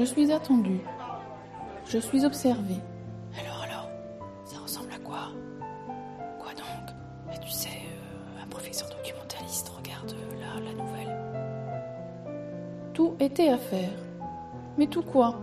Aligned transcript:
Je 0.00 0.06
suis 0.06 0.32
attendue. 0.32 0.80
Je 1.84 1.98
suis 1.98 2.24
observée. 2.24 2.80
Alors, 3.38 3.62
alors, 3.68 3.90
ça 4.46 4.56
ressemble 4.58 4.90
à 4.94 4.98
quoi? 4.98 5.28
Quoi 6.38 6.52
donc? 6.54 6.94
Mais 7.28 7.38
tu 7.38 7.50
sais, 7.50 7.68
euh, 7.68 8.42
un 8.42 8.46
professeur 8.46 8.88
documentaliste 8.88 9.68
regarde 9.68 10.12
euh, 10.12 10.40
là 10.40 10.58
la 10.64 10.72
nouvelle. 10.72 11.14
Tout 12.94 13.14
était 13.20 13.50
à 13.50 13.58
faire. 13.58 13.92
Mais 14.78 14.86
tout 14.86 15.02
quoi? 15.02 15.38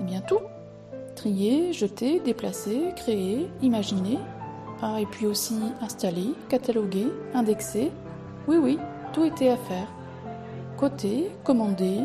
Eh 0.00 0.04
bien 0.04 0.20
tout. 0.20 0.42
Trier, 1.16 1.72
jeter, 1.72 2.20
déplacer, 2.20 2.92
créer, 2.94 3.50
imaginer. 3.62 4.18
Ah, 4.82 5.00
et 5.00 5.06
puis 5.06 5.24
aussi 5.24 5.58
installer, 5.80 6.34
cataloguer, 6.50 7.06
indexer. 7.32 7.90
Oui, 8.46 8.58
oui, 8.58 8.78
tout 9.14 9.24
était 9.24 9.48
à 9.48 9.56
faire. 9.56 9.88
Coter, 10.76 11.30
commander, 11.42 12.00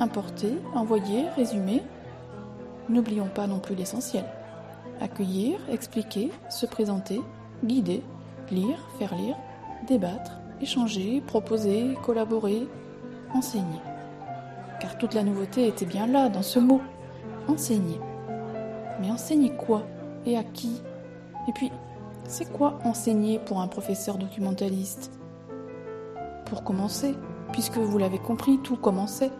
importer, 0.00 0.54
envoyer, 0.74 1.28
résumer. 1.36 1.82
N'oublions 2.88 3.28
pas 3.28 3.46
non 3.46 3.58
plus 3.58 3.74
l'essentiel. 3.74 4.24
Accueillir, 5.00 5.60
expliquer, 5.70 6.32
se 6.48 6.66
présenter, 6.66 7.20
guider, 7.64 8.02
lire, 8.50 8.78
faire 8.98 9.14
lire, 9.14 9.36
débattre, 9.86 10.40
échanger, 10.60 11.22
proposer, 11.26 11.96
collaborer, 12.02 12.66
enseigner. 13.34 13.80
Car 14.80 14.98
toute 14.98 15.14
la 15.14 15.22
nouveauté 15.22 15.68
était 15.68 15.86
bien 15.86 16.06
là, 16.06 16.28
dans 16.28 16.42
ce 16.42 16.58
mot. 16.58 16.80
Enseigner. 17.48 18.00
Mais 19.00 19.10
enseigner 19.10 19.50
quoi 19.50 19.82
Et 20.26 20.36
à 20.36 20.42
qui? 20.42 20.82
Et 21.48 21.52
puis, 21.52 21.70
c'est 22.24 22.50
quoi 22.52 22.78
enseigner 22.84 23.38
pour 23.38 23.60
un 23.60 23.66
professeur 23.66 24.18
documentaliste? 24.18 25.10
Pour 26.46 26.64
commencer, 26.64 27.14
puisque 27.52 27.78
vous 27.78 27.98
l'avez 27.98 28.18
compris, 28.18 28.58
tout 28.58 28.76
commençait. 28.76 29.30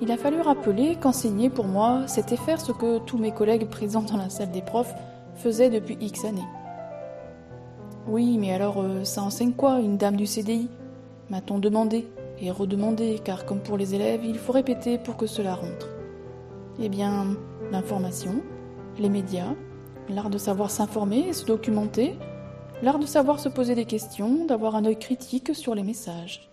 Il 0.00 0.10
a 0.10 0.16
fallu 0.16 0.40
rappeler 0.40 0.96
qu'enseigner 0.96 1.50
pour 1.50 1.66
moi, 1.66 2.02
c'était 2.06 2.36
faire 2.36 2.60
ce 2.60 2.72
que 2.72 2.98
tous 2.98 3.16
mes 3.16 3.32
collègues 3.32 3.68
présents 3.68 4.02
dans 4.02 4.16
la 4.16 4.28
salle 4.28 4.50
des 4.50 4.62
profs 4.62 4.94
faisaient 5.36 5.70
depuis 5.70 5.96
X 6.00 6.24
années. 6.24 6.42
Oui, 8.06 8.36
mais 8.38 8.52
alors 8.52 8.82
euh, 8.82 9.04
ça 9.04 9.22
enseigne 9.22 9.52
quoi, 9.52 9.80
une 9.80 9.96
dame 9.96 10.16
du 10.16 10.26
CDI 10.26 10.68
M'a-t-on 11.30 11.58
demandé 11.58 12.06
et 12.38 12.50
redemandé, 12.50 13.20
car 13.24 13.46
comme 13.46 13.60
pour 13.60 13.78
les 13.78 13.94
élèves, 13.94 14.24
il 14.24 14.36
faut 14.36 14.52
répéter 14.52 14.98
pour 14.98 15.16
que 15.16 15.26
cela 15.26 15.54
rentre? 15.54 15.88
Eh 16.80 16.88
bien, 16.88 17.36
l'information, 17.70 18.42
les 18.98 19.08
médias, 19.08 19.54
l'art 20.08 20.28
de 20.28 20.38
savoir 20.38 20.70
s'informer 20.70 21.28
et 21.28 21.32
se 21.32 21.46
documenter, 21.46 22.16
l'art 22.82 22.98
de 22.98 23.06
savoir 23.06 23.38
se 23.38 23.48
poser 23.48 23.74
des 23.74 23.86
questions, 23.86 24.44
d'avoir 24.44 24.74
un 24.74 24.84
œil 24.84 24.98
critique 24.98 25.54
sur 25.54 25.74
les 25.74 25.82
messages. 25.82 26.50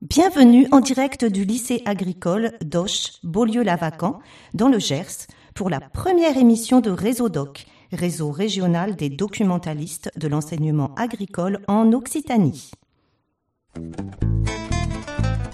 Bienvenue 0.00 0.68
en 0.70 0.78
direct 0.78 1.24
du 1.24 1.44
lycée 1.44 1.82
agricole 1.84 2.52
d'Auch, 2.64 3.14
Beaulieu-Lavacan, 3.24 4.20
dans 4.54 4.68
le 4.68 4.78
Gers, 4.78 5.26
pour 5.56 5.70
la 5.70 5.80
première 5.80 6.36
émission 6.36 6.80
de 6.80 6.90
Réseau 6.90 7.28
Doc, 7.28 7.66
réseau 7.90 8.30
régional 8.30 8.94
des 8.94 9.08
documentalistes 9.08 10.12
de 10.16 10.28
l'enseignement 10.28 10.94
agricole 10.94 11.58
en 11.66 11.92
Occitanie. 11.92 12.70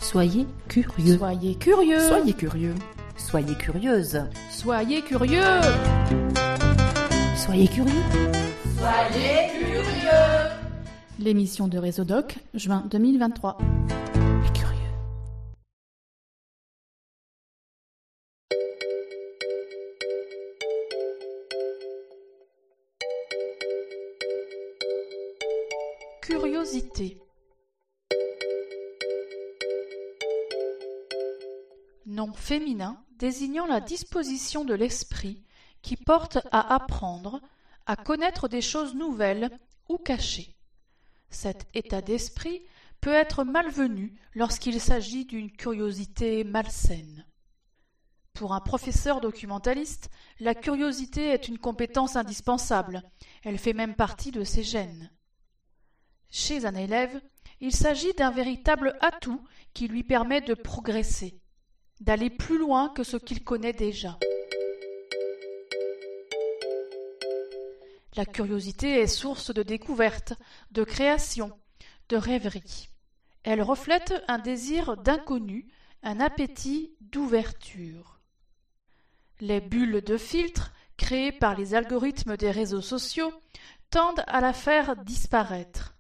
Soyez 0.03 0.47
curieux. 0.69 1.17
Soyez 1.17 1.55
curieux 1.55 2.01
Soyez 2.01 2.35
curieux. 2.35 2.75
Soyez 3.17 3.55
curieuse. 3.55 4.21
Soyez 4.51 5.01
curieux 5.01 5.41
Soyez 7.35 7.67
curieux. 7.69 8.03
Soyez 8.77 9.49
curieux 9.59 9.81
L'émission 11.19 11.67
de 11.67 11.79
Réseau 11.79 12.05
Doc, 12.05 12.37
juin 12.53 12.85
2023. 12.91 13.57
Féminin 32.37 33.03
désignant 33.19 33.67
la 33.67 33.81
disposition 33.81 34.65
de 34.65 34.75
l'esprit 34.75 35.43
qui 35.83 35.97
porte 35.97 36.39
à 36.51 36.75
apprendre, 36.75 37.41
à 37.87 37.97
connaître 37.97 38.49
des 38.49 38.63
choses 38.63 38.95
nouvelles 38.95 39.51
ou 39.89 39.99
cachées. 39.99 40.57
Cet 41.31 41.67
état 41.75 42.01
d'esprit 42.01 42.63
peut 43.01 43.13
être 43.13 43.45
malvenu 43.45 44.19
lorsqu'il 44.35 44.81
s'agit 44.81 45.27
d'une 45.27 45.51
curiosité 45.51 46.45
malsaine. 46.45 47.27
Pour 48.33 48.53
un 48.53 48.61
professeur 48.61 49.21
documentaliste, 49.21 50.11
la 50.41 50.55
curiosité 50.55 51.29
est 51.29 51.47
une 51.47 51.59
compétence 51.59 52.17
indispensable, 52.17 53.03
elle 53.45 53.59
fait 53.59 53.75
même 53.75 53.95
partie 53.95 54.33
de 54.33 54.43
ses 54.43 54.65
gènes. 54.65 55.11
Chez 56.31 56.67
un 56.67 56.75
élève, 56.75 57.21
il 57.61 57.73
s'agit 57.73 58.13
d'un 58.15 58.31
véritable 58.31 58.97
atout 59.01 59.41
qui 59.73 59.87
lui 59.87 60.03
permet 60.03 60.41
de 60.41 60.55
progresser, 60.55 61.41
d'aller 62.01 62.31
plus 62.31 62.59
loin 62.59 62.89
que 62.91 63.03
ce 63.03 63.17
qu'il 63.17 63.45
connaît 63.45 63.73
déjà. 63.73 64.19
La 68.17 68.25
curiosité 68.25 69.01
est 69.01 69.09
source 69.09 69.53
de 69.53 69.63
découverte, 69.63 70.35
de 70.71 70.85
création, 70.85 71.51
de 72.09 72.17
rêverie. 72.17 72.89
Elle 73.43 73.63
reflète 73.63 74.15
un 74.29 74.39
désir 74.39 74.97
d'inconnu, 74.97 75.67
un 76.03 76.21
appétit 76.21 76.95
d'ouverture. 77.01 78.21
Les 79.41 79.61
bulles 79.61 80.01
de 80.01 80.17
filtre, 80.17 80.73
créées 80.97 81.33
par 81.33 81.57
les 81.57 81.75
algorithmes 81.75 82.37
des 82.37 82.51
réseaux 82.51 82.81
sociaux, 82.81 83.33
tendent 83.91 84.23
à 84.27 84.41
la 84.41 84.53
faire 84.53 84.97
disparaître. 84.97 85.94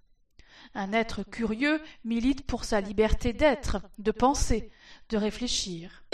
Un 0.75 0.93
être 0.93 1.23
curieux 1.23 1.81
milite 2.05 2.45
pour 2.47 2.65
sa 2.65 2.81
liberté 2.81 3.33
d'être, 3.33 3.81
de 3.99 4.11
penser, 4.11 4.71
de 5.09 5.17
réfléchir. 5.17 6.05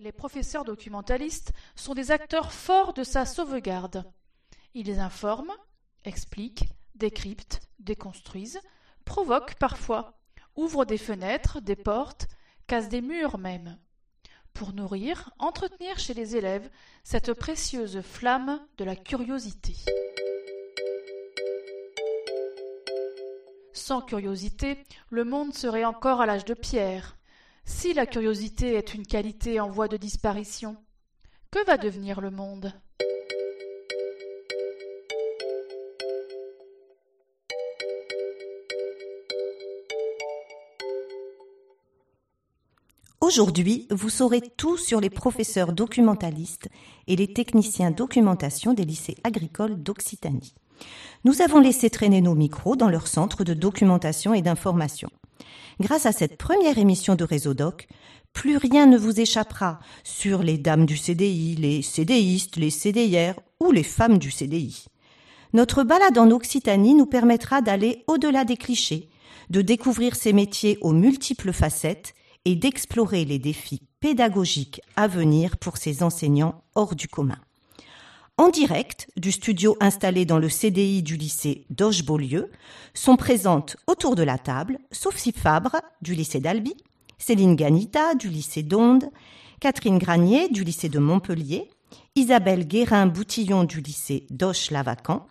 Les 0.00 0.12
professeurs 0.12 0.64
documentalistes 0.64 1.52
sont 1.76 1.94
des 1.94 2.10
acteurs 2.10 2.52
forts 2.52 2.94
de 2.94 3.04
sa 3.04 3.24
sauvegarde. 3.24 4.04
Ils 4.74 4.98
informent, 4.98 5.54
expliquent, 6.04 6.68
décryptent, 6.96 7.60
déconstruisent, 7.78 8.60
provoquent 9.04 9.54
parfois, 9.54 10.18
ouvrent 10.56 10.84
des 10.84 10.98
fenêtres, 10.98 11.60
des 11.60 11.76
portes, 11.76 12.26
cassent 12.66 12.88
des 12.88 13.02
murs 13.02 13.38
même, 13.38 13.78
pour 14.52 14.72
nourrir, 14.72 15.30
entretenir 15.38 15.98
chez 15.98 16.14
les 16.14 16.36
élèves 16.36 16.68
cette 17.04 17.32
précieuse 17.34 18.00
flamme 18.00 18.60
de 18.78 18.84
la 18.84 18.96
curiosité. 18.96 19.76
Sans 23.76 24.00
curiosité, 24.00 24.78
le 25.10 25.24
monde 25.24 25.52
serait 25.52 25.84
encore 25.84 26.22
à 26.22 26.26
l'âge 26.26 26.46
de 26.46 26.54
pierre. 26.54 27.18
Si 27.66 27.92
la 27.92 28.06
curiosité 28.06 28.72
est 28.72 28.94
une 28.94 29.06
qualité 29.06 29.60
en 29.60 29.68
voie 29.68 29.86
de 29.86 29.98
disparition, 29.98 30.78
que 31.50 31.62
va 31.66 31.76
devenir 31.76 32.22
le 32.22 32.30
monde? 32.30 32.72
Aujourd'hui, 43.20 43.86
vous 43.90 44.08
saurez 44.08 44.40
tout 44.40 44.78
sur 44.78 45.02
les 45.02 45.10
professeurs 45.10 45.74
documentalistes 45.74 46.70
et 47.08 47.16
les 47.16 47.30
techniciens 47.30 47.90
documentation 47.90 48.72
des 48.72 48.86
lycées 48.86 49.18
agricoles 49.22 49.76
d'Occitanie. 49.82 50.54
Nous 51.24 51.42
avons 51.42 51.58
laissé 51.58 51.90
traîner 51.90 52.20
nos 52.20 52.34
micros 52.34 52.76
dans 52.76 52.88
leur 52.88 53.06
centre 53.06 53.44
de 53.44 53.54
documentation 53.54 54.34
et 54.34 54.42
d'information. 54.42 55.08
Grâce 55.80 56.06
à 56.06 56.12
cette 56.12 56.38
première 56.38 56.78
émission 56.78 57.14
de 57.14 57.24
Réseau 57.24 57.54
Doc, 57.54 57.88
plus 58.32 58.56
rien 58.56 58.86
ne 58.86 58.98
vous 58.98 59.20
échappera 59.20 59.80
sur 60.04 60.42
les 60.42 60.58
dames 60.58 60.86
du 60.86 60.96
CDI, 60.96 61.56
les 61.56 61.82
CDistes, 61.82 62.56
les 62.56 62.70
CDIR 62.70 63.34
ou 63.60 63.72
les 63.72 63.82
femmes 63.82 64.18
du 64.18 64.30
CDI. 64.30 64.84
Notre 65.52 65.84
balade 65.84 66.18
en 66.18 66.30
Occitanie 66.30 66.94
nous 66.94 67.06
permettra 67.06 67.62
d'aller 67.62 68.04
au-delà 68.06 68.44
des 68.44 68.56
clichés, 68.56 69.08
de 69.48 69.62
découvrir 69.62 70.14
ces 70.14 70.32
métiers 70.32 70.76
aux 70.80 70.92
multiples 70.92 71.52
facettes 71.52 72.14
et 72.44 72.56
d'explorer 72.56 73.24
les 73.24 73.38
défis 73.38 73.82
pédagogiques 74.00 74.80
à 74.96 75.08
venir 75.08 75.56
pour 75.56 75.78
ces 75.78 76.02
enseignants 76.02 76.62
hors 76.74 76.94
du 76.94 77.08
commun. 77.08 77.38
En 78.38 78.50
direct 78.50 79.08
du 79.16 79.32
studio 79.32 79.78
installé 79.80 80.26
dans 80.26 80.38
le 80.38 80.50
CDI 80.50 81.02
du 81.02 81.16
lycée 81.16 81.64
d'Auge-Beaulieu 81.70 82.50
sont 82.92 83.16
présentes 83.16 83.78
autour 83.86 84.14
de 84.14 84.22
la 84.22 84.36
table 84.36 84.78
Sophie 84.92 85.32
Fabre 85.32 85.76
du 86.02 86.14
lycée 86.14 86.40
d'Albi, 86.40 86.74
Céline 87.16 87.56
Ganita 87.56 88.14
du 88.14 88.28
lycée 88.28 88.62
d'Onde, 88.62 89.06
Catherine 89.58 89.96
Granier 89.96 90.50
du 90.50 90.64
lycée 90.64 90.90
de 90.90 90.98
Montpellier, 90.98 91.70
Isabelle 92.14 92.68
Guérin-Boutillon 92.68 93.64
du 93.64 93.80
lycée 93.80 94.26
d'Auch-Lavacan, 94.28 95.26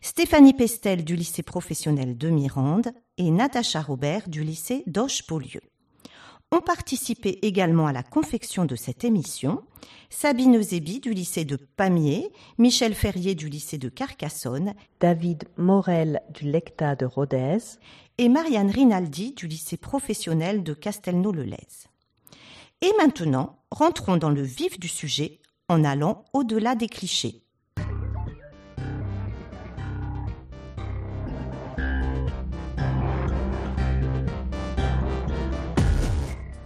Stéphanie 0.00 0.54
Pestel 0.54 1.04
du 1.04 1.14
lycée 1.14 1.42
professionnel 1.42 2.16
de 2.16 2.30
Mirande 2.30 2.90
et 3.18 3.30
Natacha 3.30 3.82
Robert 3.82 4.30
du 4.30 4.42
lycée 4.42 4.82
d'Auch-Beaulieu. 4.86 5.60
Ont 6.52 6.60
participé 6.60 7.40
également 7.42 7.88
à 7.88 7.92
la 7.92 8.04
confection 8.04 8.66
de 8.66 8.76
cette 8.76 9.02
émission 9.02 9.64
Sabine 10.10 10.62
Zébi 10.62 11.00
du 11.00 11.12
lycée 11.12 11.44
de 11.44 11.56
Pamiers, 11.56 12.30
Michel 12.56 12.94
Ferrier 12.94 13.34
du 13.34 13.48
lycée 13.48 13.78
de 13.78 13.88
Carcassonne, 13.88 14.74
David 15.00 15.44
Morel 15.56 16.22
du 16.32 16.44
Lecta 16.44 16.94
de 16.94 17.04
Rodez 17.04 17.58
et 18.18 18.28
Marianne 18.28 18.70
Rinaldi 18.70 19.32
du 19.32 19.48
lycée 19.48 19.76
professionnel 19.76 20.62
de 20.62 20.72
Castelnau-le-Lez. 20.72 21.88
Et 22.80 22.92
maintenant, 22.98 23.58
rentrons 23.72 24.16
dans 24.16 24.30
le 24.30 24.42
vif 24.42 24.78
du 24.78 24.88
sujet 24.88 25.40
en 25.68 25.82
allant 25.82 26.24
au-delà 26.32 26.76
des 26.76 26.88
clichés. 26.88 27.42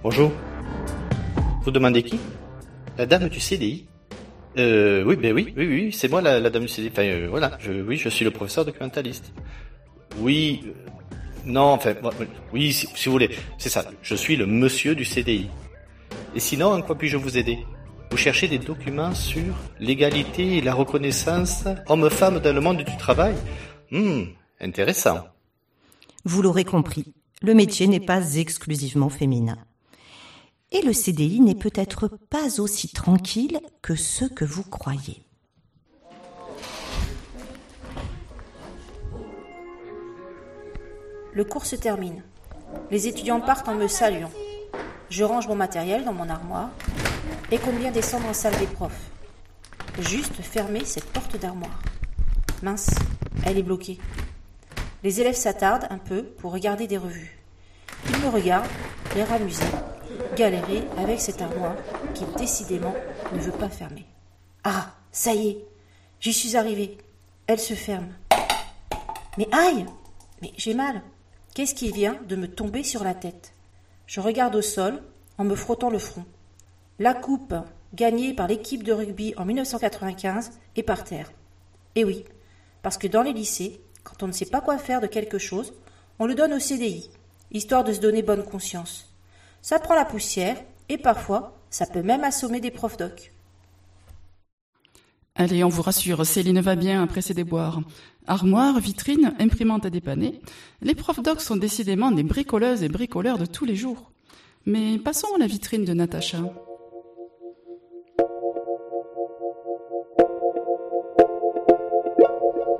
Bonjour. 0.02 0.32
Vous 1.62 1.70
demandez 1.70 2.02
qui? 2.02 2.19
La 2.97 3.05
dame 3.05 3.29
du 3.29 3.38
CDI 3.38 3.87
euh, 4.58 5.05
oui, 5.05 5.14
ben 5.17 5.32
oui, 5.32 5.52
oui, 5.56 5.67
oui, 5.67 5.93
c'est 5.93 6.08
moi 6.08 6.23
la, 6.23 6.49
dame 6.49 6.62
du 6.62 6.69
CDI. 6.69 6.88
Enfin, 6.91 7.02
euh, 7.02 7.26
voilà, 7.29 7.58
je, 7.61 7.70
oui, 7.70 7.99
je 7.99 8.08
suis 8.08 8.25
le 8.25 8.31
professeur 8.31 8.64
documentaliste. 8.64 9.32
Oui, 10.19 10.62
euh, 10.64 10.91
non, 11.44 11.73
enfin, 11.73 11.94
oui, 12.50 12.73
si, 12.73 12.88
vous 13.05 13.12
voulez, 13.12 13.31
c'est 13.58 13.69
ça. 13.69 13.85
Je 14.02 14.14
suis 14.14 14.37
le 14.37 14.47
monsieur 14.47 14.94
du 14.94 15.05
CDI. 15.05 15.50
Et 16.35 16.41
sinon, 16.41 16.73
en 16.73 16.81
quoi 16.81 16.97
puis-je 16.97 17.19
vous 17.19 17.37
aider? 17.37 17.58
Vous 18.11 18.17
cherchez 18.17 18.49
des 18.49 18.58
documents 18.58 19.14
sur 19.14 19.55
l'égalité 19.79 20.56
et 20.56 20.61
la 20.62 20.73
reconnaissance 20.73 21.64
homme-femme 21.88 22.41
dans 22.41 22.55
le 22.55 22.61
monde 22.62 22.79
du 22.79 22.97
travail? 22.97 23.35
Hum, 23.93 24.29
intéressant. 24.61 25.29
Vous 26.25 26.41
l'aurez 26.41 26.64
compris, 26.64 27.12
le 27.43 27.52
métier 27.55 27.87
n'est 27.87 28.00
pas 28.00 28.35
exclusivement 28.37 29.11
féminin. 29.11 29.58
Et 30.72 30.82
le 30.82 30.93
CDI 30.93 31.40
n'est 31.40 31.56
peut-être 31.56 32.06
pas 32.06 32.61
aussi 32.61 32.88
tranquille 32.88 33.58
que 33.82 33.96
ce 33.96 34.25
que 34.25 34.44
vous 34.44 34.62
croyez. 34.62 35.25
Le 41.32 41.44
cours 41.44 41.67
se 41.67 41.75
termine. 41.75 42.22
Les 42.93 43.08
étudiants 43.08 43.40
partent 43.40 43.69
en 43.69 43.75
me 43.75 43.88
saluant. 43.88 44.31
Je 45.08 45.25
range 45.25 45.49
mon 45.49 45.56
matériel 45.56 46.05
dans 46.05 46.12
mon 46.12 46.28
armoire 46.28 46.70
et 47.50 47.58
compte 47.58 47.78
bien 47.78 47.90
descendre 47.90 48.28
en 48.28 48.34
salle 48.34 48.56
des 48.58 48.66
profs. 48.66 49.11
Juste 49.99 50.40
fermer 50.40 50.84
cette 50.84 51.06
porte 51.06 51.37
d'armoire. 51.37 51.82
Mince, 52.62 52.90
elle 53.44 53.58
est 53.58 53.64
bloquée. 53.64 53.99
Les 55.02 55.20
élèves 55.20 55.34
s'attardent 55.34 55.88
un 55.90 55.99
peu 55.99 56.23
pour 56.23 56.52
regarder 56.52 56.87
des 56.87 56.99
revues. 56.99 57.40
Ils 58.08 58.19
me 58.19 58.28
regardent, 58.28 58.69
l'air 59.16 59.32
amusé, 59.32 59.64
galérer 60.37 60.85
avec 60.97 61.21
cette 61.21 61.43
armoire 61.43 61.77
qui 62.15 62.25
décidément 62.37 62.94
ne 63.32 63.38
veut 63.38 63.53
pas 63.53 63.69
fermer. 63.69 64.06
Ah, 64.65 64.94
ça 65.12 65.35
y 65.35 65.49
est, 65.49 65.65
j'y 66.21 66.32
suis 66.32 66.56
arrivée. 66.56 66.99
Elle 67.47 67.61
se 67.61 67.75
ferme. 67.75 68.09
Mais 69.38 69.49
aïe 69.53 69.87
Mais 70.43 70.53
j'ai 70.56 70.75
mal. 70.75 71.03
Qu'est-ce 71.55 71.75
qui 71.75 71.91
vient 71.91 72.19
de 72.29 72.37
me 72.37 72.49
tomber 72.49 72.85
sur 72.85 73.03
la 73.03 73.15
tête? 73.15 73.53
Je 74.06 74.21
regarde 74.21 74.55
au 74.55 74.62
sol 74.62 75.03
en 75.38 75.44
me 75.44 75.56
frottant 75.56 75.91
le 75.91 75.99
front. 75.99 76.25
La 76.99 77.15
coupe 77.15 77.55
gagnée 77.94 78.35
par 78.35 78.47
l'équipe 78.47 78.85
de 78.85 78.93
rugby 78.93 79.35
en 79.37 79.44
1995 79.44 80.53
est 80.76 80.83
par 80.83 81.05
terre. 81.05 81.33
Et 81.97 82.05
oui, 82.05 82.25
parce 82.83 82.99
que 82.99 83.09
dans 83.09 83.23
les 83.23 83.33
lycées, 83.33 83.81
quand 84.05 84.23
on 84.23 84.29
ne 84.29 84.33
sait 84.33 84.47
pas 84.47 84.61
quoi 84.61 84.79
faire 84.79 85.00
de 85.00 85.06
quelque 85.06 85.38
chose, 85.38 85.75
on 86.19 86.26
le 86.26 86.35
donne 86.35 86.53
au 86.53 86.59
CDI, 86.59 87.11
histoire 87.50 87.85
de 87.85 87.93
se 87.93 88.00
donner 88.00 88.23
bonne 88.23 88.44
conscience. 88.44 89.10
Ça 89.62 89.79
prend 89.79 89.95
la 89.95 90.05
poussière 90.05 90.57
et 90.89 90.99
parfois 90.99 91.57
ça 91.71 91.87
peut 91.87 92.03
même 92.03 92.25
assommer 92.25 92.61
des 92.61 92.71
profs 92.71 92.97
doc. 92.97 93.33
Allez, 95.37 95.62
on 95.65 95.69
vous 95.69 95.83
rassure, 95.83 96.27
Céline 96.27 96.61
va 96.61 96.77
bien 96.77 97.03
après 97.03 97.23
ses 97.23 97.35
déboires. 97.35 97.81
Armoire, 98.27 98.79
vitrine, 98.81 99.35
imprimante 99.39 99.87
à 99.87 99.91
dépanner. 99.91 100.41
Les 100.83 100.95
profs 100.95 101.23
doc 101.23 101.41
sont 101.41 101.57
décidément 101.57 102.11
des 102.11 102.23
bricoleuses 102.23 102.83
et 102.83 102.89
bricoleurs 102.89 103.39
de 103.39 103.47
tous 103.47 103.65
les 103.65 103.77
jours. 103.77 104.11
Mais 104.67 104.99
passons 104.99 105.29
à 105.35 105.39
la 105.39 105.47
vitrine 105.47 105.85
de 105.85 105.95
Natacha. 105.95 106.39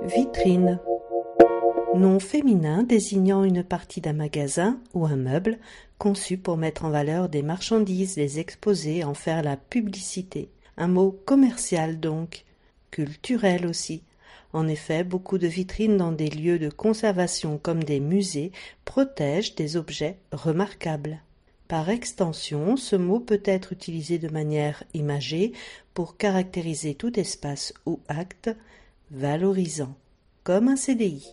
Vitrine 0.03 0.79
nom 1.95 2.19
féminin 2.19 2.83
désignant 2.83 3.43
une 3.43 3.63
partie 3.63 4.01
d'un 4.01 4.13
magasin 4.13 4.79
ou 4.93 5.05
un 5.05 5.15
meuble 5.15 5.57
conçu 6.01 6.35
pour 6.35 6.57
mettre 6.57 6.83
en 6.83 6.89
valeur 6.89 7.29
des 7.29 7.43
marchandises, 7.43 8.17
les 8.17 8.39
exposer, 8.39 9.03
en 9.03 9.13
faire 9.13 9.43
la 9.43 9.55
publicité. 9.55 10.49
Un 10.75 10.87
mot 10.87 11.11
commercial 11.11 11.99
donc, 11.99 12.43
culturel 12.89 13.67
aussi. 13.67 14.01
En 14.51 14.67
effet, 14.67 15.03
beaucoup 15.03 15.37
de 15.37 15.45
vitrines 15.45 15.97
dans 15.97 16.11
des 16.11 16.31
lieux 16.31 16.57
de 16.57 16.71
conservation 16.71 17.59
comme 17.59 17.83
des 17.83 17.99
musées 17.99 18.51
protègent 18.83 19.53
des 19.53 19.77
objets 19.77 20.17
remarquables. 20.31 21.19
Par 21.67 21.87
extension, 21.89 22.77
ce 22.77 22.95
mot 22.95 23.19
peut 23.19 23.43
être 23.45 23.71
utilisé 23.71 24.17
de 24.17 24.29
manière 24.29 24.83
imagée 24.95 25.51
pour 25.93 26.17
caractériser 26.17 26.95
tout 26.95 27.19
espace 27.19 27.75
ou 27.85 27.99
acte 28.07 28.49
valorisant, 29.11 29.93
comme 30.43 30.67
un 30.67 30.77
CDI. 30.77 31.31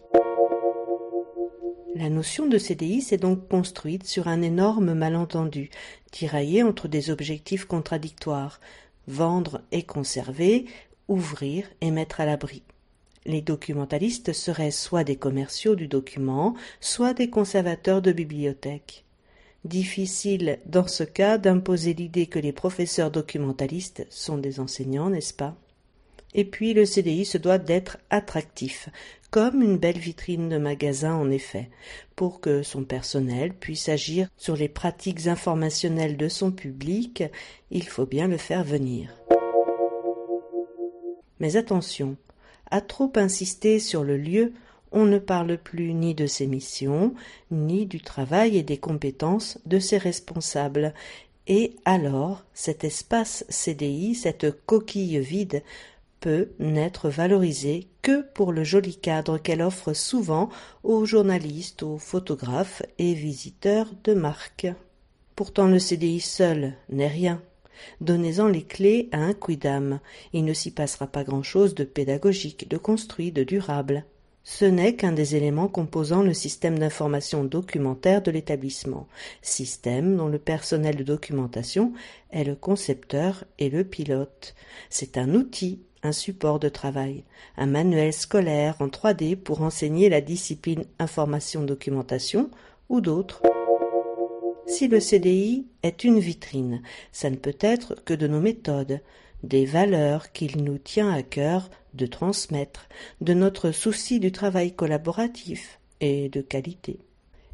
La 1.99 2.11
notion 2.11 2.47
de 2.47 2.59
CDI 2.59 3.03
s'est 3.03 3.17
donc 3.17 3.49
construite 3.49 4.06
sur 4.06 4.29
un 4.29 4.41
énorme 4.41 4.95
malentendu, 4.95 5.69
tiraillé 6.12 6.62
entre 6.62 6.87
des 6.87 7.11
objectifs 7.11 7.65
contradictoires 7.65 8.61
vendre 9.09 9.62
et 9.73 9.83
conserver, 9.83 10.67
ouvrir 11.09 11.67
et 11.81 11.91
mettre 11.91 12.21
à 12.21 12.25
l'abri. 12.25 12.62
Les 13.27 13.43
documentalistes 13.43 14.33
seraient 14.33 14.71
soit 14.71 15.03
des 15.03 15.17
commerciaux 15.17 15.75
du 15.75 15.89
document, 15.89 16.55
soit 16.79 17.15
des 17.15 17.31
conservateurs 17.31 18.00
de 18.00 18.12
bibliothèques. 18.12 19.05
Difficile 19.65 20.61
dans 20.67 20.87
ce 20.87 21.03
cas 21.03 21.37
d'imposer 21.37 21.95
l'idée 21.95 22.27
que 22.27 22.39
les 22.39 22.53
professeurs 22.53 23.11
documentalistes 23.11 24.06
sont 24.09 24.39
des 24.39 24.61
enseignants, 24.61 25.11
n'est-ce 25.11 25.35
pas? 25.35 25.56
Et 26.34 26.44
puis 26.44 26.75
le 26.75 26.84
CDI 26.84 27.25
se 27.25 27.38
doit 27.38 27.58
d'être 27.58 27.99
attractif, 28.11 28.90
comme 29.30 29.62
une 29.62 29.76
belle 29.76 29.99
vitrine 29.99 30.49
de 30.49 30.58
magasin 30.58 31.14
en 31.14 31.30
effet, 31.30 31.68
pour 32.16 32.40
que 32.40 32.62
son 32.62 32.85
personnel 32.85 33.52
puisse 33.52 33.88
agir 33.88 34.28
sur 34.37 34.56
les 34.56 34.68
pratiques 34.68 35.26
informationnelles 35.26 36.16
de 36.16 36.28
son 36.28 36.50
public, 36.50 37.25
il 37.70 37.85
faut 37.85 38.06
bien 38.06 38.28
le 38.28 38.38
faire 38.38 38.64
venir. 38.64 39.11
Mais 41.40 41.56
attention, 41.56 42.16
à 42.70 42.80
trop 42.80 43.12
insister 43.16 43.78
sur 43.78 44.02
le 44.02 44.16
lieu, 44.16 44.52
on 44.92 45.04
ne 45.04 45.18
parle 45.18 45.58
plus 45.58 45.92
ni 45.92 46.14
de 46.14 46.26
ses 46.26 46.47
missions, 46.47 47.14
ni 47.50 47.87
du 47.87 48.00
travail 48.00 48.56
et 48.56 48.62
des 48.62 48.78
compétences 48.78 49.58
de 49.66 49.78
ses 49.78 49.99
responsables, 49.99 50.94
et 51.47 51.76
alors 51.85 52.44
cet 52.54 52.85
espace 52.85 53.44
CDI, 53.49 54.14
cette 54.14 54.64
coquille 54.66 55.18
vide, 55.18 55.62
peut 56.20 56.50
n'être 56.58 57.08
valorisée 57.08 57.88
que 58.02 58.22
pour 58.34 58.52
le 58.52 58.64
joli 58.64 58.96
cadre 58.96 59.38
qu'elle 59.38 59.62
offre 59.62 59.92
souvent 59.92 60.48
aux 60.82 61.04
journalistes, 61.04 61.82
aux 61.82 61.98
photographes 61.98 62.82
et 62.98 63.14
visiteurs 63.14 63.88
de 64.04 64.14
marque. 64.14 64.66
Pourtant 65.37 65.66
le 65.68 65.78
CDI 65.78 66.20
seul 66.20 66.75
n'est 66.88 67.08
rien. 67.08 67.40
Donnez-en 68.00 68.48
les 68.48 68.64
clés 68.64 69.08
à 69.12 69.18
un 69.18 69.34
quidam. 69.34 70.00
Il 70.32 70.44
ne 70.44 70.52
s'y 70.52 70.72
passera 70.72 71.06
pas 71.06 71.25
grand-chose 71.25 71.75
de 71.75 71.84
pédagogique, 71.84 72.68
de 72.68 72.76
construit, 72.76 73.30
de 73.30 73.44
durable. 73.44 74.04
Ce 74.42 74.64
n'est 74.64 74.94
qu'un 74.94 75.12
des 75.12 75.37
éléments 75.37 75.68
composant 75.68 76.22
le 76.22 76.32
système 76.32 76.78
d'information 76.78 77.44
documentaire 77.44 78.22
de 78.22 78.30
l'établissement, 78.30 79.06
système 79.42 80.16
dont 80.16 80.28
le 80.28 80.38
personnel 80.38 80.96
de 80.96 81.04
documentation 81.04 81.92
est 82.30 82.44
le 82.44 82.54
concepteur 82.54 83.44
et 83.58 83.68
le 83.68 83.84
pilote. 83.84 84.54
C'est 84.88 85.18
un 85.18 85.34
outil 85.34 85.82
un 86.02 86.12
support 86.12 86.59
de 86.59 86.69
travail, 86.69 87.25
un 87.57 87.67
manuel 87.67 88.12
scolaire 88.12 88.76
en 88.81 88.88
3D 88.88 89.37
pour 89.37 89.62
enseigner 89.62 90.09
la 90.09 90.21
discipline 90.21 90.85
information-documentation 90.99 92.50
ou 92.88 93.00
d'autres. 93.00 93.43
Si 94.67 94.88
le 94.88 95.00
CDI 95.00 95.67
est 95.83 96.05
une 96.05 96.19
vitrine, 96.19 96.83
ça 97.11 97.31
ne 97.31 97.37
peut 97.37 97.57
être 97.61 97.97
que 98.05 98.14
de 98.14 98.26
nos 98.26 98.40
méthodes, 98.40 99.00
des 99.43 99.64
valeurs 99.64 100.33
qu'il 100.33 100.62
nous 100.62 100.78
tient 100.78 101.12
à 101.12 101.23
cœur 101.23 101.71
de 101.95 102.07
transmettre, 102.07 102.88
de 103.21 103.35
notre 103.35 103.71
souci 103.71 104.21
du 104.21 104.33
travail 104.33 104.73
collaboratif 104.75 105.81
et 106.00 106.28
de 106.28 106.40
qualité. 106.40 106.99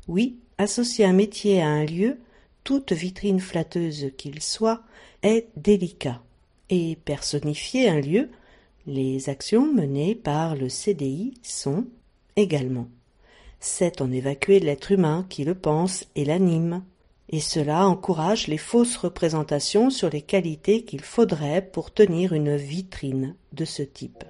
Oui, 0.08 0.38
associer 0.58 1.04
un 1.04 1.12
métier 1.12 1.62
à 1.62 1.68
un 1.68 1.84
lieu, 1.84 2.18
toute 2.64 2.92
vitrine 2.92 3.40
flatteuse 3.40 4.10
qu'il 4.16 4.42
soit, 4.42 4.82
est 5.22 5.48
délicat 5.56 6.20
et 6.70 6.96
personnifier 7.04 7.88
un 7.88 8.00
lieu, 8.00 8.30
Les 8.86 9.30
actions 9.30 9.72
menées 9.72 10.14
par 10.14 10.56
le 10.56 10.68
CDI 10.68 11.32
sont 11.42 11.86
également 12.36 12.86
c'est 13.64 14.02
en 14.02 14.12
évacuer 14.12 14.60
l'être 14.60 14.92
humain 14.92 15.26
qui 15.30 15.42
le 15.44 15.54
pense 15.54 16.04
et 16.14 16.24
l'anime, 16.24 16.84
et 17.30 17.40
cela 17.40 17.88
encourage 17.88 18.46
les 18.46 18.58
fausses 18.58 18.98
représentations 18.98 19.88
sur 19.88 20.10
les 20.10 20.20
qualités 20.20 20.84
qu'il 20.84 21.00
faudrait 21.00 21.62
pour 21.62 21.92
tenir 21.92 22.34
une 22.34 22.56
vitrine 22.56 23.34
de 23.52 23.64
ce 23.64 23.82
type. 23.82 24.22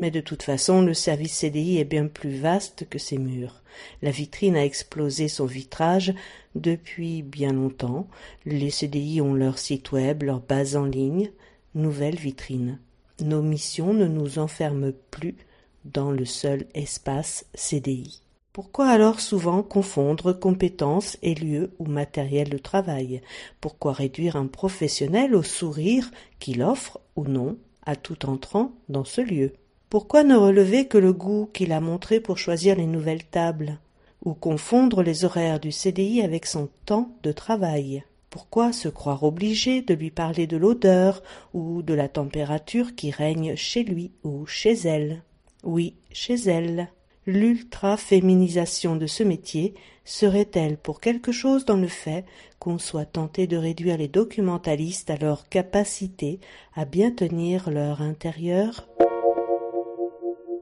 Mais 0.00 0.10
de 0.12 0.20
toute 0.20 0.44
façon, 0.44 0.82
le 0.82 0.94
service 0.94 1.34
CDI 1.34 1.78
est 1.78 1.84
bien 1.84 2.06
plus 2.06 2.36
vaste 2.36 2.88
que 2.88 2.98
ses 2.98 3.18
murs. 3.18 3.62
La 4.00 4.12
vitrine 4.12 4.56
a 4.56 4.64
explosé 4.64 5.26
son 5.26 5.46
vitrage 5.46 6.14
depuis 6.54 7.22
bien 7.22 7.52
longtemps. 7.52 8.06
Les 8.46 8.70
CDI 8.70 9.20
ont 9.20 9.34
leur 9.34 9.58
site 9.58 9.90
web, 9.90 10.22
leur 10.22 10.40
base 10.40 10.76
en 10.76 10.84
ligne. 10.84 11.30
Nouvelle 11.74 12.16
vitrine. 12.16 12.78
Nos 13.20 13.42
missions 13.42 13.92
ne 13.92 14.06
nous 14.06 14.38
enferment 14.38 14.92
plus 15.10 15.36
dans 15.84 16.12
le 16.12 16.24
seul 16.24 16.66
espace 16.74 17.46
CDI. 17.54 18.22
Pourquoi 18.52 18.88
alors 18.88 19.20
souvent 19.20 19.62
confondre 19.62 20.32
compétences 20.32 21.18
et 21.22 21.34
lieux 21.34 21.72
ou 21.78 21.86
matériel 21.86 22.48
de 22.48 22.58
travail? 22.58 23.20
Pourquoi 23.60 23.92
réduire 23.92 24.36
un 24.36 24.46
professionnel 24.46 25.34
au 25.34 25.42
sourire 25.42 26.10
qu'il 26.38 26.62
offre 26.62 27.00
ou 27.16 27.24
non 27.24 27.56
à 27.86 27.96
tout 27.96 28.26
entrant 28.26 28.72
dans 28.88 29.04
ce 29.04 29.20
lieu? 29.20 29.52
Pourquoi 29.90 30.22
ne 30.22 30.36
relever 30.36 30.86
que 30.86 30.98
le 30.98 31.14
goût 31.14 31.48
qu'il 31.54 31.72
a 31.72 31.80
montré 31.80 32.20
pour 32.20 32.36
choisir 32.36 32.76
les 32.76 32.86
nouvelles 32.86 33.24
tables 33.24 33.78
Ou 34.22 34.34
confondre 34.34 35.02
les 35.02 35.24
horaires 35.24 35.60
du 35.60 35.72
CDI 35.72 36.20
avec 36.20 36.44
son 36.44 36.68
temps 36.84 37.12
de 37.22 37.32
travail? 37.32 38.04
Pourquoi 38.28 38.74
se 38.74 38.88
croire 38.90 39.22
obligé 39.22 39.80
de 39.80 39.94
lui 39.94 40.10
parler 40.10 40.46
de 40.46 40.58
l'odeur 40.58 41.22
ou 41.54 41.80
de 41.80 41.94
la 41.94 42.08
température 42.08 42.94
qui 42.94 43.10
règne 43.10 43.56
chez 43.56 43.82
lui 43.82 44.12
ou 44.24 44.44
chez 44.44 44.74
elle? 44.74 45.22
Oui, 45.64 45.94
chez 46.12 46.34
elle. 46.34 46.88
L'ultra-féminisation 47.26 48.94
de 48.94 49.06
ce 49.06 49.22
métier 49.22 49.72
serait-elle 50.04 50.76
pour 50.76 51.00
quelque 51.00 51.32
chose 51.32 51.64
dans 51.64 51.76
le 51.78 51.88
fait 51.88 52.26
qu'on 52.58 52.76
soit 52.76 53.06
tenté 53.06 53.46
de 53.46 53.56
réduire 53.56 53.96
les 53.96 54.08
documentalistes 54.08 55.08
à 55.08 55.16
leur 55.16 55.48
capacité 55.48 56.40
à 56.76 56.84
bien 56.84 57.10
tenir 57.10 57.70
leur 57.70 58.02
intérieur? 58.02 58.86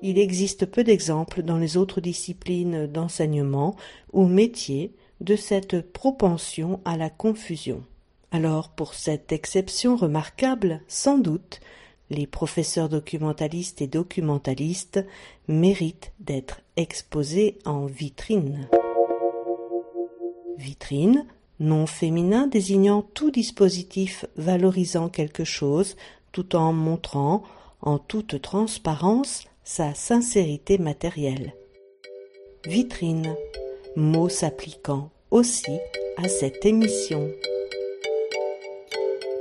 Il 0.03 0.19
existe 0.19 0.67
peu 0.67 0.85
d'exemples 0.85 1.43
dans 1.43 1.59
les 1.59 1.77
autres 1.77 2.01
disciplines 2.01 2.87
d'enseignement 2.87 3.77
ou 4.13 4.27
métiers 4.27 4.93
de 5.21 5.37
cette 5.37 5.81
propension 5.93 6.81
à 6.85 6.97
la 6.97 7.11
confusion. 7.11 7.83
Alors, 8.31 8.69
pour 8.69 8.95
cette 8.95 9.33
exception 9.33 9.97
remarquable, 9.97 10.83
sans 10.89 11.19
doute, 11.19 11.61
les 12.11 12.27
professeurs 12.27 12.89
documentalistes 12.89 13.81
et 13.81 13.87
documentalistes 13.87 15.05
méritent 15.49 16.13
d'être 16.21 16.61
exposés 16.77 17.59
en 17.65 17.87
vitrine. 17.87 18.69
Vitrine, 20.59 21.27
nom 21.61 21.87
féminin 21.87 22.47
désignant 22.47 23.03
tout 23.03 23.31
dispositif 23.31 24.27
valorisant 24.37 25.09
quelque 25.09 25.45
chose 25.45 25.97
tout 26.33 26.55
en 26.55 26.73
montrant 26.73 27.43
en 27.81 27.99
toute 27.99 28.43
transparence 28.43 29.47
sa 29.67 29.95
sincérité 29.95 30.79
matérielle. 30.79 31.53
Vitrine, 32.65 33.35
mot 33.97 34.29
s'appliquant 34.29 35.11
aussi 35.33 35.79
à 36.17 36.29
cette 36.29 36.65
émission. 36.65 37.29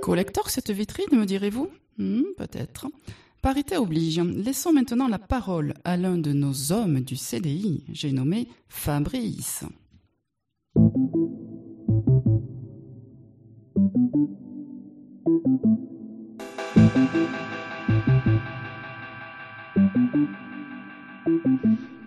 Collector 0.01 0.49
cette 0.49 0.71
vitrine, 0.71 1.05
me 1.11 1.25
direz-vous? 1.25 1.69
Hmm, 1.99 2.23
peut-être. 2.37 2.87
Parité 3.43 3.77
oblige. 3.77 4.19
Laissons 4.19 4.73
maintenant 4.73 5.07
la 5.07 5.19
parole 5.19 5.75
à 5.83 5.95
l'un 5.95 6.17
de 6.17 6.33
nos 6.33 6.71
hommes 6.71 7.01
du 7.01 7.15
CDI. 7.15 7.85
J'ai 7.93 8.11
nommé 8.11 8.47
Fabrice. 8.67 9.63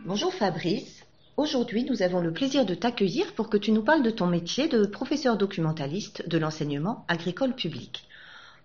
Bonjour 0.06 0.32
Fabrice. 0.32 1.04
Aujourd'hui, 1.36 1.84
nous 1.84 2.02
avons 2.02 2.20
le 2.20 2.32
plaisir 2.32 2.64
de 2.64 2.74
t'accueillir 2.74 3.34
pour 3.34 3.50
que 3.50 3.56
tu 3.56 3.72
nous 3.72 3.82
parles 3.82 4.02
de 4.02 4.10
ton 4.10 4.26
métier 4.26 4.68
de 4.68 4.86
professeur 4.86 5.36
documentaliste 5.36 6.28
de 6.28 6.38
l'enseignement 6.38 7.04
agricole 7.08 7.54
public. 7.54 8.04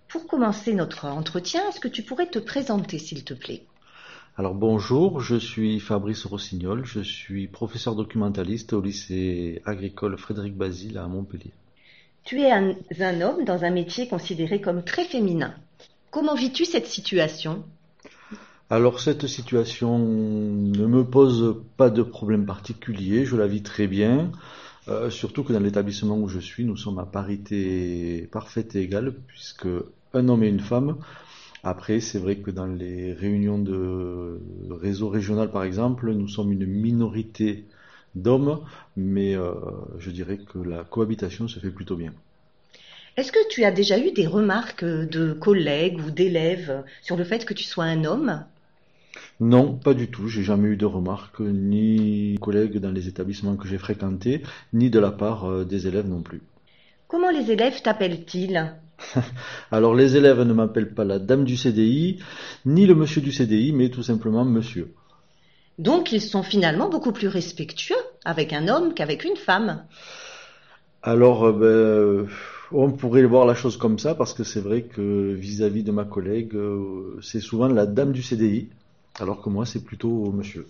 Pour 0.08 0.28
commencer 0.28 0.74
notre 0.74 1.06
entretien, 1.06 1.68
est-ce 1.68 1.80
que 1.80 1.88
tu 1.88 2.04
pourrais 2.04 2.28
te 2.28 2.40
présenter, 2.40 3.00
s'il 3.00 3.24
te 3.24 3.34
plaît? 3.34 3.64
Alors 4.38 4.56
bonjour, 4.56 5.22
je 5.22 5.36
suis 5.36 5.80
Fabrice 5.80 6.26
Rossignol, 6.26 6.86
je 6.86 7.02
suis 7.02 7.48
professeur 7.48 7.96
documentaliste 7.96 8.74
au 8.74 8.82
lycée 8.82 9.62
agricole 9.66 10.18
Frédéric 10.18 10.56
Basile 10.56 10.98
à 10.98 11.08
Montpellier. 11.08 11.52
Tu 12.24 12.42
es 12.42 12.52
un, 12.52 12.76
un, 13.00 13.22
homme 13.22 13.44
dans 13.44 13.64
un 13.64 13.70
métier 13.70 14.08
considéré 14.08 14.62
comme 14.62 14.84
très 14.84 15.04
féminin. 15.04 15.54
Comment 16.10 16.36
vis-tu 16.36 16.66
cette 16.66 16.88
situation? 16.88 17.64
Alors 18.70 19.00
cette 19.00 19.28
situation 19.28 20.00
ne 20.00 20.86
me 20.88 21.04
pose 21.04 21.62
pas 21.78 21.90
de 21.90 22.02
problème 22.02 22.46
particulier, 22.46 23.24
je 23.26 23.36
la 23.36 23.48
vis 23.48 23.62
très 23.62 23.88
bien. 23.88 24.32
Euh, 24.88 25.10
surtout 25.10 25.44
que 25.44 25.54
dans 25.54 25.60
l'établissement 25.60 26.18
où 26.18 26.28
je 26.28 26.40
suis, 26.40 26.66
nous 26.66 26.76
sommes 26.76 27.00
à 27.00 27.06
parité 27.06 28.28
parfaite 28.32 28.76
et 28.76 28.82
égale, 28.82 29.14
puisque 29.28 29.68
un 30.14 30.28
homme 30.28 30.44
et 30.44 30.50
une 30.50 30.60
femme. 30.60 30.98
Après, 31.64 32.00
c'est 32.00 32.20
vrai 32.20 32.38
que 32.38 32.52
dans 32.52 32.66
les 32.66 33.14
réunions 33.14 33.60
de 33.60 34.42
réseau 34.72 35.10
régional, 35.10 35.52
par 35.52 35.64
exemple, 35.64 36.12
nous 36.12 36.28
sommes 36.28 36.52
une 36.52 36.66
minorité 36.66 37.66
d'hommes, 38.16 38.62
mais 38.98 39.36
euh, 39.36 39.54
je 40.00 40.12
dirais 40.12 40.40
que 40.40 40.60
la 40.60 40.84
cohabitation 40.84 41.48
se 41.48 41.60
fait 41.60 41.72
plutôt 41.72 41.96
bien. 41.96 42.14
Est-ce 43.18 43.32
que 43.32 43.48
tu 43.50 43.64
as 43.64 43.72
déjà 43.72 44.00
eu 44.00 44.12
des 44.12 44.28
remarques 44.28 44.84
de 44.86 45.34
collègues 45.34 46.00
ou 46.00 46.12
d'élèves 46.12 46.84
sur 47.02 47.16
le 47.16 47.24
fait 47.24 47.46
que 47.46 47.54
tu 47.54 47.64
sois 47.64 47.86
un 47.86 48.04
homme? 48.06 48.46
Non, 49.40 49.74
pas 49.74 49.94
du 49.94 50.10
tout. 50.10 50.28
J'ai 50.28 50.44
jamais 50.44 50.70
eu 50.70 50.78
de 50.78 50.86
remarques, 50.86 51.40
ni 51.40 52.38
collègues 52.42 52.78
dans 52.78 52.92
les 52.92 53.08
établissements 53.08 53.56
que 53.56 53.68
j'ai 53.68 53.78
fréquentés, 53.78 54.44
ni 54.74 54.90
de 54.90 55.00
la 55.00 55.12
part 55.12 55.46
euh, 55.46 55.66
des 55.66 55.88
élèves 55.88 56.08
non 56.08 56.22
plus. 56.22 56.42
Comment 57.08 57.30
les 57.30 57.52
élèves 57.52 57.82
t'appellent-ils? 57.82 58.74
Alors 59.72 59.96
les 59.96 60.16
élèves 60.16 60.42
ne 60.42 60.54
m'appellent 60.54 60.94
pas 60.94 61.04
la 61.04 61.20
dame 61.20 61.46
du 61.46 61.58
CDI, 61.58 62.20
ni 62.66 62.86
le 62.86 62.96
monsieur 62.96 63.22
du 63.22 63.32
CDI, 63.32 63.72
mais 63.74 63.90
tout 63.90 64.04
simplement 64.04 64.46
monsieur. 64.46 64.94
Donc 65.80 66.12
ils 66.12 66.22
sont 66.22 66.44
finalement 66.44 66.90
beaucoup 66.90 67.12
plus 67.12 67.28
respectueux 67.28 67.96
avec 68.26 68.54
un 68.54 68.68
homme 68.68 68.94
qu'avec 68.94 69.26
une 69.26 69.36
femme. 69.36 69.84
Alors, 71.02 71.46
euh, 71.46 72.24
ben, 72.24 72.30
on 72.72 72.92
pourrait 72.92 73.24
voir 73.24 73.46
la 73.46 73.56
chose 73.56 73.78
comme 73.78 74.00
ça, 74.00 74.16
parce 74.16 74.34
que 74.34 74.44
c'est 74.44 74.62
vrai 74.62 74.84
que 74.84 75.34
vis-à-vis 75.34 75.84
de 75.84 75.92
ma 75.92 76.06
collègue, 76.06 76.56
euh, 76.56 77.20
c'est 77.22 77.42
souvent 77.42 77.68
la 77.68 77.86
dame 77.86 78.14
du 78.14 78.24
CDI, 78.24 78.70
alors 79.20 79.42
que 79.42 79.50
moi 79.50 79.66
c'est 79.66 79.84
plutôt 79.84 80.32
monsieur. 80.32 80.68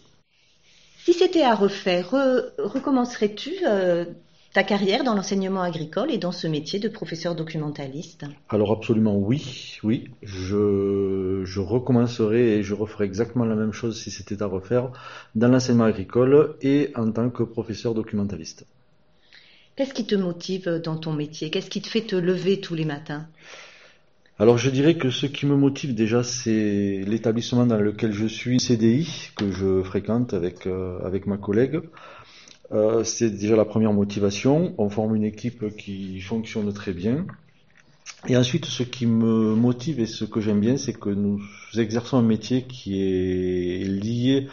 Si 1.05 1.13
c'était 1.13 1.43
à 1.43 1.53
refaire, 1.53 2.09
recommencerais-tu 2.57 3.51
euh, 3.67 4.05
ta 4.53 4.63
carrière 4.63 5.03
dans 5.03 5.13
l'enseignement 5.13 5.61
agricole 5.61 6.11
et 6.11 6.17
dans 6.17 6.31
ce 6.31 6.47
métier 6.47 6.79
de 6.79 6.87
professeur 6.89 7.35
documentaliste? 7.35 8.25
Alors 8.47 8.71
absolument 8.71 9.17
oui, 9.17 9.77
oui. 9.83 10.05
Je, 10.21 11.41
je 11.43 11.59
recommencerai 11.59 12.57
et 12.59 12.63
je 12.63 12.73
referai 12.73 13.03
exactement 13.05 13.43
la 13.43 13.55
même 13.55 13.73
chose 13.73 13.99
si 14.01 14.11
c'était 14.11 14.41
à 14.41 14.45
refaire 14.45 14.91
dans 15.35 15.49
l'enseignement 15.49 15.83
agricole 15.83 16.55
et 16.61 16.91
en 16.95 17.11
tant 17.11 17.29
que 17.29 17.43
professeur 17.43 17.93
documentaliste. 17.93 18.65
Qu'est-ce 19.75 19.93
qui 19.93 20.05
te 20.07 20.15
motive 20.15 20.81
dans 20.83 20.97
ton 20.97 21.13
métier? 21.13 21.51
Qu'est-ce 21.51 21.69
qui 21.69 21.81
te 21.81 21.87
fait 21.87 22.01
te 22.07 22.15
lever 22.15 22.59
tous 22.59 22.73
les 22.75 22.85
matins? 22.85 23.27
Alors 24.39 24.57
je 24.57 24.69
dirais 24.69 24.95
que 24.95 25.11
ce 25.11 25.27
qui 25.27 25.45
me 25.45 25.55
motive 25.55 25.93
déjà 25.93 26.23
c'est 26.23 27.03
l'établissement 27.05 27.65
dans 27.65 27.77
lequel 27.77 28.11
je 28.11 28.25
suis, 28.25 28.59
CDI, 28.59 29.31
que 29.35 29.51
je 29.51 29.83
fréquente 29.83 30.33
avec, 30.33 30.65
euh, 30.65 30.99
avec 31.05 31.27
ma 31.27 31.37
collègue. 31.37 31.81
Euh, 32.71 33.03
c'est 33.03 33.29
déjà 33.29 33.55
la 33.55 33.65
première 33.65 33.93
motivation. 33.93 34.73
On 34.79 34.89
forme 34.89 35.15
une 35.15 35.23
équipe 35.23 35.75
qui 35.77 36.19
fonctionne 36.21 36.73
très 36.73 36.93
bien. 36.93 37.25
Et 38.27 38.37
ensuite, 38.37 38.65
ce 38.65 38.83
qui 38.83 39.05
me 39.05 39.53
motive 39.53 39.99
et 39.99 40.05
ce 40.05 40.23
que 40.25 40.39
j'aime 40.39 40.61
bien, 40.61 40.77
c'est 40.77 40.93
que 40.93 41.09
nous 41.09 41.41
exerçons 41.77 42.17
un 42.17 42.21
métier 42.23 42.63
qui 42.63 43.01
est 43.01 43.83
lié 43.83 44.47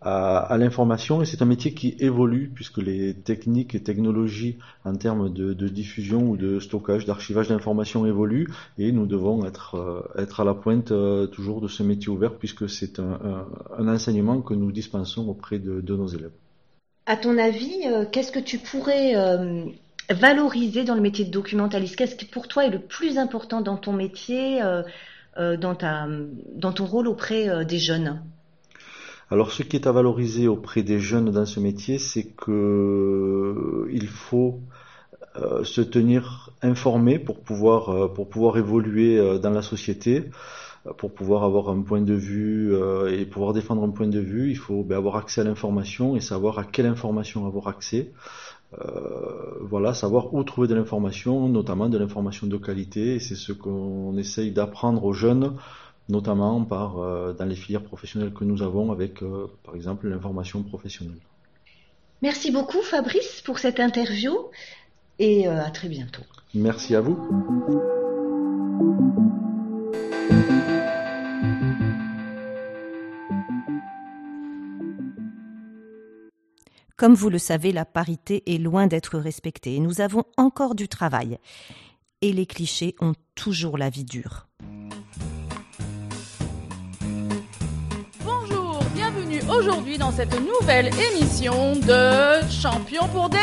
à, 0.00 0.56
l'information. 0.58 1.22
Et 1.22 1.26
c'est 1.26 1.42
un 1.42 1.46
métier 1.46 1.74
qui 1.74 1.96
évolue 1.98 2.50
puisque 2.54 2.78
les 2.78 3.14
techniques 3.14 3.74
et 3.74 3.82
technologies 3.82 4.58
en 4.84 4.96
termes 4.96 5.32
de, 5.32 5.68
diffusion 5.68 6.22
ou 6.30 6.36
de 6.36 6.58
stockage, 6.58 7.04
d'archivage 7.04 7.48
d'informations 7.48 8.06
évoluent. 8.06 8.48
Et 8.78 8.92
nous 8.92 9.06
devons 9.06 9.44
être, 9.44 9.74
euh, 9.74 10.26
à 10.38 10.44
la 10.44 10.54
pointe 10.54 10.92
euh, 10.92 11.26
toujours 11.26 11.60
de 11.60 11.68
ce 11.68 11.82
métier 11.82 12.08
ouvert 12.08 12.34
puisque 12.34 12.68
c'est 12.68 12.98
un, 12.98 13.46
enseignement 13.88 14.40
que 14.40 14.54
nous 14.54 14.72
dispensons 14.72 15.28
auprès 15.28 15.58
de, 15.58 15.94
nos 15.94 16.06
élèves. 16.06 16.32
À 17.06 17.16
ton 17.16 17.36
avis, 17.38 17.86
euh, 17.86 18.04
qu'est-ce 18.10 18.32
que 18.32 18.38
tu 18.38 18.58
pourrais 18.58 19.14
valoriser 20.08 20.84
dans 20.84 20.94
le 20.94 21.00
métier 21.00 21.24
de 21.24 21.30
documentaliste? 21.30 21.96
Qu'est-ce 21.96 22.16
qui 22.16 22.24
pour 22.24 22.48
toi 22.48 22.64
est 22.64 22.70
le 22.70 22.80
plus 22.80 23.18
important 23.18 23.60
dans 23.60 23.76
ton 23.76 23.92
métier 23.92 24.60
dans, 25.36 25.74
ta, 25.74 26.08
dans 26.54 26.72
ton 26.72 26.86
rôle 26.86 27.06
auprès 27.06 27.64
des 27.64 27.78
jeunes? 27.78 28.20
Alors, 29.30 29.52
ce 29.52 29.62
qui 29.62 29.76
est 29.76 29.86
à 29.86 29.92
valoriser 29.92 30.48
auprès 30.48 30.82
des 30.82 30.98
jeunes 30.98 31.30
dans 31.30 31.46
ce 31.46 31.60
métier, 31.60 31.98
c'est 31.98 32.24
que 32.24 33.88
il 33.92 34.08
faut 34.08 34.60
se 35.62 35.80
tenir 35.80 36.50
informé 36.60 37.18
pour 37.20 37.38
pouvoir 37.40 38.12
pour 38.12 38.28
pouvoir 38.28 38.58
évoluer 38.58 39.38
dans 39.38 39.50
la 39.50 39.62
société 39.62 40.24
pour 40.96 41.12
pouvoir 41.12 41.44
avoir 41.44 41.68
un 41.68 41.82
point 41.82 42.00
de 42.00 42.14
vue 42.14 42.74
euh, 42.74 43.14
et 43.14 43.26
pouvoir 43.26 43.52
défendre 43.52 43.82
un 43.82 43.90
point 43.90 44.06
de 44.08 44.18
vue, 44.20 44.50
il 44.50 44.56
faut 44.56 44.82
ben, 44.82 44.96
avoir 44.96 45.16
accès 45.16 45.42
à 45.42 45.44
l'information 45.44 46.16
et 46.16 46.20
savoir 46.20 46.58
à 46.58 46.64
quelle 46.64 46.86
information 46.86 47.46
avoir 47.46 47.68
accès. 47.68 48.12
Euh, 48.78 49.58
voilà, 49.60 49.94
savoir 49.94 50.32
où 50.32 50.42
trouver 50.44 50.68
de 50.68 50.74
l'information, 50.74 51.48
notamment 51.48 51.88
de 51.88 51.98
l'information 51.98 52.46
de 52.46 52.56
qualité, 52.56 53.18
c'est 53.18 53.34
ce 53.34 53.52
qu'on 53.52 54.16
essaye 54.16 54.52
d'apprendre 54.52 55.04
aux 55.04 55.12
jeunes, 55.12 55.56
notamment 56.10 56.64
par 56.64 56.98
euh, 56.98 57.32
dans 57.32 57.44
les 57.44 57.54
filières 57.54 57.84
professionnelles 57.84 58.32
que 58.32 58.44
nous 58.44 58.62
avons, 58.62 58.92
avec 58.92 59.20
par 59.64 59.74
exemple 59.74 60.08
l'information 60.08 60.62
professionnelle. 60.62 61.20
Merci 62.22 62.50
beaucoup 62.50 62.82
Fabrice 62.82 63.40
pour 63.42 63.58
cette 63.58 63.80
interview 63.80 64.36
et 65.18 65.46
à 65.46 65.70
très 65.70 65.88
bientôt. 65.88 66.22
Merci 66.54 66.94
à 66.94 67.00
vous. 67.00 67.16
Comme 77.00 77.14
vous 77.14 77.30
le 77.30 77.38
savez, 77.38 77.72
la 77.72 77.86
parité 77.86 78.42
est 78.44 78.58
loin 78.58 78.86
d'être 78.86 79.18
respectée 79.18 79.76
et 79.76 79.80
nous 79.80 80.02
avons 80.02 80.24
encore 80.36 80.74
du 80.74 80.86
travail. 80.86 81.38
Et 82.20 82.30
les 82.30 82.44
clichés 82.44 82.94
ont 83.00 83.14
toujours 83.34 83.78
la 83.78 83.88
vie 83.88 84.04
dure. 84.04 84.48
Aujourd'hui 89.50 89.98
dans 89.98 90.12
cette 90.12 90.38
nouvelle 90.40 90.90
émission 91.12 91.76
de 91.76 92.40
Champion 92.50 93.08
pour 93.08 93.28
des 93.28 93.38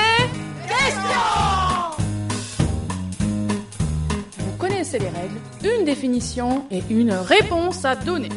questions 0.68 2.00
Vous 4.40 4.58
connaissez 4.58 5.00
les 5.00 5.10
règles, 5.10 5.40
une 5.64 5.86
définition 5.86 6.66
et 6.72 6.82
une 6.90 7.14
réponse 7.14 7.84
à 7.86 7.96
donner. 7.96 8.30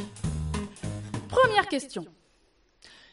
Première 1.29 1.69
question. 1.69 2.05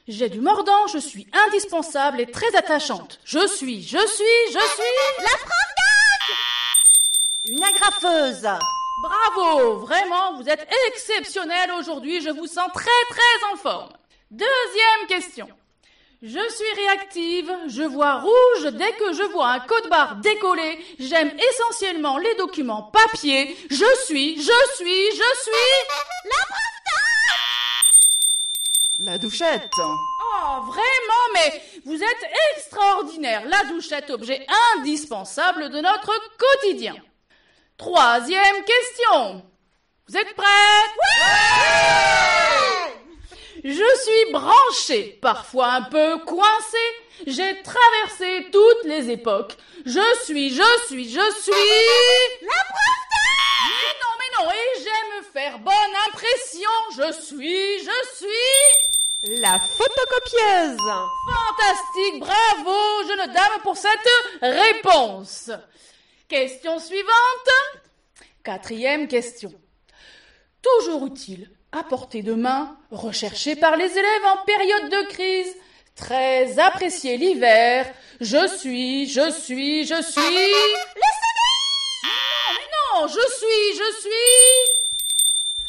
J'ai 0.07 0.29
du 0.29 0.39
mordant, 0.39 0.87
je 0.91 0.99
suis 0.99 1.27
indispensable 1.47 2.21
et 2.21 2.31
très 2.31 2.55
attachante. 2.55 3.19
Je 3.25 3.45
suis, 3.47 3.83
je 3.83 3.97
suis, 3.97 4.53
je 4.53 4.59
suis... 4.59 5.23
La 5.23 5.37
prof 5.37 5.67
Une 7.45 7.63
agrafeuse 7.63 8.47
Bravo 9.01 9.77
Vraiment, 9.79 10.37
vous 10.37 10.49
êtes 10.49 10.67
exceptionnel 10.87 11.71
aujourd'hui, 11.77 12.21
je 12.21 12.29
vous 12.29 12.47
sens 12.47 12.69
très 12.73 12.89
très 13.09 13.53
en 13.53 13.57
forme. 13.57 13.96
Deuxième 14.31 15.07
question. 15.07 15.47
Je 16.21 16.29
suis 16.29 16.73
réactive, 16.75 17.51
je 17.67 17.83
vois 17.83 18.19
rouge 18.19 18.73
dès 18.73 18.91
que 18.93 19.13
je 19.13 19.23
vois 19.31 19.49
un 19.49 19.59
code 19.59 19.87
barre 19.87 20.15
décollé, 20.15 20.83
j'aime 20.97 21.31
essentiellement 21.37 22.17
les 22.17 22.33
documents 22.35 22.91
papier, 22.91 23.55
je 23.69 23.85
suis, 24.05 24.35
je 24.37 24.75
suis, 24.75 25.11
je 25.11 25.41
suis... 25.43 25.51
La 26.25 26.45
prof 26.49 26.67
la 28.99 29.19
douchette. 29.19 29.69
Oh, 29.77 30.61
vraiment, 30.63 31.27
mais 31.35 31.61
vous 31.85 32.01
êtes 32.01 32.31
extraordinaire. 32.55 33.43
La 33.45 33.63
douchette, 33.65 34.09
objet 34.09 34.43
indispensable 34.75 35.69
de 35.69 35.81
notre 35.81 36.11
quotidien. 36.37 36.95
Troisième 37.77 38.63
question. 38.65 39.45
Vous 40.07 40.17
êtes 40.17 40.33
prêts? 40.33 40.45
Oui 40.97 42.56
Je 43.69 43.73
suis 43.73 44.31
branchée, 44.31 45.19
parfois 45.21 45.73
un 45.73 45.81
peu 45.81 46.19
coincée. 46.19 46.77
J'ai 47.25 47.61
traversé 47.63 48.47
toutes 48.49 48.85
les 48.85 49.09
époques. 49.09 49.57
Je 49.85 49.99
suis, 50.23 50.51
je 50.51 50.63
suis, 50.87 51.09
je 51.09 51.31
suis... 51.41 52.45
La 52.45 52.63
prof 52.69 53.03
Mais 53.67 53.91
non, 53.99 54.13
mais 54.19 54.45
non, 54.45 54.51
et 54.51 54.81
j'aime 54.81 55.23
faire 55.33 55.59
bonne 55.59 55.73
impression. 56.07 56.69
Je 56.91 57.11
suis, 57.21 57.79
je 57.79 58.15
suis... 58.15 59.41
La 59.41 59.59
photocopieuse 59.59 60.77
Fantastique, 61.27 62.19
bravo, 62.21 63.03
jeune 63.05 63.33
dame, 63.33 63.61
pour 63.63 63.75
cette 63.75 64.09
réponse. 64.41 65.51
Question 66.29 66.79
suivante. 66.79 67.49
Quatrième 68.45 69.09
question. 69.09 69.51
Toujours 70.61 71.07
utile, 71.07 71.49
à 71.71 71.83
portée 71.83 72.21
de 72.21 72.33
main, 72.33 72.77
recherché 72.91 73.55
par 73.55 73.75
les 73.75 73.91
élèves 73.91 74.25
en 74.25 74.45
période 74.45 74.89
de 74.89 75.07
crise, 75.09 75.55
très 75.95 76.59
apprécié 76.59 77.17
l'hiver. 77.17 77.91
Je 78.21 78.47
suis, 78.47 79.07
je 79.07 79.31
suis, 79.31 79.85
je 79.85 80.01
suis... 80.01 80.21
Le 80.21 81.01
Non, 82.03 82.11
mais 82.53 82.67
non, 83.01 83.07
je 83.07 83.13
suis, 83.13 83.77
je 83.77 83.99
suis... 84.01 84.77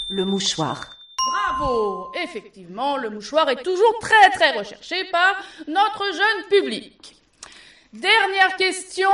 Le 0.09 0.25
mouchoir. 0.25 0.97
Bravo 1.31 2.13
Effectivement, 2.23 2.97
le 2.97 3.11
mouchoir 3.11 3.49
est 3.51 3.63
toujours 3.63 3.99
très 4.01 4.31
très 4.31 4.53
recherché 4.57 5.05
par 5.11 5.37
notre 5.67 6.05
jeune 6.07 6.49
public. 6.49 7.17
Dernière 7.93 8.57
question. 8.57 9.11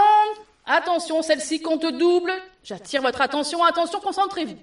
Attention, 0.66 1.22
celle-ci 1.22 1.60
compte 1.60 1.86
double. 1.86 2.32
J'attire 2.62 3.02
votre 3.02 3.20
attention. 3.20 3.64
Attention, 3.64 4.00
concentrez-vous. 4.00 4.58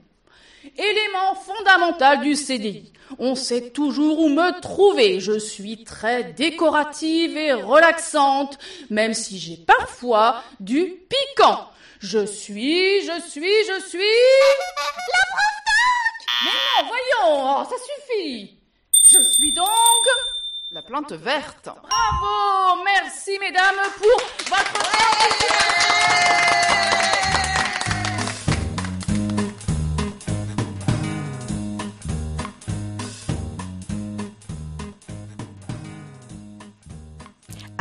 Élément 0.78 1.36
fondamental 1.36 2.22
du 2.22 2.36
CDI. 2.36 2.92
On 3.20 3.36
sait 3.36 3.72
toujours 3.72 4.20
où 4.20 4.30
me 4.30 4.60
trouver. 4.62 5.20
Je 5.20 5.38
suis 5.38 5.84
très 5.84 6.24
décorative 6.24 7.38
et 7.38 7.54
relaxante, 7.54 8.58
même 8.90 9.14
si 9.14 9.40
j'ai 9.40 9.58
parfois 9.58 10.44
du 10.60 10.86
piquant. 11.10 11.68
Je 12.00 12.26
suis, 12.26 13.02
je 13.02 13.22
suis, 13.30 13.44
je 13.44 13.88
suis... 13.88 14.00
La 14.00 15.26
prof 15.32 15.62
mais 16.44 16.50
non, 16.50 16.88
voyons, 16.88 17.60
oh, 17.60 17.64
ça 17.70 17.76
suffit. 17.76 18.58
Je 19.04 19.20
suis 19.22 19.54
donc 19.54 19.68
la 20.72 20.82
plante 20.82 21.12
verte. 21.12 21.66
Bravo, 21.66 22.84
merci 22.84 23.38
mesdames 23.40 23.76
pour 23.98 24.22
votre 24.50 24.92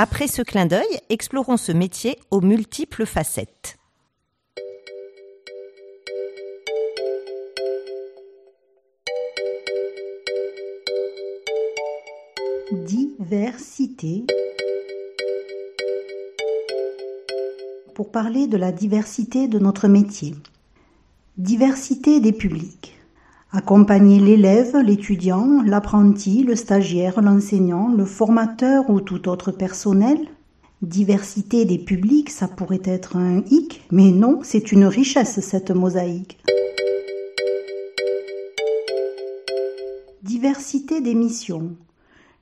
Après 0.02 0.28
ce 0.28 0.40
clin 0.40 0.64
d'œil, 0.64 0.98
explorons 1.10 1.58
ce 1.58 1.72
métier 1.72 2.18
aux 2.30 2.40
multiples 2.40 3.04
facettes. 3.04 3.76
diversité. 12.72 14.24
Pour 17.94 18.10
parler 18.10 18.46
de 18.46 18.56
la 18.56 18.72
diversité 18.72 19.48
de 19.48 19.58
notre 19.58 19.86
métier. 19.86 20.34
Diversité 21.36 22.20
des 22.20 22.32
publics. 22.32 22.99
Accompagner 23.52 24.20
l'élève, 24.20 24.76
l'étudiant, 24.76 25.60
l'apprenti, 25.66 26.44
le 26.44 26.54
stagiaire, 26.54 27.20
l'enseignant, 27.20 27.88
le 27.92 28.04
formateur 28.04 28.88
ou 28.88 29.00
tout 29.00 29.28
autre 29.28 29.50
personnel? 29.50 30.18
Diversité 30.82 31.64
des 31.64 31.78
publics, 31.78 32.30
ça 32.30 32.46
pourrait 32.46 32.82
être 32.84 33.16
un 33.16 33.42
hic, 33.50 33.82
mais 33.90 34.12
non, 34.12 34.38
c'est 34.44 34.70
une 34.70 34.84
richesse 34.84 35.40
cette 35.40 35.72
mosaïque. 35.72 36.38
Diversité 40.22 41.00
des 41.00 41.16
missions. 41.16 41.76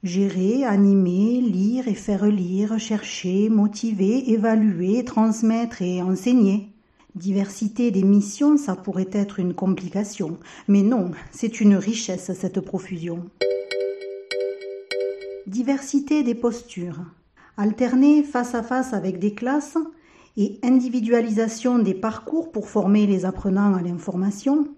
Gérer, 0.03 0.65
animer, 0.65 1.41
lire 1.41 1.89
et 1.89 1.95
faire 1.95 2.27
lire, 2.27 2.79
chercher, 2.79 3.49
motiver, 3.49 4.31
évaluer, 4.31 5.07
transmettre 5.07 5.81
et 5.81 6.03
enseigner. 6.03 6.69
Diversité 7.15 7.91
des 7.91 8.03
missions, 8.03 8.57
ça 8.57 8.77
pourrait 8.77 9.09
être 9.13 9.41
une 9.41 9.55
complication, 9.55 10.39
mais 10.69 10.83
non, 10.83 11.11
c'est 11.31 11.61
une 11.61 11.75
richesse 11.75 12.31
cette 12.35 12.61
profusion. 12.61 13.31
Diversité 15.47 16.23
des 16.23 16.35
postures. 16.35 17.01
Alterner 17.57 18.23
face 18.23 18.55
à 18.55 18.63
face 18.63 18.93
avec 18.93 19.19
des 19.19 19.35
classes 19.35 19.79
et 20.37 20.61
individualisation 20.63 21.79
des 21.79 21.95
parcours 21.95 22.53
pour 22.53 22.69
former 22.69 23.07
les 23.07 23.25
apprenants 23.25 23.75
à 23.75 23.81
l'information. 23.81 24.69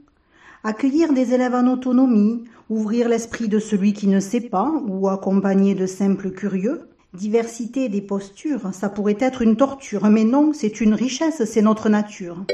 Accueillir 0.63 1.13
des 1.13 1.35
élèves 1.35 1.55
en 1.55 1.67
autonomie 1.67 2.45
ouvrir 2.71 3.09
l'esprit 3.09 3.49
de 3.49 3.59
celui 3.59 3.93
qui 3.93 4.07
ne 4.07 4.21
sait 4.21 4.41
pas 4.41 4.73
ou 4.87 5.09
accompagner 5.09 5.75
de 5.75 5.87
simples 5.87 6.31
curieux. 6.31 6.90
Diversité 7.13 7.89
des 7.89 8.03
postures, 8.03 8.73
ça 8.73 8.89
pourrait 8.89 9.17
être 9.19 9.43
une 9.43 9.57
torture, 9.57 10.09
mais 10.09 10.23
non, 10.23 10.53
c'est 10.53 10.81
une 10.81 10.95
richesse, 10.95 11.43
c'est 11.45 11.61
notre 11.61 11.89
nature. 11.89 12.45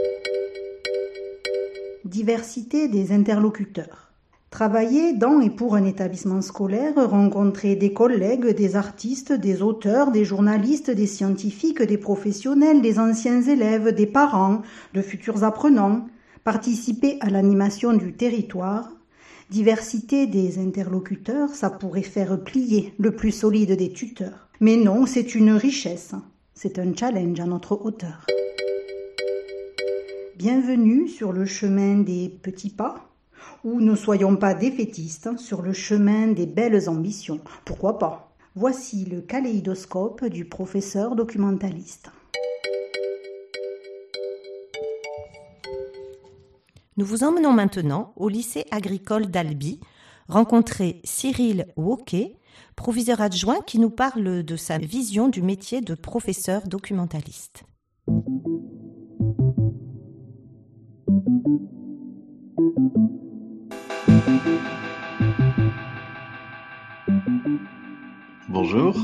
Diversité 2.07 2.89
des 2.89 3.13
interlocuteurs. 3.13 4.13
Travailler 4.49 5.13
dans 5.13 5.43
et 5.43 5.51
pour 5.51 5.75
un 5.75 5.85
établissement 5.85 6.41
scolaire, 6.41 6.95
rencontrer 7.11 7.77
des 7.77 7.93
collègues, 7.93 8.49
des 8.57 8.77
artistes, 8.77 9.31
des 9.31 9.61
auteurs, 9.61 10.11
des 10.11 10.25
journalistes, 10.25 10.91
des 10.91 11.07
scientifiques, 11.07 11.83
des 11.83 11.99
professionnels, 11.99 12.81
des 12.81 12.99
anciens 12.99 13.43
élèves, 13.43 13.95
des 13.95 14.07
parents, 14.07 14.63
de 14.95 15.03
futurs 15.03 15.45
apprenants, 15.45 16.07
participer 16.45 17.19
à 17.21 17.29
l'animation 17.29 17.93
du 17.93 18.15
territoire, 18.15 18.89
diversité 19.51 20.27
des 20.27 20.59
interlocuteurs, 20.59 21.51
ça 21.51 21.69
pourrait 21.69 22.01
faire 22.01 22.43
plier 22.43 22.95
le 22.99 23.15
plus 23.15 23.33
solide 23.33 23.77
des 23.77 23.93
tuteurs. 23.93 24.46
Mais 24.59 24.79
non, 24.79 25.05
c'est 25.05 25.35
une 25.35 25.51
richesse, 25.51 26.15
c'est 26.55 26.79
un 26.79 26.97
challenge 26.97 27.39
à 27.41 27.45
notre 27.45 27.79
hauteur. 27.85 28.25
Bienvenue 30.37 31.09
sur 31.09 31.33
le 31.33 31.45
chemin 31.45 31.99
des 31.99 32.31
petits 32.31 32.71
pas, 32.71 33.11
ou 33.65 33.83
ne 33.83 33.95
soyons 33.95 34.37
pas 34.37 34.55
défaitistes 34.55 35.37
sur 35.37 35.61
le 35.61 35.75
chemin 35.75 36.29
des 36.29 36.47
belles 36.47 36.89
ambitions. 36.89 37.41
Pourquoi 37.67 37.99
pas? 37.99 38.35
Voici 38.55 39.05
le 39.05 39.21
kaléidoscope 39.21 40.25
du 40.25 40.47
professeur 40.47 41.17
documentaliste. 41.17 42.11
Nous 46.97 47.05
vous 47.05 47.25
emmenons 47.25 47.53
maintenant 47.53 48.15
au 48.17 48.31
lycée 48.31 48.65
agricole 48.71 49.27
d'Albi, 49.27 49.81
rencontrer 50.29 51.03
Cyril 51.05 51.67
Woquet, 51.77 52.37
proviseur 52.77 53.21
adjoint 53.21 53.61
qui 53.67 53.79
nous 53.79 53.91
parle 53.91 54.43
de 54.43 54.57
sa 54.57 54.79
vision 54.79 55.29
du 55.29 55.43
métier 55.43 55.81
de 55.81 55.95
professeur 55.95 56.69
documentaliste. 56.69 57.65
Bonjour. 68.49 68.97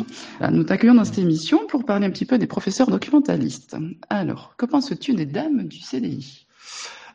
Nous 0.50 0.64
t'accueillons 0.64 0.94
dans 0.94 1.04
cette 1.04 1.18
émission 1.18 1.66
pour 1.68 1.84
parler 1.84 2.06
un 2.06 2.10
petit 2.10 2.24
peu 2.24 2.38
des 2.38 2.46
professeurs 2.46 2.88
documentalistes. 2.88 3.76
Alors, 4.08 4.56
que 4.56 4.64
penses-tu 4.64 5.14
des 5.14 5.26
dames 5.26 5.68
du 5.68 5.78
CDI 5.78 6.46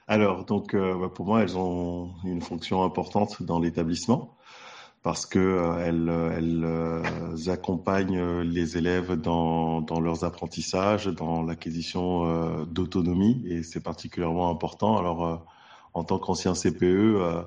Alors, 0.07 0.45
donc, 0.45 0.73
euh, 0.73 1.09
pour 1.09 1.25
moi, 1.25 1.41
elles 1.41 1.57
ont 1.57 2.11
une 2.23 2.41
fonction 2.41 2.83
importante 2.83 3.41
dans 3.41 3.59
l'établissement 3.59 4.36
parce 5.03 5.25
que 5.25 5.39
euh, 5.39 5.85
elles, 5.85 6.09
elles 6.37 6.63
euh, 6.65 7.51
accompagnent 7.51 8.41
les 8.41 8.77
élèves 8.77 9.13
dans, 9.13 9.81
dans 9.81 9.99
leurs 9.99 10.23
apprentissages, 10.23 11.07
dans 11.07 11.43
l'acquisition 11.43 12.65
d'autonomie, 12.65 13.43
et 13.47 13.63
c'est 13.63 13.81
particulièrement 13.81 14.49
important. 14.49 14.97
Alors, 14.97 15.45
en 15.93 16.03
tant 16.03 16.19
qu'ancien 16.19 16.53
CPE, 16.53 17.45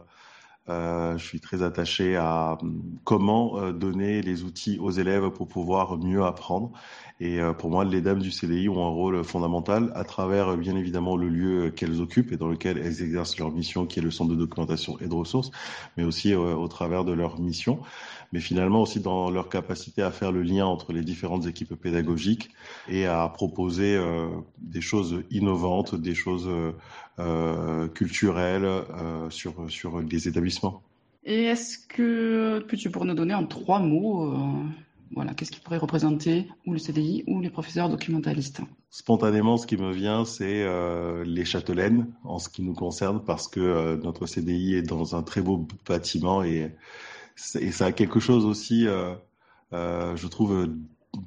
euh, 0.70 1.18
je 1.18 1.24
suis 1.24 1.40
très 1.40 1.62
attaché 1.62 2.16
à 2.16 2.56
hum, 2.62 2.80
comment 3.04 3.58
euh, 3.58 3.72
donner 3.72 4.22
les 4.22 4.44
outils 4.44 4.78
aux 4.78 4.90
élèves 4.90 5.30
pour 5.30 5.48
pouvoir 5.48 5.98
mieux 5.98 6.22
apprendre. 6.22 6.70
Et 7.18 7.40
euh, 7.40 7.52
pour 7.52 7.70
moi, 7.70 7.84
les 7.84 8.00
dames 8.00 8.20
du 8.20 8.30
CDI 8.30 8.68
ont 8.68 8.86
un 8.86 8.88
rôle 8.88 9.24
fondamental 9.24 9.90
à 9.94 10.04
travers, 10.04 10.56
bien 10.56 10.76
évidemment, 10.76 11.16
le 11.16 11.28
lieu 11.28 11.70
qu'elles 11.70 12.00
occupent 12.00 12.32
et 12.32 12.36
dans 12.36 12.48
lequel 12.48 12.78
elles 12.78 13.02
exercent 13.02 13.36
leur 13.38 13.50
mission, 13.50 13.84
qui 13.84 13.98
est 13.98 14.02
le 14.02 14.12
centre 14.12 14.30
de 14.30 14.36
documentation 14.36 14.96
et 15.00 15.08
de 15.08 15.14
ressources, 15.14 15.50
mais 15.96 16.04
aussi 16.04 16.34
au 16.34 16.68
travers 16.68 17.04
de 17.04 17.12
leur 17.12 17.38
mission, 17.38 17.80
mais 18.32 18.40
finalement 18.40 18.80
aussi 18.80 19.00
dans 19.00 19.30
leur 19.30 19.50
capacité 19.50 20.00
à 20.00 20.10
faire 20.10 20.32
le 20.32 20.42
lien 20.42 20.64
entre 20.64 20.94
les 20.94 21.02
différentes 21.02 21.46
équipes 21.46 21.74
pédagogiques 21.74 22.50
et 22.88 23.04
à 23.04 23.28
proposer 23.28 24.00
des 24.58 24.80
choses 24.80 25.22
innovantes, 25.30 25.94
des 25.94 26.14
choses 26.14 26.48
euh, 27.20 27.88
culturelle 27.88 28.64
euh, 28.64 29.30
sur, 29.30 29.70
sur 29.70 30.00
les 30.00 30.28
établissements. 30.28 30.82
Et 31.24 31.44
est-ce 31.44 31.78
que 31.78 32.60
peux-tu 32.60 32.90
pour 32.90 33.04
nous 33.04 33.14
donner 33.14 33.34
en 33.34 33.46
trois 33.46 33.78
mots 33.78 34.32
euh, 34.32 34.38
voilà, 35.14 35.34
qu'est-ce 35.34 35.50
qui 35.50 35.60
pourrait 35.60 35.78
représenter 35.78 36.48
ou 36.66 36.72
le 36.72 36.78
CDI 36.78 37.24
ou 37.26 37.40
les 37.40 37.50
professeurs 37.50 37.88
documentalistes? 37.88 38.60
Spontanément, 38.90 39.56
ce 39.56 39.66
qui 39.66 39.76
me 39.76 39.92
vient, 39.92 40.24
c'est 40.24 40.64
les 41.24 41.44
châtelaines 41.44 42.06
en 42.22 42.38
ce 42.38 42.48
qui 42.48 42.62
nous 42.62 42.74
concerne, 42.74 43.20
parce 43.24 43.48
que 43.48 44.00
notre 44.04 44.26
CDI 44.26 44.74
est 44.74 44.82
dans 44.82 45.16
un 45.16 45.24
très 45.24 45.42
beau 45.42 45.66
bâtiment 45.88 46.44
et, 46.44 46.70
et 47.58 47.72
ça 47.72 47.86
a 47.86 47.92
quelque 47.92 48.20
chose 48.20 48.46
aussi, 48.46 48.86
je 49.72 50.26
trouve, 50.28 50.68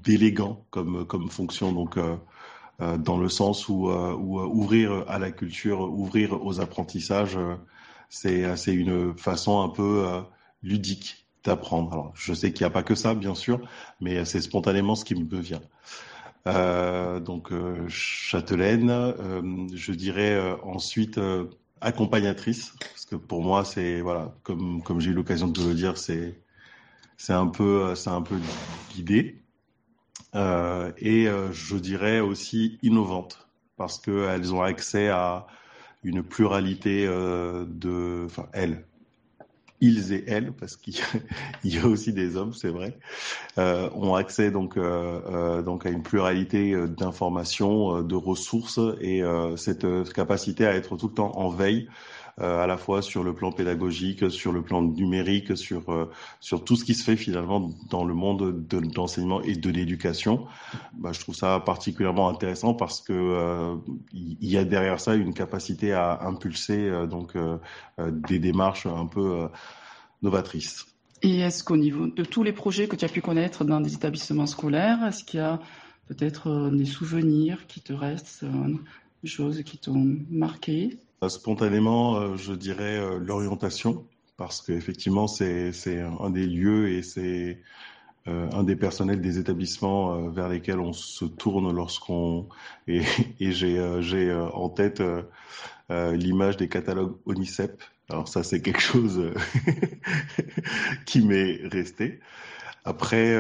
d'élégant 0.04 0.66
comme, 0.70 1.06
comme 1.06 1.30
fonction. 1.30 1.72
Donc, 1.72 1.98
euh, 1.98 2.16
dans 2.80 3.18
le 3.18 3.30
sens 3.30 3.70
où, 3.70 3.90
euh, 3.90 4.14
où, 4.14 4.40
euh, 4.40 4.46
ouvrir 4.46 5.06
à 5.08 5.20
la 5.20 5.32
culture, 5.32 5.82
ouvrir 5.82 6.44
aux 6.46 6.60
apprentissages, 6.60 7.38
c'est 8.10 8.74
une 8.74 9.18
façon 9.18 9.62
un 9.62 9.70
peu 9.70 10.06
ludique 10.62 11.28
d'apprendre. 11.44 11.92
Alors, 11.94 12.12
je 12.16 12.34
sais 12.34 12.54
qu'il 12.54 12.64
n'y 12.66 12.68
a 12.68 12.74
pas 12.74 12.84
que 12.84 12.96
ça, 12.96 13.16
bien 13.16 13.36
sûr, 13.36 13.60
mais 14.02 14.26
c'est 14.26 14.42
spontanément 14.42 14.96
ce 14.96 15.06
qui 15.06 15.16
me 15.16 15.40
vient. 15.40 15.62
Euh, 16.48 17.20
donc, 17.20 17.52
euh, 17.52 17.88
châtelaine, 17.88 18.90
euh, 18.90 19.68
je 19.74 19.94
dirais 19.94 20.58
ensuite 20.64 21.20
accompagnatrice, 21.82 22.74
parce 22.80 23.06
que 23.06 23.16
pour 23.16 23.42
moi, 23.44 23.66
c'est 23.66 24.02
voilà, 24.02 24.36
comme 24.44 24.82
comme 24.84 25.00
j'ai 25.00 25.12
eu 25.12 25.14
l'occasion 25.14 25.48
de 25.48 25.62
le 25.62 25.74
dire, 25.74 25.98
c'est 25.98 26.40
c'est 27.18 27.34
un 27.34 27.48
peu 27.48 27.96
c'est 27.96 28.10
un 28.10 28.22
peu 28.22 28.36
guidé. 28.94 29.43
Euh, 30.36 30.92
et 30.98 31.28
euh, 31.28 31.52
je 31.52 31.76
dirais 31.76 32.20
aussi 32.20 32.80
innovantes 32.82 33.48
parce 33.78 34.00
qu'elles 34.00 34.54
ont 34.54 34.62
accès 34.62 35.10
à 35.10 35.46
une 36.04 36.24
pluralité 36.24 37.06
euh, 37.08 37.66
de, 37.68 38.24
enfin 38.26 38.48
elles, 38.54 38.86
ils 39.82 40.14
et 40.14 40.24
elles, 40.28 40.54
parce 40.54 40.78
qu'il 40.78 40.96
y 41.64 41.78
a 41.78 41.86
aussi 41.86 42.14
des 42.14 42.38
hommes, 42.38 42.54
c'est 42.54 42.70
vrai, 42.70 42.98
euh, 43.58 43.90
ont 43.96 44.16
accès 44.16 44.50
donc 44.52 44.78
euh, 44.78 45.62
donc 45.62 45.86
à 45.86 45.90
une 45.90 46.04
pluralité 46.04 46.76
d'informations, 46.88 48.02
de 48.02 48.16
ressources 48.16 48.80
et 49.02 49.22
cette 49.58 49.86
capacité 50.14 50.66
à 50.66 50.74
être 50.76 50.96
tout 50.98 51.08
le 51.08 51.14
temps 51.14 51.38
en 51.38 51.50
veille 51.50 51.90
à 52.38 52.66
la 52.66 52.78
fois 52.78 53.02
sur 53.02 53.24
le 53.24 53.34
plan 53.34 53.52
pédagogique, 53.52 54.32
sur 54.32 54.52
le 54.52 54.62
plan 54.62 54.82
numérique, 54.82 55.56
sur 55.56 55.90
euh, 55.90 56.10
sur 56.40 56.64
tout 56.64 56.76
ce 56.76 56.84
qui 56.84 56.96
se 56.96 57.04
fait 57.04 57.16
finalement 57.16 57.70
dans 57.90 58.04
le 58.04 58.14
monde 58.14 58.68
de, 58.68 58.82
l'enseignement 58.96 59.42
et 59.44 59.56
de 59.56 59.70
l'éducation. 59.70 60.48
Bah, 60.94 61.12
je 61.12 61.20
trouve 61.20 61.36
ça 61.36 61.60
particulièrement 61.60 62.30
intéressant 62.30 62.74
parce 62.74 63.02
que 63.02 63.14
euh, 63.14 63.76
il 64.14 64.50
y 64.50 64.58
a 64.58 64.64
derrière 64.64 65.00
ça 65.00 65.14
une 65.16 65.34
capacité 65.34 65.94
à 65.94 66.24
impulser 66.24 66.92
donc 67.08 67.38
des 67.98 68.40
démarches 68.40 68.86
un 68.86 69.06
peu 69.06 69.48
novatrices. 70.22 70.86
Et 71.22 71.40
est-ce 71.40 71.64
qu'au 71.64 71.78
niveau 71.78 72.08
de 72.08 72.24
tous 72.24 72.44
les 72.44 72.52
projets 72.52 72.88
que 72.88 72.96
tu 72.96 73.06
as 73.06 73.10
pu 73.10 73.22
connaître 73.22 73.64
dans 73.64 73.80
des 73.80 73.94
établissements 73.94 74.48
scolaires, 74.48 75.04
est-ce 75.06 75.24
qu'il 75.24 75.40
y 75.40 75.44
a 75.44 75.60
peut-être 76.08 76.72
des 76.72 76.86
souvenirs 76.86 77.66
qui 77.68 77.82
te 77.82 77.94
restent, 77.94 78.46
des 79.24 79.30
choses 79.30 79.62
qui 79.64 79.78
t'ont 79.78 80.18
marqué? 80.30 80.98
euh, 81.13 81.13
spontanément, 81.30 82.16
euh, 82.18 82.36
je 82.38 82.54
dirais 82.54 82.98
euh, 82.98 83.20
l'orientation, 83.20 84.06
parce 84.38 84.62
qu'effectivement, 84.62 85.28
c'est 85.28 85.72
un 86.00 86.30
des 86.30 86.48
lieux 86.48 86.90
et 86.90 87.04
c'est 87.04 87.62
un 88.26 88.64
des 88.64 88.78
personnels 88.78 89.20
des 89.20 89.38
établissements 89.38 90.30
vers 90.30 90.48
lesquels 90.48 90.80
on 90.80 90.94
se 90.94 91.26
tourne 91.26 91.76
lorsqu'on 91.76 92.48
et, 92.88 93.02
et 93.40 93.52
j'ai 93.52 94.34
en 94.34 94.70
tête 94.70 95.04
l'image 95.90 96.58
des 96.58 96.70
catalogues 96.70 97.16
ONICEP. 97.26 97.84
Alors 98.10 98.28
ça, 98.28 98.44
c'est 98.44 98.62
quelque 98.62 98.82
chose 98.82 99.34
qui 101.06 101.22
m'est 101.22 101.60
resté. 101.68 102.22
Après, 102.86 103.38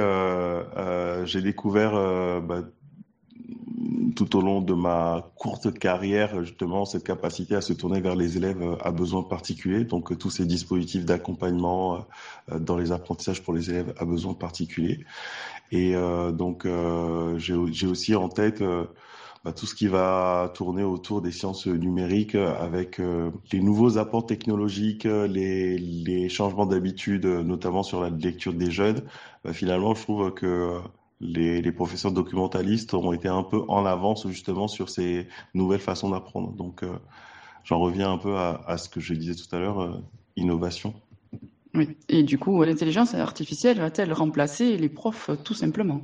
j'ai 1.25 1.41
découvert 1.41 1.93
bah, 2.41 2.63
tout 4.15 4.35
au 4.35 4.41
long 4.41 4.61
de 4.61 4.73
ma 4.73 5.31
courte 5.35 5.77
carrière, 5.77 6.43
justement, 6.43 6.85
cette 6.85 7.03
capacité 7.03 7.55
à 7.55 7.61
se 7.61 7.73
tourner 7.73 8.01
vers 8.01 8.15
les 8.15 8.37
élèves 8.37 8.61
euh, 8.61 8.75
à 8.81 8.91
besoins 8.91 9.23
particuliers. 9.23 9.83
Donc, 9.83 10.11
euh, 10.11 10.15
tous 10.15 10.29
ces 10.29 10.45
dispositifs 10.45 11.05
d'accompagnement 11.05 12.05
euh, 12.51 12.59
dans 12.59 12.77
les 12.77 12.91
apprentissages 12.91 13.41
pour 13.43 13.53
les 13.53 13.69
élèves 13.69 13.93
à 13.97 14.05
besoins 14.05 14.33
particuliers. 14.33 15.05
Et 15.71 15.95
donc, 16.33 16.67
j'ai 17.37 17.87
aussi 17.87 18.13
en 18.13 18.29
tête 18.29 18.63
bah, 19.43 19.53
tout 19.53 19.65
ce 19.65 19.73
qui 19.73 19.87
va 19.87 20.51
tourner 20.53 20.83
autour 20.83 21.23
des 21.23 21.31
sciences 21.31 21.65
numériques 21.65 22.35
avec 22.35 23.01
les 23.51 23.59
nouveaux 23.59 23.97
apports 23.97 24.27
technologiques, 24.27 25.05
les, 25.05 25.79
les 25.79 26.29
changements 26.29 26.67
d'habitude, 26.67 27.25
notamment 27.25 27.81
sur 27.81 28.01
la 28.01 28.11
lecture 28.11 28.53
des 28.53 28.69
jeunes. 28.69 29.01
Bah, 29.43 29.51
finalement, 29.51 29.95
je 29.95 30.03
trouve 30.03 30.31
que 30.35 30.77
les, 31.19 31.71
professeurs 31.71 32.11
documentalistes 32.11 32.93
ont 32.93 33.13
été 33.13 33.27
un 33.27 33.43
peu 33.43 33.61
en 33.67 33.85
avance 33.85 34.27
justement 34.27 34.67
sur 34.67 34.89
ces 34.89 35.27
nouvelles 35.53 35.79
façons 35.79 36.09
d'apprendre. 36.09 36.51
Donc, 36.51 36.83
euh, 36.83 36.97
j'en 37.63 37.79
reviens 37.79 38.11
un 38.11 38.17
peu 38.17 38.35
à, 38.37 38.77
ce 38.77 38.89
que 38.89 38.99
je 38.99 39.13
disais 39.13 39.35
tout 39.35 39.55
à 39.55 39.59
l'heure, 39.59 39.81
euh, 39.81 39.93
innovation. 40.35 40.93
Oui, 41.75 41.97
et 42.09 42.23
du 42.23 42.37
coup, 42.37 42.61
l'intelligence 42.63 43.15
artificielle 43.15 43.79
va-t-elle 43.79 44.13
remplacer 44.13 44.77
les 44.77 44.89
profs 44.89 45.31
tout 45.43 45.55
simplement? 45.55 46.01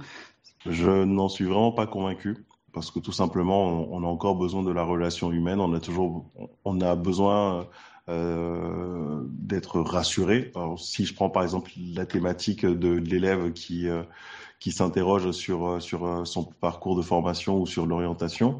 Je 0.65 1.03
n'en 1.03 1.29
suis 1.29 1.45
vraiment 1.45 1.71
pas 1.71 1.85
convaincu. 1.85 2.45
parce 2.73 2.91
que 2.91 2.99
tout 2.99 3.11
simplement, 3.11 3.91
on, 3.91 4.03
a 4.03 4.07
encore 4.07 4.35
besoin 4.35 4.63
de 4.63 4.71
la 4.71 4.83
relation 4.83 5.31
humaine. 5.31 5.59
On 5.59 5.73
a 5.73 5.79
toujours, 5.79 6.25
on 6.65 6.81
a 6.81 6.95
besoin 6.95 7.67
euh, 8.09 9.21
d'être 9.27 9.81
rassuré. 9.81 10.51
Alors, 10.55 10.79
si 10.79 11.05
je 11.05 11.13
prends 11.13 11.29
par 11.29 11.43
exemple 11.43 11.69
la 11.93 12.07
thématique 12.07 12.65
de, 12.65 12.89
l'élève 12.89 13.53
qui 13.53 13.87
euh, 13.87 14.01
qui 14.59 14.71
s'interroge 14.71 15.31
sur 15.31 15.81
sur 15.81 16.27
son 16.27 16.43
parcours 16.43 16.95
de 16.95 17.01
formation 17.01 17.59
ou 17.59 17.65
sur 17.65 17.85
l'orientation, 17.85 18.59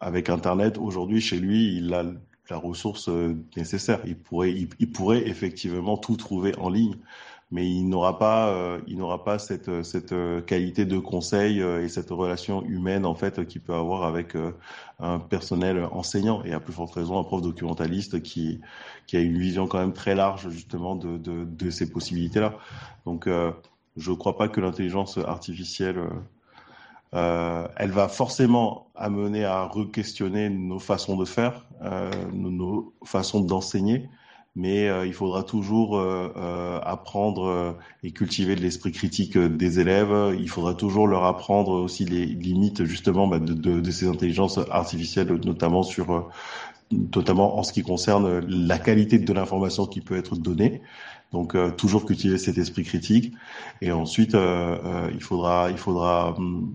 avec 0.00 0.28
Internet, 0.30 0.78
aujourd'hui 0.78 1.20
chez 1.20 1.38
lui, 1.38 1.76
il 1.76 1.92
a 1.94 2.04
la 2.50 2.56
ressource 2.56 3.10
nécessaire. 3.56 4.00
Il 4.06 4.16
pourrait, 4.18 4.52
il 4.52 4.92
pourrait 4.92 5.28
effectivement 5.28 5.98
tout 5.98 6.16
trouver 6.16 6.56
en 6.58 6.70
ligne 6.70 6.96
mais 7.50 7.68
il 7.68 7.88
n'aura 7.88 8.18
pas, 8.18 8.48
euh, 8.50 8.80
il 8.86 8.98
n'aura 8.98 9.24
pas 9.24 9.38
cette, 9.38 9.82
cette 9.82 10.12
euh, 10.12 10.42
qualité 10.42 10.84
de 10.84 10.98
conseil 10.98 11.62
euh, 11.62 11.82
et 11.82 11.88
cette 11.88 12.10
relation 12.10 12.62
humaine 12.64 13.06
en 13.06 13.14
fait 13.14 13.46
qu'il 13.46 13.62
peut 13.62 13.74
avoir 13.74 14.04
avec 14.04 14.36
un 15.00 15.18
personnel 15.18 15.84
enseignant 15.92 16.42
et 16.44 16.52
à 16.52 16.60
plus 16.60 16.72
forte 16.72 16.94
raison 16.94 17.18
un 17.18 17.24
prof 17.24 17.40
documentaliste 17.40 18.22
qui, 18.22 18.60
qui 19.06 19.16
a 19.16 19.20
une 19.20 19.38
vision 19.38 19.66
quand 19.66 19.78
même 19.78 19.92
très 19.92 20.14
large 20.14 20.50
justement 20.50 20.96
de, 20.96 21.16
de, 21.16 21.44
de 21.44 21.70
ces 21.70 21.90
possibilités-là. 21.90 22.54
Donc, 23.06 23.28
je 23.98 24.10
ne 24.10 24.16
crois 24.16 24.36
pas 24.36 24.48
que 24.48 24.60
l'intelligence 24.60 25.18
artificielle 25.18 25.98
euh, 27.14 27.66
elle 27.76 27.90
va 27.90 28.08
forcément 28.08 28.88
amener 28.94 29.44
à 29.44 29.64
re-questionner 29.64 30.50
nos 30.50 30.78
façons 30.78 31.16
de 31.16 31.24
faire, 31.24 31.66
euh, 31.82 32.10
nos, 32.32 32.92
façons 33.04 33.40
d'enseigner, 33.40 34.08
mais 34.56 34.88
euh, 34.88 35.06
il 35.06 35.14
faudra 35.14 35.42
toujours 35.42 35.96
euh, 35.96 36.32
euh, 36.36 36.80
apprendre 36.82 37.76
et 38.02 38.10
cultiver 38.10 38.56
l'esprit 38.56 38.92
critique 38.92 39.38
des 39.38 39.80
élèves. 39.80 40.34
Il 40.38 40.50
faudra 40.50 40.74
toujours 40.74 41.06
leur 41.06 41.24
apprendre 41.24 41.70
aussi 41.70 42.04
les 42.04 42.26
limites 42.26 42.84
justement 42.84 43.26
bah, 43.26 43.38
de, 43.38 43.54
de, 43.54 43.80
de, 43.80 43.90
ces 43.90 44.06
intelligences 44.08 44.58
artificielles, 44.70 45.32
notamment 45.44 45.82
sur, 45.82 46.28
notamment 46.90 47.58
en 47.58 47.62
ce 47.62 47.72
qui 47.72 47.82
concerne 47.82 48.40
la 48.46 48.78
qualité 48.78 49.18
de 49.18 49.32
l'information 49.32 49.86
qui 49.86 50.00
peut 50.00 50.16
être 50.16 50.36
donnée. 50.36 50.82
Donc 51.32 51.54
toujours 51.76 52.06
cultiver 52.06 52.38
cet 52.38 52.56
esprit 52.56 52.84
critique. 52.84 53.34
Et 53.82 53.92
ensuite, 53.92 54.34
il 54.34 55.20
faudra, 55.20 55.70
il 55.70 55.76
faudra 55.76 56.34
hum, 56.38 56.74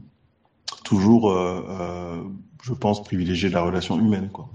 toujours, 0.83 1.33
je 2.61 2.73
pense, 2.73 3.03
privilégier 3.03 3.49
la 3.49 3.63
relation 3.63 3.99
humaine, 3.99 4.29
quoi. 4.31 4.47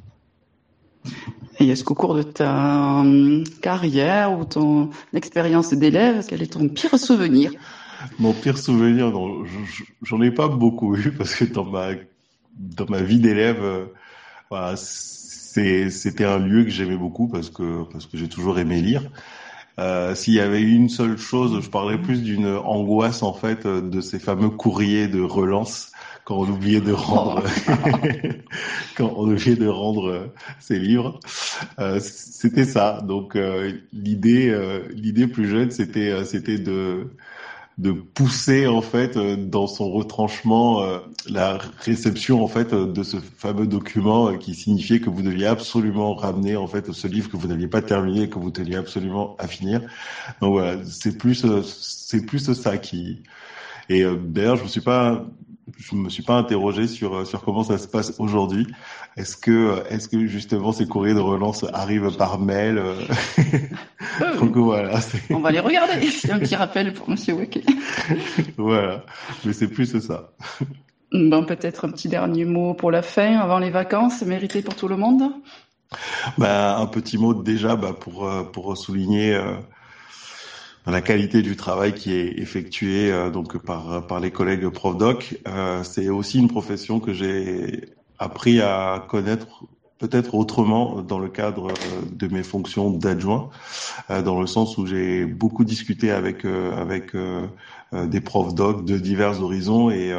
Et 1.61 1.69
est-ce 1.69 1.83
qu'au 1.83 1.95
cours 1.95 2.15
de 2.15 2.23
ta 2.23 3.01
hum, 3.01 3.45
carrière 3.61 4.39
ou 4.39 4.45
ton 4.45 4.91
expérience 5.13 5.73
d'élève, 5.73 6.25
quel 6.29 6.43
est 6.43 6.53
ton 6.53 6.69
pire 6.69 6.99
souvenir? 6.99 7.53
Mon 8.19 8.33
pire 8.33 8.59
souvenir, 8.59 9.13
j'en 10.03 10.23
ai 10.23 10.31
pas 10.31 10.49
beaucoup 10.49 10.97
eu 10.97 11.11
parce 11.11 11.35
que 11.35 11.45
dans 11.45 11.65
ma 11.65 11.91
dans 12.57 12.87
ma 12.89 13.03
vie 13.03 13.21
d'élève, 13.21 13.63
euh, 13.63 13.87
voilà, 14.51 14.75
c'était 15.91 16.25
un 16.25 16.39
lieu 16.39 16.65
que 16.65 16.71
j'aimais 16.71 16.97
beaucoup 16.97 17.29
parce 17.29 17.51
que 17.51 17.85
parce 17.93 18.07
que 18.07 18.17
j'ai 18.17 18.29
toujours 18.29 18.59
aimé 18.59 18.81
lire. 18.81 19.03
Euh, 19.79 20.15
S'il 20.15 20.35
y 20.35 20.41
avait 20.41 20.63
une 20.63 20.89
seule 20.89 21.17
chose, 21.19 21.61
je 21.63 21.71
parlais 21.71 21.99
plus 21.99 22.23
d'une 22.23 22.47
angoisse 22.47 23.23
en 23.23 23.33
fait 23.33 23.67
de 23.67 24.01
ces 24.01 24.19
fameux 24.19 24.51
courriers 24.51 25.07
de 25.07 25.21
relance 25.21 25.93
quand 26.25 26.37
on 26.37 26.49
oubliait 26.49 26.81
de 26.81 26.93
rendre 26.93 27.43
quand 28.97 29.13
on 29.17 29.31
oubliait 29.31 29.57
de 29.57 29.69
rendre 29.69 30.33
ses 30.59 30.79
livres. 30.79 31.21
Euh, 31.79 32.01
c'était 32.01 32.65
ça. 32.65 33.01
Donc 33.07 33.37
euh, 33.37 33.73
l'idée 33.93 34.53
l'idée 34.93 35.29
plus 35.29 35.49
jeune 35.49 35.71
c'était 35.71 36.25
c'était 36.25 36.59
de 36.59 37.11
de 37.79 37.93
pousser 37.93 38.67
en 38.67 38.83
fait 38.83 39.17
dans 39.17 39.69
son 39.69 39.91
retranchement 39.91 40.85
la 41.29 41.59
réception 41.79 42.43
en 42.43 42.49
fait 42.49 42.75
de 42.75 43.03
ce 43.05 43.17
fameux 43.17 43.67
document 43.69 44.37
qui 44.37 44.55
signifiait 44.55 45.01
que 45.01 45.11
vous 45.11 45.23
deviez 45.23 45.47
absolument 45.47 46.15
ramener 46.15 46.57
en 46.57 46.67
fait 46.67 46.93
ce 46.93 47.07
livre 47.07 47.31
que 47.31 47.37
vous 47.37 47.47
n'aviez 47.47 47.69
pas 47.69 47.81
terminé 47.81 48.29
que 48.29 48.39
vous 48.39 48.51
teniez 48.51 48.77
absolument 48.77 49.37
à 49.39 49.47
finir. 49.47 49.81
Donc 50.41 50.55
voilà, 50.55 50.85
c'est 50.85 51.17
plus 51.17 51.47
c'est 51.63 52.27
plus 52.27 52.53
ça 52.53 52.79
qui 52.79 53.23
et 53.89 54.05
d'ailleurs 54.05 54.57
je 54.57 54.65
me 54.65 54.69
suis 54.69 54.81
pas 54.81 55.25
je 55.77 55.95
me 55.95 56.09
suis 56.09 56.23
pas 56.23 56.37
interrogé 56.37 56.87
sur 56.87 57.15
euh, 57.15 57.25
sur 57.25 57.43
comment 57.43 57.65
ça 57.65 57.79
se 57.79 57.89
passe 57.89 58.15
aujourd'hui. 58.19 58.67
Est-ce 59.17 59.37
que 59.37 59.51
euh, 59.51 59.85
est-ce 59.91 60.09
que 60.09 60.27
justement 60.27 60.73
ces 60.73 60.87
courriers 60.87 61.15
de 61.15 61.21
relance 61.21 61.65
arrivent 61.73 62.17
par 62.17 62.39
mail 62.39 62.79
euh? 62.79 62.95
Donc 64.41 64.57
voilà. 64.57 65.01
On 65.31 65.41
va 65.41 65.51
les 65.51 65.61
regarder. 65.61 66.07
C'est 66.11 66.31
un 66.31 66.39
petit 66.39 66.57
rappel 66.57 66.93
pour 66.95 67.11
Monsieur 67.11 67.35
Weke. 67.35 67.65
voilà, 68.57 69.05
mais 69.45 69.53
c'est 69.53 69.69
plus 69.69 69.99
ça. 70.01 70.33
Bon, 71.13 71.45
peut-être 71.45 71.85
un 71.85 71.91
petit 71.91 72.09
dernier 72.09 72.45
mot 72.45 72.75
pour 72.75 72.91
la 72.91 73.03
fin, 73.03 73.39
avant 73.39 73.59
les 73.59 73.71
vacances, 73.71 74.23
mérité 74.23 74.63
pour 74.63 74.75
tout 74.75 74.89
le 74.89 74.97
monde. 74.97 75.33
Bah, 76.37 76.77
un 76.79 76.87
petit 76.87 77.17
mot 77.17 77.35
déjà 77.35 77.77
bah, 77.77 77.95
pour 77.99 78.31
pour 78.53 78.77
souligner 78.77 79.39
la 80.91 81.01
qualité 81.03 81.43
du 81.43 81.57
travail 81.57 81.93
qui 81.93 82.13
est 82.15 82.39
effectué 82.39 83.13
euh, 83.13 83.31
donc 83.31 83.59
par 83.59 84.07
par 84.07 84.21
les 84.21 84.31
collègues 84.31 84.69
prof 84.69 84.97
doc. 84.97 85.39
Euh, 85.47 85.83
c'est 85.85 86.09
aussi 86.09 86.39
une 86.39 86.49
profession 86.49 87.01
que 87.01 87.13
j'ai 87.13 87.91
appris 88.19 88.61
à 88.61 89.05
connaître 89.09 89.65
peut-être 89.99 90.35
autrement 90.35 91.03
dans 91.03 91.19
le 91.19 91.29
cadre 91.29 91.73
de 92.13 92.29
mes 92.29 92.45
fonctions 92.45 92.91
d'adjoint, 92.91 93.51
euh, 94.11 94.23
dans 94.23 94.41
le 94.41 94.47
sens 94.47 94.79
où 94.79 94.87
j'ai 94.87 95.27
beaucoup 95.27 95.65
discuté 95.65 96.11
avec 96.11 96.45
avec 96.45 97.13
des 97.93 98.21
profs 98.21 98.55
doc 98.55 98.85
de 98.85 98.99
divers 98.99 99.43
horizons 99.43 99.91
et 99.91 100.15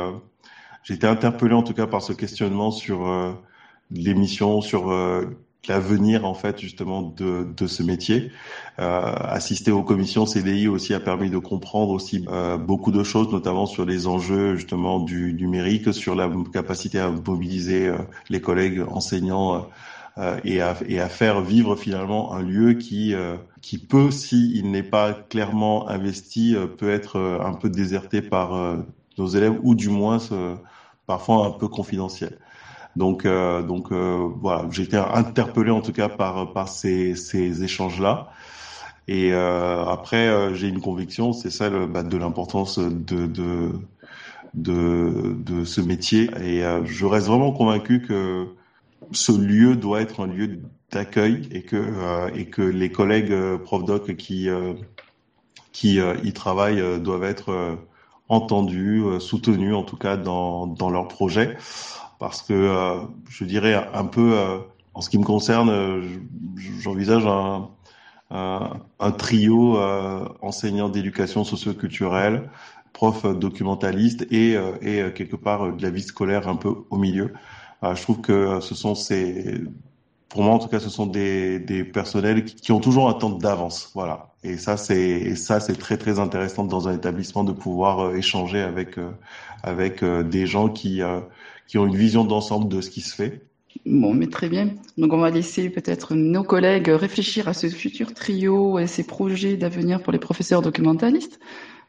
j'ai 0.84 0.94
été 0.96 1.08
interpellé 1.08 1.54
en 1.54 1.64
tout 1.64 1.74
cas 1.74 1.88
par 1.88 2.02
ce 2.02 2.14
questionnement 2.14 2.72
sur 2.72 3.38
l'émission, 3.92 4.62
sur 4.62 4.92
l'avenir 5.68 6.26
en 6.26 6.34
fait 6.34 6.60
justement 6.60 7.02
de, 7.02 7.48
de 7.56 7.68
ce 7.68 7.84
métier. 7.84 8.32
Euh, 8.80 9.02
assister 9.02 9.72
aux 9.72 9.84
commissions 9.84 10.26
CDI 10.26 10.68
aussi 10.68 10.94
a 10.94 11.00
permis 11.00 11.30
de 11.30 11.38
comprendre 11.38 11.92
aussi 11.92 12.26
euh, 12.30 12.58
beaucoup 12.58 12.92
de 12.92 13.04
choses, 13.04 13.32
notamment 13.32 13.66
sur 13.66 13.86
les 13.86 14.08
enjeux 14.08 14.56
justement 14.56 15.00
du 15.00 15.34
numérique, 15.34 15.94
sur 15.94 16.16
la 16.16 16.30
capacité 16.54 17.00
à 17.00 17.10
mobiliser 17.10 17.88
euh, 17.88 17.98
les 18.30 18.42
collègues 18.42 18.82
enseignants 18.90 19.68
euh, 20.18 20.40
et, 20.44 20.62
à, 20.62 20.78
et 20.88 21.00
à 21.00 21.10
faire 21.10 21.42
vivre 21.42 21.76
finalement 21.76 22.34
un 22.34 22.42
lieu 22.42 22.74
qui 22.74 23.14
qui 23.62 23.78
peut, 23.78 24.12
s'il 24.12 24.72
n'est 24.72 24.84
pas 24.84 25.14
clairement 25.14 25.90
investi, 25.90 26.56
peut 26.78 26.90
être 26.90 27.20
un 27.44 27.54
peu 27.54 27.70
déserté 27.70 28.22
par 28.22 28.78
nos 29.18 29.28
élèves 29.28 29.58
ou 29.64 29.76
du 29.76 29.90
moins 29.90 30.18
parfois 31.06 31.46
un 31.46 31.52
peu 31.52 31.68
confidentiel. 31.68 32.38
Donc, 32.96 33.26
euh, 33.26 33.62
donc 33.62 33.92
euh, 33.92 34.30
voilà, 34.42 34.68
j'ai 34.72 34.84
été 34.84 34.98
interpellé 34.98 35.72
en 35.72 35.82
tout 35.82 35.94
cas 35.94 36.10
par 36.10 36.52
par 36.52 36.68
ces, 36.68 37.16
ces 37.16 37.64
échanges 37.64 38.00
là. 38.00 38.28
Et 39.08 39.34
euh, 39.34 39.86
après, 39.86 40.54
j'ai 40.54 40.68
une 40.68 40.82
conviction, 40.82 41.34
c'est 41.34 41.50
celle 41.50 41.88
bah, 41.88 42.04
de 42.04 42.18
l'importance 42.18 42.78
de, 42.80 43.26
de 43.28 43.72
de 44.54 45.36
de 45.38 45.64
ce 45.64 45.82
métier. 45.82 46.30
Et 46.42 46.64
je 46.86 47.06
reste 47.06 47.28
vraiment 47.28 47.52
convaincu 47.52 48.02
que 48.02 48.48
ce 49.12 49.32
lieu 49.32 49.76
doit 49.76 50.02
être 50.02 50.22
un 50.24 50.28
lieu 50.28 50.60
d'accueil 50.92 51.48
et 51.52 51.64
que 51.64 52.30
et 52.36 52.46
que 52.46 52.62
les 52.62 52.92
collègues 52.92 53.34
prof 53.64 53.84
doc 53.84 54.16
qui 54.16 54.48
qui 55.72 56.00
y 56.00 56.34
travaillent 56.34 57.00
doivent 57.00 57.24
être 57.24 57.78
entendus, 58.28 59.04
soutenus 59.20 59.74
en 59.74 59.84
tout 59.84 59.98
cas 59.98 60.18
dans 60.18 60.68
dans 60.68 60.90
leur 60.92 61.08
projet 61.08 61.56
parce 62.20 62.42
que 62.42 62.54
euh, 62.54 63.00
je 63.30 63.46
dirais 63.46 63.88
un 63.94 64.06
peu, 64.06 64.38
euh, 64.38 64.60
en 64.94 65.02
ce 65.02 65.10
qui 65.10 65.18
me 65.18 65.24
concerne, 65.24 65.70
euh, 65.70 66.04
j'envisage 66.82 67.26
un, 67.26 67.70
un, 68.30 69.12
trio 69.12 69.80
enseignant 70.42 70.90
d'éducation 70.90 71.44
socioculturelle, 71.44 72.50
prof 72.94 73.26
documentaliste 73.26 74.28
et, 74.30 74.56
et 74.82 75.12
quelque 75.16 75.36
part 75.36 75.74
de 75.74 75.82
la 75.82 75.90
vie 75.90 76.04
scolaire 76.04 76.48
un 76.48 76.56
peu 76.56 76.76
au 76.92 76.98
milieu. 76.98 77.34
je 77.82 78.02
trouve 78.04 78.22
que 78.22 78.60
ce 78.60 78.76
sont 78.76 78.94
ces, 78.94 79.62
pour 80.28 80.44
moi 80.44 80.54
en 80.54 80.60
tout 80.60 80.68
cas, 80.68 80.80
ce 80.80 80.90
sont 80.90 81.08
des, 81.08 81.60
des 81.60 81.84
personnels 81.84 82.46
qui, 82.46 82.72
ont 82.72 82.80
toujours 82.80 83.10
un 83.10 83.14
temps 83.14 83.32
d'avance, 83.32 83.90
voilà. 83.96 84.34
Et 84.44 84.58
ça, 84.58 84.78
c'est 84.78 85.36
ça, 85.36 85.60
c'est 85.60 85.80
très 85.80 85.98
très 85.98 86.20
intéressant 86.20 86.66
dans 86.66 86.88
un 86.88 86.94
établissement 86.94 87.44
de 87.44 87.52
pouvoir 87.52 88.14
échanger 88.16 88.62
avec 88.62 88.98
avec 89.64 90.04
des 90.04 90.46
gens 90.46 90.70
qui 90.70 91.02
qui 91.70 91.78
ont 91.78 91.86
une 91.86 91.96
vision 91.96 92.26
d'ensemble 92.26 92.68
de 92.68 92.82
ce 92.82 92.90
qui 92.90 93.02
se 93.02 93.14
fait. 93.16 93.44
Bon, 93.86 94.16
mais 94.16 94.26
très 94.26 94.50
bien. 94.50 94.72
Donc, 94.98 95.14
on 95.14 95.20
va 95.20 95.30
laisser 95.30 95.70
peut-être 95.70 96.16
nos 96.16 96.44
collègues 96.44 96.90
réfléchir 96.90 97.48
à 97.48 97.54
ce 97.54 97.68
futur 97.68 98.16
trio 98.16 98.80
et 98.80 98.88
ces 98.88 99.06
projets 99.06 99.56
d'avenir 99.56 100.02
pour 100.02 100.12
les 100.12 100.18
professeurs 100.18 100.64
documentalistes. 100.64 101.40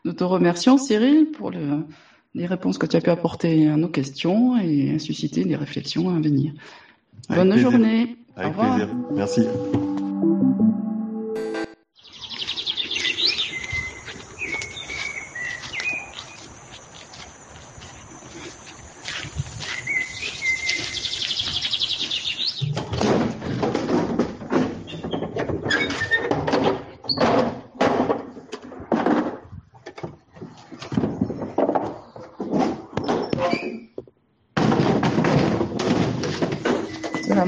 Nous 0.04 0.12
te 0.12 0.22
remercions, 0.22 0.76
Cyril, 0.76 1.30
pour 1.32 1.50
le, 1.50 1.86
les 2.34 2.44
réponses 2.44 2.76
que 2.76 2.84
tu 2.84 2.94
as 2.96 3.00
pu 3.00 3.08
apporter 3.08 3.68
à 3.68 3.76
nos 3.76 3.88
questions 3.88 4.58
et 4.58 4.98
susciter 4.98 5.44
des 5.44 5.56
réflexions 5.56 6.14
à 6.14 6.20
venir. 6.20 6.52
Bonne 7.30 7.56
journée. 7.56 8.18
Avec 8.36 8.48
Au 8.54 8.60
revoir. 8.60 8.76
plaisir. 8.76 8.94
Merci. 9.12 9.46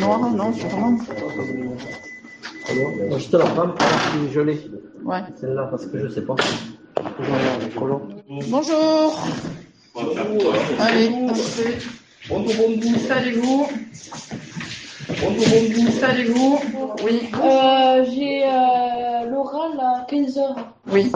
noir, 0.03 0.21
non, 0.31 0.53
c'est 0.55 0.69
vraiment. 0.69 0.99
Je 3.19 3.29
te 3.29 3.37
la 3.37 3.45
prends, 3.45 3.69
je 4.33 4.41
l'ai. 4.41 4.71
Ouais. 5.05 5.21
Celle-là, 5.41 5.69
parce 5.71 5.87
que 5.87 5.99
je 5.99 6.09
sais 6.09 6.23
pas. 6.23 6.35
Je 6.99 7.69
trop 7.75 7.87
long. 7.87 8.03
Bonjour. 8.49 9.19
Allez, 10.79 11.09
entrez. 11.09 11.79
Installez-vous. 12.31 13.69
Installez-vous. 15.87 16.61
Oui. 17.05 17.31
Euh, 17.35 18.05
j'ai 18.11 18.45
euh, 18.45 19.31
l'oral 19.31 19.79
à 19.81 20.07
15h. 20.11 20.57
Oui. 20.91 21.13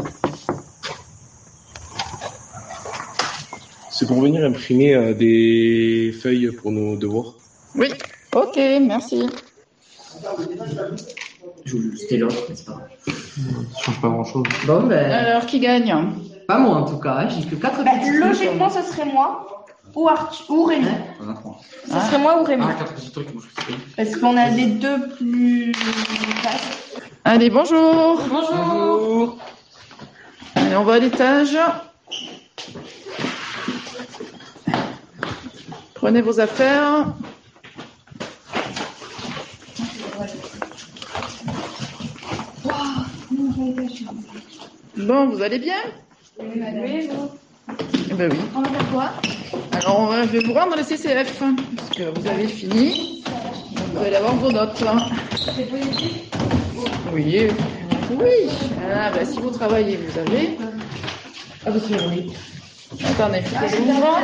C'est 3.90 4.06
pour 4.06 4.20
venir 4.20 4.44
imprimer 4.44 4.94
euh, 4.94 5.14
des 5.14 6.12
feuilles 6.20 6.50
pour 6.50 6.70
nos 6.70 6.96
devoirs. 6.96 7.34
Oui. 7.74 7.88
Ok, 8.34 8.56
merci. 8.56 9.26
C'était 11.96 12.18
l'autre, 12.18 12.36
n'est-ce 12.48 12.64
pas 12.64 12.78
Ça 13.06 13.12
change 13.82 14.00
pas 14.00 14.08
grand-chose. 14.08 14.44
Bon, 14.66 14.82
ben. 14.84 15.10
Alors, 15.10 15.46
qui 15.46 15.58
gagne 15.60 15.94
Pas 16.46 16.58
moi 16.58 16.76
en 16.76 16.84
tout 16.84 16.98
cas, 16.98 17.18
hein, 17.20 17.28
j'ai 17.28 17.44
que 17.48 17.56
4 17.56 17.84
Bah, 17.84 17.90
logiquement, 18.20 18.70
ce 18.70 18.82
serait 18.82 19.04
moi 19.06 19.66
ou, 19.94 20.08
Arthur, 20.08 20.50
ou 20.50 20.64
Rémi. 20.64 20.86
Ce 21.86 21.92
serait 21.92 22.18
moi 22.18 22.40
ou 22.40 22.44
Rémi. 22.44 22.64
Ah, 22.68 22.74
quatre 22.74 22.94
petits 22.94 23.10
trucs, 23.10 23.32
moi 23.34 23.42
je. 23.42 23.74
Parce 23.96 24.16
qu'on 24.16 24.36
a 24.36 24.50
les 24.50 24.66
deux 24.66 25.08
plus 25.16 25.72
vastes. 26.44 27.02
Allez, 27.24 27.50
bonjour. 27.50 28.20
Bonjour. 28.28 29.38
Allez, 30.54 30.76
on 30.76 30.84
va 30.84 30.94
à 30.94 30.98
l'étage. 30.98 31.56
Prenez 35.94 36.20
vos 36.20 36.38
affaires. 36.40 37.06
Bon, 44.96 45.28
vous 45.30 45.42
allez 45.42 45.58
bien? 45.58 45.76
Oui, 46.38 47.08
vous. 47.10 47.30
Eh 48.10 48.14
ben 48.14 48.30
oui. 48.30 48.38
On 48.54 48.60
va 48.60 48.68
faire 48.68 48.90
quoi? 48.92 49.10
Alors, 49.72 50.12
je 50.24 50.28
vais 50.38 50.40
vous 50.40 50.52
rendre 50.52 50.76
le 50.76 50.82
CCF, 50.82 51.40
hein, 51.42 51.56
parce 51.76 51.90
que 51.90 52.02
vous 52.20 52.26
avez 52.28 52.46
fini. 52.48 53.22
Vous 53.94 54.02
allez 54.04 54.16
avoir 54.16 54.34
vos 54.36 54.52
notes. 54.52 54.82
hein. 54.86 55.08
C'est 55.56 55.64
positif 55.70 56.12
Oui, 57.14 57.46
oui. 58.10 58.48
Ah, 58.94 59.10
bah, 59.10 59.24
si 59.24 59.40
vous 59.40 59.50
travaillez, 59.50 59.96
vous 59.96 60.18
avez. 60.18 60.58
Ah, 61.64 61.70
bah, 61.70 61.78
c'est 61.88 62.06
oui. 62.08 62.32
Attendez, 63.04 63.42
Ah, 63.56 63.66
je 63.68 63.76
vous 63.76 63.84
bien. 63.84 63.96
ouvre. 63.96 64.18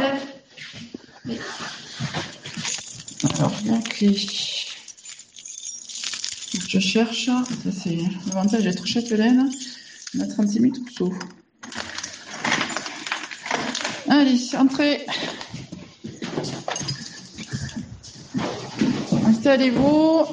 Alors, 3.38 3.50
bien 3.62 3.80
clé. 3.82 4.14
Je 6.54 6.78
cherche. 6.78 7.26
Ça, 7.26 7.70
c'est 7.72 7.98
l'avantage 8.26 8.64
d'être 8.64 8.86
châtelaine. 8.86 9.50
On 10.16 10.20
a 10.20 10.26
36 10.26 10.60
000 10.60 10.72
trousseaux. 10.72 11.14
Allez, 14.08 14.38
entrez. 14.56 15.06
Installez-vous. 19.26 20.26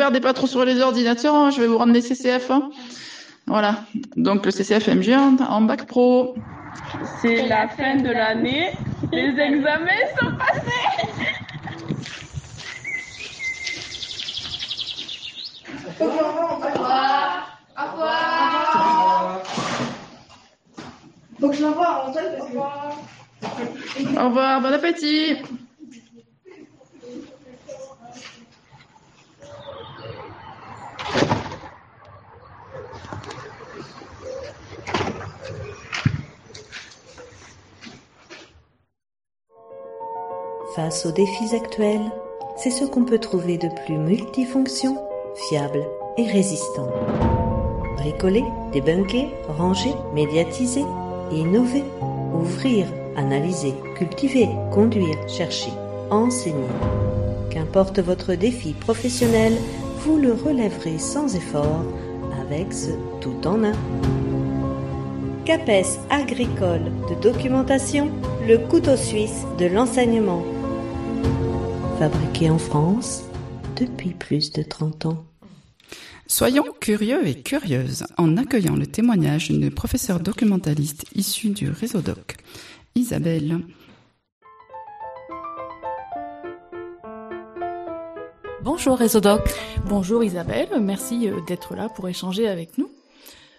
Perdez 0.00 0.20
pas 0.20 0.32
trop 0.32 0.46
sur 0.46 0.64
les 0.64 0.80
ordinateurs, 0.80 1.34
hein, 1.34 1.50
je 1.50 1.60
vais 1.60 1.66
vous 1.66 1.76
rendre 1.76 1.92
les 1.92 2.00
CCF. 2.00 2.50
hein. 2.50 2.70
Voilà. 3.46 3.84
Donc 4.16 4.46
le 4.46 4.50
CCF 4.50 4.88
MG 4.88 5.14
en, 5.14 5.36
en 5.36 5.60
bac 5.60 5.84
pro. 5.86 6.34
C'est 7.20 7.46
la 7.46 7.68
fin 7.68 7.96
de 7.96 8.08
l'année, 8.10 8.70
les 9.12 9.28
examens 9.38 10.06
sont 10.18 10.32
passés. 10.38 11.20
Faut 21.38 21.48
que 21.48 21.56
je 21.56 21.62
l'envoie 21.62 22.04
en 22.06 22.12
tête 22.12 22.36
parce 22.38 22.50
que... 22.50 24.18
Au 24.20 24.24
revoir, 24.28 24.60
bon 24.60 24.72
appétit. 24.72 25.36
Face 40.76 41.04
aux 41.04 41.10
défis 41.10 41.52
actuels, 41.52 42.12
c'est 42.56 42.70
ce 42.70 42.84
qu'on 42.84 43.04
peut 43.04 43.18
trouver 43.18 43.58
de 43.58 43.68
plus 43.84 43.98
multifonction, 43.98 44.96
fiable 45.48 45.84
et 46.16 46.30
résistant. 46.30 46.88
Bricoler, 47.96 48.44
débunker, 48.72 49.26
ranger, 49.48 49.92
médiatiser, 50.14 50.84
innover, 51.32 51.82
ouvrir, 52.32 52.86
analyser, 53.16 53.74
cultiver, 53.96 54.48
conduire, 54.70 55.16
chercher, 55.28 55.72
enseigner. 56.10 56.68
Qu'importe 57.50 57.98
votre 57.98 58.34
défi 58.34 58.72
professionnel, 58.72 59.54
vous 60.04 60.18
le 60.18 60.34
relèverez 60.34 60.98
sans 60.98 61.34
effort 61.34 61.84
avec 62.40 62.72
ce 62.72 62.92
tout 63.20 63.44
en 63.44 63.64
un. 63.64 63.74
CAPES 65.46 65.98
agricole 66.10 66.92
de 67.08 67.20
documentation, 67.20 68.08
le 68.46 68.58
couteau 68.58 68.96
suisse 68.96 69.44
de 69.58 69.66
l'enseignement. 69.66 70.44
Fabriqué 72.00 72.48
en 72.48 72.56
France 72.56 73.24
depuis 73.78 74.14
plus 74.14 74.52
de 74.52 74.62
30 74.62 75.04
ans. 75.04 75.26
Soyons 76.26 76.64
curieux 76.80 77.26
et 77.26 77.42
curieuses 77.42 78.06
en 78.16 78.38
accueillant 78.38 78.74
le 78.74 78.86
témoignage 78.86 79.48
d'une 79.48 79.70
professeure 79.70 80.18
documentaliste 80.18 81.04
issue 81.14 81.50
du 81.50 81.68
réseau 81.68 82.00
DOC, 82.00 82.38
Isabelle. 82.94 83.58
Bonjour 88.62 88.96
Réseaudoc. 88.96 89.42
Bonjour 89.84 90.24
Isabelle, 90.24 90.70
merci 90.80 91.28
euh, 91.28 91.42
d'être 91.46 91.74
là 91.74 91.90
pour 91.90 92.08
échanger 92.08 92.48
avec 92.48 92.78
nous. 92.78 92.88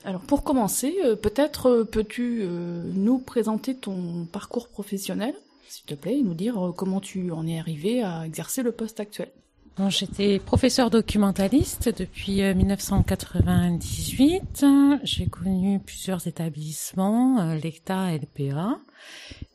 Alors 0.04 0.22
pour 0.22 0.44
commencer, 0.44 0.98
euh, 1.06 1.16
peut-être 1.16 1.70
euh, 1.70 1.84
peux-tu 1.84 2.48
nous 2.96 3.20
présenter 3.20 3.76
ton 3.76 4.26
parcours 4.32 4.68
professionnel, 4.68 5.36
s'il 5.72 5.86
te 5.86 5.96
plaît, 5.96 6.20
et 6.20 6.22
nous 6.22 6.34
dire 6.34 6.58
euh, 6.64 6.72
comment 6.72 7.00
tu 7.00 7.32
en 7.32 7.48
es 7.48 7.60
arrivé 7.60 8.04
à 8.04 8.26
exercer 8.26 8.64
le 8.64 8.72
poste 8.72 9.00
actuel. 9.00 9.32
Bon, 9.78 9.90
J'étais 9.90 10.38
professeur 10.40 10.90
documentaliste 10.90 11.88
depuis 11.98 12.42
euh, 12.42 12.54
1998. 12.54 14.66
J'ai 15.04 15.28
connu 15.28 15.80
plusieurs 15.80 16.28
établissements, 16.28 17.40
euh, 17.40 17.56
l'ECTA 17.56 18.14
et 18.14 18.20
l'PA. 18.20 18.80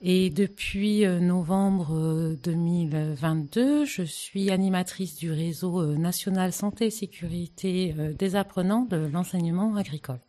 Et 0.01 0.31
depuis 0.31 1.05
euh, 1.05 1.21
novembre 1.21 1.95
euh, 1.95 2.39
2022, 2.43 3.85
je 3.85 4.03
suis 4.03 4.51
animatrice 4.51 5.17
du 5.17 5.31
réseau 5.31 5.83
euh, 5.83 5.97
national 5.97 6.55
santé 6.55 6.87
et 6.87 6.91
sécurité 6.91 7.95
euh, 7.99 8.15
des 8.15 8.37
apprenants 8.37 8.87
de 8.89 8.97
l'enseignement 8.97 9.77
agricole. 9.77 10.21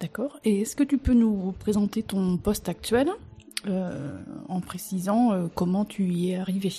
D'accord. 0.00 0.40
Et 0.44 0.62
est-ce 0.62 0.74
que 0.74 0.82
tu 0.82 0.98
peux 0.98 1.14
nous 1.14 1.52
présenter 1.60 2.02
ton 2.02 2.36
poste 2.36 2.68
actuel? 2.68 3.08
euh, 3.08 3.12
en 3.68 4.60
précisant 4.60 5.32
euh, 5.32 5.46
comment 5.54 5.84
tu 5.84 6.04
y 6.04 6.32
es 6.32 6.36
arrivé 6.36 6.72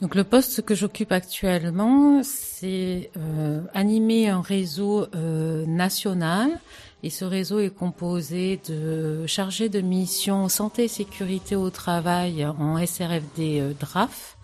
Donc 0.00 0.14
le 0.14 0.24
poste 0.24 0.62
que 0.62 0.74
j'occupe 0.74 1.12
actuellement, 1.12 2.22
c'est 2.22 3.10
euh, 3.16 3.62
animer 3.74 4.28
un 4.28 4.40
réseau 4.40 5.06
euh, 5.14 5.66
national 5.66 6.58
et 7.02 7.10
ce 7.10 7.24
réseau 7.24 7.60
est 7.60 7.74
composé 7.74 8.60
de 8.68 9.24
chargés 9.26 9.68
de 9.68 9.80
mission 9.80 10.48
santé 10.48 10.84
et 10.84 10.88
sécurité 10.88 11.54
au 11.54 11.70
travail 11.70 12.44
en 12.44 12.84
SRFD 12.84 13.60
euh, 13.60 13.72
DRAF. 13.78 14.36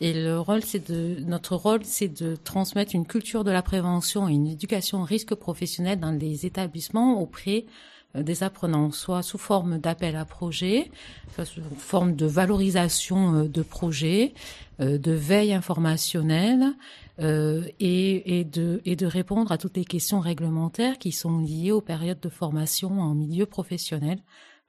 Et 0.00 0.12
le 0.12 0.40
rôle, 0.40 0.62
c'est 0.62 0.90
de 0.90 1.20
notre 1.24 1.56
rôle, 1.56 1.80
c'est 1.84 2.08
de 2.08 2.36
transmettre 2.36 2.94
une 2.94 3.06
culture 3.06 3.44
de 3.44 3.50
la 3.50 3.62
prévention 3.62 4.28
et 4.28 4.32
une 4.32 4.48
éducation 4.48 5.02
au 5.02 5.04
risque 5.04 5.34
professionnel 5.34 6.00
dans 6.00 6.10
les 6.10 6.46
établissements 6.46 7.20
auprès 7.20 7.66
euh, 7.66 7.70
des 8.14 8.42
apprenants, 8.42 8.92
soit 8.92 9.22
sous 9.22 9.38
forme 9.38 9.78
d'appel 9.78 10.16
à 10.16 10.24
projet, 10.24 10.90
soit 11.34 11.44
sous 11.44 11.62
forme 11.76 12.14
de 12.14 12.26
valorisation 12.26 13.34
euh, 13.34 13.48
de 13.48 13.62
projets, 13.62 14.34
euh, 14.80 14.98
de 14.98 15.12
veille 15.12 15.52
informationnelle 15.52 16.74
euh, 17.20 17.68
et, 17.78 18.44
de, 18.44 19.06
répondre 19.06 19.52
à 19.52 19.58
toutes 19.58 19.76
les 19.76 19.84
questions 19.84 20.18
réglementaires 20.18 20.98
qui 20.98 21.12
sont 21.12 21.38
liées 21.38 21.70
aux 21.70 21.80
périodes 21.80 22.18
de 22.18 22.28
formation 22.28 23.00
en 23.00 23.14
milieu 23.14 23.46
professionnel 23.46 24.18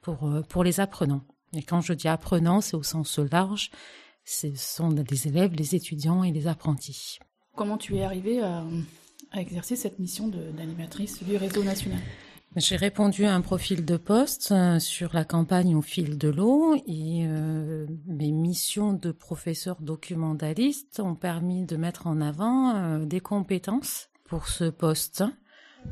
pour, 0.02 0.28
euh, 0.28 0.42
pour 0.42 0.64
les 0.64 0.80
apprenants. 0.80 1.24
Et 1.54 1.64
quand 1.64 1.82
je 1.82 1.94
dis 1.94 2.08
apprenants, 2.08 2.62
c'est 2.62 2.76
au 2.76 2.84
sens 2.84 3.18
large, 3.18 3.72
ce 4.26 4.54
sont 4.56 4.92
des 4.92 5.28
élèves, 5.28 5.54
les 5.56 5.74
étudiants 5.74 6.24
et 6.24 6.32
les 6.32 6.46
apprentis. 6.46 7.18
Comment 7.56 7.78
tu 7.78 7.96
es 7.96 8.04
arrivée 8.04 8.42
à, 8.42 8.64
à 9.32 9.42
exercer 9.42 9.76
cette 9.76 9.98
mission 9.98 10.28
d'animatrice 10.28 11.24
du 11.24 11.38
réseau 11.38 11.64
national? 11.64 12.00
J'ai 12.58 12.78
répondu 12.78 13.26
à 13.26 13.36
un 13.36 13.42
profil 13.42 13.84
de 13.84 13.98
poste 13.98 14.54
euh, 14.54 14.80
sur 14.80 15.14
la 15.14 15.26
campagne 15.26 15.76
au 15.76 15.82
fil 15.82 16.18
de 16.18 16.30
l'eau 16.30 16.76
et 16.88 17.26
euh, 17.28 17.86
mes 18.08 18.32
missions 18.32 18.94
de 18.94 19.12
professeur 19.12 19.82
documentaliste 19.82 21.02
ont 21.02 21.16
permis 21.16 21.66
de 21.66 21.76
mettre 21.76 22.08
en 22.08 22.22
avant 22.22 22.76
euh, 22.76 23.06
des 23.06 23.20
compétences 23.20 24.10
pour 24.30 24.48
ce 24.48 24.70
poste. 24.70 25.26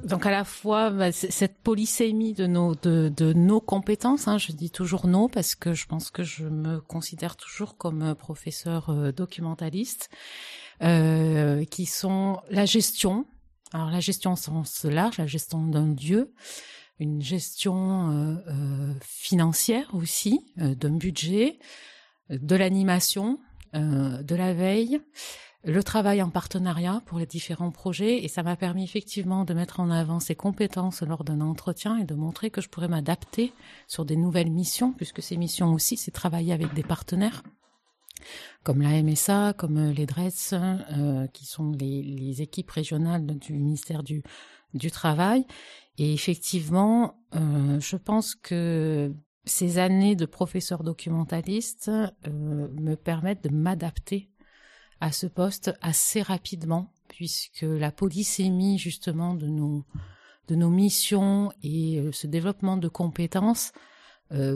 Donc 0.06 0.26
à 0.26 0.32
la 0.32 0.46
fois 0.46 0.90
bah, 0.90 1.12
cette 1.12 1.62
polysémie 1.62 2.34
de 2.34 2.48
nos 2.48 2.76
de, 2.76 3.12
de 3.16 3.34
nos 3.34 3.60
compétences, 3.60 4.30
hein, 4.30 4.38
je 4.38 4.54
dis 4.54 4.72
toujours 4.72 5.08
nos 5.08 5.28
parce 5.28 5.56
que 5.56 5.74
je 5.74 5.86
pense 5.86 6.12
que 6.12 6.24
je 6.24 6.46
me 6.46 6.80
considère 6.80 7.36
toujours 7.36 7.78
comme 7.78 8.02
euh, 8.02 8.16
professeur 8.16 9.14
documentaliste, 9.14 10.10
euh, 10.82 11.66
qui 11.66 11.86
sont 11.86 12.40
la 12.50 12.66
gestion, 12.66 13.26
alors 13.74 13.90
la 13.90 14.00
gestion 14.00 14.34
au 14.34 14.36
sens 14.36 14.86
large, 14.86 15.18
la 15.18 15.28
gestion 15.28 15.66
d'un 15.66 15.96
lieu, 15.96 16.32
une 17.00 17.22
gestion 17.22 18.12
euh, 18.12 18.36
euh, 18.48 18.94
financière 19.02 19.90
aussi, 19.94 20.46
euh, 20.60 20.76
d'un 20.76 20.96
budget, 20.96 21.60
de 22.30 22.56
l'animation, 22.56 23.40
euh, 23.76 24.22
de 24.22 24.36
la 24.36 24.54
veille, 24.54 25.02
le 25.64 25.82
travail 25.82 26.22
en 26.22 26.30
partenariat 26.30 27.02
pour 27.06 27.20
les 27.20 27.26
différents 27.26 27.72
projets. 27.72 28.24
Et 28.24 28.28
ça 28.28 28.44
m'a 28.44 28.56
permis 28.56 28.84
effectivement 28.84 29.46
de 29.46 29.54
mettre 29.54 29.80
en 29.80 29.90
avant 29.90 30.20
ces 30.20 30.36
compétences 30.36 31.02
lors 31.02 31.24
d'un 31.24 31.42
entretien 31.42 31.98
et 31.98 32.04
de 32.04 32.16
montrer 32.16 32.52
que 32.52 32.62
je 32.62 32.70
pourrais 32.70 32.88
m'adapter 32.88 33.54
sur 33.88 34.06
des 34.06 34.18
nouvelles 34.18 34.52
missions 34.52 34.92
puisque 34.92 35.22
ces 35.22 35.38
missions 35.38 35.74
aussi 35.74 35.98
c'est 35.98 36.12
travailler 36.12 36.54
avec 36.54 36.74
des 36.74 36.84
partenaires 36.84 37.44
comme 38.64 38.82
la 38.82 39.02
MSA, 39.02 39.54
comme 39.54 39.78
euh, 39.78 39.94
les 39.94 40.06
DRES, 40.06 40.54
euh, 40.54 41.28
qui 41.28 41.46
sont 41.46 41.72
les, 41.72 42.42
équipes 42.42 42.72
régionales 42.72 43.26
du 43.26 43.54
ministère 43.54 44.04
du, 44.04 44.24
Travail. 44.92 45.46
Et 46.00 46.14
effectivement, 46.14 47.20
euh, 47.36 47.80
je 47.80 47.96
pense 47.96 48.34
que 48.34 49.14
ces 49.46 49.78
années 49.78 50.16
de 50.16 50.26
professeur 50.26 50.84
documentaliste 50.84 51.90
euh, 51.90 52.10
me 52.74 52.96
permettent 52.96 53.44
de 53.44 53.54
m'adapter 53.54 54.32
à 55.00 55.12
ce 55.12 55.28
poste 55.28 55.74
assez 55.82 56.24
rapidement, 56.24 56.92
puisque 57.08 57.62
la 57.62 57.92
polysémie 57.92 58.80
justement 58.80 59.36
de 59.36 59.46
nos, 59.46 59.86
de 60.48 60.56
nos 60.56 60.72
missions 60.72 61.52
et 61.62 62.02
ce 62.12 62.26
développement 62.26 62.78
de 62.78 62.88
compétences 62.88 63.74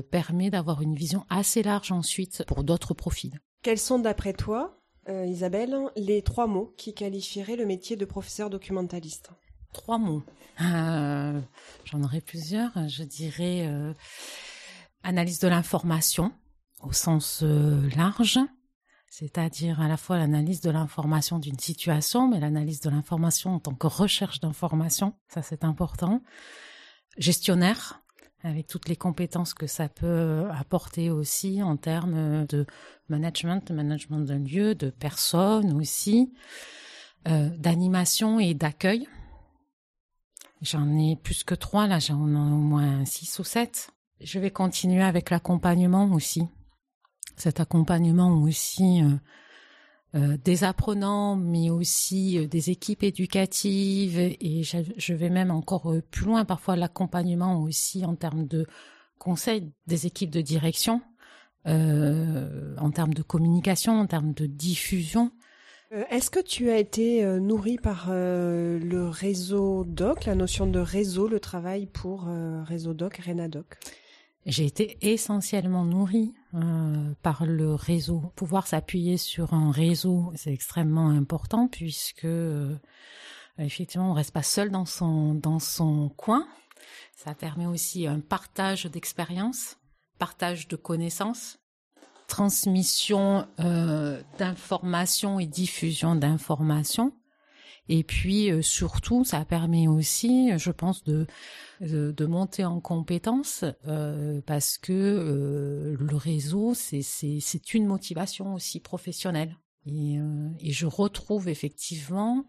permet 0.09 0.49
d'avoir 0.49 0.82
une 0.82 0.95
vision 0.95 1.26
assez 1.30 1.61
large 1.61 1.91
ensuite 1.91 2.43
pour 2.47 2.63
d'autres 2.63 2.95
profils. 2.95 3.39
Quels 3.61 3.79
sont, 3.79 3.99
d'après 3.99 4.33
toi, 4.33 4.79
euh, 5.09 5.25
Isabelle, 5.25 5.75
les 5.95 6.21
trois 6.21 6.47
mots 6.47 6.73
qui 6.77 6.93
qualifieraient 6.93 7.55
le 7.55 7.65
métier 7.65 7.95
de 7.95 8.05
professeur 8.05 8.49
documentaliste? 8.49 9.29
Trois 9.73 9.97
mots. 9.97 10.23
Euh, 10.61 11.39
J'en 11.85 12.03
aurais 12.03 12.21
plusieurs. 12.21 12.71
Je 12.87 13.03
dirais 13.03 13.67
euh, 13.67 13.93
analyse 15.03 15.39
de 15.39 15.47
l'information 15.47 16.31
au 16.81 16.93
sens 16.93 17.41
large, 17.41 18.39
c'est-à-dire 19.09 19.81
à 19.81 19.87
la 19.87 19.97
fois 19.97 20.17
l'analyse 20.17 20.61
de 20.61 20.69
l'information 20.69 21.39
d'une 21.39 21.57
situation, 21.57 22.27
mais 22.27 22.39
l'analyse 22.39 22.81
de 22.81 22.89
l'information 22.89 23.55
en 23.55 23.59
tant 23.59 23.73
que 23.73 23.87
recherche 23.87 24.39
d'information, 24.41 25.15
ça 25.27 25.41
c'est 25.41 25.63
important. 25.63 26.21
Gestionnaire, 27.17 28.03
avec 28.43 28.67
toutes 28.67 28.88
les 28.88 28.95
compétences 28.95 29.53
que 29.53 29.67
ça 29.67 29.89
peut 29.89 30.45
apporter 30.51 31.09
aussi 31.09 31.61
en 31.63 31.77
termes 31.77 32.45
de 32.45 32.65
management, 33.09 33.67
de 33.67 33.73
management 33.73 34.19
d'un 34.21 34.39
lieu, 34.39 34.75
de 34.75 34.89
personnes 34.89 35.73
aussi, 35.73 36.31
euh, 37.27 37.49
d'animation 37.57 38.39
et 38.39 38.53
d'accueil. 38.53 39.07
J'en 40.61 40.97
ai 40.97 41.15
plus 41.15 41.43
que 41.43 41.55
trois, 41.55 41.88
là 41.88 41.99
j'en 41.99 42.27
ai 42.27 42.35
au 42.35 42.59
moins 42.59 43.05
six 43.05 43.39
ou 43.39 43.43
sept. 43.43 43.91
Je 44.21 44.39
vais 44.39 44.51
continuer 44.51 45.03
avec 45.03 45.29
l'accompagnement 45.29 46.11
aussi. 46.13 46.43
Cet 47.35 47.59
accompagnement 47.59 48.41
aussi 48.41 49.03
euh, 49.03 49.15
euh, 50.15 50.37
des 50.41 50.63
apprenants, 50.63 51.35
mais 51.35 51.69
aussi 51.69 52.37
euh, 52.37 52.47
des 52.47 52.69
équipes 52.69 53.03
éducatives. 53.03 54.17
Et 54.17 54.63
je, 54.63 54.77
je 54.95 55.13
vais 55.13 55.29
même 55.29 55.51
encore 55.51 55.91
euh, 55.91 56.01
plus 56.01 56.25
loin, 56.25 56.45
parfois 56.45 56.77
l'accompagnement 56.77 57.61
aussi 57.61 58.05
en 58.05 58.15
termes 58.15 58.47
de 58.47 58.65
conseil 59.19 59.69
des 59.85 60.05
équipes 60.05 60.29
de 60.29 60.39
direction, 60.39 61.01
euh, 61.67 62.73
en 62.77 62.91
termes 62.91 63.13
de 63.13 63.21
communication, 63.21 63.99
en 63.99 64.07
termes 64.07 64.33
de 64.33 64.45
diffusion. 64.45 65.31
Est-ce 66.09 66.29
que 66.29 66.41
tu 66.41 66.69
as 66.69 66.77
été 66.77 67.23
nourri 67.39 67.77
par 67.77 68.09
le 68.09 69.07
réseau 69.07 69.85
DOC, 69.85 70.25
la 70.25 70.35
notion 70.35 70.67
de 70.67 70.79
réseau, 70.79 71.29
le 71.29 71.39
travail 71.39 71.85
pour 71.85 72.27
réseau 72.65 72.93
DOC, 72.93 73.21
Renadoc 73.25 73.77
J'ai 74.45 74.65
été 74.65 74.97
essentiellement 75.01 75.85
nourrie 75.85 76.33
euh, 76.53 77.13
par 77.23 77.45
le 77.45 77.75
réseau. 77.75 78.31
Pouvoir 78.37 78.67
s'appuyer 78.67 79.17
sur 79.17 79.53
un 79.53 79.69
réseau, 79.69 80.31
c'est 80.35 80.53
extrêmement 80.53 81.09
important 81.09 81.67
puisque 81.67 82.23
euh, 82.23 82.73
effectivement 83.57 84.11
on 84.11 84.13
reste 84.13 84.31
pas 84.31 84.43
seul 84.43 84.71
dans 84.71 84.85
son 84.85 85.33
dans 85.33 85.59
son 85.59 86.07
coin. 86.15 86.47
Ça 87.17 87.35
permet 87.35 87.65
aussi 87.65 88.07
un 88.07 88.21
partage 88.21 88.85
d'expériences, 88.85 89.77
partage 90.19 90.69
de 90.69 90.77
connaissances, 90.77 91.59
transmission 92.27 93.45
euh, 93.59 94.21
d'informations 94.39 95.41
et 95.41 95.47
diffusion 95.47 96.15
d'informations. 96.15 97.11
Et 97.89 98.05
puis 98.05 98.51
surtout, 98.63 99.25
ça 99.25 99.43
permet 99.43 99.87
aussi, 99.89 100.57
je 100.57 100.71
pense, 100.71 101.03
de 101.03 101.27
de, 101.82 102.25
monter 102.25 102.65
en 102.65 102.80
compétences 102.80 103.63
euh, 103.88 104.41
parce 104.45 104.78
que 104.78 104.93
euh, 104.93 105.95
le 105.99 106.15
réseau, 106.15 106.73
c'est 106.73 107.73
une 107.73 107.86
motivation 107.86 108.53
aussi 108.53 108.80
professionnelle. 108.80 109.57
Et, 109.86 110.19
euh, 110.19 110.49
je 110.63 110.86
retrouve 110.86 111.49
effectivement 111.49 112.45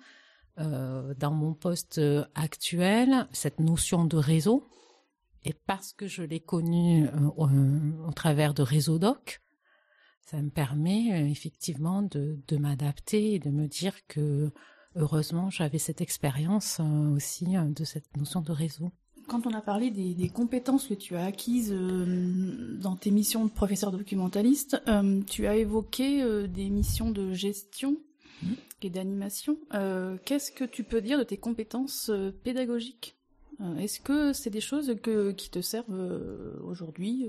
dans 0.57 1.31
mon 1.31 1.55
poste 1.55 2.01
actuel 2.35 3.29
cette 3.31 3.61
notion 3.61 4.05
de 4.05 4.17
réseau. 4.17 4.69
Et 5.45 5.53
parce 5.53 5.93
que 5.93 6.07
je 6.07 6.23
l'ai 6.23 6.41
connu 6.41 7.07
euh, 7.07 7.31
au, 7.37 8.13
travers 8.13 8.55
de 8.55 8.63
Réseau 8.63 8.99
Doc, 8.99 9.41
ça 10.21 10.43
me 10.43 10.51
permet 10.51 11.31
effectivement 11.31 12.03
de, 12.03 12.39
de 12.49 12.57
m'adapter 12.57 13.35
et 13.35 13.39
de 13.39 13.51
me 13.51 13.67
dire 13.67 13.95
que 14.09 14.53
heureusement 14.95 15.49
j'avais 15.49 15.79
cette 15.79 16.01
expérience 16.01 16.81
aussi 16.81 17.47
de 17.57 17.85
cette 17.85 18.15
notion 18.17 18.41
de 18.41 18.53
réseau. 18.53 18.91
Quand 19.29 19.47
on 19.47 19.53
a 19.53 19.61
parlé 19.61 19.91
des, 19.91 20.15
des 20.15 20.31
compétences 20.31 20.87
que 20.87 20.95
tu 20.95 21.15
as 21.15 21.27
acquises 21.27 21.71
euh, 21.71 22.79
dans 22.81 22.97
tes 22.97 23.11
missions 23.11 23.45
de 23.45 23.51
professeur 23.51 23.93
documentaliste, 23.93 24.81
euh, 24.89 25.21
tu 25.21 25.47
as 25.47 25.57
évoqué 25.57 26.23
euh, 26.23 26.47
des 26.47 26.71
missions 26.71 27.11
de 27.11 27.35
gestion 27.35 27.99
et 28.81 28.89
d'animation. 28.89 29.59
Qu'est-ce 30.25 30.53
que 30.53 30.65
tu 30.65 30.85
peux 30.85 31.01
dire 31.01 31.19
de 31.19 31.25
tes 31.25 31.37
compétences 31.37 32.11
pédagogiques? 32.45 33.17
Est-ce 33.79 33.99
que 33.99 34.33
c'est 34.33 34.51
des 34.51 34.61
choses 34.61 34.95
que, 35.03 35.33
qui 35.33 35.51
te 35.51 35.61
servent 35.61 36.61
aujourd'hui 36.63 37.29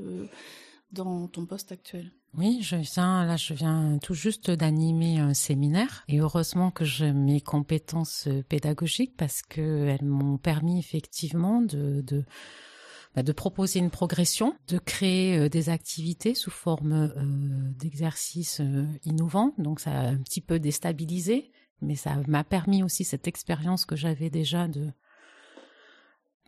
dans 0.92 1.28
ton 1.28 1.48
poste 1.48 1.72
actuel? 1.72 2.12
Oui, 2.38 2.60
je 2.62 2.76
viens 2.76 3.26
là, 3.26 3.38
je 3.38 3.54
viens 3.54 3.98
tout 4.02 4.14
juste 4.14 4.52
d'animer 4.52 5.18
un 5.18 5.34
séminaire 5.34 6.04
et 6.08 6.20
heureusement 6.20 6.70
que 6.70 6.86
j'ai 6.86 7.12
mes 7.12 7.42
compétences 7.42 8.28
euh, 8.28 8.44
pédagogiques 8.44 9.18
parce 9.18 9.42
que 9.42 9.88
elles 9.88 10.06
m'ont 10.06 10.38
permis 10.38 10.78
effectivement 10.78 11.62
de, 11.62 12.02
de 12.02 12.24
bah, 13.16 13.24
proposer 13.34 13.80
une 13.80 13.90
progression, 13.90 14.56
de 14.68 14.78
créer 14.78 15.38
euh, 15.40 15.50
des 15.50 15.70
activités 15.70 16.36
sous 16.36 16.52
forme 16.52 16.94
euh, 16.94 17.72
d'exercices 17.80 18.62
innovants. 19.06 19.56
Donc 19.58 19.80
ça 19.80 19.92
a 19.92 20.08
un 20.10 20.18
petit 20.18 20.42
peu 20.42 20.60
déstabilisé, 20.60 21.52
mais 21.82 21.96
ça 21.96 22.16
m'a 22.28 22.44
permis 22.44 22.84
aussi 22.84 23.06
cette 23.06 23.28
expérience 23.28 23.86
que 23.86 23.96
j'avais 23.96 24.30
déjà 24.30 24.68
de 24.68 24.92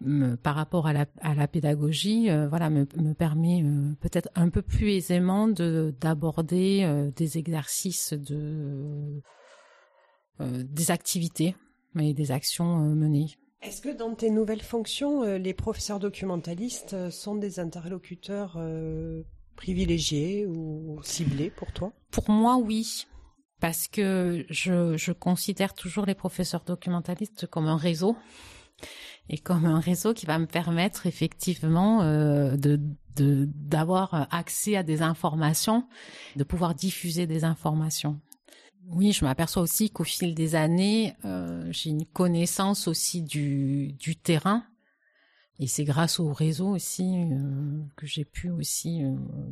me- 0.02 0.36
par 0.36 0.56
rapport 0.56 0.88
à 0.88 0.94
la, 0.94 1.06
à 1.22 1.34
la 1.34 1.48
pédagogie, 1.48 2.30
euh, 2.30 2.48
voilà, 2.48 2.70
me, 2.70 2.88
me 2.98 3.14
permet 3.14 3.64
euh, 3.64 3.94
peut-être 4.02 4.30
un 4.36 4.50
peu 4.50 4.62
plus 4.62 4.90
aisément 4.92 5.48
de 5.48 5.94
d'aborder 6.00 6.84
euh, 6.84 7.12
des 7.16 7.38
exercices 7.38 8.14
de 8.14 9.22
des 10.40 10.90
activités 10.90 11.56
et 12.00 12.16
des 12.16 12.32
actions 12.32 12.78
menées. 12.96 13.28
Est-ce 13.62 13.80
que 13.80 13.96
dans 13.96 14.16
tes 14.16 14.32
nouvelles 14.32 14.64
fonctions, 14.64 15.22
les 15.38 15.54
professeurs 15.54 16.00
documentalistes 16.00 17.12
sont 17.12 17.36
des 17.36 17.60
interlocuteurs 17.60 18.60
privilégiés 19.56 20.48
ou 20.48 21.00
ciblés 21.04 21.52
pour 21.52 21.72
toi? 21.74 21.94
Pour 22.10 22.32
moi, 22.32 22.58
oui. 22.58 23.06
Parce 23.60 23.88
que 23.88 24.44
je, 24.50 24.98
je 24.98 25.12
considère 25.12 25.76
toujours 25.76 26.08
les 26.08 26.16
professeurs 26.16 26.64
documentalistes 26.66 27.46
comme 27.46 27.68
un 27.68 27.78
réseau 27.78 28.16
et 29.30 29.38
comme 29.38 29.66
un 29.66 29.80
réseau 29.80 30.14
qui 30.14 30.26
va 30.26 30.38
me 30.40 30.46
permettre 30.46 31.08
effectivement 31.08 32.02
euh, 32.02 32.56
de 32.58 32.80
d'avoir 33.18 34.30
accès 34.34 34.78
à 34.78 34.84
des 34.84 35.02
informations, 35.02 35.86
de 36.38 36.46
pouvoir 36.46 36.74
diffuser 36.74 37.28
des 37.28 37.44
informations. 37.44 38.22
oui, 38.88 39.12
je 39.12 39.26
m'aperçois 39.26 39.62
aussi 39.62 39.90
qu'au 39.90 40.06
fil 40.06 40.34
des 40.34 40.56
années, 40.56 41.14
euh, 41.26 41.68
j'ai 41.72 41.90
une 41.90 42.06
connaissance 42.06 42.88
aussi 42.88 43.22
du, 43.22 43.92
du 44.00 44.16
terrain. 44.16 44.64
Et 45.60 45.68
c'est 45.68 45.84
grâce 45.84 46.22
au 46.22 46.32
réseau 46.32 46.70
aussi 46.70 47.04
euh, 47.04 47.84
que 47.98 48.08
j'ai 48.08 48.24
pu 48.24 48.50
aussi 48.50 49.02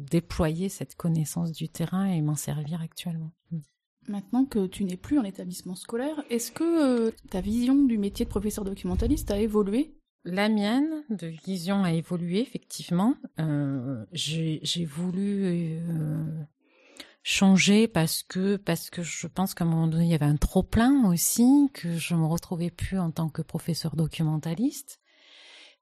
déployer 0.10 0.70
cette 0.70 0.96
connaissance 0.96 1.52
du 1.52 1.68
terrain 1.68 2.06
et 2.06 2.22
m'en 2.22 2.36
servir 2.36 2.82
actuellement. 2.82 3.32
Maintenant 4.10 4.46
que 4.46 4.68
tu 4.68 4.84
n'es 4.84 4.98
plus 4.98 5.20
en 5.20 5.24
établissement 5.24 5.76
scolaire, 5.76 6.24
est-ce 6.30 6.52
que 6.52 7.12
ta 7.30 7.42
vision 7.42 7.76
du 7.76 7.98
métier 7.98 8.26
de 8.26 8.30
professeur 8.30 8.66
documentaliste 8.66 9.32
a 9.32 9.38
évolué? 9.38 9.96
La 10.26 10.50
mienne 10.50 11.04
de 11.10 11.28
vision 11.28 11.84
a 11.84 11.94
évolué, 11.94 12.42
effectivement. 12.42 13.16
j'ai 14.12 14.86
voulu 14.86 15.80
changer 17.24 17.88
parce 17.88 18.24
que 18.24 18.56
parce 18.56 18.90
que 18.90 19.04
je 19.04 19.28
pense 19.28 19.54
qu'à 19.54 19.64
un 19.64 19.68
moment 19.68 19.88
donné 19.88 20.06
il 20.06 20.10
y 20.10 20.16
avait 20.16 20.26
un 20.26 20.38
trop 20.38 20.64
plein 20.64 21.06
aussi 21.06 21.70
que 21.74 21.98
je 21.98 22.16
me 22.16 22.26
retrouvais 22.26 22.72
plus 22.72 22.98
en 22.98 23.12
tant 23.12 23.30
que 23.30 23.42
professeur 23.42 23.96
documentaliste 23.96 25.00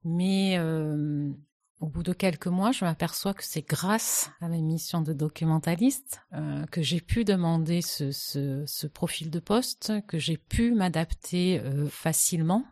mais 0.03 0.57
euh, 0.57 1.31
au 1.79 1.87
bout 1.87 2.03
de 2.03 2.13
quelques 2.13 2.47
mois 2.47 2.71
je 2.71 2.85
m'aperçois 2.85 3.33
que 3.33 3.43
c'est 3.43 3.67
grâce 3.67 4.29
à 4.41 4.47
ma 4.47 4.57
mission 4.57 5.01
de 5.01 5.13
documentaliste 5.13 6.21
euh, 6.33 6.65
que 6.67 6.81
j'ai 6.81 7.01
pu 7.01 7.23
demander 7.23 7.81
ce, 7.81 8.11
ce, 8.11 8.63
ce, 8.65 8.87
profil 8.87 9.29
de 9.29 9.39
poste 9.39 9.93
que 10.07 10.17
j'ai 10.17 10.37
pu 10.37 10.71
m'adapter 10.71 11.59
euh, 11.59 11.87
facilement 11.87 12.65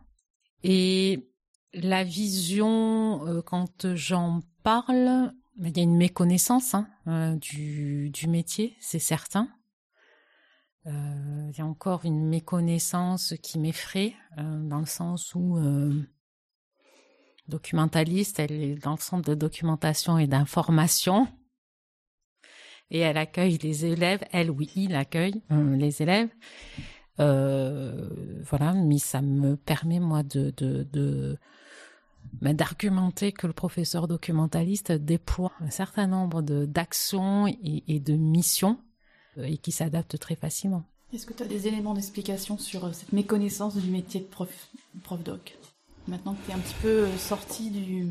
et 0.62 1.28
la 1.72 2.04
vision 2.04 3.26
euh, 3.26 3.42
quand 3.42 3.94
j'en 3.94 4.40
parle 4.62 5.32
il 5.62 5.76
y 5.76 5.80
a 5.80 5.84
une 5.84 5.96
méconnaissance 5.96 6.74
hein, 6.74 7.36
du, 7.36 8.10
du, 8.10 8.28
métier, 8.28 8.76
c'est 8.78 8.98
certain. 8.98 9.48
Il 10.84 11.54
y 11.56 11.62
a 11.62 11.66
encore 11.66 12.04
une 12.04 12.28
méconnaissance 12.28 13.32
qui 13.42 13.58
m'effraie, 13.58 14.14
dans 14.36 14.80
le 14.80 14.86
sens 14.86 15.34
où 15.34 15.56
documentaliste, 17.48 18.40
elle 18.40 18.52
est 18.52 18.74
dans 18.76 18.92
le 18.92 19.00
centre 19.00 19.28
de 19.28 19.34
documentation 19.34 20.18
et 20.18 20.26
d'information. 20.26 21.28
Et 22.90 23.00
elle 23.00 23.16
accueille 23.16 23.58
les 23.58 23.84
élèves, 23.84 24.22
elle 24.30 24.50
oui, 24.50 24.70
il 24.76 24.94
accueille 24.94 25.42
les 25.50 26.02
élèves. 26.02 26.28
voilà, 27.18 28.74
mais 28.74 28.98
ça 28.98 29.22
me 29.22 29.56
permet 29.56 29.98
moi 29.98 30.22
de, 30.22 30.52
mais 32.40 32.54
d'argumenter 32.54 33.32
que 33.32 33.46
le 33.46 33.52
professeur 33.52 34.08
documentaliste 34.08 34.92
déploie 34.92 35.52
un 35.60 35.70
certain 35.70 36.06
nombre 36.06 36.42
d'actions 36.42 37.46
et, 37.46 38.00
de 38.00 38.14
missions 38.14 38.78
euh, 39.38 39.44
et 39.44 39.58
qui 39.58 39.72
s'adaptent 39.72 40.18
très 40.18 40.36
facilement. 40.36 40.84
Est-ce 41.12 41.26
que 41.26 41.32
tu 41.32 41.42
as 41.42 41.46
des 41.46 41.68
éléments 41.68 41.94
d'explication 41.94 42.58
sur 42.58 42.84
euh, 42.84 42.92
cette 42.92 43.12
méconnaissance 43.12 43.76
du 43.76 43.90
métier 43.90 44.20
de 44.20 44.26
prof, 44.26 44.68
prof 45.02 45.22
doc? 45.22 45.56
Maintenant 46.08 46.34
que 46.34 46.44
tu 46.44 46.50
es 46.52 46.54
un 46.54 46.58
petit 46.58 46.76
peu 46.82 46.88
euh, 46.88 47.16
sorti 47.16 47.70
du, 47.70 48.06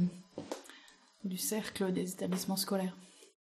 du 1.23 1.37
cercle 1.37 1.93
des 1.93 2.11
établissements 2.11 2.57
scolaires 2.57 2.95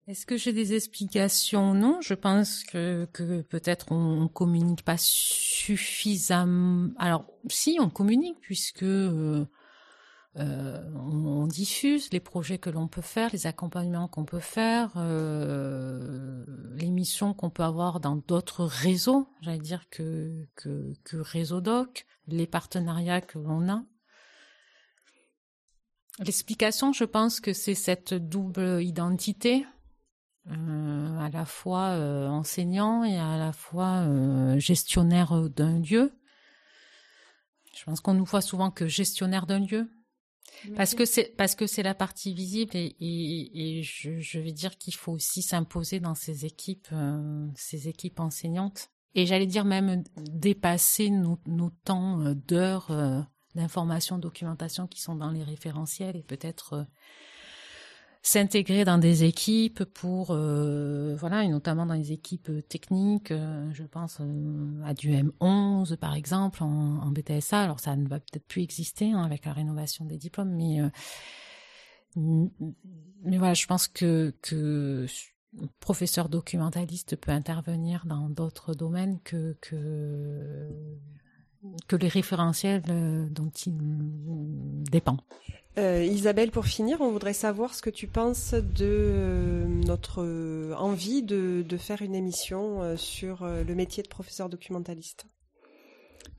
est-ce 0.08 0.26
que 0.26 0.38
j'ai 0.38 0.54
des 0.54 0.74
explications? 0.74 1.76
Non, 1.76 2.00
je 2.02 2.16
pense 2.16 2.64
que, 2.64 3.08
que 3.14 3.44
peut-être 3.44 3.92
on, 3.92 4.24
on 4.24 4.28
communique 4.28 4.84
pas 4.84 4.98
suffisamment. 4.98 6.90
Alors, 6.98 7.26
si 7.48 7.78
on 7.80 7.92
communique 7.92 8.40
puisque 8.42 8.82
euh, 8.82 9.46
euh, 10.38 10.82
on, 10.96 11.46
diffuse 11.46 12.10
les 12.12 12.20
projets 12.20 12.58
que 12.58 12.72
l'on 12.72 12.88
peut 12.88 13.04
faire, 13.04 13.30
les 13.34 13.46
accompagnements 13.46 14.08
qu'on 14.08 14.26
peut 14.26 14.40
faire, 14.40 14.94
les 14.98 16.90
missions 16.90 17.36
qu'on 17.36 17.52
peut 17.52 17.62
avoir 17.62 18.00
dans 18.00 18.16
d'autres 18.16 18.66
réseaux, 18.66 19.28
j'allais 19.42 19.60
dire 19.60 19.92
que, 19.92 20.48
que, 20.56 20.92
que 21.04 21.18
Réseau 21.18 21.62
Doc, 21.62 22.08
les 22.26 22.48
partenariats 22.48 23.22
que 23.22 23.38
l'on 23.38 23.70
a. 23.70 23.84
L'explication, 26.20 26.92
je 26.92 27.06
pense 27.06 27.40
que 27.40 27.54
c'est 27.54 27.76
cette 27.76 28.14
double 28.14 28.84
identité, 28.84 29.66
euh, 30.48 31.20
à 31.20 31.30
la 31.30 31.46
fois 31.46 31.90
euh, 31.90 32.28
enseignant 32.28 33.04
et 33.04 33.18
à 33.18 33.38
la 33.38 33.54
fois 33.54 34.06
euh, 34.08 34.58
gestionnaire 34.58 35.50
d'un 35.50 35.80
lieu. 35.80 36.12
Je 37.76 37.84
pense 37.86 38.02
qu'on 38.02 38.16
nous 38.16 38.26
voit 38.26 38.42
souvent 38.42 38.72
que 38.72 38.88
gestionnaire 38.88 39.46
d'un 39.46 39.60
lieu, 39.60 39.90
parce 40.76 40.96
que 40.96 41.06
c'est 41.06 41.36
parce 41.38 41.56
que 41.56 41.68
c'est 41.68 41.84
la 41.84 41.94
partie 41.94 42.34
visible 42.34 42.76
et, 42.76 42.96
et, 43.00 43.80
et 43.80 43.84
je, 43.84 44.20
je, 44.20 44.40
vais 44.40 44.52
dire 44.52 44.78
qu'il 44.78 44.96
faut 44.96 45.14
aussi 45.14 45.42
s'imposer 45.42 46.00
dans 46.00 46.16
ces 46.16 46.46
équipes 46.46 46.90
ces 47.56 47.88
équipes 47.88 48.20
enseignantes. 48.20 48.90
Et 49.16 49.26
j'allais 49.26 49.46
dire 49.46 49.66
même 49.66 50.04
dépasser 50.18 51.10
nos, 51.10 51.40
nos 51.46 51.70
temps 51.70 52.34
d'heures 52.34 52.92
euh, 53.56 53.60
d'information 53.60 54.18
documentation 54.18 54.88
qui 54.88 55.02
sont 55.02 55.16
dans 55.16 55.32
les 55.32 55.44
référentiels 55.44 56.16
et 56.16 56.24
peut-être 56.24 56.74
euh, 56.74 56.84
s'intégrer 58.22 58.84
dans 58.84 58.98
des 58.98 59.24
équipes 59.24 59.86
pour 59.86 60.32
euh, 60.32 61.16
voilà 61.16 61.44
et 61.44 61.48
notamment 61.48 61.86
dans 61.86 61.94
les 61.94 62.12
équipes 62.12 62.52
techniques 62.68 63.32
euh, 63.32 63.70
je 63.74 63.84
pense 63.84 64.22
à 64.86 64.94
du 64.94 65.12
M11 65.12 65.96
par 65.96 66.16
exemple 66.16 66.64
en, 66.64 67.12
BTSA 67.12 67.62
alors 67.62 67.80
ça 67.80 67.96
ne 67.96 68.08
va 68.08 68.20
peut-être 68.20 68.46
plus 68.46 68.62
exister 68.62 69.12
hein, 69.12 69.24
avec 69.24 69.46
la 69.46 69.54
rénovation 69.54 70.06
des 70.06 70.18
diplômes 70.18 70.54
mais 70.54 70.80
mais 72.16 73.38
voilà 73.38 73.54
je 73.54 73.66
pense 73.68 73.88
que 73.88 74.34
que 74.42 75.06
professeur 75.80 76.28
documentaliste 76.28 77.16
peut 77.16 77.32
intervenir 77.32 78.06
dans 78.06 78.30
d'autres 78.30 78.74
domaines 78.74 79.20
que 79.22 79.58
que 79.62 80.68
que 81.88 81.96
les 81.96 82.08
référentiels 82.08 82.84
euh, 82.90 83.28
dont 83.30 83.52
il 83.66 83.74
dépend. 84.92 85.18
Euh, 85.78 86.04
Isabelle, 86.04 86.52
pour 86.52 86.66
finir, 86.66 87.00
on 87.02 87.12
voudrait 87.12 87.34
savoir 87.34 87.74
ce 87.74 87.82
que 87.82 87.90
tu 87.90 88.08
penses 88.08 88.54
de 88.54 88.66
euh, 88.82 89.66
notre 89.66 90.24
envie 90.78 91.24
de, 91.24 91.64
de, 91.68 91.78
faire 91.78 92.02
une 92.02 92.16
émission 92.16 92.98
sur 92.98 93.46
le 93.46 93.76
métier 93.76 94.04
de 94.04 94.08
professeur 94.08 94.50
documentaliste. 94.50 95.26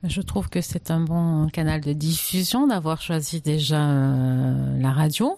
Je 0.03 0.21
trouve 0.21 0.49
que 0.49 0.61
c'est 0.61 0.91
un 0.91 1.01
bon 1.01 1.47
canal 1.49 1.81
de 1.81 1.93
diffusion 1.93 2.67
d'avoir 2.67 3.01
choisi 3.01 3.41
déjà 3.41 3.77
la 3.77 4.91
radio. 4.91 5.37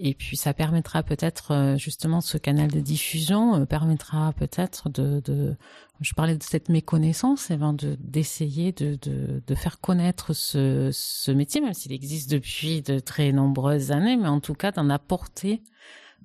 Et 0.00 0.14
puis 0.14 0.36
ça 0.36 0.54
permettra 0.54 1.02
peut-être 1.02 1.74
justement 1.76 2.20
ce 2.20 2.38
canal 2.38 2.70
de 2.70 2.80
diffusion 2.80 3.66
permettra 3.66 4.32
peut-être 4.32 4.88
de, 4.88 5.20
de 5.20 5.56
je 6.00 6.14
parlais 6.14 6.36
de 6.36 6.42
cette 6.42 6.68
méconnaissance, 6.68 7.50
et 7.50 7.56
ben 7.56 7.72
de 7.72 7.96
d'essayer 8.00 8.70
de, 8.70 8.96
de, 9.02 9.42
de 9.44 9.54
faire 9.56 9.80
connaître 9.80 10.32
ce, 10.34 10.90
ce 10.92 11.32
métier, 11.32 11.60
même 11.60 11.74
s'il 11.74 11.92
existe 11.92 12.30
depuis 12.30 12.82
de 12.82 13.00
très 13.00 13.32
nombreuses 13.32 13.90
années, 13.90 14.16
mais 14.16 14.28
en 14.28 14.38
tout 14.40 14.54
cas 14.54 14.70
d'en 14.70 14.88
apporter 14.88 15.62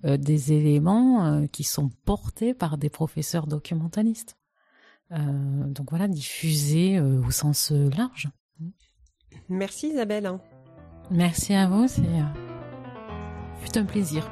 euh, 0.05 0.17
des 0.17 0.53
éléments 0.53 1.26
euh, 1.26 1.47
qui 1.47 1.63
sont 1.63 1.89
portés 2.05 2.53
par 2.53 2.78
des 2.78 2.89
professeurs 2.89 3.47
documentalistes. 3.47 4.38
Euh, 5.11 5.17
donc 5.65 5.89
voilà, 5.89 6.07
diffuser 6.07 6.97
euh, 6.97 7.21
au 7.26 7.32
sens 7.32 7.71
large. 7.71 8.30
Merci 9.49 9.88
Isabelle. 9.88 10.32
Merci 11.09 11.53
à 11.53 11.67
vous, 11.67 11.88
c'est 11.88 12.01
fut 13.64 13.78
un 13.78 13.86
plaisir. 13.86 14.30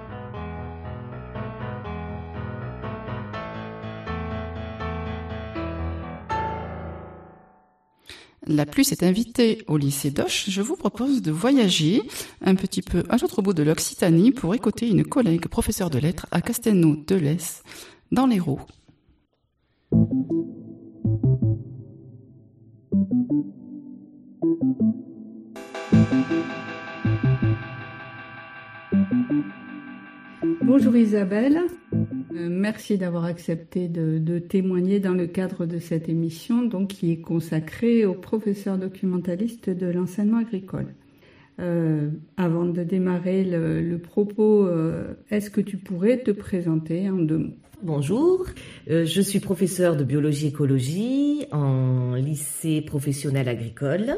La 8.48 8.66
pluie 8.66 8.84
s'est 8.84 9.06
invitée 9.06 9.64
au 9.68 9.78
lycée 9.78 10.12
d'Oche. 10.12 10.50
Je 10.50 10.62
vous 10.62 10.76
propose 10.76 11.22
de 11.22 11.32
voyager 11.32 12.02
un 12.42 12.56
petit 12.56 12.82
peu 12.82 13.04
à 13.08 13.18
l'autre 13.18 13.42
bout 13.42 13.54
de 13.54 13.64
l'Occitanie 13.64 14.32
pour 14.32 14.54
écouter 14.56 14.90
une 14.90 15.06
collègue 15.06 15.48
professeure 15.48 15.90
de 15.90 16.00
lettres 16.00 16.26
à 16.32 16.42
Castelnau 16.42 16.98
de 17.08 17.16
l'Est, 17.16 17.64
dans 18.12 18.26
l'Hérault. 18.26 18.60
Bonjour 30.64 30.96
Isabelle, 30.96 31.60
euh, 31.94 32.48
merci 32.50 33.00
d'avoir 33.00 33.26
accepté 33.26 33.88
de, 33.88 34.38
témoigner 34.38 35.00
dans 35.00 35.14
le 35.14 35.26
cadre 35.26 35.66
de 35.66 35.80
cette 35.80 36.08
émission 36.08 36.70
qui 36.86 37.12
est 37.12 37.20
consacrée 37.20 38.06
aux 38.06 38.14
professeurs 38.14 38.78
documentalistes 38.78 39.72
de 39.72 39.88
l'enseignement 39.88 40.38
agricole. 40.38 40.94
Euh, 41.60 42.10
avant 42.38 42.66
de 42.66 42.84
démarrer 42.84 43.44
le, 43.44 43.98
propos, 43.98 44.68
euh, 44.68 45.14
est-ce 45.32 45.50
que 45.50 45.62
tu 45.62 45.78
pourrais 45.78 46.20
te 46.20 46.32
présenter 46.32 47.10
en 47.10 47.18
deux 47.18 47.40
mots? 47.40 47.56
Bonjour, 47.84 48.46
je 48.88 49.22
suis 49.22 49.40
professeur 49.40 49.96
de 49.96 50.04
biologie 50.04 50.46
écologie 50.46 51.46
en 51.52 52.14
lycée 52.14 52.82
professionnel 52.82 53.50
agricole. 53.50 54.18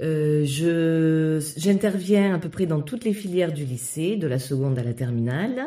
Euh, 0.00 0.44
je 0.46 1.40
j'interviens 1.58 2.34
à 2.34 2.38
peu 2.38 2.48
près 2.48 2.66
dans 2.66 2.80
toutes 2.80 3.04
les 3.04 3.12
filières 3.12 3.52
du 3.52 3.64
lycée, 3.64 4.16
de 4.16 4.26
la 4.26 4.38
seconde 4.38 4.78
à 4.78 4.82
la 4.82 4.94
terminale, 4.94 5.66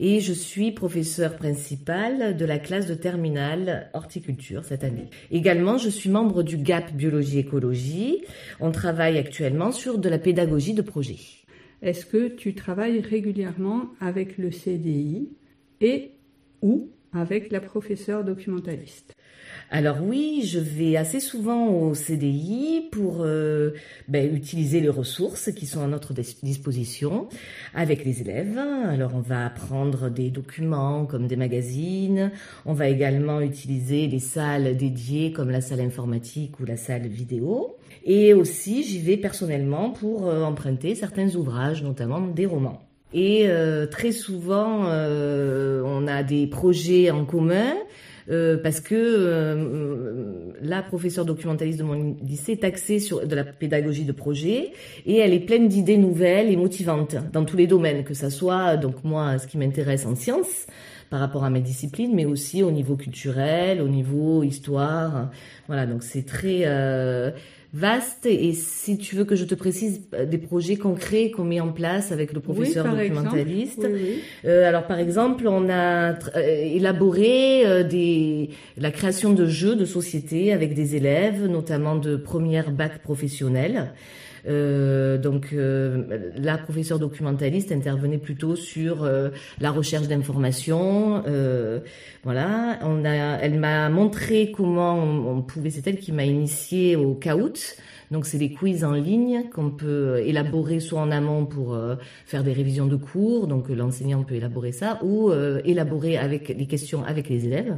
et 0.00 0.20
je 0.20 0.32
suis 0.32 0.72
professeur 0.72 1.36
principal 1.36 2.36
de 2.36 2.44
la 2.44 2.58
classe 2.58 2.86
de 2.86 2.94
terminale 2.94 3.90
horticulture 3.94 4.64
cette 4.64 4.84
année. 4.84 5.10
Également, 5.30 5.78
je 5.78 5.88
suis 5.88 6.10
membre 6.10 6.42
du 6.42 6.56
GAP 6.56 6.92
biologie 6.92 7.38
écologie. 7.38 8.24
On 8.60 8.72
travaille 8.72 9.18
actuellement 9.18 9.72
sur 9.72 9.98
de 9.98 10.08
la 10.08 10.18
pédagogie 10.18 10.74
de 10.74 10.82
projet. 10.82 11.18
Est-ce 11.82 12.06
que 12.06 12.28
tu 12.28 12.54
travailles 12.54 13.00
régulièrement 13.00 13.90
avec 14.00 14.38
le 14.38 14.50
CDI 14.50 15.28
et 15.80 16.10
ou 16.62 16.90
avec 17.12 17.52
la 17.52 17.60
professeure 17.60 18.24
documentaliste? 18.24 19.14
Alors 19.70 19.98
oui, 20.02 20.44
je 20.46 20.58
vais 20.58 20.96
assez 20.96 21.20
souvent 21.20 21.68
au 21.68 21.94
CDI 21.94 22.88
pour 22.90 23.18
euh, 23.20 23.72
ben, 24.08 24.34
utiliser 24.34 24.80
les 24.80 24.88
ressources 24.88 25.52
qui 25.52 25.66
sont 25.66 25.82
à 25.82 25.86
notre 25.86 26.14
disposition 26.14 27.28
avec 27.74 28.02
les 28.02 28.22
élèves. 28.22 28.58
Alors 28.58 29.14
on 29.14 29.20
va 29.20 29.44
apprendre 29.44 30.08
des 30.08 30.30
documents 30.30 31.04
comme 31.04 31.26
des 31.26 31.36
magazines. 31.36 32.32
On 32.64 32.72
va 32.72 32.88
également 32.88 33.42
utiliser 33.42 34.06
les 34.06 34.20
salles 34.20 34.74
dédiées 34.74 35.32
comme 35.32 35.50
la 35.50 35.60
salle 35.60 35.80
informatique 35.80 36.58
ou 36.60 36.64
la 36.64 36.78
salle 36.78 37.06
vidéo. 37.06 37.76
Et 38.04 38.32
aussi, 38.32 38.84
j'y 38.84 39.00
vais 39.00 39.18
personnellement 39.18 39.90
pour 39.90 40.28
euh, 40.28 40.44
emprunter 40.44 40.94
certains 40.94 41.34
ouvrages, 41.34 41.82
notamment 41.82 42.20
des 42.20 42.46
romans. 42.46 42.80
Et 43.12 43.48
euh, 43.48 43.86
très 43.86 44.12
souvent, 44.12 44.86
on 44.86 46.06
a 46.06 46.22
des 46.22 46.46
projets 46.46 47.10
en 47.10 47.26
commun 47.26 47.74
euh, 48.30 48.58
parce 48.58 48.80
que 48.80 48.94
euh, 48.94 50.52
la 50.60 50.82
professeure 50.82 51.24
documentaliste 51.24 51.78
de 51.78 51.84
mon 51.84 52.16
lycée 52.22 52.52
est 52.52 52.64
axée 52.64 52.98
sur 52.98 53.26
de 53.26 53.34
la 53.34 53.44
pédagogie 53.44 54.04
de 54.04 54.12
projet 54.12 54.72
et 55.06 55.16
elle 55.16 55.32
est 55.32 55.40
pleine 55.40 55.68
d'idées 55.68 55.96
nouvelles 55.96 56.50
et 56.50 56.56
motivantes 56.56 57.16
dans 57.32 57.44
tous 57.44 57.56
les 57.56 57.66
domaines, 57.66 58.04
que 58.04 58.14
ça 58.14 58.30
soit 58.30 58.76
donc 58.76 59.02
moi 59.04 59.38
ce 59.38 59.46
qui 59.46 59.56
m'intéresse 59.58 60.04
en 60.04 60.14
sciences 60.14 60.66
par 61.10 61.20
rapport 61.20 61.44
à 61.44 61.50
mes 61.50 61.60
disciplines, 61.60 62.14
mais 62.14 62.24
aussi 62.24 62.62
au 62.62 62.70
niveau 62.70 62.96
culturel, 62.96 63.80
au 63.80 63.88
niveau 63.88 64.42
histoire. 64.42 65.30
Voilà, 65.66 65.86
donc 65.86 66.02
c'est 66.02 66.26
très 66.26 66.62
euh, 66.64 67.30
vaste 67.74 68.24
et 68.24 68.54
si 68.54 68.96
tu 68.96 69.14
veux 69.14 69.24
que 69.24 69.36
je 69.36 69.44
te 69.44 69.54
précise 69.54 70.08
euh, 70.14 70.24
des 70.24 70.38
projets 70.38 70.76
concrets 70.76 71.30
qu'on 71.30 71.44
met 71.44 71.60
en 71.60 71.72
place 71.72 72.12
avec 72.12 72.32
le 72.32 72.40
professeur 72.40 72.88
documentaliste. 72.88 73.86
Euh, 74.44 74.68
alors 74.68 74.86
par 74.86 74.98
exemple, 74.98 75.46
on 75.46 75.68
a 75.68 76.12
euh, 76.12 76.62
élaboré 76.62 77.84
des 77.84 78.50
la 78.78 78.90
création 78.90 79.32
de 79.32 79.46
jeux 79.46 79.76
de 79.76 79.84
société 79.84 80.52
avec 80.52 80.74
des 80.74 80.96
élèves, 80.96 81.46
notamment 81.46 81.96
de 81.96 82.16
première 82.16 82.70
bac 82.70 82.98
professionnelle. 83.02 83.92
Euh, 84.48 85.18
donc 85.18 85.50
euh, 85.52 86.30
la 86.36 86.56
professeure 86.56 86.98
documentaliste 86.98 87.70
intervenait 87.70 88.18
plutôt 88.18 88.56
sur 88.56 89.04
euh, 89.04 89.28
la 89.60 89.70
recherche 89.70 90.08
d'informations. 90.08 91.22
voilà, 92.24 92.78
on 92.82 93.04
a, 93.04 93.38
elle 93.40 93.58
m'a 93.58 93.88
montré 93.88 94.50
comment 94.50 94.98
on, 94.98 95.42
pouvait. 95.42 95.70
C'est 95.70 95.86
elle 95.86 95.98
qui 95.98 96.12
m'a 96.12 96.24
initié 96.24 96.96
au 96.96 97.14
CAOUT. 97.14 97.76
Donc 98.10 98.24
c'est 98.24 98.38
des 98.38 98.52
quiz 98.52 98.84
en 98.84 98.92
ligne 98.92 99.44
qu'on 99.52 99.70
peut 99.70 100.22
élaborer 100.24 100.80
soit 100.80 101.00
en 101.00 101.10
amont 101.10 101.44
pour 101.44 101.78
faire 102.24 102.42
des 102.42 102.54
révisions 102.54 102.86
de 102.86 102.96
cours, 102.96 103.46
donc 103.46 103.68
l'enseignant 103.68 104.22
peut 104.22 104.34
élaborer 104.34 104.72
ça, 104.72 104.98
ou 105.02 105.30
élaborer 105.64 106.16
avec 106.16 106.48
les 106.48 106.66
questions 106.66 107.04
avec 107.04 107.28
les 107.28 107.44
élèves. 107.44 107.76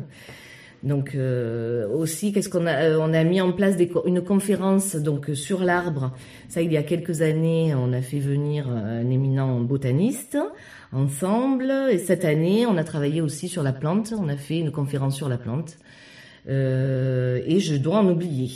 Donc 0.83 1.15
euh, 1.15 1.87
aussi, 1.89 2.33
qu'est-ce 2.33 2.49
qu'on 2.49 2.67
a 2.67 2.85
euh, 2.85 2.99
On 3.01 3.13
a 3.13 3.23
mis 3.25 3.41
en 3.41 3.53
place 3.53 3.77
une 4.07 4.23
conférence 4.23 4.97
donc 4.97 5.31
sur 5.35 5.63
l'arbre. 5.63 6.13
Ça, 6.49 6.63
il 6.63 6.73
y 6.73 6.77
a 6.77 6.83
quelques 6.83 7.21
années, 7.21 7.75
on 7.75 7.93
a 7.93 8.01
fait 8.01 8.19
venir 8.19 8.69
un 8.69 9.09
éminent 9.11 9.61
botaniste 9.61 10.39
ensemble. 10.93 11.71
Et 11.91 11.99
cette 11.99 12.25
année, 12.25 12.67
on 12.67 12.77
a 12.79 12.85
travaillé 12.85 13.21
aussi 13.21 13.49
sur 13.49 13.63
la 13.63 13.73
plante. 13.73 14.15
On 14.19 14.29
a 14.29 14.37
fait 14.37 14.59
une 14.59 14.73
conférence 14.73 15.17
sur 15.17 15.29
la 15.29 15.37
plante. 15.37 15.77
Euh, 16.49 17.43
et 17.45 17.61
je 17.61 17.77
dois 17.77 17.99
en 17.99 18.09
oublier. 18.09 18.51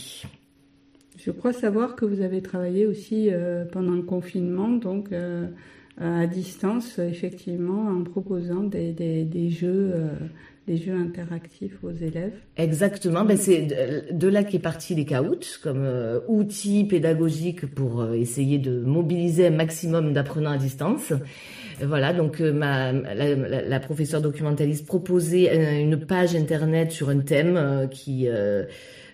Je 1.18 1.30
crois 1.30 1.52
savoir 1.52 1.94
que 1.94 2.06
vous 2.06 2.22
avez 2.22 2.40
travaillé 2.40 2.86
aussi 2.86 3.30
pendant 3.72 3.94
le 3.94 4.02
confinement, 4.02 4.68
donc 4.68 5.08
à 5.98 6.26
distance, 6.26 6.98
effectivement, 6.98 7.88
en 7.88 8.02
proposant 8.02 8.64
des 8.64 9.48
jeux 9.48 9.94
des 10.66 10.78
jeux 10.78 10.94
interactifs 10.94 11.82
aux 11.82 11.92
élèves. 11.92 12.32
Exactement, 12.56 13.24
ben 13.24 13.36
c'est 13.36 13.68
de, 14.10 14.28
là 14.28 14.44
qu'est 14.44 14.58
parti 14.58 14.94
les 14.94 15.04
CAOUT 15.04 15.60
comme 15.62 15.84
euh, 15.84 16.20
outil 16.26 16.84
pédagogique 16.84 17.66
pour 17.66 18.00
euh, 18.00 18.14
essayer 18.14 18.58
de 18.58 18.80
mobiliser 18.80 19.48
un 19.48 19.50
maximum 19.50 20.12
d'apprenants 20.12 20.52
à 20.52 20.58
distance. 20.58 21.12
Voilà, 21.82 22.12
donc 22.12 22.40
euh, 22.40 22.52
ma, 22.52 22.92
la, 22.92 23.80
professeure 23.80 24.22
documentaliste 24.22 24.86
proposait 24.86 25.82
une 25.82 25.98
page 25.98 26.34
internet 26.34 26.92
sur 26.92 27.10
un 27.10 27.18
thème 27.18 27.88
qui 27.90 28.28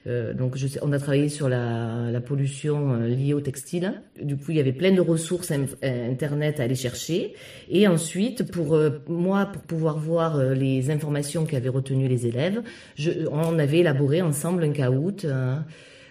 euh, 0.07 0.32
donc, 0.32 0.57
je 0.57 0.66
sais, 0.66 0.80
on 0.82 0.92
a 0.92 0.98
travaillé 0.98 1.28
sur 1.28 1.48
la, 1.48 2.11
la 2.11 2.20
pollution 2.20 2.94
euh, 2.94 3.09
liée 3.09 3.34
au 3.34 3.40
textile. 3.40 4.03
Du 4.22 4.36
coup, 4.36 4.51
il 4.51 4.57
y 4.57 4.61
avait 4.61 4.72
plein 4.72 4.92
de 4.92 5.01
ressources 5.01 5.51
internet 5.82 6.61
à 6.61 6.64
aller 6.64 6.74
chercher. 6.74 7.34
Et 7.68 7.86
ensuite, 7.86 8.51
pour 8.51 8.74
euh, 8.74 9.03
moi, 9.09 9.46
pour 9.46 9.62
pouvoir 9.62 9.98
voir 9.98 10.42
les 10.55 10.90
informations 10.90 11.44
qu'avaient 11.44 11.68
retenues 11.68 12.09
les 12.09 12.26
élèves, 12.26 12.62
je, 12.96 13.11
on 13.30 13.59
avait 13.59 13.78
élaboré 13.78 14.22
ensemble 14.22 14.64
un 14.64 14.72
caout, 14.72 15.26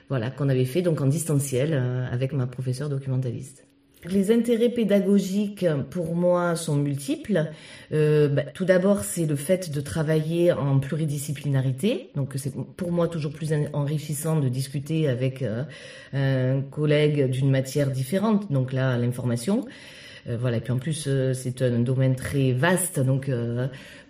voilà, 0.09 0.31
qu'on 0.31 0.49
avait 0.49 0.65
fait 0.65 0.81
donc 0.81 1.01
en 1.01 1.07
distanciel 1.07 1.73
avec 2.11 2.33
ma 2.33 2.47
professeure 2.47 2.89
documentaliste. 2.89 3.68
Les 4.05 4.31
intérêts 4.31 4.69
pédagogiques 4.69 5.65
pour 5.89 6.15
moi 6.15 6.55
sont 6.55 6.77
multiples. 6.77 7.51
Euh, 7.91 8.29
bah, 8.29 8.43
tout 8.43 8.63
d'abord, 8.63 9.03
c'est 9.03 9.25
le 9.25 9.35
fait 9.35 9.71
de 9.71 9.81
travailler 9.81 10.53
en 10.53 10.79
pluridisciplinarité. 10.79 12.09
Donc, 12.15 12.31
c'est 12.37 12.53
pour 12.77 12.93
moi 12.93 13.09
toujours 13.09 13.33
plus 13.33 13.53
enrichissant 13.73 14.39
de 14.39 14.47
discuter 14.47 15.09
avec 15.09 15.41
euh, 15.41 15.63
un 16.13 16.61
collègue 16.61 17.29
d'une 17.29 17.51
matière 17.51 17.91
différente. 17.91 18.49
Donc 18.49 18.71
là, 18.71 18.97
l'information. 18.97 19.65
Euh, 20.27 20.37
voilà. 20.39 20.57
Et 20.57 20.61
puis 20.61 20.71
en 20.71 20.77
plus, 20.77 21.05
euh, 21.07 21.33
c'est 21.33 21.61
un 21.61 21.79
domaine 21.79 22.15
très 22.15 22.51
vaste. 22.51 22.99
Donc 22.99 23.29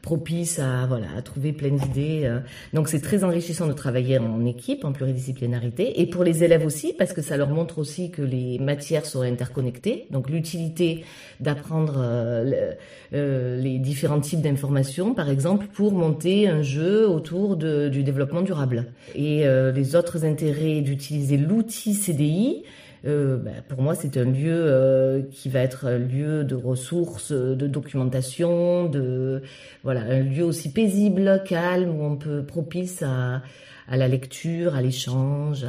propice 0.09 0.57
à 0.57 0.87
voilà 0.87 1.05
à 1.15 1.21
trouver 1.21 1.53
plein 1.53 1.69
d'idées. 1.69 2.21
Euh. 2.23 2.39
Donc 2.73 2.87
c'est 2.87 2.99
très 2.99 3.23
enrichissant 3.23 3.67
de 3.67 3.73
travailler 3.73 4.17
en 4.17 4.43
équipe, 4.43 4.83
en 4.83 4.91
pluridisciplinarité, 4.91 6.01
et 6.01 6.07
pour 6.07 6.23
les 6.23 6.43
élèves 6.43 6.65
aussi 6.65 6.95
parce 6.97 7.13
que 7.13 7.21
ça 7.21 7.37
leur 7.37 7.49
montre 7.49 7.77
aussi 7.77 8.09
que 8.09 8.23
les 8.23 8.57
matières 8.57 9.05
sont 9.05 9.21
interconnectées. 9.21 10.07
Donc 10.09 10.31
l'utilité 10.31 11.05
d'apprendre 11.39 11.97
euh, 11.97 12.71
euh, 13.13 13.61
les 13.61 13.77
différents 13.77 14.19
types 14.19 14.41
d'informations, 14.41 15.13
par 15.13 15.29
exemple, 15.29 15.67
pour 15.67 15.91
monter 15.91 16.47
un 16.47 16.63
jeu 16.63 17.07
autour 17.07 17.55
de, 17.55 17.87
du 17.87 18.01
développement 18.01 18.41
durable. 18.41 18.91
Et 19.13 19.45
les 19.75 19.95
autres 19.95 20.25
intérêts 20.25 20.81
d'utiliser 20.81 21.37
l'outil 21.37 21.93
CDI 21.93 22.63
euh, 23.05 23.37
bah, 23.37 23.51
pour 23.67 23.81
moi, 23.81 23.95
c'est 23.95 24.17
un 24.17 24.25
lieu 24.25 24.53
euh, 24.53 25.21
qui 25.31 25.49
va 25.49 25.59
être 25.59 25.85
un 25.85 25.97
lieu 25.97 26.43
de 26.43 26.55
ressources, 26.55 27.31
de 27.31 27.67
documentation, 27.67 28.87
de 28.87 29.41
voilà, 29.83 30.01
un 30.01 30.21
lieu 30.21 30.43
aussi 30.43 30.71
paisible, 30.71 31.41
calme, 31.45 31.89
où 31.89 32.03
on 32.03 32.17
peut 32.17 32.43
propice 32.43 33.03
à, 33.03 33.41
la 33.89 34.07
lecture, 34.07 34.75
à 34.75 34.81
l'échange. 34.81 35.65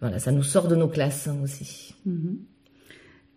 Voilà, 0.00 0.18
ça 0.18 0.32
nous 0.32 0.42
sort 0.42 0.68
de 0.68 0.76
nos 0.76 0.88
classes 0.88 1.28
hein, 1.28 1.36
aussi. 1.42 1.94
Mm-hmm. 2.06 2.36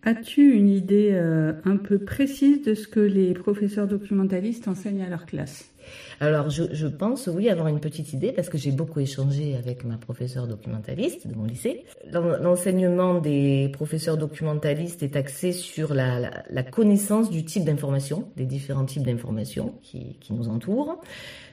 As-tu 0.03 0.53
une 0.53 0.69
idée 0.69 1.09
euh, 1.11 1.53
un 1.63 1.77
peu 1.77 1.99
précise 1.99 2.63
de 2.63 2.73
ce 2.73 2.87
que 2.87 2.99
les 2.99 3.33
professeurs 3.33 3.87
documentalistes 3.87 4.67
enseignent 4.67 5.03
à 5.03 5.09
leur 5.09 5.27
classe? 5.27 5.70
Alors, 6.19 6.49
je, 6.49 6.87
pense, 6.87 7.27
oui, 7.27 7.49
avoir 7.49 7.67
une 7.67 7.79
petite 7.79 8.13
idée, 8.13 8.31
parce 8.31 8.49
que 8.49 8.57
j'ai 8.57 8.71
beaucoup 8.71 8.99
échangé 8.99 9.55
avec 9.55 9.83
ma 9.83 9.97
professeure 9.97 10.47
documentaliste 10.47 11.27
de 11.27 11.35
mon 11.35 11.45
lycée. 11.45 11.83
L'enseignement 12.11 13.15
des 13.15 13.69
professeurs 13.73 14.17
documentalistes 14.17 15.03
est 15.03 15.15
axé 15.15 15.51
sur 15.51 15.93
la 15.93 16.63
connaissance 16.69 17.29
du 17.29 17.43
type 17.43 17.65
d'information, 17.65 18.27
des 18.37 18.45
différents 18.45 18.85
types 18.85 19.03
d'informations 19.03 19.73
qui, 19.81 20.17
qui, 20.19 20.33
nous 20.33 20.47
entourent. 20.47 21.01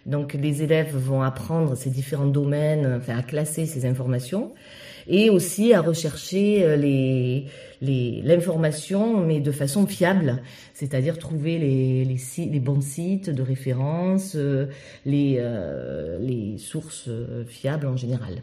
Donc, 0.07 0.35
les 0.35 0.63
élèves 0.63 0.95
vont 0.95 1.23
apprendre 1.23 1.75
ces 1.75 1.91
différents 1.91 2.27
domaines, 2.27 2.99
enfin, 2.99 3.17
à 3.19 3.23
classer 3.23 3.67
ces 3.67 3.87
informations 3.87 4.53
et 5.09 5.31
aussi 5.31 5.73
à 5.73 5.81
rechercher 5.81 6.65
euh, 6.65 6.77
les 6.77 7.47
l'information, 7.81 9.25
mais 9.25 9.39
de 9.39 9.53
façon 9.53 9.87
fiable, 9.87 10.43
c'est-à-dire 10.75 11.17
trouver 11.17 11.59
les, 11.59 12.05
les, 12.05 12.61
bons 12.61 12.81
sites 12.81 13.31
de 13.31 13.41
référence, 13.41 14.33
euh, 14.35 14.67
les, 15.07 15.37
euh, 15.39 16.19
les 16.19 16.59
sources 16.59 17.09
fiables 17.47 17.87
en 17.87 17.97
général. 17.97 18.43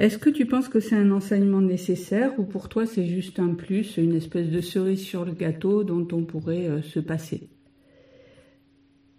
Est-ce 0.00 0.18
que 0.18 0.28
tu 0.28 0.46
penses 0.46 0.68
que 0.68 0.80
c'est 0.80 0.96
un 0.96 1.12
enseignement 1.12 1.60
nécessaire 1.60 2.32
ou 2.36 2.42
pour 2.42 2.68
toi 2.68 2.84
c'est 2.84 3.06
juste 3.06 3.38
un 3.38 3.54
plus, 3.54 3.96
une 3.96 4.16
espèce 4.16 4.48
de 4.48 4.60
cerise 4.60 5.04
sur 5.04 5.24
le 5.24 5.34
gâteau 5.34 5.84
dont 5.84 6.08
on 6.10 6.24
pourrait 6.24 6.82
se 6.82 6.98
passer? 6.98 7.48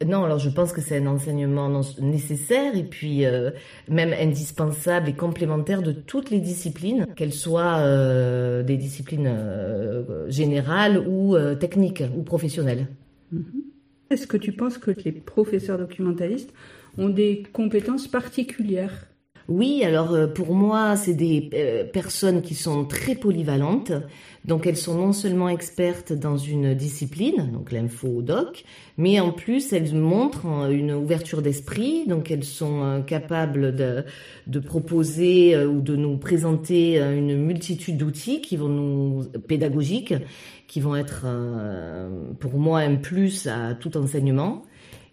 Non, 0.04 0.26
alors 0.26 0.39
je 0.39 0.50
pense 0.50 0.74
que 0.74 0.82
c'est 0.82 0.98
un 0.98 1.08
enseignement 1.08 1.70
nécessaire 2.02 2.76
et 2.76 2.84
puis 2.84 3.26
euh, 3.26 3.52
même 3.88 4.14
indispensable 4.14 5.08
et 5.08 5.14
complémentaire 5.14 5.82
de 5.82 5.93
toutes 5.93 6.32
les 6.32 6.41
disciplines, 6.41 7.08
qu'elles 7.16 7.34
soient 7.34 7.78
euh, 7.78 8.62
des 8.62 8.76
disciplines 8.76 9.28
euh, 9.28 10.30
générales 10.30 11.00
ou 11.08 11.38
techniques 11.56 12.04
ou 12.18 12.24
professionnelles. 12.24 12.88
Mm-hmm. 13.34 13.41
Est-ce 14.10 14.28
que 14.28 14.38
tu 14.38 14.52
penses 14.52 14.78
que 14.78 14.91
les 14.91 15.14
professeurs 15.14 15.78
documentalistes 15.78 16.54
ont 16.98 17.10
des 17.10 17.43
compétences 17.54 18.08
particulières? 18.08 19.08
Oui, 19.48 19.84
alors 19.86 20.34
pour 20.34 20.56
moi, 20.56 20.96
c'est 20.98 21.14
des 21.14 21.50
personnes 21.93 22.41
qui 22.41 22.56
sont 22.56 22.84
très 22.86 23.16
polyvalentes. 23.16 23.93
Donc 24.48 24.68
elles 24.68 24.78
sont 24.78 24.96
non 24.96 25.12
seulement 25.12 25.50
expertes 25.50 26.14
dans 26.14 26.38
une 26.38 26.76
discipline, 26.76 27.52
donc 27.52 27.72
l'info-doc, 27.72 28.64
mais 28.98 29.20
en 29.20 29.32
plus 29.32 29.74
elles 29.74 29.93
montrent 29.96 30.46
euh, 30.46 30.70
une 30.70 30.93
ouverture 30.93 31.41
d'esprit. 31.41 32.06
Donc 32.08 32.32
elles 32.32 32.43
sont 32.43 33.04
capables 33.06 33.76
de, 33.76 34.06
de 34.48 34.60
proposer 34.60 35.58
ou 35.66 35.82
de 35.82 35.96
nous 35.96 36.18
présenter 36.18 37.00
une 37.00 37.36
multitude 37.38 37.98
d'outils 37.98 38.41
qui 38.41 38.56
vont 38.56 38.70
nous 38.70 39.24
pédagogiques, 39.48 40.14
qui 40.68 40.80
vont 40.80 40.96
être 40.96 41.26
pour 42.39 42.58
moi 42.58 42.80
un 42.80 42.96
plus 42.96 43.48
à 43.48 43.74
tout 43.74 43.98
enseignement. 43.98 44.64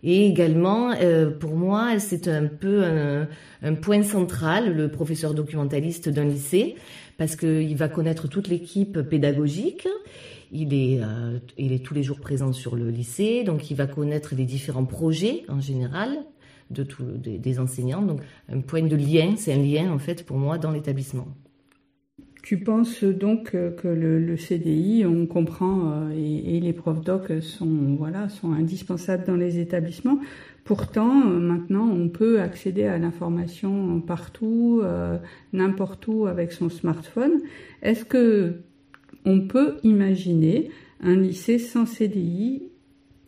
Et 0.04 0.26
également, 0.26 0.92
euh, 1.00 1.30
pour 1.30 1.54
moi, 1.54 1.98
c'est 2.00 2.26
un 2.26 2.46
peu 2.46 2.82
un, 2.82 3.28
un, 3.62 3.74
point 3.74 4.02
central, 4.02 4.74
le 4.74 4.88
professeur 4.88 5.32
documentaliste 5.32 6.08
d'un 6.08 6.24
lycée, 6.24 6.74
parce 7.22 7.36
qu'il 7.36 7.76
va 7.76 7.88
connaître 7.88 8.26
toute 8.26 8.48
l'équipe 8.48 9.00
pédagogique. 9.02 9.86
Il 10.50 10.74
est, 10.74 10.98
euh, 11.00 11.38
il 11.56 11.72
est 11.72 11.78
tous 11.78 11.94
les 11.94 12.02
jours 12.02 12.18
présent 12.18 12.52
sur 12.52 12.74
le 12.74 12.90
lycée, 12.90 13.44
donc 13.44 13.70
il 13.70 13.76
va 13.76 13.86
connaître 13.86 14.34
les 14.34 14.44
différents 14.44 14.86
projets 14.86 15.44
en 15.48 15.60
général 15.60 16.18
de 16.70 16.82
tous 16.82 17.04
des, 17.04 17.60
enseignants. 17.60 18.02
Donc 18.02 18.22
un 18.48 18.60
point 18.60 18.82
de 18.82 18.96
lien, 18.96 19.34
c'est 19.36 19.52
un 19.52 19.62
lien 19.62 19.92
en 19.92 20.00
fait 20.00 20.26
pour 20.26 20.36
moi 20.36 20.58
dans 20.58 20.72
l'établissement. 20.72 21.28
Tu 22.42 22.58
penses 22.58 23.04
donc 23.04 23.52
que 23.52 23.86
le, 23.86 24.36
CDI, 24.36 25.04
on 25.06 25.26
comprend, 25.26 25.92
euh, 25.92 26.10
et, 26.10 26.58
les 26.58 26.72
profs 26.72 27.02
doc 27.02 27.30
sont, 27.40 27.94
voilà, 27.96 28.28
sont 28.30 28.50
indispensables 28.50 29.24
dans 29.24 29.36
les 29.36 29.60
établissements. 29.60 30.18
Pourtant, 30.64 31.26
euh, 31.26 31.38
maintenant, 31.38 31.88
on 31.88 32.08
peut 32.08 32.40
accéder 32.40 32.84
à 32.84 32.96
l'information 32.98 34.00
partout, 34.00 34.80
euh, 34.84 35.18
n'importe 35.52 36.06
où 36.06 36.26
avec 36.26 36.52
son 36.52 36.68
smartphone. 36.68 37.40
Est-ce 37.82 38.04
que 38.04 38.60
on 39.24 39.40
peut 39.40 39.78
imaginer 39.82 40.70
un 41.00 41.16
lycée 41.16 41.58
sans 41.58 41.86
CDI 41.86 42.68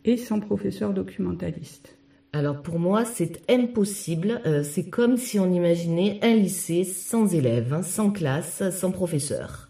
et 0.05 0.17
sans 0.17 0.39
professeur 0.39 0.93
documentaliste? 0.93 1.97
Alors 2.31 2.61
pour 2.61 2.79
moi, 2.79 3.03
c'est 3.05 3.41
impossible. 3.49 4.41
Euh, 4.45 4.63
c'est 4.63 4.89
comme 4.89 5.17
si 5.17 5.37
on 5.37 5.51
imaginait 5.51 6.19
un 6.21 6.35
lycée 6.35 6.83
sans 6.85 7.33
élèves, 7.33 7.73
hein, 7.73 7.81
sans 7.81 8.11
classe, 8.11 8.63
sans 8.71 8.91
professeur. 8.91 9.64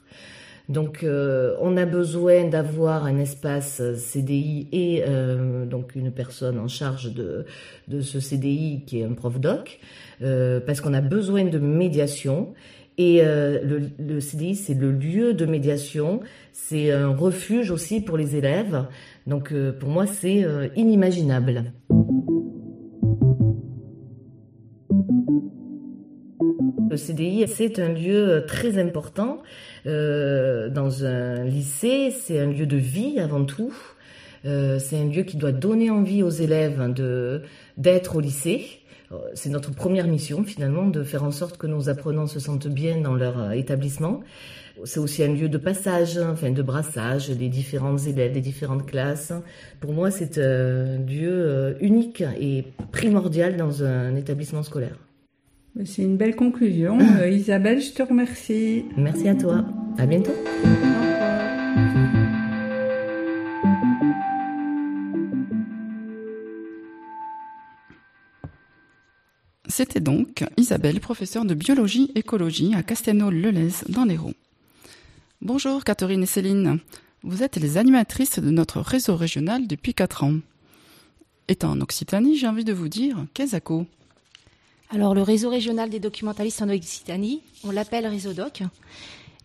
Donc 0.70 1.04
euh, 1.04 1.56
on 1.62 1.78
a 1.78 1.86
besoin 1.86 2.46
d'avoir 2.46 3.06
un 3.06 3.18
espace 3.18 3.82
CDI 3.96 4.68
et 4.72 5.04
euh, 5.08 5.66
donc 5.66 5.96
une 5.96 6.12
personne 6.12 6.58
en 6.60 6.68
charge 6.68 7.14
de, 7.14 7.46
de 7.88 8.02
ce 8.02 8.20
CDI 8.20 8.84
qui 8.86 9.02
est 9.02 9.04
un 9.04 9.14
prof 9.14 9.40
doc, 9.40 9.80
parce 10.20 10.82
qu'on 10.82 10.94
a 10.94 11.02
besoin 11.02 11.46
de 11.46 11.60
médiation. 11.60 12.54
Et 12.98 13.22
le 13.22 14.20
CDI, 14.22 14.56
c'est 14.56 14.74
le 14.74 14.92
lieu 14.92 15.34
de 15.34 15.46
médiation, 15.46 16.22
c'est 16.54 16.92
un 16.92 17.10
refuge 17.10 17.70
aussi 17.70 18.00
pour 18.00 18.18
les 18.18 18.38
élèves. 18.38 18.86
Donc 19.28 19.54
pour 19.80 19.90
moi, 19.90 20.08
c'est 20.08 20.46
inimaginable. 20.78 21.74
Le 26.90 26.98
CDI, 26.98 27.48
c'est 27.48 27.80
un 27.80 27.90
lieu 27.90 28.44
très 28.48 28.78
important 28.78 29.42
euh, 29.88 30.70
dans 30.70 31.04
un 31.06 31.44
lycée, 31.44 32.12
c'est 32.12 32.40
un 32.40 32.46
lieu 32.46 32.66
de 32.66 32.78
vie 32.78 33.20
avant 33.20 33.44
tout. 33.44 33.74
Euh, 34.46 34.78
c'est 34.78 34.98
un 34.98 35.06
lieu 35.06 35.24
qui 35.24 35.38
doit 35.38 35.52
donner 35.52 35.90
envie 35.90 36.22
aux 36.22 36.30
élèves 36.30 36.94
de 36.94 37.42
d'être 37.78 38.16
au 38.16 38.20
lycée. 38.20 38.66
Euh, 39.12 39.16
c'est 39.34 39.50
notre 39.50 39.74
première 39.74 40.08
mission 40.08 40.44
finalement 40.44 40.86
de 40.86 41.04
faire 41.04 41.24
en 41.24 41.32
sorte 41.32 41.58
que 41.58 41.66
nos 41.66 41.90
apprenants 41.90 42.28
se 42.28 42.40
sentent 42.40 42.68
bien 42.68 43.02
dans 43.02 43.16
leur 43.16 43.54
établissement. 43.54 44.22
C'est 44.84 45.00
aussi 45.00 45.24
un 45.24 45.34
lieu 45.34 45.50
de 45.50 45.58
passage, 45.58 46.18
enfin 46.18 46.52
de 46.52 46.62
brassage 46.62 47.30
des 47.30 47.50
différents 47.50 47.98
élèves, 47.98 48.34
des 48.34 48.42
différentes 48.42 48.86
classes. 48.86 49.34
Pour 49.80 49.94
moi, 49.94 50.12
c'est 50.12 50.38
un 50.38 50.98
lieu 51.00 51.78
unique 51.80 52.24
et 52.40 52.66
primordial 52.92 53.56
dans 53.58 53.84
un 53.84 54.16
établissement 54.16 54.64
scolaire. 54.64 54.98
C'est 55.84 56.04
une 56.04 56.16
belle 56.16 56.38
conclusion. 56.38 56.98
Euh, 57.20 57.30
Isabelle, 57.30 57.82
je 57.82 57.92
te 57.92 58.02
remercie. 58.02 58.86
Merci 58.96 59.28
à 59.28 59.36
toi. 59.36 59.66
À 59.98 60.06
bientôt. 60.06 60.32
C'était 69.68 70.00
donc 70.00 70.46
Isabelle, 70.56 71.02
professeure 71.02 71.44
de 71.44 71.54
biologie 71.54 72.10
écologie 72.16 72.74
à 72.74 72.82
Castelnau-le-Lez 72.82 73.84
dans 73.90 74.06
l'Hérault. 74.06 74.34
Bonjour 75.42 75.84
Catherine 75.84 76.24
et 76.24 76.26
Céline. 76.26 76.80
Vous 77.24 77.44
êtes 77.44 77.58
les 77.58 77.78
animatrices 77.78 78.40
de 78.40 78.50
notre 78.50 78.80
réseau 78.80 79.18
régional 79.18 79.68
depuis 79.68 79.94
4 79.94 80.24
ans. 80.24 80.36
Étant 81.50 81.72
en 81.72 81.82
Occitanie, 81.82 82.38
j'ai 82.38 82.48
envie 82.48 82.64
de 82.64 82.72
vous 82.72 82.88
dire 82.88 83.26
qu'Esaco. 83.34 83.86
Alors 84.92 85.16
le 85.16 85.24
réseau 85.24 85.50
régional 85.50 85.90
des 85.90 86.00
documentalistes 86.00 86.62
en 86.62 86.70
Occitanie, 86.70 87.42
on 87.64 87.72
l'appelle 87.72 88.06
Réseau 88.06 88.34
Doc. 88.34 88.62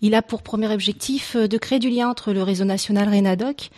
Il 0.02 0.14
a 0.14 0.22
pour 0.22 0.42
premier 0.42 0.72
objectif 0.72 1.34
euh, 1.36 1.48
de 1.48 1.58
créer 1.58 1.78
du 1.78 1.90
lien 1.90 2.08
entre 2.08 2.32
le 2.32 2.42
réseau 2.42 2.64
national 2.64 3.08
Rénadoc 3.08 3.70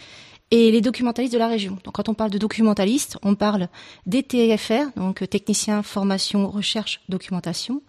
et 0.50 0.70
les 0.70 0.80
documentalistes 0.80 1.32
de 1.32 1.38
la 1.38 1.48
région. 1.48 1.78
Donc 1.84 1.94
quand 1.94 2.08
on 2.08 2.14
parle 2.14 2.30
de 2.30 2.38
documentalistes, 2.38 3.16
on 3.22 3.34
parle 3.34 3.68
des 4.06 4.22
TFR, 4.22 4.90
donc 4.96 5.28
techniciens 5.28 5.82
formation 5.82 6.48
recherche 6.48 7.00
documentation, 7.08 7.82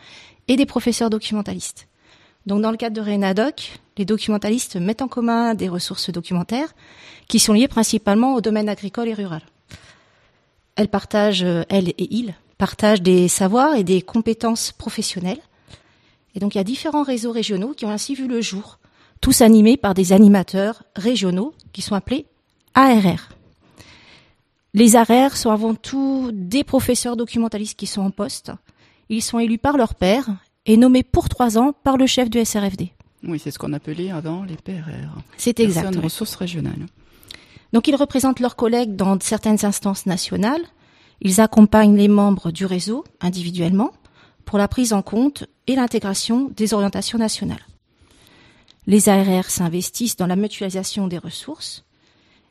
et 0.47 0.55
des 0.55 0.65
professeurs 0.65 1.09
documentalistes. 1.09 1.88
Donc 2.45 2.61
dans 2.61 2.71
le 2.71 2.78
cadre 2.78 2.95
de 2.95 3.01
Rénadoc, 3.01 3.80
les 3.97 4.05
documentalistes 4.05 4.76
mettent 4.76 5.01
en 5.01 5.07
commun 5.07 5.55
des 5.55 5.69
ressources 5.69 6.09
documentaires 6.09 6.74
qui 7.28 7.39
sont 7.39 7.53
liées 7.53 7.67
principalement 7.67 8.36
au 8.36 8.41
domaine 8.41 8.69
agricole 8.69 9.07
et 9.07 9.13
rural. 9.13 9.41
Elles 10.76 10.89
partagent, 10.89 11.43
euh, 11.43 11.63
elles 11.69 11.89
et 11.89 12.13
ils, 12.13 12.34
partage 12.57 13.01
des 13.01 13.27
savoirs 13.27 13.75
et 13.75 13.83
des 13.83 14.01
compétences 14.01 14.71
professionnelles. 14.71 15.41
Et 16.35 16.39
donc 16.39 16.55
il 16.55 16.57
y 16.57 16.61
a 16.61 16.65
différents 16.65 17.03
réseaux 17.03 17.31
régionaux 17.31 17.73
qui 17.73 17.85
ont 17.85 17.91
ainsi 17.91 18.15
vu 18.15 18.27
le 18.27 18.41
jour, 18.41 18.79
tous 19.21 19.41
animés 19.41 19.77
par 19.77 19.93
des 19.93 20.13
animateurs 20.13 20.83
régionaux 20.95 21.53
qui 21.71 21.81
sont 21.81 21.95
appelés 21.95 22.25
ARR. 22.73 23.29
Les 24.73 24.95
ARR 24.95 25.37
sont 25.37 25.51
avant 25.51 25.75
tout 25.75 26.31
des 26.33 26.63
professeurs 26.63 27.15
documentalistes 27.15 27.77
qui 27.77 27.85
sont 27.85 28.01
en 28.01 28.09
poste. 28.09 28.51
Ils 29.09 29.21
sont 29.21 29.37
élus 29.37 29.59
par 29.59 29.77
leur 29.77 29.93
père 29.93 30.25
et 30.65 30.77
nommés 30.77 31.03
pour 31.03 31.29
trois 31.29 31.57
ans 31.57 31.73
par 31.83 31.97
le 31.97 32.07
chef 32.07 32.29
du 32.29 32.43
SRFD. 32.43 32.89
Oui, 33.23 33.39
c'est 33.39 33.51
ce 33.51 33.59
qu'on 33.59 33.73
appelait 33.73 34.11
avant 34.11 34.43
les 34.43 34.55
PRR. 34.55 35.19
C'est 35.37 35.59
exact. 35.59 35.95
ressources 35.95 36.35
régionales. 36.35 36.87
Donc 37.71 37.87
ils 37.87 37.95
représentent 37.95 38.39
leurs 38.39 38.55
collègues 38.55 38.95
dans 38.95 39.19
certaines 39.19 39.65
instances 39.65 40.05
nationales, 40.05 40.61
ils 41.24 41.41
accompagnent 41.41 41.97
les 41.97 42.07
membres 42.07 42.51
du 42.51 42.65
réseau 42.65 43.03
individuellement 43.21 43.91
pour 44.45 44.59
la 44.59 44.67
prise 44.67 44.93
en 44.93 45.01
compte 45.01 45.45
et 45.67 45.76
l'intégration 45.76 46.51
des 46.55 46.74
orientations 46.74 47.17
nationales. 47.17 47.65
Les 48.86 49.07
ARR 49.07 49.49
s'investissent 49.49 50.17
dans 50.17 50.28
la 50.28 50.36
mutualisation 50.36 51.07
des 51.07 51.17
ressources 51.17 51.86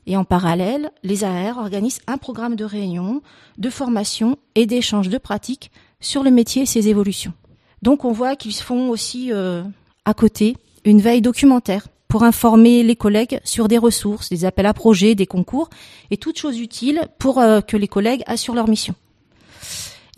et 0.07 0.16
en 0.16 0.25
parallèle, 0.25 0.91
les 1.05 1.23
ARR 1.23 1.59
organisent 1.59 2.01
un 2.07 2.18
programme 2.18 2.57
de 2.57 2.64
réunion, 2.64 3.23
de 3.59 3.70
formation 3.70 4.37
et 4.55 4.66
d'échange 4.66 5.09
de 5.09 5.18
pratiques 5.18 5.70
sur 6.01 6.23
le 6.23 6.31
métier 6.31 6.62
et 6.62 6.66
ses 6.66 6.89
évolutions. 6.89 7.35
Donc 7.83 8.05
on 8.05 8.12
voit 8.12 8.35
qu'ils 8.35 8.55
font 8.55 8.89
aussi 8.89 9.33
euh, 9.33 9.62
à 10.05 10.14
côté 10.14 10.57
une 10.85 11.01
veille 11.01 11.23
documentaire 11.23 11.87
pour 12.13 12.25
informer 12.25 12.83
les 12.83 12.95
collègues 12.95 13.41
sur 13.43 13.69
des 13.69 13.79
ressources, 13.79 14.29
des 14.29 14.45
appels 14.45 14.67
à 14.67 14.75
projets, 14.75 15.15
des 15.15 15.25
concours 15.25 15.71
et 16.11 16.19
toutes 16.19 16.39
choses 16.39 16.61
utiles 16.61 17.01
pour 17.19 17.39
euh, 17.39 17.63
que 17.63 17.75
les 17.75 17.89
collègues 17.89 18.23
assurent 18.27 18.55
leur 18.55 18.69
mission. 18.69 18.95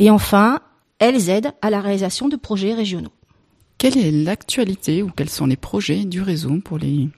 Et 0.01 0.11
enfin, 0.11 0.59
elles 0.99 1.31
aident 1.31 1.53
à 1.63 1.71
la 1.71 1.81
réalisation 1.81 2.27
de 2.27 2.35
projets 2.35 2.75
régionaux. 2.75 3.13
Quelle 3.79 3.97
est 3.97 4.11
l'actualité 4.11 5.05
ou 5.05 5.11
quels 5.17 5.31
sont 5.31 5.47
les 5.47 5.55
projets 5.55 6.05
du 6.05 6.21
réseau 6.21 6.59
pour 6.65 6.79
les 6.79 7.11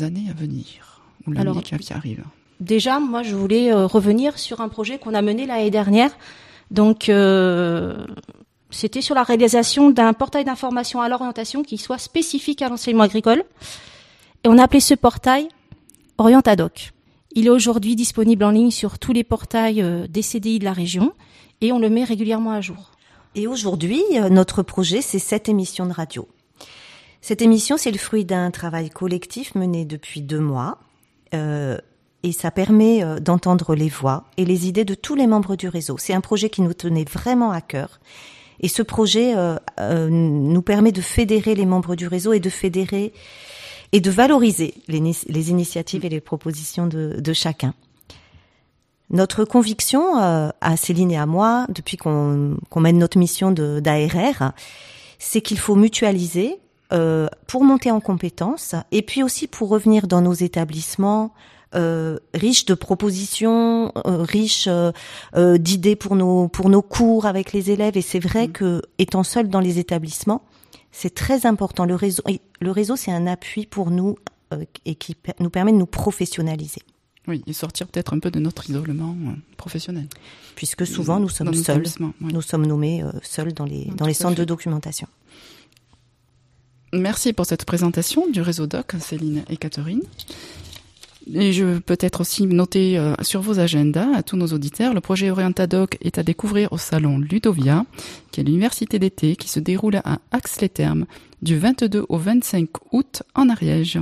années 0.00 0.26
à 0.28 0.34
venir 0.34 1.00
ou 1.28 1.30
l'année 1.30 1.62
qui 1.62 1.92
arrive? 1.92 2.24
Déjà, 2.58 2.98
moi, 2.98 3.22
je 3.22 3.36
voulais 3.36 3.72
euh, 3.72 3.86
revenir 3.86 4.36
sur 4.36 4.62
un 4.62 4.68
projet 4.68 4.98
qu'on 4.98 5.14
a 5.14 5.22
mené 5.22 5.46
l'année 5.46 5.70
dernière. 5.70 6.10
Donc, 6.72 7.08
euh, 7.08 8.04
c'était 8.70 9.00
sur 9.00 9.14
la 9.14 9.22
réalisation 9.22 9.90
d'un 9.90 10.12
portail 10.12 10.44
d'information 10.44 11.00
à 11.00 11.08
l'orientation 11.08 11.62
qui 11.62 11.78
soit 11.78 11.98
spécifique 11.98 12.62
à 12.62 12.68
l'enseignement 12.68 13.04
agricole. 13.04 13.44
Et 14.44 14.48
on 14.48 14.58
a 14.58 14.64
appelé 14.64 14.80
ce 14.80 14.94
portail 14.94 15.48
Orientadoc. 16.18 16.92
Il 17.32 17.46
est 17.46 17.50
aujourd'hui 17.50 17.96
disponible 17.96 18.44
en 18.44 18.50
ligne 18.50 18.70
sur 18.70 18.98
tous 18.98 19.12
les 19.12 19.24
portails 19.24 19.82
euh, 19.82 20.06
des 20.06 20.22
CDI 20.22 20.58
de 20.58 20.64
la 20.64 20.72
région 20.72 21.12
et 21.60 21.72
on 21.72 21.78
le 21.78 21.88
met 21.88 22.04
régulièrement 22.04 22.52
à 22.52 22.60
jour. 22.60 22.90
Et 23.34 23.46
aujourd'hui, 23.46 24.02
euh, 24.14 24.28
notre 24.28 24.62
projet, 24.62 25.00
c'est 25.00 25.18
cette 25.18 25.48
émission 25.48 25.86
de 25.86 25.92
radio. 25.92 26.28
Cette 27.20 27.42
émission, 27.42 27.76
c'est 27.76 27.90
le 27.90 27.98
fruit 27.98 28.24
d'un 28.24 28.50
travail 28.50 28.90
collectif 28.90 29.54
mené 29.54 29.84
depuis 29.84 30.22
deux 30.22 30.40
mois. 30.40 30.78
Euh, 31.34 31.78
et 32.22 32.32
ça 32.32 32.50
permet 32.50 33.02
euh, 33.02 33.18
d'entendre 33.18 33.74
les 33.74 33.88
voix 33.88 34.24
et 34.36 34.44
les 34.44 34.68
idées 34.68 34.84
de 34.84 34.94
tous 34.94 35.14
les 35.14 35.26
membres 35.26 35.56
du 35.56 35.68
réseau. 35.68 35.96
C'est 35.98 36.12
un 36.12 36.20
projet 36.20 36.50
qui 36.50 36.62
nous 36.62 36.74
tenait 36.74 37.04
vraiment 37.04 37.50
à 37.50 37.60
cœur. 37.60 38.00
Et 38.60 38.68
ce 38.68 38.82
projet 38.82 39.34
euh, 39.36 39.56
euh, 39.78 40.08
nous 40.10 40.62
permet 40.62 40.92
de 40.92 41.00
fédérer 41.00 41.54
les 41.54 41.66
membres 41.66 41.96
du 41.96 42.06
réseau 42.06 42.32
et 42.32 42.40
de 42.40 42.50
fédérer 42.50 43.12
et 43.92 44.00
de 44.00 44.10
valoriser 44.10 44.74
les, 44.86 45.50
initiatives 45.50 46.04
et 46.04 46.08
les 46.08 46.20
propositions 46.20 46.86
de, 46.86 47.32
chacun. 47.32 47.74
Notre 49.10 49.44
conviction 49.44 50.16
à 50.16 50.76
Céline 50.76 51.10
et 51.10 51.18
à 51.18 51.26
moi, 51.26 51.66
depuis 51.70 51.96
qu'on 51.96 52.56
mène 52.76 52.98
notre 52.98 53.18
mission 53.18 53.50
d'ARR, 53.50 54.52
c'est 55.18 55.40
qu'il 55.40 55.58
faut 55.58 55.74
mutualiser 55.74 56.58
euh, 56.92 57.28
pour 57.46 57.62
monter 57.62 57.92
en 57.92 58.00
compétences 58.00 58.74
et 58.90 59.02
puis 59.02 59.22
aussi 59.22 59.46
pour 59.46 59.68
revenir 59.68 60.08
dans 60.08 60.22
nos 60.22 60.32
établissements 60.32 61.32
euh, 61.74 62.18
riches 62.34 62.64
de 62.64 62.74
propositions, 62.74 63.92
euh, 64.04 64.22
riches 64.22 64.68
euh, 64.68 65.58
d'idées 65.58 65.94
pour 65.94 66.16
nos 66.16 66.48
pour 66.48 66.68
nos 66.68 66.82
cours 66.82 67.26
avec 67.26 67.52
les 67.52 67.70
élèves. 67.70 67.96
Et 67.96 68.02
c'est 68.02 68.18
vrai 68.18 68.48
mmh. 68.48 68.52
que 68.52 68.82
étant 68.98 69.22
seul 69.22 69.48
dans 69.48 69.60
les 69.60 69.78
établissements, 69.78 70.42
c'est 70.90 71.14
très 71.14 71.46
important. 71.46 71.84
Le 71.84 71.94
réseau, 71.94 72.24
le 72.60 72.70
réseau, 72.72 72.96
c'est 72.96 73.12
un 73.12 73.28
appui 73.28 73.66
pour 73.66 73.90
nous 73.90 74.16
et 74.84 74.96
qui 74.96 75.16
nous 75.38 75.50
permet 75.50 75.70
de 75.70 75.76
nous 75.76 75.86
professionnaliser. 75.86 76.82
Oui, 77.28 77.44
et 77.46 77.52
sortir 77.52 77.86
peut-être 77.86 78.14
un 78.14 78.18
peu 78.18 78.32
de 78.32 78.40
notre 78.40 78.68
isolement 78.68 79.14
professionnel. 79.56 80.08
Puisque 80.56 80.84
souvent 80.84 81.20
nous 81.20 81.28
sommes 81.28 81.54
seuls, 81.54 81.84
nous 82.20 82.42
sommes 82.42 82.66
nommés 82.66 83.04
seuls 83.22 83.52
dans 83.52 83.64
les 83.64 83.84
dans 83.96 84.06
les 84.06 84.14
centres 84.14 84.34
de 84.38 84.44
documentation. 84.44 85.06
Merci 86.92 87.32
pour 87.32 87.46
cette 87.46 87.64
présentation 87.64 88.28
du 88.28 88.40
réseau 88.40 88.66
DOC, 88.66 88.94
Céline 88.98 89.44
et 89.48 89.56
Catherine. 89.56 90.02
Et 91.34 91.52
je 91.52 91.78
peux 91.78 91.96
être 92.00 92.20
aussi 92.20 92.46
noter 92.46 92.98
euh, 92.98 93.14
sur 93.22 93.40
vos 93.40 93.60
agendas 93.60 94.08
à 94.16 94.22
tous 94.22 94.36
nos 94.36 94.48
auditeurs, 94.48 94.94
le 94.94 95.00
projet 95.00 95.30
Orientadoc 95.30 95.96
est 96.00 96.18
à 96.18 96.22
découvrir 96.22 96.72
au 96.72 96.78
salon 96.78 97.18
Ludovia, 97.18 97.84
qui 98.32 98.40
est 98.40 98.44
l'université 98.44 98.98
d'été 98.98 99.36
qui 99.36 99.48
se 99.48 99.60
déroule 99.60 99.96
à 99.96 100.18
Aix-les-Thermes 100.32 101.06
du 101.42 101.58
22 101.58 102.06
au 102.08 102.18
25 102.18 102.68
août 102.92 103.22
en 103.34 103.48
Ariège. 103.48 103.98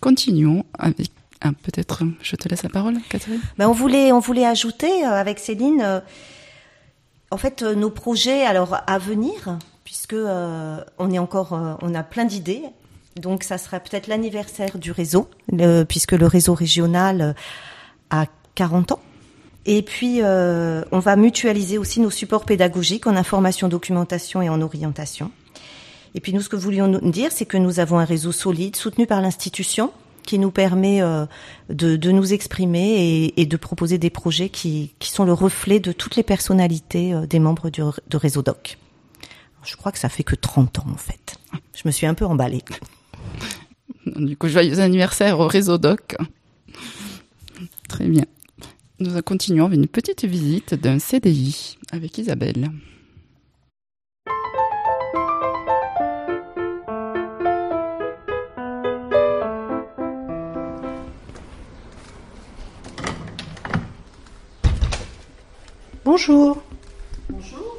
Continuons 0.00 0.64
avec 0.78 1.10
ah, 1.40 1.50
peut-être 1.62 2.02
je 2.20 2.34
te 2.34 2.48
laisse 2.48 2.64
la 2.64 2.68
parole 2.68 2.96
Catherine. 3.08 3.40
Ben 3.58 3.68
on 3.68 3.72
voulait 3.72 4.10
on 4.10 4.18
voulait 4.18 4.46
ajouter 4.46 5.04
euh, 5.04 5.10
avec 5.10 5.38
Céline 5.38 5.80
euh, 5.80 6.00
en 7.30 7.36
fait 7.36 7.62
nos 7.62 7.90
projets 7.90 8.44
alors 8.44 8.76
à 8.86 8.98
venir 8.98 9.58
puisque 9.84 10.14
on 10.14 11.10
est 11.12 11.18
encore 11.18 11.78
on 11.80 11.94
a 11.94 12.02
plein 12.02 12.24
d'idées 12.24 12.62
donc 13.18 13.42
ça 13.42 13.58
sera 13.58 13.80
peut-être 13.80 14.06
l'anniversaire 14.06 14.78
du 14.78 14.92
réseau, 14.92 15.28
puisque 15.88 16.12
le 16.12 16.26
réseau 16.26 16.54
régional 16.54 17.20
euh, 17.20 17.32
a 18.10 18.26
40 18.54 18.92
ans. 18.92 19.00
Et 19.66 19.82
puis, 19.82 20.22
euh, 20.22 20.82
on 20.92 20.98
va 20.98 21.16
mutualiser 21.16 21.78
aussi 21.78 22.00
nos 22.00 22.10
supports 22.10 22.44
pédagogiques 22.44 23.06
en 23.06 23.16
information, 23.16 23.68
documentation 23.68 24.40
et 24.40 24.48
en 24.48 24.62
orientation. 24.62 25.30
Et 26.14 26.20
puis, 26.20 26.32
nous, 26.32 26.40
ce 26.40 26.48
que 26.48 26.56
voulions 26.56 26.88
dire, 27.02 27.32
c'est 27.32 27.44
que 27.44 27.58
nous 27.58 27.80
avons 27.80 27.98
un 27.98 28.04
réseau 28.04 28.32
solide, 28.32 28.76
soutenu 28.76 29.06
par 29.06 29.20
l'institution, 29.20 29.92
qui 30.22 30.38
nous 30.38 30.50
permet 30.50 31.02
euh, 31.02 31.26
de, 31.68 32.10
nous 32.10 32.32
exprimer 32.32 33.32
et, 33.36 33.46
de 33.46 33.56
proposer 33.56 33.98
des 33.98 34.10
projets 34.10 34.48
qui, 34.48 34.94
sont 35.00 35.24
le 35.24 35.32
reflet 35.32 35.80
de 35.80 35.92
toutes 35.92 36.16
les 36.16 36.22
personnalités 36.22 37.14
des 37.28 37.38
membres 37.38 37.70
de 37.70 38.16
Réseau 38.16 38.42
Doc. 38.42 38.78
Je 39.68 39.76
crois 39.76 39.92
que 39.92 39.98
ça 39.98 40.08
fait 40.08 40.24
que 40.24 40.34
30 40.34 40.78
ans, 40.78 40.86
en 40.92 40.96
fait. 40.96 41.36
Je 41.74 41.82
me 41.84 41.90
suis 41.90 42.06
un 42.06 42.14
peu 42.14 42.24
emballée. 42.24 42.62
Du 44.06 44.36
coup, 44.36 44.48
joyeux 44.48 44.80
anniversaire 44.80 45.38
au 45.38 45.46
réseau 45.46 45.78
Doc. 45.78 46.16
Très 47.88 48.06
bien. 48.06 48.24
Nous 49.00 49.22
continuons 49.22 49.66
avec 49.66 49.78
une 49.78 49.86
petite 49.86 50.24
visite 50.24 50.74
d'un 50.74 50.98
CDI 50.98 51.78
avec 51.92 52.18
Isabelle. 52.18 52.70
Bonjour. 66.04 66.60
Bonjour. 67.28 67.76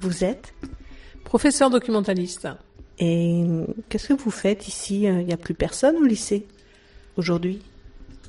Vous 0.00 0.24
êtes 0.24 0.52
Professeur 1.24 1.70
documentaliste. 1.70 2.48
Et 2.98 3.44
qu'est-ce 3.88 4.08
que 4.08 4.14
vous 4.14 4.30
faites 4.30 4.68
ici? 4.68 5.02
Il 5.02 5.26
n'y 5.26 5.32
a 5.32 5.36
plus 5.36 5.54
personne 5.54 5.96
au 5.96 6.04
lycée 6.04 6.46
aujourd'hui? 7.16 7.60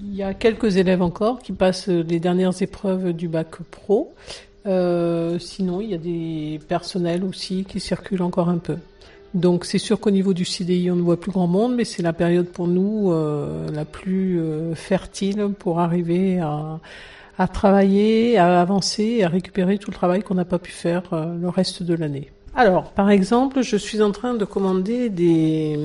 Il 0.02 0.16
y 0.16 0.24
a 0.24 0.34
quelques 0.34 0.76
élèves 0.78 1.02
encore 1.02 1.40
qui 1.40 1.54
passent 1.54 1.88
les 1.88 2.20
dernières 2.20 2.62
épreuves 2.62 3.14
du 3.14 3.28
bac 3.28 3.62
pro. 3.72 4.14
Euh, 4.66 5.40
sinon, 5.40 5.80
il 5.80 5.92
y 5.92 5.94
a 5.94 5.98
des 5.98 6.60
personnels 6.68 7.24
aussi 7.24 7.66
qui 7.66 7.80
circulent 7.80 8.24
encore 8.24 8.50
un 8.50 8.58
peu. 8.58 8.78
Donc 9.36 9.66
c'est 9.66 9.80
sûr 9.80 10.00
qu'au 10.00 10.12
niveau 10.12 10.34
du 10.34 10.46
CDI, 10.46 10.90
on 10.92 10.96
ne 10.96 11.02
voit 11.02 11.20
plus 11.20 11.32
grand 11.32 11.46
monde, 11.46 11.76
mais 11.76 11.84
c'est 11.84 12.02
la 12.02 12.14
période 12.14 12.48
pour 12.48 12.70
nous 12.70 13.12
euh, 13.12 13.70
la 13.70 13.84
plus 13.84 14.40
euh, 14.40 14.74
fertile 14.76 15.50
pour 15.60 15.82
arriver 15.82 16.40
à, 16.40 16.80
travailler, 17.50 18.38
à 18.38 18.62
avancer, 18.62 19.24
à 19.24 19.28
récupérer 19.28 19.78
tout 19.78 19.92
le 19.92 19.96
travail 19.96 20.24
qu'on 20.24 20.36
n'a 20.36 20.46
pas 20.46 20.58
pu 20.58 20.72
faire 20.72 21.04
euh, 21.12 21.36
le 21.36 21.50
reste 21.50 21.84
de 21.84 21.94
l'année. 21.94 22.32
Alors, 22.58 22.92
par 22.92 23.10
exemple, 23.10 23.64
je 23.64 23.76
suis 23.76 24.02
en 24.02 24.12
train 24.12 24.34
de 24.34 24.46
commander 24.46 25.10
des, 25.10 25.78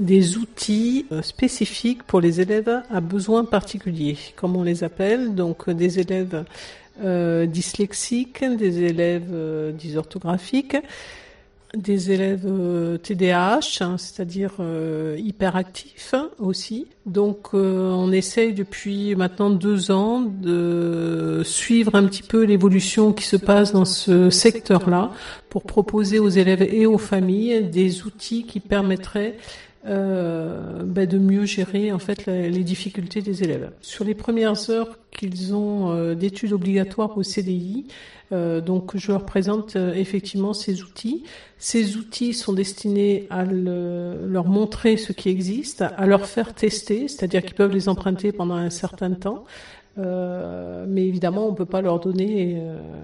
des 0.00 0.38
outils 0.38 1.04
euh, 1.12 1.20
spécifiques 1.20 2.02
pour 2.04 2.22
les 2.22 2.40
élèves 2.40 2.82
à 2.90 3.02
besoins 3.02 3.44
particuliers, 3.44 4.16
comme 4.34 4.56
on 4.56 4.62
les 4.62 4.82
appelle, 4.82 5.34
donc 5.34 5.68
des 5.68 5.98
élèves 5.98 6.46
euh, 7.02 7.44
dyslexiques, 7.44 8.42
des 8.42 8.82
élèves 8.82 9.28
euh, 9.30 9.72
dysorthographiques, 9.72 10.78
des 11.76 12.10
élèves 12.10 12.46
TDAH, 13.02 13.34
euh, 13.34 13.84
hein, 13.84 13.98
c'est-à-dire 13.98 14.54
euh, 14.60 15.16
hyperactifs 15.18 16.14
aussi. 16.38 16.86
Donc 17.06 17.48
euh, 17.54 17.90
on 17.90 18.12
essaye 18.12 18.52
depuis 18.52 19.14
maintenant 19.14 19.50
deux 19.50 19.90
ans 19.90 20.20
de 20.20 21.42
suivre 21.44 21.94
un 21.94 22.04
petit 22.06 22.22
peu 22.22 22.44
l'évolution 22.44 23.12
qui 23.12 23.24
se 23.24 23.36
passe 23.36 23.72
dans 23.72 23.84
ce 23.84 24.30
secteur-là 24.30 25.10
pour 25.50 25.64
proposer 25.64 26.18
aux 26.18 26.28
élèves 26.28 26.62
et 26.62 26.86
aux 26.86 26.98
familles 26.98 27.64
des 27.64 28.04
outils 28.04 28.44
qui 28.44 28.60
permettraient 28.60 29.36
euh, 29.86 30.82
ben 30.84 31.06
de 31.06 31.18
mieux 31.18 31.44
gérer 31.44 31.92
en 31.92 31.98
fait 31.98 32.26
les, 32.26 32.64
difficultés 32.64 33.22
des 33.22 33.42
élèves. 33.42 33.70
Sur 33.80 34.04
les 34.04 34.14
premières 34.14 34.70
heures 34.70 34.98
qu'ils 35.10 35.54
ont 35.54 36.14
d'études 36.14 36.52
obligatoires 36.52 37.16
au 37.16 37.22
CDI, 37.22 37.86
euh, 38.32 38.60
donc 38.60 38.96
je 38.96 39.12
leur 39.12 39.24
présente 39.24 39.76
euh, 39.76 39.92
effectivement 39.94 40.54
ces 40.54 40.82
outils. 40.82 41.24
Ces 41.58 41.96
outils 41.96 42.32
sont 42.34 42.52
destinés 42.52 43.26
à 43.30 43.44
leur 43.44 44.46
montrer 44.46 44.96
ce 44.96 45.12
qui 45.12 45.28
existe, 45.28 45.82
à 45.82 46.06
leur 46.06 46.26
faire 46.26 46.54
tester, 46.54 47.08
c'est-à-dire 47.08 47.42
qu'ils 47.42 47.54
peuvent 47.54 47.72
les 47.72 47.88
emprunter 47.88 48.32
pendant 48.32 48.54
un 48.54 48.70
certain 48.70 49.12
temps. 49.12 49.44
Euh, 49.96 50.84
mais 50.88 51.06
évidemment, 51.06 51.46
on 51.46 51.52
ne 51.52 51.56
peut 51.56 51.66
pas 51.66 51.80
leur 51.80 52.00
donner 52.00 52.60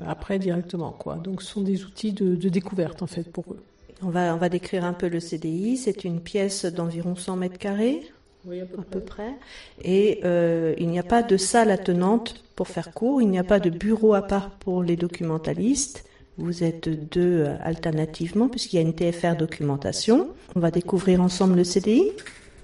après 0.07 0.39
directement. 0.39 0.91
Quoi. 0.91 1.17
Donc, 1.17 1.43
ce 1.43 1.53
sont 1.53 1.63
des 1.63 1.85
outils 1.85 2.13
de, 2.13 2.35
de 2.35 2.49
découverte 2.49 3.03
en 3.03 3.07
fait 3.07 3.31
pour 3.31 3.45
eux. 3.53 3.63
On 4.03 4.09
va, 4.09 4.35
on 4.35 4.39
va 4.39 4.49
décrire 4.49 4.85
un 4.85 4.93
peu 4.93 5.09
le 5.09 5.21
CDI. 5.21 5.77
C'est 5.77 6.05
une 6.05 6.21
pièce 6.21 6.65
d'environ 6.65 7.17
100 7.17 7.37
mètres 7.37 7.59
carrés, 7.59 8.03
oui, 8.47 8.61
à 8.61 8.65
peu, 8.65 9.01
près. 9.01 9.35
Et 9.83 10.21
euh, 10.25 10.75
il 10.79 10.89
n'y 10.89 10.99
a 10.99 11.03
pas 11.03 11.23
de 11.23 11.37
salle 11.37 11.71
attenante 11.71 12.43
pour 12.57 12.69
faire 12.69 12.93
cours, 12.93 13.21
il 13.21 13.29
n'y 13.29 13.39
a 13.39 13.45
pas 13.45 13.61
de 13.61 13.71
bureau 13.71 14.15
à 14.15 14.23
part 14.23 14.51
pour 14.51 14.83
les 14.83 14.97
documentalistes. 14.97 16.05
Vous 16.39 16.65
êtes 16.65 16.89
deux 16.89 17.45
euh, 17.45 17.57
alternativement, 17.63 18.49
puisqu'il 18.49 18.77
y 18.77 18.79
a 18.79 18.83
une 18.83 18.95
TFR 18.95 19.37
documentation. 19.37 20.29
On 20.55 20.61
va 20.61 20.71
découvrir 20.71 21.21
ensemble 21.21 21.57
le 21.57 21.65
CDI. 21.65 22.13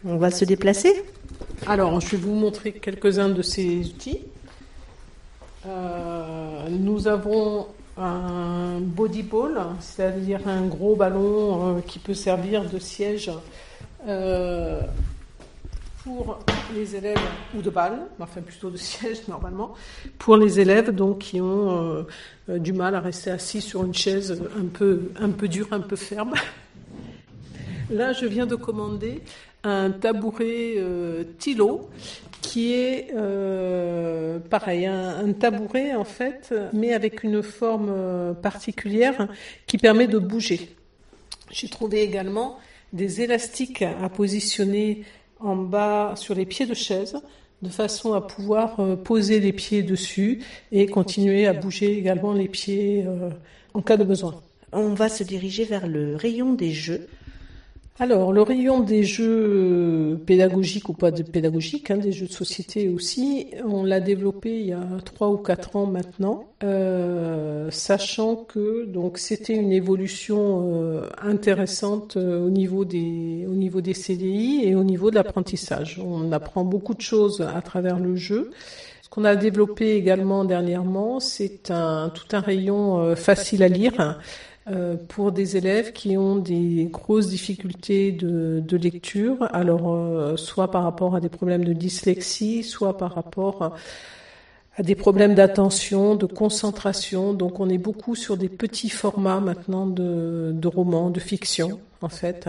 On 0.06 0.16
va 0.16 0.30
se 0.30 0.46
déplacer. 0.46 0.92
Alors, 1.66 2.00
je 2.00 2.08
vais 2.10 2.16
vous 2.16 2.34
montrer 2.34 2.72
quelques-uns 2.72 3.28
de 3.28 3.42
ces 3.42 3.80
outils. 3.80 4.20
Euh, 5.66 6.68
nous 6.70 7.08
avons 7.08 7.66
un 7.98 8.80
body 8.80 9.22
ball, 9.22 9.58
c'est-à-dire 9.80 10.46
un 10.46 10.66
gros 10.66 10.96
ballon 10.96 11.82
qui 11.86 11.98
peut 11.98 12.14
servir 12.14 12.68
de 12.68 12.78
siège 12.78 13.30
pour 16.06 16.38
les 16.72 16.94
élèves 16.94 17.18
ou 17.56 17.62
de 17.62 17.68
balles, 17.68 17.98
enfin 18.20 18.40
plutôt 18.40 18.70
de 18.70 18.76
siège 18.76 19.26
normalement, 19.26 19.74
pour 20.18 20.36
les 20.36 20.60
élèves 20.60 20.94
donc 20.94 21.18
qui 21.18 21.40
ont 21.40 21.70
euh, 21.70 22.02
euh, 22.48 22.58
du 22.58 22.72
mal 22.72 22.94
à 22.94 23.00
rester 23.00 23.30
assis 23.30 23.60
sur 23.60 23.84
une 23.84 23.94
chaise 23.94 24.40
un 24.56 24.66
peu 24.66 25.10
un 25.18 25.30
peu 25.30 25.48
dure, 25.48 25.66
un 25.72 25.80
peu 25.80 25.96
ferme. 25.96 26.34
Là, 27.90 28.12
je 28.12 28.26
viens 28.26 28.46
de 28.46 28.56
commander 28.56 29.22
un 29.64 29.90
tabouret 29.90 30.74
euh, 30.76 31.24
Tilo 31.38 31.88
qui 32.42 32.74
est 32.74 33.08
euh, 33.14 34.38
pareil, 34.38 34.86
un, 34.86 35.32
tabouret 35.32 35.94
en 35.94 36.04
fait, 36.04 36.54
mais 36.72 36.92
avec 36.92 37.22
une 37.22 37.42
forme 37.42 37.90
euh, 37.90 38.32
particulière 38.34 39.28
qui 39.66 39.78
permet 39.78 40.06
de 40.06 40.18
bouger. 40.18 40.74
J'ai 41.50 41.68
trouvé 41.68 42.02
également 42.02 42.58
des 42.92 43.20
élastiques 43.20 43.82
à 43.82 44.08
positionner 44.08 45.04
en 45.40 45.56
bas 45.56 46.14
sur 46.16 46.34
les 46.34 46.46
pieds 46.46 46.66
de 46.66 46.74
chaise 46.74 47.20
de 47.62 47.68
façon 47.68 48.12
à 48.12 48.20
pouvoir 48.20 48.80
euh, 48.80 48.96
poser 48.96 49.40
les 49.40 49.52
pieds 49.52 49.82
dessus 49.82 50.42
et 50.72 50.86
continuer 50.86 51.46
à 51.46 51.52
bouger 51.52 51.98
également 51.98 52.32
les 52.32 52.48
pieds 52.48 53.04
en 53.74 53.82
cas 53.82 53.96
de 53.96 54.04
besoin. 54.04 54.34
On 54.72 54.94
va 54.94 55.08
se 55.08 55.24
diriger 55.24 55.64
vers 55.64 55.86
le 55.86 56.16
rayon 56.16 56.52
des 56.52 56.72
jeux. 56.72 57.08
Alors, 57.98 58.30
le 58.30 58.42
rayon 58.42 58.80
des 58.80 59.04
jeux 59.04 60.20
pédagogiques 60.26 60.90
ou 60.90 60.92
pas 60.92 61.10
de 61.10 61.22
pédagogiques, 61.22 61.90
hein, 61.90 61.96
des 61.96 62.12
jeux 62.12 62.26
de 62.26 62.32
société 62.32 62.90
aussi, 62.90 63.46
on 63.64 63.84
l'a 63.84 64.00
développé 64.00 64.60
il 64.60 64.66
y 64.66 64.72
a 64.74 64.86
trois 65.02 65.30
ou 65.30 65.38
quatre 65.38 65.76
ans 65.76 65.86
maintenant, 65.86 66.44
euh, 66.62 67.70
sachant 67.70 68.36
que 68.36 68.84
donc 68.84 69.16
c'était 69.16 69.54
une 69.54 69.72
évolution 69.72 70.74
euh, 70.74 71.08
intéressante 71.22 72.18
euh, 72.18 72.44
au 72.44 72.50
niveau 72.50 72.84
des 72.84 73.46
au 73.48 73.54
niveau 73.54 73.80
des 73.80 73.94
CDI 73.94 74.60
et 74.64 74.74
au 74.74 74.84
niveau 74.84 75.08
de 75.10 75.14
l'apprentissage. 75.14 75.98
On 76.04 76.32
apprend 76.32 76.64
beaucoup 76.64 76.92
de 76.92 77.00
choses 77.00 77.40
à 77.40 77.62
travers 77.62 77.98
le 77.98 78.14
jeu. 78.14 78.50
Ce 79.00 79.08
qu'on 79.08 79.24
a 79.24 79.36
développé 79.36 79.94
également 79.94 80.44
dernièrement, 80.44 81.18
c'est 81.18 81.70
un 81.70 82.10
tout 82.10 82.36
un 82.36 82.40
rayon 82.40 82.98
euh, 82.98 83.14
facile 83.14 83.62
à 83.62 83.68
lire 83.68 84.18
euh, 84.68 84.96
pour 84.96 85.30
des 85.30 85.56
élèves 85.56 85.92
qui 85.92 86.16
ont 86.16 86.36
des 86.36 86.88
grosses 86.90 87.28
difficultés 87.28 88.10
de, 88.10 88.76
lecture, 88.76 89.48
alors 89.52 89.94
euh, 89.94 90.36
soit 90.36 90.70
par 90.70 90.82
rapport 90.82 91.14
à 91.14 91.20
des 91.20 91.28
problèmes 91.28 91.64
de 91.64 91.72
dyslexie, 91.72 92.64
soit 92.64 92.96
par 92.96 93.14
rapport 93.14 93.76
à 94.76 94.82
des 94.82 94.94
problèmes 94.96 95.34
d'attention, 95.34 96.16
de 96.16 96.26
concentration. 96.26 97.32
Donc 97.32 97.60
on 97.60 97.68
est 97.68 97.78
beaucoup 97.78 98.14
sur 98.14 98.36
des 98.36 98.48
petits 98.48 98.90
formats 98.90 99.40
maintenant 99.40 99.86
de, 99.86 100.50
de 100.52 100.68
romans, 100.68 101.10
de 101.10 101.20
fiction 101.20 101.78
en 102.02 102.08
fait. 102.08 102.48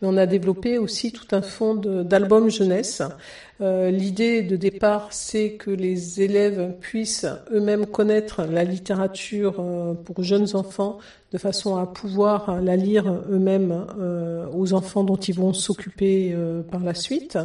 Mais 0.00 0.08
on 0.08 0.16
a 0.16 0.26
développé 0.26 0.78
aussi 0.78 1.12
tout 1.12 1.26
un 1.32 1.42
fond 1.42 1.74
d'albums 1.74 2.50
jeunesse. 2.50 3.02
Euh, 3.60 3.90
L'idée 3.90 4.42
de 4.42 4.54
départ, 4.54 5.08
c'est 5.12 5.52
que 5.52 5.70
les 5.70 6.22
élèves 6.22 6.74
puissent 6.80 7.26
eux-mêmes 7.52 7.86
connaître 7.86 8.44
la 8.44 8.62
littérature 8.62 9.56
euh, 9.58 9.94
pour 9.94 10.22
jeunes 10.22 10.54
enfants 10.54 10.98
de 11.32 11.38
façon 11.38 11.76
à 11.76 11.86
pouvoir 11.86 12.60
la 12.62 12.76
lire 12.76 13.12
eux-mêmes 13.30 13.86
euh, 13.98 14.46
aux 14.54 14.72
enfants 14.72 15.04
dont 15.04 15.16
ils 15.16 15.34
vont 15.34 15.52
s'occuper 15.52 16.32
euh, 16.32 16.62
par 16.62 16.80
la 16.80 16.94
suite. 16.94 17.38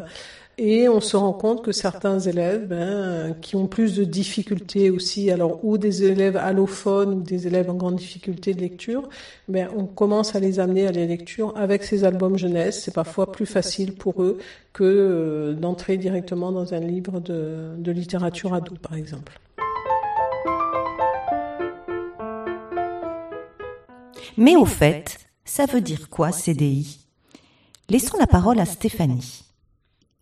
Et 0.60 0.88
on 0.88 1.02
se 1.02 1.18
rend 1.18 1.34
compte 1.34 1.64
que 1.64 1.72
certains 1.72 2.20
élèves 2.20 2.68
ben, 2.68 3.36
qui 3.42 3.56
ont 3.56 3.66
plus 3.66 3.96
de 3.96 4.04
difficultés 4.04 4.92
aussi, 4.92 5.32
alors 5.32 5.60
ou 5.66 5.80
des 5.80 6.04
élèves 6.04 6.38
allophones 6.38 7.14
ou 7.16 7.22
des 7.22 7.48
élèves 7.48 7.72
en 7.72 7.74
grande 7.74 7.96
difficulté 7.96 8.54
de 8.54 8.62
lecture, 8.62 9.10
ben, 9.48 9.68
on 9.76 9.86
commence 9.86 10.36
à 10.36 10.40
les 10.40 10.60
amener 10.60 10.86
à 10.86 10.92
la 10.92 11.06
lecture 11.06 11.54
avec 11.58 11.84
ces 11.84 12.04
albums 12.04 12.38
jeunesse. 12.38 12.84
C'est 12.84 12.94
parfois 12.94 13.32
plus 13.32 13.48
facile 13.48 13.96
pour 13.96 14.22
eux 14.22 14.38
que 14.74 14.84
euh, 14.84 15.54
d'entrer 15.54 15.98
directement 15.98 16.52
dans 16.52 16.76
un 16.76 16.80
livre 16.80 17.20
de, 17.20 17.76
de 17.76 17.92
littérature 17.92 18.54
ado, 18.54 18.76
par 18.80 18.94
exemple. 18.94 19.40
Mais 24.38 24.56
au 24.56 24.66
fait, 24.66 25.18
ça 25.46 25.66
veut 25.66 25.82
dire 25.82 26.10
quoi 26.10 26.32
CDI 26.32 27.00
Laissons 27.90 28.18
la 28.20 28.28
parole 28.28 28.60
à 28.60 28.66
Stéphanie. 28.66 29.44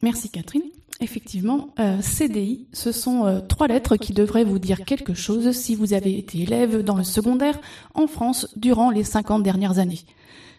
Merci 0.02 0.30
Catherine. 0.30 0.64
Effectivement, 0.99 1.70
euh, 1.80 1.99
CDI, 2.02 2.68
ce 2.74 2.91
sont 2.91 3.26
euh, 3.26 3.39
trois 3.39 3.68
lettres 3.68 3.97
qui 3.97 4.14
devraient 4.14 4.43
vous 4.43 4.60
dire 4.60 4.86
quelque 4.86 5.16
chose 5.16 5.52
si 5.52 5.74
vous 5.74 5.93
avez 5.93 6.18
été 6.18 6.41
élève 6.41 6.84
dans 6.84 6.95
le 6.95 7.04
secondaire 7.04 7.60
en 7.95 8.06
France 8.06 8.47
durant 8.56 8.91
les 8.91 9.04
50 9.04 9.41
dernières 9.41 9.80
années. 9.80 10.02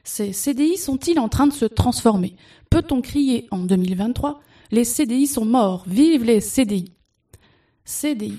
Ces 0.03 0.33
CDI 0.33 0.77
sont-ils 0.77 1.21
en 1.21 1.29
train 1.29 1.47
de 1.47 1.53
se 1.53 1.65
transformer? 1.65 2.35
Peut-on 2.71 3.03
crier 3.03 3.47
en 3.53 3.59
2023 3.59 4.41
Les 4.73 4.85
CDI 4.85 5.29
sont 5.29 5.45
morts, 5.45 5.85
vive 5.87 6.25
les 6.25 6.41
CDI 6.41 6.93
CDI. 7.85 8.39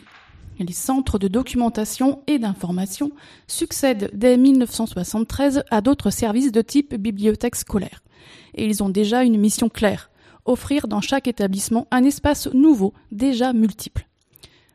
Les 0.60 0.74
centres 0.74 1.18
de 1.18 1.28
documentation 1.28 2.22
et 2.28 2.38
d'information 2.38 3.12
succèdent 3.48 4.12
dès 4.14 4.38
1973 4.38 5.64
à 5.72 5.82
d'autres 5.82 6.12
services 6.12 6.52
de 6.52 6.62
type 6.62 6.96
bibliothèque 6.96 7.56
scolaire. 7.56 8.04
Et 8.56 8.66
ils 8.66 8.84
ont 8.84 8.90
déjà 8.90 9.24
une 9.24 9.38
mission 9.38 9.70
claire 9.70 10.10
offrir 10.46 10.88
dans 10.88 11.02
chaque 11.02 11.28
établissement 11.28 11.88
un 11.92 12.04
espace 12.04 12.48
nouveau, 12.54 12.94
déjà 13.12 13.54
multiple. 13.54 14.08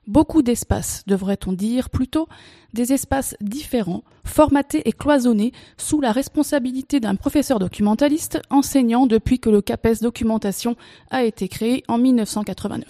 Beaucoup 0.06 0.40
d'espaces, 0.40 1.02
devrait-on 1.06 1.52
dire 1.52 1.90
plutôt, 1.90 2.28
des 2.72 2.94
espaces 2.94 3.36
différents, 3.42 4.04
formatés 4.24 4.88
et 4.88 4.92
cloisonnés 4.92 5.52
sous 5.76 6.00
la 6.00 6.12
responsabilité 6.12 6.98
d'un 6.98 7.14
professeur 7.14 7.58
documentaliste 7.58 8.40
enseignant 8.48 9.06
depuis 9.06 9.38
que 9.38 9.50
le 9.50 9.60
CAPES 9.60 10.00
Documentation 10.00 10.76
a 11.10 11.24
été 11.24 11.48
créé 11.48 11.84
en 11.88 11.98
1989. 11.98 12.86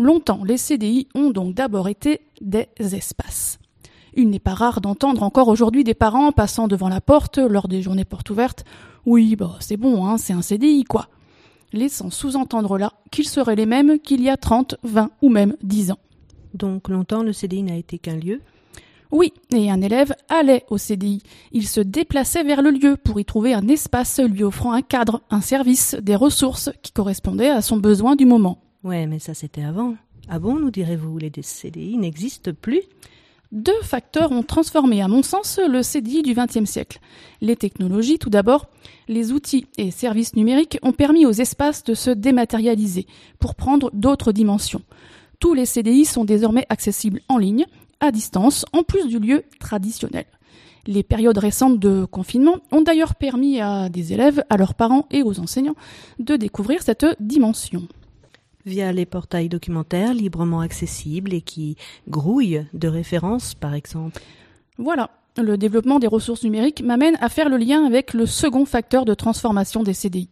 Longtemps, 0.00 0.42
les 0.44 0.56
CDI 0.56 1.06
ont 1.14 1.30
donc 1.30 1.54
d'abord 1.54 1.88
été 1.88 2.20
des 2.40 2.66
espaces. 2.78 3.60
Il 4.14 4.28
n'est 4.28 4.40
pas 4.40 4.54
rare 4.54 4.80
d'entendre 4.80 5.22
encore 5.22 5.46
aujourd'hui 5.46 5.84
des 5.84 5.94
parents 5.94 6.32
passant 6.32 6.66
devant 6.66 6.88
la 6.88 7.00
porte 7.00 7.38
lors 7.38 7.68
des 7.68 7.80
journées 7.80 8.04
portes 8.04 8.30
ouvertes. 8.30 8.64
Oui, 9.06 9.36
bah, 9.36 9.56
c'est 9.60 9.76
bon, 9.76 10.04
hein, 10.04 10.18
c'est 10.18 10.32
un 10.32 10.42
CDI, 10.42 10.82
quoi 10.82 11.08
laissant 11.74 12.10
sous-entendre 12.10 12.78
là 12.78 12.92
qu'ils 13.10 13.28
seraient 13.28 13.56
les 13.56 13.66
mêmes 13.66 13.98
qu'il 13.98 14.22
y 14.22 14.30
a 14.30 14.36
30, 14.36 14.76
20 14.82 15.10
ou 15.20 15.28
même 15.28 15.56
10 15.62 15.90
ans. 15.90 15.98
Donc 16.54 16.88
longtemps 16.88 17.22
le 17.22 17.32
CDI 17.32 17.62
n'a 17.62 17.76
été 17.76 17.98
qu'un 17.98 18.16
lieu? 18.16 18.40
Oui, 19.10 19.32
et 19.54 19.70
un 19.70 19.80
élève 19.80 20.14
allait 20.28 20.64
au 20.70 20.78
CDI. 20.78 21.22
Il 21.52 21.68
se 21.68 21.80
déplaçait 21.80 22.42
vers 22.42 22.62
le 22.62 22.70
lieu 22.70 22.96
pour 22.96 23.20
y 23.20 23.24
trouver 23.24 23.54
un 23.54 23.68
espace 23.68 24.18
lui 24.20 24.42
offrant 24.42 24.72
un 24.72 24.82
cadre, 24.82 25.22
un 25.30 25.40
service, 25.40 25.94
des 26.02 26.16
ressources 26.16 26.70
qui 26.82 26.90
correspondaient 26.90 27.50
à 27.50 27.62
son 27.62 27.76
besoin 27.76 28.16
du 28.16 28.26
moment. 28.26 28.58
Ouais, 28.82 29.06
mais 29.06 29.18
ça 29.18 29.34
c'était 29.34 29.62
avant. 29.62 29.94
Ah 30.28 30.38
bon, 30.38 30.58
nous 30.58 30.70
direz-vous, 30.70 31.18
les 31.18 31.30
CDI 31.42 31.98
n'existent 31.98 32.52
plus? 32.60 32.82
Deux 33.54 33.80
facteurs 33.82 34.32
ont 34.32 34.42
transformé, 34.42 35.00
à 35.00 35.08
mon 35.08 35.22
sens, 35.22 35.60
le 35.66 35.82
CDI 35.82 36.22
du 36.22 36.34
XXe 36.34 36.68
siècle. 36.68 36.98
Les 37.40 37.54
technologies, 37.54 38.18
tout 38.18 38.28
d'abord. 38.28 38.66
Les 39.06 39.32
outils 39.32 39.66
et 39.78 39.92
services 39.92 40.34
numériques 40.34 40.78
ont 40.82 40.92
permis 40.92 41.24
aux 41.24 41.32
espaces 41.32 41.84
de 41.84 41.94
se 41.94 42.10
dématérialiser 42.10 43.06
pour 43.38 43.54
prendre 43.54 43.90
d'autres 43.94 44.32
dimensions. 44.32 44.82
Tous 45.38 45.54
les 45.54 45.66
CDI 45.66 46.04
sont 46.04 46.24
désormais 46.24 46.66
accessibles 46.68 47.20
en 47.28 47.38
ligne, 47.38 47.64
à 48.00 48.10
distance, 48.10 48.66
en 48.72 48.82
plus 48.82 49.06
du 49.06 49.20
lieu 49.20 49.44
traditionnel. 49.60 50.26
Les 50.86 51.04
périodes 51.04 51.38
récentes 51.38 51.78
de 51.78 52.04
confinement 52.04 52.56
ont 52.72 52.82
d'ailleurs 52.82 53.14
permis 53.14 53.60
à 53.60 53.88
des 53.88 54.12
élèves, 54.12 54.42
à 54.50 54.56
leurs 54.56 54.74
parents 54.74 55.06
et 55.12 55.22
aux 55.22 55.38
enseignants 55.38 55.76
de 56.18 56.36
découvrir 56.36 56.82
cette 56.82 57.06
dimension 57.20 57.86
via 58.66 58.92
les 58.92 59.06
portails 59.06 59.48
documentaires 59.48 60.14
librement 60.14 60.60
accessibles 60.60 61.34
et 61.34 61.40
qui 61.40 61.76
grouillent 62.08 62.64
de 62.72 62.88
références, 62.88 63.54
par 63.54 63.74
exemple. 63.74 64.20
Voilà. 64.78 65.10
Le 65.36 65.56
développement 65.56 65.98
des 65.98 66.06
ressources 66.06 66.44
numériques 66.44 66.82
m'amène 66.82 67.16
à 67.20 67.28
faire 67.28 67.48
le 67.48 67.56
lien 67.56 67.84
avec 67.84 68.14
le 68.14 68.24
second 68.24 68.64
facteur 68.64 69.04
de 69.04 69.14
transformation 69.14 69.82
des 69.82 69.92
CDI, 69.92 70.28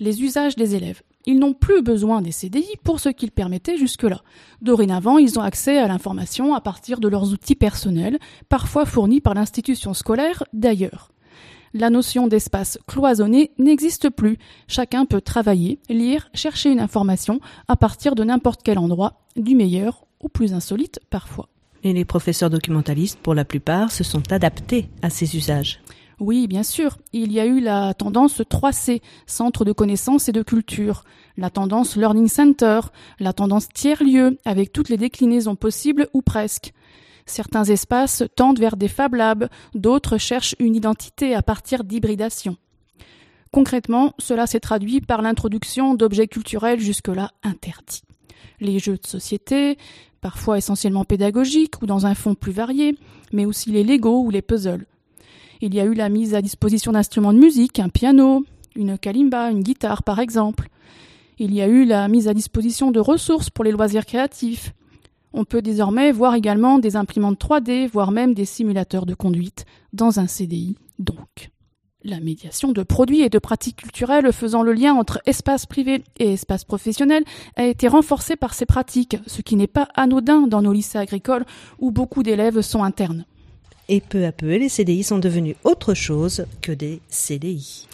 les 0.00 0.22
usages 0.22 0.56
des 0.56 0.74
élèves. 0.74 1.02
Ils 1.26 1.38
n'ont 1.38 1.54
plus 1.54 1.82
besoin 1.82 2.20
des 2.20 2.32
CDI 2.32 2.76
pour 2.82 2.98
ce 2.98 3.08
qu'ils 3.08 3.30
permettaient 3.30 3.76
jusque-là. 3.76 4.22
Dorénavant, 4.60 5.18
ils 5.18 5.38
ont 5.38 5.42
accès 5.42 5.78
à 5.78 5.86
l'information 5.86 6.54
à 6.54 6.60
partir 6.60 6.98
de 6.98 7.06
leurs 7.06 7.32
outils 7.32 7.54
personnels, 7.54 8.18
parfois 8.48 8.84
fournis 8.84 9.20
par 9.20 9.34
l'institution 9.34 9.94
scolaire 9.94 10.42
d'ailleurs 10.52 11.11
la 11.74 11.90
notion 11.90 12.26
d'espace 12.26 12.78
cloisonné 12.86 13.50
n'existe 13.58 14.10
plus. 14.10 14.38
Chacun 14.68 15.04
peut 15.04 15.20
travailler, 15.20 15.78
lire, 15.88 16.28
chercher 16.34 16.70
une 16.70 16.80
information 16.80 17.40
à 17.68 17.76
partir 17.76 18.14
de 18.14 18.24
n'importe 18.24 18.62
quel 18.62 18.78
endroit, 18.78 19.20
du 19.36 19.54
meilleur 19.54 20.06
au 20.20 20.28
plus 20.28 20.54
insolite 20.54 21.00
parfois. 21.10 21.48
Et 21.84 21.92
les 21.92 22.04
professeurs 22.04 22.50
documentalistes, 22.50 23.18
pour 23.18 23.34
la 23.34 23.44
plupart, 23.44 23.90
se 23.90 24.04
sont 24.04 24.32
adaptés 24.32 24.88
à 25.02 25.10
ces 25.10 25.36
usages. 25.36 25.80
Oui, 26.20 26.46
bien 26.46 26.62
sûr. 26.62 26.98
Il 27.12 27.32
y 27.32 27.40
a 27.40 27.46
eu 27.46 27.58
la 27.58 27.94
tendance 27.94 28.40
3C, 28.40 29.00
Centre 29.26 29.64
de 29.64 29.72
connaissances 29.72 30.28
et 30.28 30.32
de 30.32 30.42
culture, 30.42 31.02
la 31.36 31.50
tendance 31.50 31.96
Learning 31.96 32.28
Center, 32.28 32.80
la 33.18 33.32
tendance 33.32 33.68
tiers-lieu, 33.68 34.38
avec 34.44 34.72
toutes 34.72 34.88
les 34.88 34.96
déclinaisons 34.96 35.56
possibles 35.56 36.08
ou 36.12 36.22
presque. 36.22 36.72
Certains 37.26 37.64
espaces 37.64 38.24
tendent 38.36 38.58
vers 38.58 38.76
des 38.76 38.88
Fab 38.88 39.14
Labs, 39.14 39.48
d'autres 39.74 40.18
cherchent 40.18 40.56
une 40.58 40.74
identité 40.74 41.34
à 41.34 41.42
partir 41.42 41.84
d'hybridation. 41.84 42.56
Concrètement, 43.52 44.14
cela 44.18 44.46
s'est 44.46 44.60
traduit 44.60 45.00
par 45.00 45.20
l'introduction 45.20 45.94
d'objets 45.94 46.26
culturels 46.26 46.80
jusque-là 46.80 47.32
interdits. 47.42 48.02
Les 48.60 48.78
jeux 48.78 48.96
de 48.96 49.06
société, 49.06 49.76
parfois 50.22 50.56
essentiellement 50.56 51.04
pédagogiques 51.04 51.82
ou 51.82 51.86
dans 51.86 52.06
un 52.06 52.14
fond 52.14 52.34
plus 52.34 52.52
varié, 52.52 52.96
mais 53.32 53.44
aussi 53.44 53.70
les 53.70 53.84
Lego 53.84 54.22
ou 54.22 54.30
les 54.30 54.40
puzzles. 54.40 54.86
Il 55.60 55.74
y 55.74 55.80
a 55.80 55.84
eu 55.84 55.94
la 55.94 56.08
mise 56.08 56.34
à 56.34 56.42
disposition 56.42 56.92
d'instruments 56.92 57.32
de 57.32 57.38
musique, 57.38 57.78
un 57.78 57.88
piano, 57.88 58.44
une 58.74 58.96
kalimba, 58.98 59.50
une 59.50 59.62
guitare 59.62 60.02
par 60.02 60.18
exemple. 60.18 60.68
Il 61.38 61.54
y 61.54 61.60
a 61.60 61.68
eu 61.68 61.84
la 61.84 62.08
mise 62.08 62.28
à 62.28 62.34
disposition 62.34 62.90
de 62.90 63.00
ressources 63.00 63.50
pour 63.50 63.64
les 63.64 63.72
loisirs 63.72 64.06
créatifs. 64.06 64.72
On 65.34 65.44
peut 65.44 65.62
désormais 65.62 66.12
voir 66.12 66.34
également 66.34 66.78
des 66.78 66.96
imprimantes 66.96 67.40
3D, 67.40 67.88
voire 67.88 68.10
même 68.10 68.34
des 68.34 68.44
simulateurs 68.44 69.06
de 69.06 69.14
conduite 69.14 69.64
dans 69.92 70.20
un 70.20 70.26
CDI, 70.26 70.76
donc. 70.98 71.50
La 72.04 72.18
médiation 72.18 72.72
de 72.72 72.82
produits 72.82 73.20
et 73.20 73.28
de 73.28 73.38
pratiques 73.38 73.76
culturelles 73.76 74.32
faisant 74.32 74.62
le 74.62 74.72
lien 74.72 74.92
entre 74.92 75.20
espace 75.24 75.66
privé 75.66 76.02
et 76.18 76.32
espace 76.32 76.64
professionnel 76.64 77.22
a 77.56 77.64
été 77.64 77.86
renforcée 77.86 78.34
par 78.34 78.54
ces 78.54 78.66
pratiques, 78.66 79.16
ce 79.26 79.40
qui 79.40 79.54
n'est 79.54 79.68
pas 79.68 79.88
anodin 79.94 80.48
dans 80.48 80.62
nos 80.62 80.72
lycées 80.72 80.98
agricoles 80.98 81.44
où 81.78 81.92
beaucoup 81.92 82.24
d'élèves 82.24 82.60
sont 82.60 82.82
internes. 82.82 83.24
Et 83.88 84.00
peu 84.00 84.26
à 84.26 84.32
peu, 84.32 84.56
les 84.56 84.68
CDI 84.68 85.04
sont 85.04 85.18
devenus 85.18 85.54
autre 85.64 85.94
chose 85.94 86.44
que 86.60 86.72
des 86.72 87.00
CDI. 87.08 87.86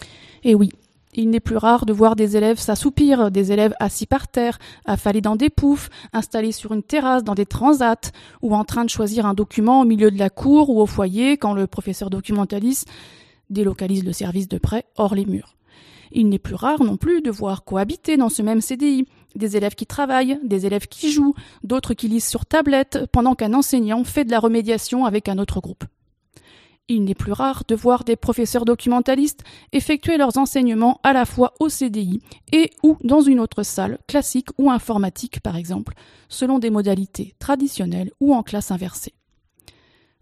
Et 0.43 0.55
oui, 0.55 0.71
il 1.19 1.29
n'est 1.29 1.39
plus 1.39 1.57
rare 1.57 1.85
de 1.85 1.93
voir 1.93 2.15
des 2.15 2.37
élèves 2.37 2.59
s'assoupir, 2.59 3.29
des 3.29 3.51
élèves 3.51 3.73
assis 3.79 4.05
par 4.05 4.27
terre, 4.27 4.57
affalés 4.85 5.21
dans 5.21 5.35
des 5.35 5.49
poufs, 5.49 5.89
installés 6.13 6.53
sur 6.53 6.71
une 6.71 6.83
terrasse 6.83 7.23
dans 7.23 7.35
des 7.35 7.45
transats, 7.45 8.11
ou 8.41 8.55
en 8.55 8.63
train 8.63 8.85
de 8.85 8.89
choisir 8.89 9.25
un 9.25 9.33
document 9.33 9.81
au 9.81 9.85
milieu 9.85 10.11
de 10.11 10.17
la 10.17 10.29
cour 10.29 10.69
ou 10.69 10.79
au 10.79 10.85
foyer 10.85 11.37
quand 11.37 11.53
le 11.53 11.67
professeur 11.67 12.09
documentaliste 12.09 12.87
délocalise 13.49 14.05
le 14.05 14.13
service 14.13 14.47
de 14.47 14.57
prêt 14.57 14.85
hors 14.95 15.13
les 15.13 15.25
murs. 15.25 15.55
Il 16.11 16.29
n'est 16.29 16.39
plus 16.39 16.55
rare 16.55 16.83
non 16.83 16.97
plus 16.97 17.21
de 17.21 17.31
voir 17.31 17.65
cohabiter 17.65 18.15
dans 18.15 18.29
ce 18.29 18.41
même 18.41 18.61
CDI 18.61 19.05
des 19.35 19.57
élèves 19.57 19.75
qui 19.75 19.85
travaillent, 19.85 20.39
des 20.43 20.65
élèves 20.65 20.87
qui 20.87 21.11
jouent, 21.11 21.35
d'autres 21.63 21.93
qui 21.93 22.07
lisent 22.07 22.27
sur 22.27 22.45
tablette 22.45 23.05
pendant 23.11 23.35
qu'un 23.35 23.53
enseignant 23.53 24.03
fait 24.03 24.23
de 24.23 24.31
la 24.31 24.39
remédiation 24.39 25.05
avec 25.05 25.29
un 25.29 25.37
autre 25.37 25.59
groupe. 25.59 25.83
Il 26.91 27.03
n'est 27.03 27.13
plus 27.13 27.33
rare 27.33 27.63
de 27.67 27.75
voir 27.75 28.03
des 28.03 28.15
professeurs 28.15 28.65
documentalistes 28.65 29.43
effectuer 29.71 30.17
leurs 30.17 30.39
enseignements 30.39 30.99
à 31.03 31.13
la 31.13 31.25
fois 31.25 31.53
au 31.59 31.69
CDI 31.69 32.19
et 32.51 32.71
ou 32.81 32.97
dans 33.03 33.21
une 33.21 33.39
autre 33.39 33.61
salle, 33.61 33.99
classique 34.07 34.49
ou 34.57 34.71
informatique 34.71 35.39
par 35.39 35.55
exemple, 35.55 35.93
selon 36.29 36.57
des 36.57 36.71
modalités 36.71 37.35
traditionnelles 37.37 38.09
ou 38.19 38.33
en 38.33 38.41
classe 38.41 38.71
inversée. 38.71 39.13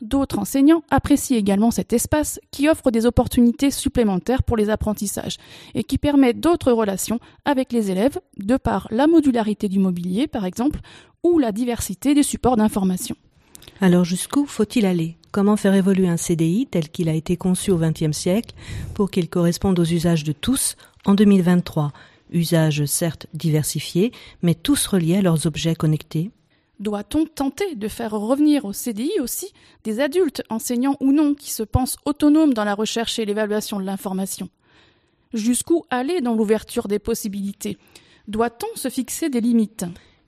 D'autres 0.02 0.40
enseignants 0.40 0.84
apprécient 0.92 1.38
également 1.38 1.72
cet 1.72 1.94
espace 1.94 2.38
qui 2.52 2.68
offre 2.68 2.92
des 2.92 3.06
opportunités 3.06 3.72
supplémentaires 3.72 4.44
pour 4.44 4.58
les 4.58 4.70
apprentissages 4.70 5.38
et 5.74 5.84
qui 5.84 5.98
permet 5.98 6.34
d'autres 6.34 6.74
relations 6.74 7.20
avec 7.46 7.72
les 7.72 7.92
élèves 7.92 8.20
de 8.36 8.58
par 8.58 8.90
la 8.92 9.08
modularité 9.08 9.70
du 9.70 9.80
mobilier 9.80 10.28
par 10.28 10.46
exemple 10.46 10.82
ou 11.24 11.40
la 11.40 11.54
diversité 11.54 12.14
des 12.14 12.24
supports 12.24 12.58
d'information. 12.58 13.16
Alors 13.82 14.06
jusqu'où 14.06 14.46
faut-il 14.46 14.86
aller? 14.86 15.18
Comment 15.32 15.58
faire 15.58 15.76
évoluer 15.76 16.08
un 16.08 16.18
CDI 16.18 16.68
tel 16.70 16.90
qu'il 16.90 17.10
a 17.10 17.14
été 17.14 17.38
conçu 17.38 17.72
au 17.72 17.78
XXe 17.78 18.12
siècle 18.12 18.56
pour 18.94 19.12
qu'il 19.12 19.30
corresponde 19.30 19.78
aux 19.80 19.86
usages 19.86 20.24
de 20.24 20.32
tous 20.32 20.76
en 21.06 21.14
2023 21.14 21.92
Usages 22.32 22.86
certes 22.86 23.28
diversifiés, 23.34 24.12
mais 24.42 24.56
tous 24.56 24.88
reliés 24.88 25.18
à 25.18 25.22
leurs 25.22 25.46
objets 25.46 25.76
connectés. 25.76 26.32
Doit-on 26.80 27.26
tenter 27.26 27.76
de 27.76 27.88
faire 27.88 28.12
revenir 28.12 28.66
au 28.66 28.74
CDI 28.74 29.20
aussi 29.22 29.52
des 29.84 30.00
adultes, 30.00 30.44
enseignants 30.50 30.98
ou 31.00 31.12
non, 31.12 31.34
qui 31.34 31.52
se 31.52 31.64
pensent 31.64 31.98
autonomes 32.06 32.54
dans 32.54 32.66
la 32.66 32.76
recherche 32.76 33.18
et 33.18 33.26
l'évaluation 33.26 33.80
de 33.80 33.86
l'information? 33.86 34.50
Jusqu'où 35.34 35.84
aller 35.90 36.22
dans 36.22 36.36
l'ouverture 36.36 36.88
des 36.88 37.00
possibilités? 37.00 37.78
Doit-on 38.28 38.78
se 38.78 38.90
fixer 38.90 39.30
des 39.30 39.42
limites? 39.42 39.86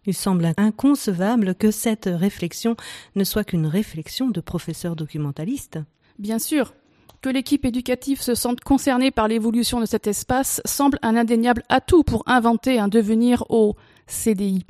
Il 0.09 0.15
semble 0.15 0.51
inconcevable 0.57 1.53
que 1.53 1.69
cette 1.69 2.09
réflexion 2.11 2.75
ne 3.15 3.23
soit 3.23 3.43
qu'une 3.43 3.67
réflexion 3.67 4.29
de 4.29 4.41
professeurs 4.41 4.95
documentalistes. 4.95 5.77
Bien 6.17 6.39
sûr, 6.39 6.73
que 7.21 7.29
l'équipe 7.29 7.63
éducative 7.63 8.19
se 8.19 8.33
sente 8.33 8.61
concernée 8.61 9.11
par 9.11 9.27
l'évolution 9.27 9.79
de 9.79 9.85
cet 9.85 10.07
espace 10.07 10.61
semble 10.65 10.97
un 11.03 11.15
indéniable 11.15 11.63
atout 11.69 12.01
pour 12.01 12.23
inventer 12.25 12.79
un 12.79 12.87
devenir 12.87 13.43
au 13.49 13.75
CDI. 14.07 14.65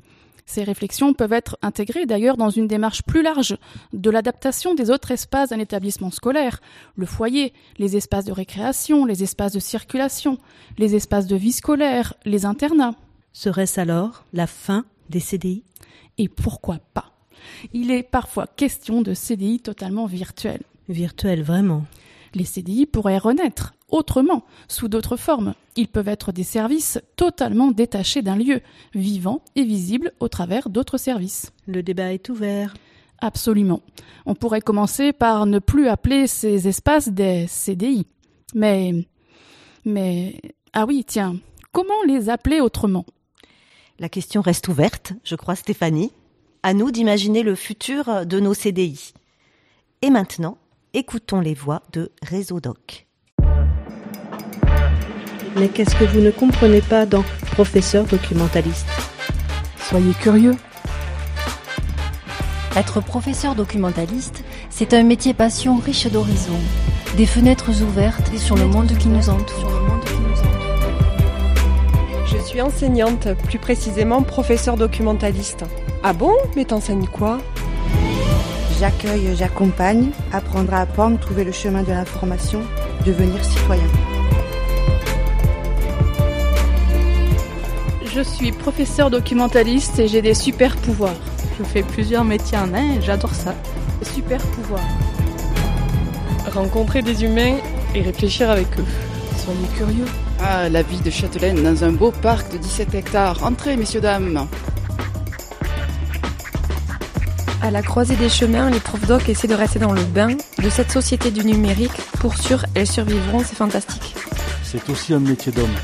Ces 0.46 0.64
réflexions 0.64 1.14
peuvent 1.14 1.32
être 1.32 1.58
intégrées 1.62 2.06
d'ailleurs 2.06 2.36
dans 2.36 2.50
une 2.50 2.68
démarche 2.68 3.04
plus 3.04 3.22
large 3.22 3.56
de 3.94 4.10
l'adaptation 4.10 4.76
des 4.76 4.90
autres 4.90 5.12
espaces 5.12 5.52
d'un 5.52 5.60
établissement 5.60 6.12
scolaire, 6.12 6.60
le 6.98 7.06
foyer, 7.06 7.54
les 7.78 7.96
espaces 7.96 8.26
de 8.26 8.34
récréation, 8.34 9.06
les 9.06 9.24
espaces 9.24 9.54
de 9.54 9.60
circulation, 9.60 10.38
les 10.78 10.96
espaces 10.96 11.28
de 11.28 11.38
vie 11.38 11.54
scolaire, 11.54 12.14
les 12.26 12.46
internats. 12.46 12.96
Serait-ce 13.32 13.80
alors 13.80 14.26
la 14.34 14.48
fin 14.48 14.84
des 15.10 15.20
CDI 15.20 15.64
Et 16.18 16.30
pourquoi 16.30 16.80
pas? 16.94 17.14
Il 17.74 17.92
est 17.92 18.04
parfois 18.04 18.48
question 18.48 19.02
de 19.02 19.14
CDI 19.14 19.60
totalement 19.60 20.06
virtuels. 20.06 20.64
Virtuels 20.88 21.44
vraiment 21.44 21.86
les 22.34 22.46
CDI 22.46 22.86
pourraient 22.86 23.18
renaître 23.18 23.74
autrement, 23.90 24.44
sous 24.68 24.88
d'autres 24.88 25.18
formes. 25.18 25.56
Ils 25.76 25.88
peuvent 25.88 26.08
être 26.08 26.32
des 26.32 26.44
services 26.44 27.00
totalement 27.16 27.72
détachés 27.72 28.22
d'un 28.22 28.36
lieu, 28.36 28.62
vivant 28.94 29.42
et 29.56 29.64
visible 29.64 30.12
au 30.20 30.28
travers 30.28 30.70
d'autres 30.70 30.98
services. 30.98 31.52
Le 31.66 31.82
débat 31.82 32.14
est 32.14 32.30
ouvert. 32.30 32.76
Absolument. 33.20 33.82
On 34.26 34.36
pourrait 34.36 34.62
commencer 34.62 35.12
par 35.12 35.46
ne 35.46 35.60
plus 35.60 35.88
appeler 35.88 36.28
ces 36.28 36.68
espaces 36.68 37.10
des 37.10 37.48
CDI. 37.48 38.06
Mais. 38.54 38.94
Mais. 39.86 40.40
Ah 40.74 40.86
oui, 40.86 41.04
tiens, 41.06 41.38
comment 41.72 42.04
les 42.08 42.30
appeler 42.30 42.62
autrement? 42.62 43.06
La 44.02 44.08
question 44.08 44.40
reste 44.40 44.70
ouverte, 44.70 45.12
je 45.26 45.36
crois, 45.36 45.58
Stéphanie. 45.58 46.14
À 46.64 46.74
nous 46.74 46.90
d'imaginer 46.90 47.44
le 47.44 47.54
futur 47.54 48.26
de 48.26 48.40
nos 48.40 48.54
CDI. 48.54 49.14
Et 50.02 50.10
maintenant, 50.10 50.58
écoutons 50.94 51.42
les 51.42 51.54
voix 51.54 51.84
de 51.92 52.10
Réseau 52.22 52.62
Doc. 52.62 53.08
Mais 55.58 55.68
qu'est-ce 55.68 55.96
que 55.96 56.06
vous 56.06 56.22
ne 56.22 56.32
comprenez 56.32 56.80
pas 56.80 57.06
dans 57.06 57.26
professeur 57.52 58.06
documentaliste? 58.06 58.88
Soyez 59.90 60.14
curieux. 60.14 60.56
Être 62.78 63.02
professeur 63.02 63.54
documentaliste, 63.54 64.46
c'est 64.70 64.94
un 64.94 65.04
métier 65.04 65.34
passion 65.34 65.76
riche 65.76 66.08
d'horizons, 66.08 66.62
des 67.18 67.26
fenêtres 67.26 67.82
ouvertes 67.82 68.38
sur 68.38 68.56
le 68.56 68.66
monde 68.66 68.98
qui 68.98 69.10
nous 69.10 69.30
entoure. 69.30 69.99
Suis 72.60 72.66
enseignante, 72.66 73.30
plus 73.46 73.58
précisément 73.58 74.22
professeur 74.22 74.76
documentaliste. 74.76 75.64
Ah 76.04 76.12
bon? 76.12 76.34
Mais 76.58 76.66
t'enseignes 76.66 77.08
quoi? 77.08 77.38
J'accueille, 78.78 79.34
j'accompagne, 79.34 80.10
apprendre 80.34 80.74
à 80.74 80.82
apprendre, 80.82 81.18
trouver 81.20 81.46
le 81.46 81.54
chemin 81.54 81.84
de 81.84 81.92
l'information, 81.92 82.60
devenir 83.06 83.42
citoyen. 83.46 83.88
Je 88.14 88.20
suis 88.20 88.52
professeur 88.52 89.10
documentaliste 89.10 89.98
et 90.00 90.10
j'ai 90.10 90.22
des 90.22 90.34
super 90.34 90.76
pouvoirs. 90.76 91.16
Je 91.58 91.64
fais 91.64 91.84
plusieurs 91.84 92.26
métiers 92.26 92.58
en 92.58 92.74
un 92.74 92.98
et 92.98 93.02
j'adore 93.02 93.36
ça. 93.36 93.56
Super 94.02 94.42
pouvoirs. 94.42 94.84
Rencontrer 96.54 97.04
des 97.04 97.24
humains 97.24 97.56
et 97.96 98.02
réfléchir 98.02 98.50
avec 98.50 98.68
eux. 98.78 98.86
Soyez 99.38 99.68
curieux. 99.78 100.08
Ah, 100.42 100.70
la 100.70 100.84
vie 100.84 101.02
de 101.02 101.10
Châtelaine 101.10 101.62
dans 101.62 101.84
un 101.84 101.92
beau 101.92 102.12
parc 102.12 102.52
de 102.54 102.58
17 102.58 102.96
hectares. 102.96 103.44
Entrez, 103.44 103.76
messieurs, 103.76 104.00
dames. 104.00 104.48
À 107.62 107.72
la 107.72 107.82
croisée 107.82 108.16
des 108.16 108.30
chemins, 108.30 108.70
les 108.70 108.80
profs 108.80 109.06
doc 109.06 109.28
essaient 109.28 109.50
de 109.50 109.54
rester 109.54 109.80
dans 109.80 109.92
le 109.92 110.04
bain 110.04 110.30
de 110.64 110.70
cette 110.70 110.92
société 110.92 111.30
du 111.30 111.44
numérique. 111.44 112.02
Pour 112.22 112.38
sûr, 112.38 112.66
elles 112.74 112.88
survivront, 112.88 113.40
c'est 113.40 113.58
fantastique. 113.58 114.16
C'est 114.64 114.90
aussi 114.90 115.14
un 115.14 115.20
métier 115.20 115.52
d'homme. 115.52 115.76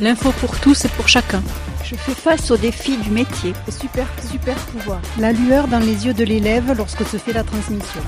L'info 0.00 0.30
pour 0.40 0.60
tous 0.60 0.84
et 0.84 0.88
pour 0.88 1.08
chacun. 1.08 1.42
Je 1.82 1.94
fais 1.94 2.14
face 2.14 2.50
aux 2.50 2.58
défis 2.58 2.98
du 2.98 3.10
métier. 3.10 3.54
Super, 3.68 4.06
super 4.30 4.56
pouvoir. 4.56 5.00
La 5.18 5.32
lueur 5.32 5.68
dans 5.68 5.78
les 5.78 6.06
yeux 6.06 6.14
de 6.14 6.24
l'élève 6.24 6.74
lorsque 6.76 7.06
se 7.06 7.16
fait 7.16 7.32
la 7.32 7.44
transmission. 7.44 8.02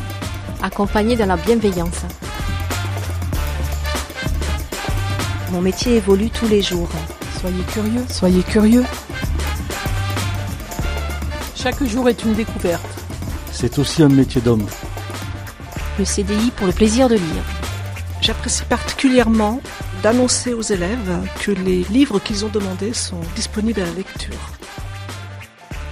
Accompagné 0.62 1.16
dans 1.16 1.26
la 1.26 1.36
bienveillance. 1.36 2.04
Mon 5.52 5.60
métier 5.60 5.96
évolue 5.96 6.30
tous 6.30 6.48
les 6.48 6.62
jours. 6.62 6.88
Soyez 7.38 7.62
curieux, 7.64 8.04
soyez 8.08 8.42
curieux. 8.42 8.84
Chaque 11.54 11.84
jour 11.84 12.08
est 12.08 12.24
une 12.24 12.32
découverte. 12.32 12.86
C'est 13.52 13.78
aussi 13.78 14.02
un 14.02 14.08
métier 14.08 14.40
d'homme. 14.40 14.66
Le 15.98 16.06
CDI 16.06 16.50
pour 16.56 16.66
le 16.66 16.72
plaisir 16.72 17.06
de 17.10 17.16
lire. 17.16 17.44
J'apprécie 18.22 18.64
particulièrement 18.64 19.60
d'annoncer 20.02 20.54
aux 20.54 20.62
élèves 20.62 21.18
que 21.42 21.50
les 21.52 21.84
livres 21.90 22.18
qu'ils 22.18 22.46
ont 22.46 22.50
demandés 22.50 22.94
sont 22.94 23.20
disponibles 23.36 23.82
à 23.82 23.84
la 23.84 23.92
lecture. 23.92 24.52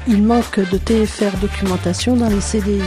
Il 0.08 0.22
manque 0.22 0.58
de 0.58 0.78
TFR 0.78 1.36
documentation 1.36 2.16
dans 2.16 2.30
les 2.30 2.40
CDI. 2.40 2.80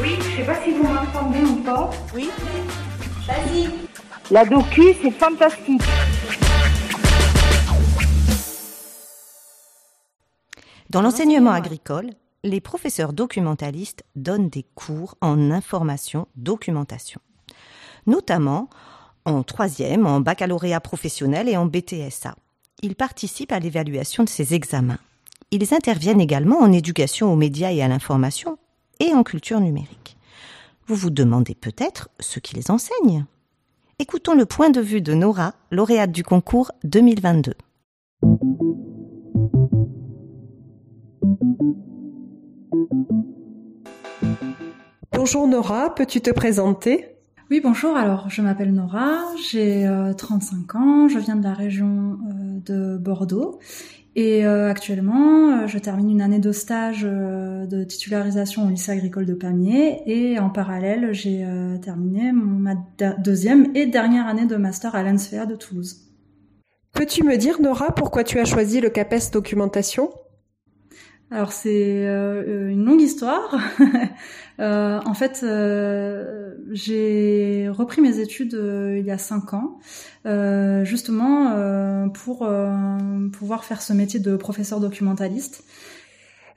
Oui, 0.00 0.16
je 0.22 0.30
ne 0.30 0.36
sais 0.36 0.44
pas 0.44 0.62
si 0.64 0.70
vous 0.70 0.84
m'entendez 0.84 1.40
ou 1.40 1.56
pas. 1.56 1.90
Oui. 2.14 2.30
Vas-y. 3.26 3.85
La 4.32 4.44
docu, 4.44 4.82
c'est 5.00 5.12
fantastique. 5.12 5.82
Dans 10.90 11.00
l'enseignement 11.00 11.52
agricole, 11.52 12.10
les 12.42 12.60
professeurs 12.60 13.12
documentalistes 13.12 14.02
donnent 14.16 14.48
des 14.48 14.64
cours 14.74 15.14
en 15.20 15.52
information 15.52 16.26
documentation, 16.34 17.20
notamment 18.08 18.68
en 19.26 19.44
troisième, 19.44 20.08
en 20.08 20.18
baccalauréat 20.18 20.80
professionnel 20.80 21.48
et 21.48 21.56
en 21.56 21.66
BTSA. 21.66 22.34
Ils 22.82 22.96
participent 22.96 23.52
à 23.52 23.60
l'évaluation 23.60 24.24
de 24.24 24.28
ces 24.28 24.54
examens. 24.54 24.98
Ils 25.52 25.72
interviennent 25.72 26.20
également 26.20 26.58
en 26.58 26.72
éducation 26.72 27.32
aux 27.32 27.36
médias 27.36 27.70
et 27.70 27.80
à 27.80 27.86
l'information 27.86 28.58
et 28.98 29.12
en 29.14 29.22
culture 29.22 29.60
numérique. 29.60 30.16
Vous 30.88 30.96
vous 30.96 31.10
demandez 31.10 31.54
peut-être 31.54 32.08
ce 32.18 32.40
qui 32.40 32.56
les 32.56 32.72
enseigne. 32.72 33.24
Écoutons 33.98 34.34
le 34.34 34.44
point 34.44 34.68
de 34.68 34.82
vue 34.82 35.00
de 35.00 35.14
Nora, 35.14 35.54
lauréate 35.70 36.12
du 36.12 36.22
concours 36.22 36.70
2022. 36.84 37.54
Bonjour 45.12 45.48
Nora, 45.48 45.94
peux-tu 45.94 46.20
te 46.20 46.30
présenter? 46.30 47.06
Oui, 47.50 47.62
bonjour. 47.64 47.96
Alors, 47.96 48.28
je 48.28 48.42
m'appelle 48.42 48.74
Nora, 48.74 49.22
j'ai 49.50 49.90
35 50.18 50.74
euh, 50.74 50.78
ans, 50.78 51.08
je 51.08 51.18
viens 51.18 51.36
de 51.36 51.44
la 51.44 51.54
région 51.54 52.18
euh, 52.28 52.60
de 52.66 52.98
Bordeaux 52.98 53.60
et 54.16 54.44
euh, 54.44 54.68
actuellement, 54.68 55.68
je 55.68 55.78
termine 55.78 56.10
une 56.10 56.22
année 56.22 56.38
de 56.38 56.50
stage 56.50 57.02
de 57.02 57.84
titularisation 57.84 58.66
au 58.66 58.70
lycée 58.70 58.90
agricole 58.90 59.26
de 59.26 59.34
Pamiers 59.34 60.02
et 60.06 60.38
en 60.38 60.50
parallèle, 60.50 61.12
j'ai 61.12 61.46
terminé 61.82 62.32
ma 62.32 62.74
deuxième 63.18 63.76
et 63.76 63.86
dernière 63.86 64.26
année 64.26 64.46
de 64.46 64.56
master 64.56 64.94
à 64.94 65.02
l'ANSFEA 65.02 65.46
de 65.46 65.54
Toulouse. 65.54 66.06
Peux-tu 66.92 67.24
me 67.24 67.36
dire, 67.36 67.60
Nora, 67.60 67.94
pourquoi 67.94 68.24
tu 68.24 68.38
as 68.38 68.46
choisi 68.46 68.80
le 68.80 68.88
CAPES 68.88 69.30
documentation? 69.30 70.10
Alors 71.30 71.52
c'est 71.52 72.06
euh, 72.06 72.70
une 72.70 72.84
longue 72.84 73.00
histoire. 73.00 73.58
euh, 74.60 75.00
en 75.04 75.14
fait, 75.14 75.40
euh, 75.42 76.54
j'ai 76.70 77.68
repris 77.68 78.00
mes 78.00 78.20
études 78.20 78.54
euh, 78.54 78.96
il 78.98 79.04
y 79.04 79.10
a 79.10 79.18
cinq 79.18 79.52
ans, 79.52 79.78
justement 80.84 82.08
pour 82.10 82.48
pouvoir 83.32 83.64
faire 83.64 83.82
ce 83.82 83.92
métier 83.92 84.20
de 84.20 84.36
professeur 84.36 84.80
documentaliste. 84.80 85.64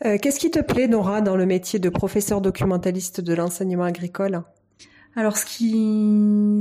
Qu'est-ce 0.02 0.40
qui 0.40 0.50
te 0.50 0.60
plaît, 0.60 0.88
Nora, 0.88 1.22
dans 1.22 1.36
le 1.36 1.46
métier 1.46 1.78
de 1.78 1.90
professeur 1.90 2.40
documentaliste 2.40 3.22
de 3.22 3.34
l'enseignement 3.34 3.84
agricole? 3.84 4.44
Alors, 5.16 5.38
ce 5.38 5.46
qui, 5.46 5.72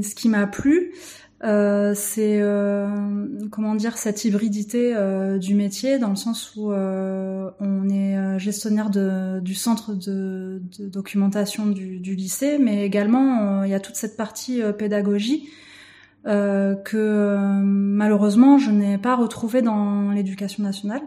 ce 0.02 0.14
qui 0.14 0.28
m'a 0.28 0.47
plu, 0.47 0.93
euh, 1.44 1.94
c'est 1.94 2.40
euh, 2.40 2.89
comment 3.52 3.77
dire 3.77 3.97
cette 3.97 4.24
hybridité 4.24 4.93
euh, 4.97 5.39
du 5.39 5.55
métier 5.55 6.01
dans 6.01 6.10
le 6.10 6.16
sens 6.16 6.56
où 6.56 6.73
on 6.73 7.89
est 7.89 8.39
gestionnaire 8.39 8.90
de, 8.90 9.40
du 9.40 9.55
centre 9.55 9.94
de, 9.94 10.60
documentation 10.81 11.66
du, 11.66 12.01
du, 12.01 12.15
lycée, 12.15 12.59
mais 12.59 12.85
également 12.85 13.62
il 13.65 13.70
y 13.70 13.74
a 13.74 13.81
toute 13.81 13.97
cette 13.97 14.16
partie 14.16 14.62
pédagogie 14.77 15.48
que 16.24 17.36
malheureusement 17.62 18.59
je 18.59 18.70
n'ai 18.70 18.98
pas 18.98 19.16
retrouvée 19.16 19.62
dans 19.62 20.10
l'éducation 20.10 20.62
nationale. 20.62 21.02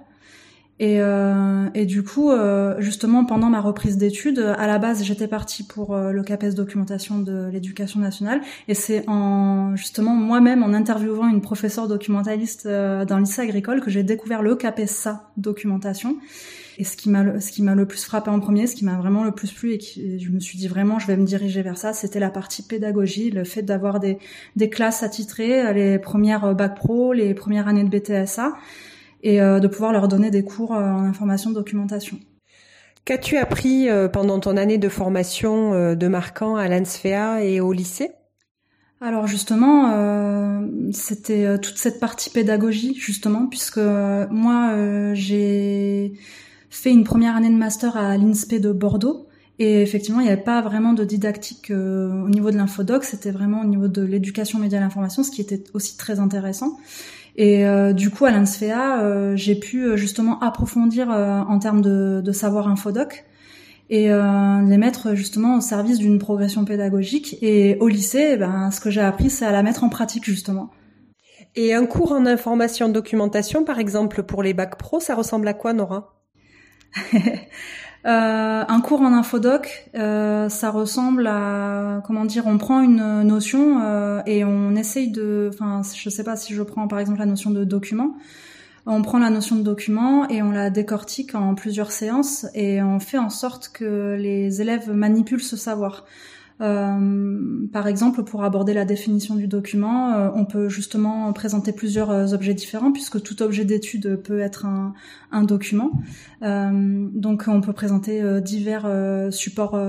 Et, 0.82 1.00
euh, 1.00 1.70
et, 1.76 1.86
du 1.86 2.02
coup, 2.02 2.32
euh, 2.32 2.74
justement, 2.80 3.24
pendant 3.24 3.52
ma 3.52 3.62
reprise 3.62 3.98
d'études, 3.98 4.40
à 4.40 4.66
la 4.66 4.80
base, 4.80 5.04
j'étais 5.04 5.28
partie 5.28 5.64
pour 5.64 5.94
euh, 5.94 6.12
le 6.12 6.24
CAPES 6.24 6.56
documentation 6.56 7.20
de 7.20 7.50
l'éducation 7.54 8.00
nationale. 8.00 8.42
Et 8.68 8.74
c'est 8.74 9.08
en 9.08 9.76
justement 9.76 10.16
moi-même, 10.16 10.64
en 10.64 10.74
interviewant 10.74 11.30
une 11.30 11.42
professeure 11.42 11.88
documentaliste 11.88 12.66
euh, 12.66 13.06
le 13.08 13.20
lycée 13.20 13.44
agricole, 13.44 13.80
que 13.82 13.92
j'ai 13.92 14.02
découvert 14.02 14.42
le 14.42 14.56
CAPESA 14.56 15.30
documentation. 15.38 16.18
Et 16.80 16.84
ce 16.84 16.98
qui 16.98 17.10
m'a 17.10 17.40
ce 17.40 17.52
qui 17.52 17.62
m'a 17.62 17.76
le 17.76 17.86
plus 17.86 18.04
frappé 18.04 18.32
en 18.32 18.40
premier, 18.40 18.66
ce 18.66 18.76
qui 18.76 18.84
m'a 18.84 18.96
vraiment 18.96 19.24
le 19.24 19.34
plus 19.34 19.52
plu 19.52 19.74
et 19.74 19.78
qui 19.78 20.20
je 20.20 20.32
me 20.32 20.40
suis 20.40 20.58
dit 20.58 20.68
vraiment 20.68 20.98
je 20.98 21.06
vais 21.06 21.18
me 21.18 21.26
diriger 21.26 21.62
vers 21.62 21.78
ça, 21.78 21.94
c'était 21.94 22.20
la 22.20 22.32
partie 22.32 22.64
pédagogie, 22.64 23.30
le 23.30 23.44
fait 23.44 23.62
d'avoir 23.62 24.00
des 24.00 24.18
des 24.56 24.70
classes 24.70 25.04
attitrées, 25.04 25.72
les 25.76 26.00
premières 26.00 26.56
bac 26.56 26.74
pro, 26.76 27.14
les 27.14 27.36
premières 27.36 27.68
années 27.68 27.84
de 27.84 27.90
BTSA 27.90 28.54
et 29.24 29.42
euh, 29.42 29.60
de 29.60 29.68
pouvoir 29.68 29.92
leur 29.92 30.08
donner 30.08 30.32
des 30.32 30.44
cours 30.44 30.74
euh, 30.74 30.84
en 30.84 31.04
information 31.04 31.52
documentation. 31.52 32.18
Qu'as-tu 33.06 33.38
appris 33.38 33.90
euh, 33.90 34.08
pendant 34.08 34.40
ton 34.40 34.58
année 34.58 34.78
de 34.78 34.90
formation 34.90 35.96
de 35.96 36.08
marquant 36.08 36.56
à 36.56 36.68
l'ANSFEA 36.68 37.44
et 37.44 37.60
au 37.60 37.74
lycée? 37.74 38.12
Alors 39.04 39.26
justement, 39.26 39.92
euh, 39.94 40.68
c'était 40.92 41.58
toute 41.58 41.78
cette 41.78 42.00
partie 42.00 42.30
pédagogie 42.30 42.94
justement, 42.94 43.48
puisque 43.48 43.80
moi 43.80 44.76
j'ai 45.14 46.14
fait 46.70 46.92
une 46.92 47.04
première 47.04 47.36
année 47.36 47.50
de 47.50 47.56
master 47.56 47.98
à 47.98 48.16
l'INSPE 48.16 48.60
de 48.60 48.72
Bordeaux, 48.72 49.28
et 49.58 49.82
effectivement 49.82 50.20
il 50.20 50.26
n'y 50.26 50.32
avait 50.32 50.44
pas 50.44 50.62
vraiment 50.62 50.94
de 50.94 51.04
didactique 51.04 51.72
au 51.72 52.30
niveau 52.30 52.52
de 52.52 52.58
l'infodoc, 52.58 53.04
c'était 53.04 53.32
vraiment 53.32 53.62
au 53.62 53.66
niveau 53.66 53.88
de 53.88 54.04
l'éducation 54.04 54.60
média 54.60 54.78
à 54.78 54.82
l'information, 54.82 55.24
ce 55.24 55.32
qui 55.32 55.42
était 55.42 55.64
aussi 55.74 55.98
très 55.98 56.20
intéressant. 56.20 56.78
Et 57.36 57.66
euh, 57.66 57.94
du 57.94 58.10
coup, 58.10 58.26
à 58.26 58.32
l'INSFEA, 58.32 59.02
euh, 59.02 59.36
j'ai 59.36 59.56
pu 59.56 59.86
euh, 59.86 59.98
justement 59.98 60.40
approfondir 60.40 61.10
en 61.10 61.60
termes 61.60 61.82
de, 61.82 62.22
de, 62.24 62.32
savoir 62.32 62.68
infodoc 62.68 63.26
et 63.90 64.08
les 64.08 64.78
mettre 64.78 65.16
justement 65.16 65.58
au 65.58 65.60
service 65.60 65.98
d'une 65.98 66.18
progression 66.18 66.64
pédagogique. 66.64 67.38
Et 67.42 67.76
au 67.82 67.90
lycée, 67.90 68.32
eh 68.34 68.38
ben, 68.38 68.72
ce 68.72 68.80
que 68.80 68.90
j'ai 68.90 69.02
appris, 69.02 69.30
c'est 69.30 69.46
à 69.46 69.52
la 69.52 69.64
mettre 69.64 69.84
en 69.84 69.90
pratique 69.90 70.24
justement. 70.24 70.72
Et 71.58 71.74
un 71.74 71.86
cours 71.86 72.14
en 72.14 72.26
information 72.26 72.88
documentation, 72.88 73.66
par 73.66 73.80
exemple, 73.80 74.24
pour 74.24 74.44
les 74.44 74.54
bacs 74.54 74.78
pro, 74.78 75.02
ça 75.02 75.14
ressemble 75.14 75.46
à 75.50 75.54
quoi, 75.54 75.74
Nora? 75.74 76.22
Euh, 78.06 78.64
un 78.68 78.82
cours 78.82 79.02
en 79.02 79.14
infodoc, 79.14 79.86
euh, 79.94 80.50
ça 80.50 80.72
ressemble 80.72 81.28
à 81.28 82.02
comment 82.06 82.26
dire, 82.26 82.48
on 82.48 82.58
prend 82.58 82.82
une 82.82 83.22
notion 83.22 83.80
euh, 83.84 84.22
et 84.26 84.44
on 84.44 84.76
essaye 84.76 85.12
de, 85.12 85.52
enfin, 85.54 85.82
je 85.96 86.10
sais 86.10 86.24
pas 86.24 86.36
si 86.36 86.56
je 86.56 86.64
prends 86.64 86.88
par 86.88 87.00
exemple 87.00 87.20
la 87.20 87.28
notion 87.28 87.52
de 87.52 87.64
document, 87.64 88.16
on 88.88 89.04
prend 89.04 89.20
la 89.20 89.30
notion 89.30 89.56
de 89.56 89.62
document 89.62 90.28
et 90.30 90.42
on 90.42 90.50
la 90.50 90.72
décortique 90.72 91.36
en 91.36 91.54
plusieurs 91.54 91.92
séances 91.92 92.48
et 92.56 92.82
on 92.82 93.00
fait 93.00 93.20
en 93.20 93.30
sorte 93.30 93.70
que 93.72 94.16
les 94.18 94.62
élèves 94.62 94.92
manipulent 94.92 95.44
ce 95.44 95.56
savoir. 95.56 96.06
Euh, 96.62 97.68
par 97.74 97.88
exemple, 97.88 98.24
pour 98.24 98.44
aborder 98.44 98.74
la 98.74 98.86
définition 98.86 99.36
du 99.36 99.48
document, 99.48 100.14
euh, 100.14 100.30
on 100.36 100.46
peut 100.46 100.70
justement 100.70 101.34
présenter 101.34 101.72
plusieurs 101.72 102.12
euh, 102.12 102.34
objets 102.34 102.54
différents 102.54 102.92
puisque 102.92 103.22
tout 103.22 103.42
objet 103.42 103.66
d'étude 103.66 104.22
peut 104.24 104.40
être 104.40 104.66
un, 104.66 104.94
un 105.32 105.44
document. 105.44 105.92
donc, 106.42 107.46
on 107.48 107.62
peut 107.62 107.74
présenter 107.74 108.42
divers 108.42 108.88
supports 109.32 109.80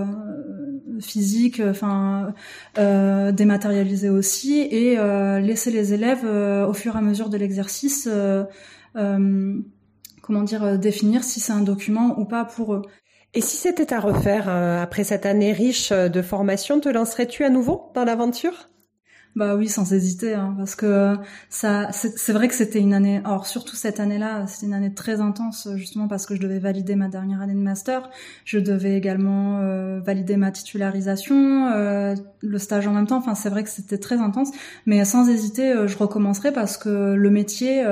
physiques, 1.01 1.63
enfin 1.65 2.35
dématérialisés 2.77 4.11
aussi, 4.11 4.61
et 4.61 4.97
laisser 5.41 5.71
les 5.71 5.95
élèves 5.95 6.25
au 6.25 6.73
fur 6.73 6.95
et 6.95 6.99
à 6.99 7.01
mesure 7.01 7.29
de 7.29 7.37
l'exercice. 7.37 8.09
comment 8.95 10.43
dire 10.43 10.79
définir 10.79 11.25
si 11.25 11.41
c'est 11.41 11.53
un 11.53 11.63
document 11.63 12.19
ou 12.21 12.25
pas 12.25 12.45
pour 12.45 12.75
eux. 12.75 12.83
Et 13.35 13.41
si 13.41 13.57
c'était 13.57 13.95
à 13.95 14.01
refaire 14.01 14.49
euh, 14.49 14.83
après 14.83 15.05
cette 15.05 15.25
année 15.25 15.53
riche 15.53 15.91
euh, 15.91 16.11
de 16.11 16.21
formation, 16.21 16.81
te 16.81 16.91
lancerais-tu 16.91 17.45
à 17.45 17.49
nouveau 17.49 17.91
dans 17.95 18.05
l'aventure? 18.05 18.69
Bah 19.35 19.57
oui, 19.57 19.67
sans 19.67 19.95
hésiter, 19.95 20.35
hein, 20.35 20.55
parce 20.59 20.75
que 20.75 21.17
ça, 21.49 21.91
c'est 21.93 22.33
vrai 22.35 22.49
que 22.49 22.55
c'était 22.55 22.81
une 22.81 22.93
année. 22.93 23.23
Or, 23.25 23.47
surtout 23.47 23.77
cette 23.77 23.99
année-là, 23.99 24.47
c'était 24.47 24.67
une 24.67 24.75
année 24.75 24.93
très 24.93 25.23
intense, 25.23 25.69
justement 25.77 26.07
parce 26.07 26.27
que 26.27 26.35
je 26.35 26.41
devais 26.43 26.59
valider 26.59 26.97
ma 26.97 27.09
dernière 27.09 27.41
année 27.41 27.55
de 27.55 27.59
master. 27.59 28.11
Je 28.45 28.59
devais 28.59 28.95
également 28.95 29.61
euh, 29.61 30.01
valider 30.05 30.37
ma 30.37 30.51
titularisation, 30.51 31.69
euh, 31.69 32.15
le 32.43 32.59
stage 32.59 32.87
en 32.87 32.93
même 32.93 33.07
temps. 33.07 33.17
Enfin, 33.17 33.35
c'est 33.35 33.49
vrai 33.49 33.65
que 33.65 33.71
c'était 33.71 33.97
très 33.97 34.19
intense, 34.19 34.51
mais 34.85 35.03
sans 35.07 35.27
hésiter, 35.31 35.73
euh, 35.73 35.87
je 35.87 35.97
recommencerai 35.97 36.53
parce 36.53 36.77
que 36.77 37.15
le 37.15 37.31
métier, 37.31 37.87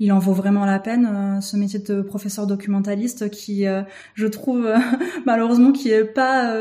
il 0.00 0.12
en 0.12 0.18
vaut 0.18 0.32
vraiment 0.32 0.64
la 0.64 0.80
peine. 0.80 1.40
ce 1.40 1.56
métier 1.56 1.78
de 1.78 2.02
professeur 2.02 2.48
documentaliste, 2.48 3.30
qui, 3.30 3.64
je 4.14 4.26
trouve, 4.26 4.68
malheureusement, 5.26 5.70
qui 5.70 5.90
est 5.90 6.04
pas 6.04 6.52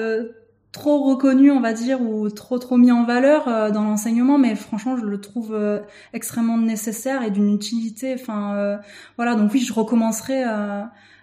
trop 0.73 1.03
reconnu, 1.03 1.51
on 1.51 1.61
va 1.61 1.71
dire, 1.71 2.01
ou 2.01 2.29
trop 2.29 2.57
trop 2.57 2.75
mis 2.77 2.91
en 2.91 3.05
valeur 3.05 3.47
euh, 3.47 3.69
dans 3.71 3.83
l'enseignement, 3.83 4.37
mais 4.37 4.55
franchement, 4.55 4.97
je 4.97 5.05
le 5.05 5.21
trouve 5.21 5.53
euh, 5.53 5.79
extrêmement 6.11 6.57
nécessaire 6.57 7.23
et 7.23 7.31
d'une 7.31 7.53
utilité. 7.53 8.15
Enfin, 8.19 8.55
euh, 8.55 8.77
voilà. 9.15 9.35
Donc 9.35 9.53
oui, 9.53 9.61
je 9.61 9.71
recommencerai. 9.71 10.43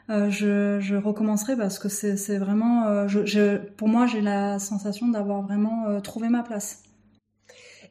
je, 0.09 0.79
je 0.81 0.97
recommencerai 0.97 1.57
parce 1.57 1.79
que 1.79 1.89
c'est 1.89 2.39
vraiment, 2.39 3.07
je, 3.07 3.27
je, 3.27 3.57
pour 3.57 3.89
moi, 3.89 4.07
j'ai 4.07 4.21
la 4.21 4.59
sensation 4.59 5.09
d'avoir 5.09 5.43
vraiment 5.43 6.01
trouvé 6.01 6.29
ma 6.29 6.43
place. 6.43 6.83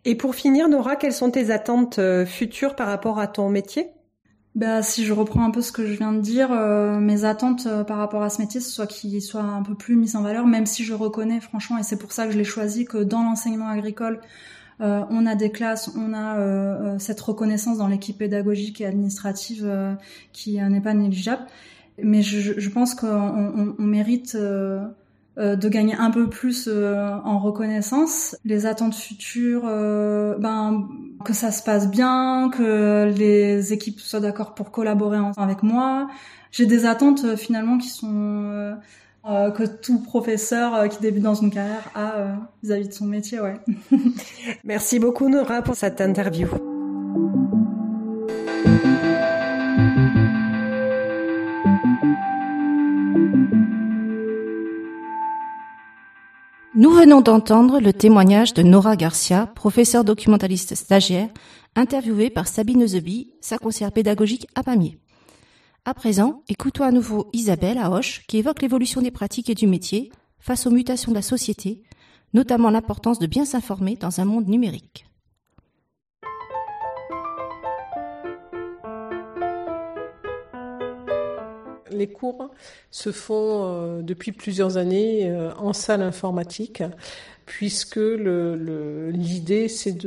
Et 0.06 0.16
pour 0.16 0.36
finir, 0.36 0.70
Nora, 0.70 0.96
quelles 0.96 1.14
sont 1.14 1.30
tes 1.30 1.52
attentes 1.52 2.00
futures 2.26 2.76
par 2.76 2.88
rapport 2.88 3.20
à 3.20 3.28
ton 3.28 3.50
métier? 3.50 3.90
Bah, 4.56 4.82
si 4.82 5.06
je 5.06 5.14
reprends 5.14 5.44
un 5.46 5.52
peu 5.52 5.62
ce 5.62 5.72
que 5.72 5.86
je 5.86 5.94
viens 5.94 6.12
de 6.12 6.22
dire, 6.22 6.52
euh, 6.52 7.00
mes 7.00 7.24
attentes 7.24 7.68
euh, 7.68 7.84
par 7.84 7.98
rapport 7.98 8.24
à 8.24 8.30
ce 8.30 8.42
métier, 8.42 8.60
ce 8.60 8.70
soit 8.72 8.88
qu'il 8.88 9.22
soit 9.22 9.42
un 9.42 9.64
peu 9.64 9.76
plus 9.76 9.96
mis 9.96 10.16
en 10.16 10.22
valeur, 10.22 10.46
même 10.48 10.66
si 10.66 10.84
je 10.84 10.94
reconnais 10.94 11.40
franchement, 11.40 11.78
et 11.78 11.84
c'est 11.84 11.98
pour 11.98 12.12
ça 12.12 12.26
que 12.26 12.32
je 12.34 12.38
l'ai 12.38 12.44
choisi, 12.44 12.86
que 12.86 12.98
dans 12.98 13.24
l'enseignement 13.24 13.68
agricole, 13.68 14.20
euh, 14.82 15.04
on 15.10 15.26
a 15.26 15.36
des 15.36 15.52
classes, 15.52 15.92
on 15.98 16.14
a 16.14 16.98
cette 17.00 17.20
reconnaissance 17.20 17.78
dans 17.78 17.88
l'équipe 17.88 18.18
pédagogique 18.18 18.82
et 18.82 18.86
administrative 18.86 19.98
qui 20.32 20.58
n'est 20.58 20.82
pas 20.82 20.94
négligeable. 20.94 21.46
Mais 22.04 22.22
je, 22.22 22.60
je 22.60 22.70
pense 22.70 22.96
qu'on 22.96 23.08
on, 23.08 23.76
on 23.78 23.84
mérite 23.84 24.36
euh, 24.36 24.82
de 25.56 25.70
gagner 25.70 25.96
un 25.96 26.12
peu 26.12 26.30
plus 26.30 26.68
euh, 26.68 27.14
en 27.24 27.40
reconnaissance. 27.40 28.36
Les 28.44 28.66
attentes 28.66 28.96
futures, 28.96 29.64
euh, 29.66 30.38
ben 30.38 30.88
que 31.24 31.34
ça 31.34 31.52
se 31.52 31.64
passe 31.64 31.90
bien, 31.90 32.50
que 32.56 33.12
les 33.16 33.74
équipes 33.74 34.00
soient 34.00 34.20
d'accord 34.20 34.54
pour 34.54 34.72
collaborer 34.72 35.20
avec 35.38 35.64
moi. 35.64 36.10
J'ai 36.52 36.66
des 36.66 36.86
attentes 36.86 37.36
finalement 37.36 37.78
qui 37.78 37.90
sont 37.90 38.78
que 39.26 39.66
tout 39.66 40.00
professeur 40.00 40.88
qui 40.90 41.00
débute 41.02 41.22
dans 41.22 41.36
une 41.36 41.52
carrière 41.52 41.90
a 41.94 42.38
vis-à-vis 42.64 42.86
-vis 42.86 42.88
de 42.88 42.94
son 42.94 43.06
métier, 43.06 43.40
ouais. 43.40 43.60
Merci 44.64 44.98
beaucoup 44.98 45.30
Nora 45.30 45.62
pour 45.62 45.76
cette 45.76 46.02
interview. 46.02 46.48
Nous 56.80 56.92
venons 56.92 57.20
d'entendre 57.20 57.82
le 57.82 57.92
témoignage 57.92 58.54
de 58.54 58.64
Nora 58.64 58.96
Garcia, 58.96 59.48
professeure 59.48 60.06
documentaliste 60.06 60.76
stagiaire, 60.76 61.28
interviewée 61.76 62.30
par 62.30 62.48
Sabine 62.48 62.88
Zeby, 62.88 63.34
sa 63.42 63.58
conseillère 63.58 63.92
pédagogique 63.92 64.48
à 64.56 64.64
Pamiers. 64.64 64.98
À 65.84 65.94
présent, 65.94 66.42
écoutons 66.48 66.86
à 66.86 66.94
nouveau 66.94 67.28
Isabelle 67.34 67.80
à 67.80 67.92
Hoche 67.92 68.24
qui 68.30 68.38
évoque 68.38 68.62
l'évolution 68.62 69.02
des 69.02 69.12
pratiques 69.12 69.50
et 69.50 69.56
du 69.56 69.68
métier 69.68 70.10
face 70.40 70.68
aux 70.68 70.72
mutations 70.72 71.12
de 71.12 71.18
la 71.18 71.22
société, 71.22 71.84
notamment 72.34 72.70
l'importance 72.70 73.20
de 73.20 73.28
bien 73.28 73.44
s'informer 73.44 73.98
dans 73.98 74.22
un 74.22 74.26
monde 74.26 74.48
numérique. 74.48 75.06
Les 82.00 82.08
cours 82.08 82.50
se 82.90 83.12
font 83.12 83.64
euh, 83.64 84.02
depuis 84.02 84.32
plusieurs 84.32 84.78
années 84.78 85.30
euh, 85.30 85.52
en 85.58 85.74
salle 85.74 86.02
informatique, 86.02 86.82
puisque 87.46 88.00
l'idée 88.00 89.68
c'est 89.68 89.98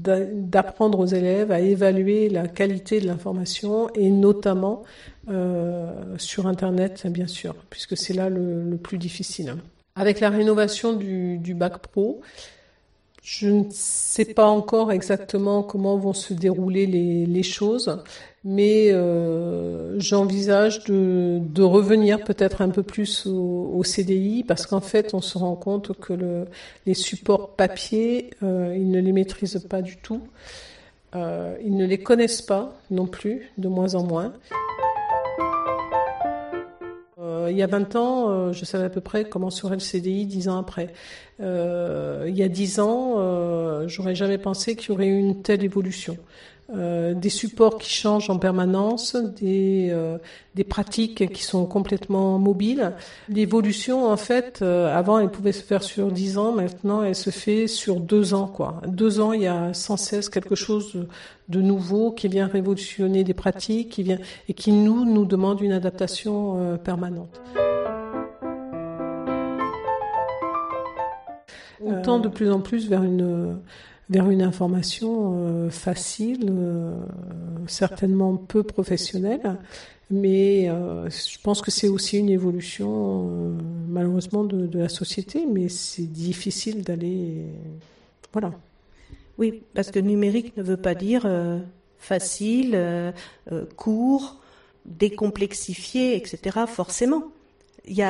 d'apprendre 0.00 0.98
aux 1.00 1.06
élèves 1.06 1.50
à 1.50 1.60
évaluer 1.60 2.28
la 2.28 2.48
qualité 2.48 3.00
de 3.00 3.06
l'information 3.06 3.88
et 3.94 4.10
notamment 4.10 4.84
euh, 5.28 5.90
sur 6.18 6.46
Internet, 6.46 7.06
bien 7.06 7.26
sûr, 7.26 7.54
puisque 7.70 7.96
c'est 7.96 8.14
là 8.14 8.28
le, 8.28 8.76
plus 8.76 8.98
difficile. 8.98 9.56
Avec 9.94 10.20
la 10.20 10.30
rénovation 10.30 10.92
du, 10.94 11.38
du 11.38 11.54
bac 11.54 11.78
pro, 11.78 12.20
je 13.22 13.46
ne 13.46 13.64
sais 13.70 14.24
pas 14.24 14.46
encore 14.46 14.90
exactement 14.90 15.62
comment 15.62 15.96
vont 15.96 16.12
se 16.12 16.34
dérouler 16.34 16.86
les, 16.86 17.42
choses, 17.44 18.02
mais 18.42 18.90
euh, 18.90 19.94
j'envisage 20.00 20.82
de, 20.84 21.62
revenir 21.62 22.24
peut-être 22.24 22.62
un 22.62 22.70
peu 22.70 22.82
plus 22.82 23.26
au, 23.26 23.80
CDI 23.84 24.42
parce 24.42 24.66
qu'en 24.66 24.80
fait, 24.80 25.14
on 25.14 25.20
se 25.20 25.38
rend 25.38 25.54
compte 25.54 25.96
que 25.98 26.12
le, 26.12 26.46
les 26.84 26.94
supports 26.94 27.50
papier, 27.50 28.30
euh, 28.42 28.74
ils 28.76 28.90
ne 28.90 29.00
les 29.00 29.12
maîtrisent 29.12 29.64
pas 29.68 29.82
du 29.82 29.96
tout. 29.98 30.22
Euh, 31.14 31.56
ils 31.64 31.76
ne 31.76 31.86
les 31.86 31.98
connaissent 31.98 32.42
pas 32.42 32.76
non 32.90 33.06
plus, 33.06 33.52
de 33.56 33.68
moins 33.68 33.94
en 33.94 34.02
moins. 34.02 34.32
Euh, 37.32 37.50
il 37.50 37.56
y 37.56 37.62
a 37.62 37.66
20 37.66 37.96
ans, 37.96 38.30
euh, 38.30 38.52
je 38.52 38.64
savais 38.64 38.84
à 38.84 38.90
peu 38.90 39.00
près 39.00 39.24
comment 39.24 39.50
serait 39.50 39.74
le 39.74 39.80
CDI 39.80 40.26
10 40.26 40.48
ans 40.48 40.58
après. 40.58 40.92
Euh, 41.40 42.26
il 42.28 42.36
y 42.36 42.42
a 42.42 42.48
10 42.48 42.80
ans, 42.80 43.88
j'aurais 43.88 44.14
jamais 44.14 44.38
pensé 44.38 44.76
qu'il 44.76 44.90
y 44.90 44.92
aurait 44.92 45.06
eu 45.06 45.18
une 45.18 45.42
telle 45.42 45.64
évolution. 45.64 46.16
Euh, 46.74 47.12
des 47.12 47.28
supports 47.28 47.76
qui 47.76 47.90
changent 47.90 48.30
en 48.30 48.38
permanence, 48.38 49.14
des, 49.14 49.88
euh, 49.90 50.16
des 50.54 50.64
pratiques 50.64 51.30
qui 51.30 51.42
sont 51.42 51.66
complètement 51.66 52.38
mobiles. 52.38 52.92
L'évolution, 53.28 54.06
en 54.10 54.16
fait, 54.16 54.60
euh, 54.62 54.94
avant, 54.94 55.18
elle 55.18 55.30
pouvait 55.30 55.52
se 55.52 55.62
faire 55.62 55.82
sur 55.82 56.10
dix 56.10 56.38
ans, 56.38 56.52
maintenant, 56.52 57.02
elle 57.02 57.14
se 57.14 57.28
fait 57.28 57.66
sur 57.66 58.00
deux 58.00 58.32
ans. 58.32 58.46
Quoi. 58.46 58.80
Deux 58.86 59.20
ans, 59.20 59.32
il 59.32 59.42
y 59.42 59.46
a 59.46 59.74
sans 59.74 59.98
cesse 59.98 60.30
quelque 60.30 60.54
chose 60.54 61.06
de 61.50 61.60
nouveau 61.60 62.10
qui 62.10 62.28
vient 62.28 62.46
révolutionner 62.46 63.22
des 63.22 63.34
pratiques 63.34 63.90
qui 63.90 64.02
vient, 64.02 64.18
et 64.48 64.54
qui 64.54 64.72
nous, 64.72 65.04
nous 65.04 65.26
demande 65.26 65.60
une 65.60 65.72
adaptation 65.72 66.78
permanente. 66.82 67.40
On 71.84 72.00
tend 72.00 72.18
de 72.18 72.28
plus 72.28 72.50
en 72.50 72.60
plus 72.60 72.88
vers 72.88 73.02
une 73.02 73.58
vers 74.12 74.30
une 74.30 74.42
information 74.42 75.34
euh, 75.34 75.70
facile, 75.70 76.46
euh, 76.50 76.94
certainement 77.66 78.36
peu 78.36 78.62
professionnelle, 78.62 79.56
mais 80.10 80.68
euh, 80.68 81.08
je 81.08 81.38
pense 81.42 81.62
que 81.62 81.70
c'est 81.70 81.88
aussi 81.88 82.18
une 82.18 82.28
évolution 82.28 83.56
malheureusement 83.88 84.44
de, 84.44 84.66
de, 84.66 84.78
la 84.78 84.90
société, 84.90 85.46
mais 85.50 85.68
c'est 85.68 86.12
difficile 86.12 86.82
d'aller... 86.82 87.46
Voilà. 88.32 88.52
Oui, 89.38 89.62
parce 89.74 89.90
que 89.90 89.98
numérique 89.98 90.56
ne 90.58 90.62
veut 90.62 90.76
pas 90.76 90.94
dire 90.94 91.26
facile, 91.98 92.78
court, 93.76 94.40
décomplexifié, 94.84 96.16
etc. 96.16 96.60
Forcément 96.66 97.24
il 97.86 97.94
y, 97.96 98.02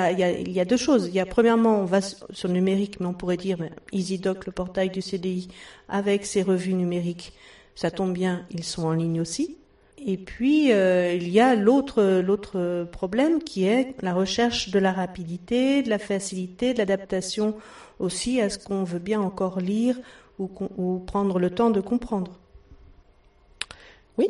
a, 0.61 0.65
deux 0.65 0.77
choses. 0.77 1.09
Il 1.09 1.15
y 1.15 1.21
a 1.21 1.27
premièrement, 1.27 1.81
on 1.81 1.85
va 1.85 2.01
sur 2.03 2.49
le 2.49 2.55
numérique, 2.55 3.01
mais 3.01 3.07
on 3.07 3.15
pourrait 3.15 3.37
dire 3.37 3.59
EasyDoc, 3.93 4.47
le 4.47 4.53
portail 4.53 4.91
du 4.91 5.01
CDI, 5.01 5.49
avec 5.89 6.27
ses 6.27 6.43
revues 6.43 6.75
numériques. 6.75 7.33
Ça 7.75 7.91
tombe 7.91 8.13
bien, 8.13 8.45
ils 8.51 8.65
sont 8.65 8.85
en 8.85 8.93
ligne 8.93 9.21
aussi. 9.21 9.57
Et 10.05 10.17
puis 10.17 10.73
euh, 10.73 11.15
il 11.15 11.29
y 11.29 11.41
a 11.41 11.55
l'autre 11.55 12.85
problème 12.91 13.43
qui 13.43 13.65
est 13.65 13.95
la 14.03 14.13
recherche 14.13 14.71
de 14.71 14.79
la 14.79 14.93
rapidité, 14.93 15.83
de 15.83 15.89
la 15.89 15.99
facilité, 15.99 16.75
de 16.75 16.79
l'adaptation 16.79 17.55
aussi 17.99 18.41
à 18.41 18.51
ce 18.51 18.59
qu'on 18.59 18.85
veut 18.85 18.99
bien 18.99 19.21
encore 19.21 19.61
lire 19.61 19.97
ou 20.39 21.03
prendre 21.07 21.39
le 21.39 21.51
temps 21.51 21.71
de 21.71 21.81
comprendre. 21.81 22.41
Oui, 24.19 24.29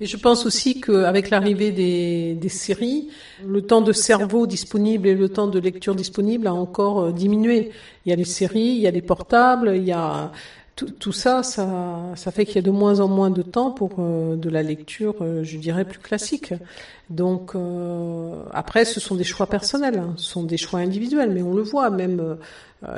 et 0.00 0.06
je 0.06 0.16
pense 0.16 0.46
aussi 0.46 0.80
qu'avec 0.80 1.30
l'arrivée 1.30 1.72
des, 1.72 2.34
des, 2.34 2.48
séries, 2.48 3.08
le 3.44 3.62
temps 3.62 3.80
de 3.80 3.92
cerveau 3.92 4.46
disponible 4.46 5.08
et 5.08 5.14
le 5.14 5.28
temps 5.28 5.48
de 5.48 5.58
lecture 5.58 5.96
disponible 5.96 6.46
a 6.46 6.54
encore 6.54 7.00
euh, 7.00 7.12
diminué. 7.12 7.72
Il 8.06 8.10
y 8.10 8.12
a 8.12 8.16
les 8.16 8.24
séries, 8.24 8.60
il 8.60 8.78
y 8.78 8.86
a 8.86 8.92
les 8.92 9.02
portables, 9.02 9.72
il 9.74 9.82
y 9.82 9.92
a 9.92 10.30
tout, 10.76 10.90
tout 10.90 11.10
ça, 11.10 11.42
ça, 11.42 12.12
ça 12.14 12.30
fait 12.30 12.46
qu'il 12.46 12.54
y 12.54 12.58
a 12.60 12.62
de 12.62 12.70
moins 12.70 13.00
en 13.00 13.08
moins 13.08 13.30
de 13.30 13.42
temps 13.42 13.72
pour 13.72 13.96
euh, 13.98 14.36
de 14.36 14.48
la 14.48 14.62
lecture, 14.62 15.16
euh, 15.20 15.42
je 15.42 15.58
dirais, 15.58 15.84
plus 15.84 15.98
classique. 15.98 16.54
Donc 17.10 17.56
après, 18.52 18.84
ce 18.84 19.00
sont 19.00 19.14
des 19.14 19.24
choix 19.24 19.46
personnels, 19.46 19.98
hein. 19.98 20.12
ce 20.16 20.26
sont 20.26 20.42
des 20.42 20.58
choix 20.58 20.80
individuels, 20.80 21.30
mais 21.30 21.42
on 21.42 21.54
le 21.54 21.62
voit 21.62 21.88
même. 21.88 22.36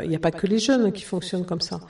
Il 0.03 0.09
n'y 0.09 0.17
a 0.17 0.19
pas 0.19 0.33
que 0.33 0.49
les 0.49 0.59
jeunes 0.59 0.91
qui 0.91 1.05
fonctionnent 1.05 1.47
comme 1.47 1.61
ça. 1.61 1.81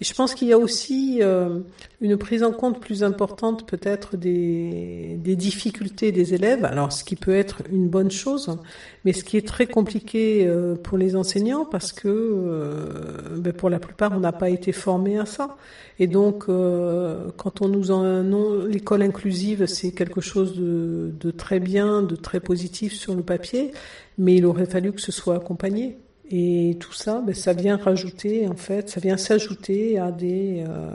Je 0.00 0.12
pense 0.12 0.34
qu'il 0.34 0.48
y 0.48 0.52
a 0.52 0.58
aussi 0.58 1.20
euh, 1.22 1.60
une 2.02 2.18
prise 2.18 2.42
en 2.42 2.52
compte 2.52 2.80
plus 2.80 3.02
importante 3.02 3.66
peut-être 3.66 4.18
des, 4.18 5.18
des, 5.18 5.36
difficultés 5.36 6.12
des 6.12 6.34
élèves, 6.34 6.66
alors 6.66 6.92
ce 6.92 7.02
qui 7.02 7.16
peut 7.16 7.34
être 7.34 7.62
une 7.72 7.88
bonne 7.88 8.10
chose, 8.10 8.58
mais 9.06 9.14
ce 9.14 9.24
qui 9.24 9.38
est 9.38 9.46
très 9.46 9.66
compliqué 9.66 10.46
euh, 10.46 10.74
pour 10.74 10.98
les 10.98 11.16
enseignants 11.16 11.64
parce 11.64 11.92
que 11.94 12.08
euh, 12.08 13.38
ben 13.38 13.54
pour 13.54 13.70
la 13.70 13.78
plupart 13.78 14.12
on 14.12 14.20
n'a 14.20 14.32
pas 14.32 14.50
été 14.50 14.72
formé 14.72 15.18
à 15.18 15.24
ça. 15.24 15.56
Et 15.98 16.06
donc 16.06 16.44
quand 16.44 17.62
on 17.62 17.68
nous 17.68 17.90
en 17.90 18.22
l'école 18.66 19.00
inclusive 19.00 19.64
c'est 19.64 19.92
quelque 19.92 20.20
chose 20.20 20.54
de, 20.54 21.10
de 21.18 21.30
très 21.30 21.58
bien, 21.58 22.02
de 22.02 22.16
très 22.16 22.40
positif 22.40 22.92
sur 22.92 23.14
le 23.14 23.22
papier, 23.22 23.72
mais 24.18 24.34
il 24.36 24.44
aurait 24.44 24.66
fallu 24.66 24.92
que 24.92 25.00
ce 25.00 25.10
soit 25.10 25.36
accompagné. 25.36 25.96
Et 26.30 26.76
tout 26.80 26.92
ça, 26.92 27.22
ben, 27.24 27.34
ça 27.34 27.52
vient 27.52 27.76
rajouter, 27.76 28.48
en 28.48 28.56
fait, 28.56 28.88
ça 28.88 29.00
vient 29.00 29.16
s'ajouter 29.16 29.98
à 29.98 30.10
des 30.10 30.64
euh, 30.68 30.90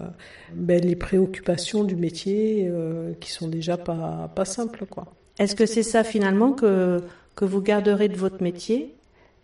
ben, 0.53 0.81
les 0.81 0.97
préoccupations 0.97 1.85
du 1.85 1.95
métier 1.95 2.67
euh, 2.69 3.13
qui 3.19 3.31
sont 3.31 3.47
déjà 3.47 3.77
pas, 3.77 4.29
pas 4.35 4.43
simples. 4.43 4.85
quoi. 4.85 5.05
Est-ce 5.39 5.55
que 5.55 5.65
c'est 5.65 5.83
ça 5.83 6.03
finalement 6.03 6.51
que, 6.51 7.01
que 7.35 7.45
vous 7.45 7.61
garderez 7.61 8.09
de 8.09 8.17
votre 8.17 8.43
métier? 8.43 8.93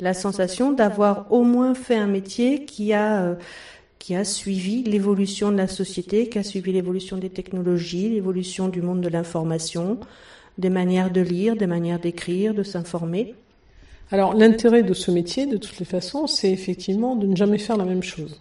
La 0.02 0.14
sensation 0.14 0.74
d'avoir 0.74 1.32
au 1.32 1.44
moins 1.44 1.74
fait 1.74 1.96
un 1.96 2.08
métier 2.08 2.66
qui 2.66 2.92
a, 2.94 3.24
euh, 3.24 3.36
qui 3.98 4.14
a 4.14 4.26
suivi 4.26 4.84
l'évolution 4.84 5.52
de 5.52 5.58
la 5.58 5.68
société, 5.68 6.28
qui 6.28 6.38
a 6.38 6.44
suivi 6.44 6.74
l'évolution 6.74 7.18
des 7.18 7.30
technologies, 7.30 8.10
l'évolution 8.10 8.68
du 8.68 8.82
monde 8.82 9.00
de 9.00 9.08
l'information, 9.08 10.00
des 10.58 10.70
manières 10.70 11.12
de 11.12 11.22
lire, 11.22 11.56
des 11.56 11.66
manières 11.66 12.00
d'écrire, 12.00 12.54
de 12.54 12.64
s'informer? 12.64 13.36
Alors 14.12 14.34
l'intérêt 14.34 14.84
de 14.84 14.94
ce 14.94 15.12
métier, 15.12 15.46
de 15.46 15.58
toutes 15.58 15.80
les 15.80 15.86
façons, 15.86 16.28
c'est 16.28 16.52
effectivement 16.52 17.16
de 17.16 17.28
ne 17.28 17.36
jamais 17.36 17.58
faire 17.58 17.78
la 17.78 17.86
même 17.86 18.04
chose. 18.04 18.40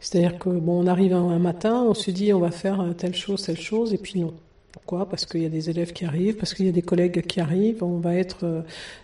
C'est-à-dire 0.00 0.38
que 0.38 0.50
bon, 0.50 0.84
on 0.84 0.86
arrive 0.86 1.14
un, 1.14 1.38
matin, 1.38 1.84
on 1.88 1.94
se 1.94 2.10
dit 2.10 2.32
on 2.32 2.40
va 2.40 2.50
faire 2.50 2.84
telle 2.98 3.14
chose, 3.14 3.42
telle 3.42 3.58
chose, 3.58 3.94
et 3.94 3.98
puis 3.98 4.20
non. 4.20 4.34
Pourquoi? 4.76 5.08
Parce 5.08 5.26
qu'il 5.26 5.42
y 5.42 5.46
a 5.46 5.48
des 5.48 5.70
élèves 5.70 5.92
qui 5.92 6.04
arrivent, 6.04 6.36
parce 6.36 6.54
qu'il 6.54 6.66
y 6.66 6.68
a 6.68 6.72
des 6.72 6.82
collègues 6.82 7.22
qui 7.26 7.40
arrivent, 7.40 7.82
on 7.82 7.98
va 7.98 8.14
être 8.14 8.44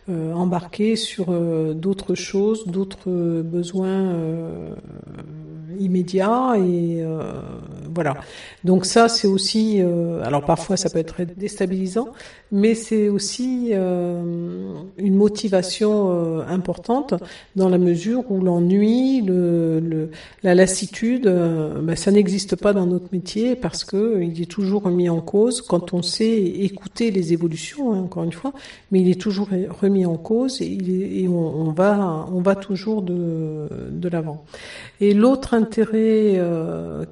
euh, 0.09 0.33
embarqué 0.33 0.97
sur 0.97 1.31
euh, 1.31 1.73
d'autres 1.73 2.15
choses, 2.15 2.67
d'autres 2.67 3.11
besoins 3.43 3.89
euh, 3.89 4.75
immédiats, 5.81 6.55
et 6.59 7.03
voilà. 7.95 8.17
Donc 8.65 8.85
ça, 8.87 9.09
c'est 9.09 9.27
aussi, 9.27 9.79
euh, 9.81 10.23
alors 10.25 10.45
parfois 10.45 10.77
ça 10.77 10.91
peut 10.91 10.99
être 10.99 11.23
déstabilisant, 11.37 12.09
mais 12.51 12.75
c'est 12.75 13.09
aussi 13.09 13.71
euh, 13.73 14.75
une 14.99 15.17
motivation 15.17 16.11
euh, 16.11 16.43
importante 16.49 17.15
dans 17.57 17.69
la 17.69 17.79
mesure 17.79 18.31
où 18.31 18.41
l'ennui, 18.41 19.23
le, 19.23 19.81
le, 19.81 20.11
la 20.43 20.55
lassitude, 20.55 21.25
ben, 21.25 21.97
ça 21.97 22.11
n'existe 22.11 22.57
pas 22.57 22.73
dans 22.73 22.87
notre 22.87 23.07
métier 23.13 23.57
parce 23.57 23.85
que 23.85 24.23
il 24.23 24.41
est 24.41 24.51
toujours 24.51 24.83
remis 24.83 25.09
en 25.09 25.21
cause 25.21 25.62
quand 25.69 25.95
on 25.95 26.03
sait 26.03 26.43
écouter 26.43 27.11
les 27.11 27.33
évolutions, 27.33 27.93
hein, 27.93 28.01
encore 28.01 28.25
une 28.25 28.33
fois, 28.33 28.53
mais 28.91 29.01
il 29.01 29.11
est 29.11 29.21
toujours 29.21 29.49
remis 29.81 30.07
en 30.07 30.17
cause 30.17 30.61
et, 30.61 31.27
on, 31.29 31.73
va, 31.73 32.55
toujours 32.55 33.03
de, 33.03 34.09
l'avant. 34.09 34.45
Et 35.01 35.15
l'autre 35.15 35.55
intérêt 35.55 36.41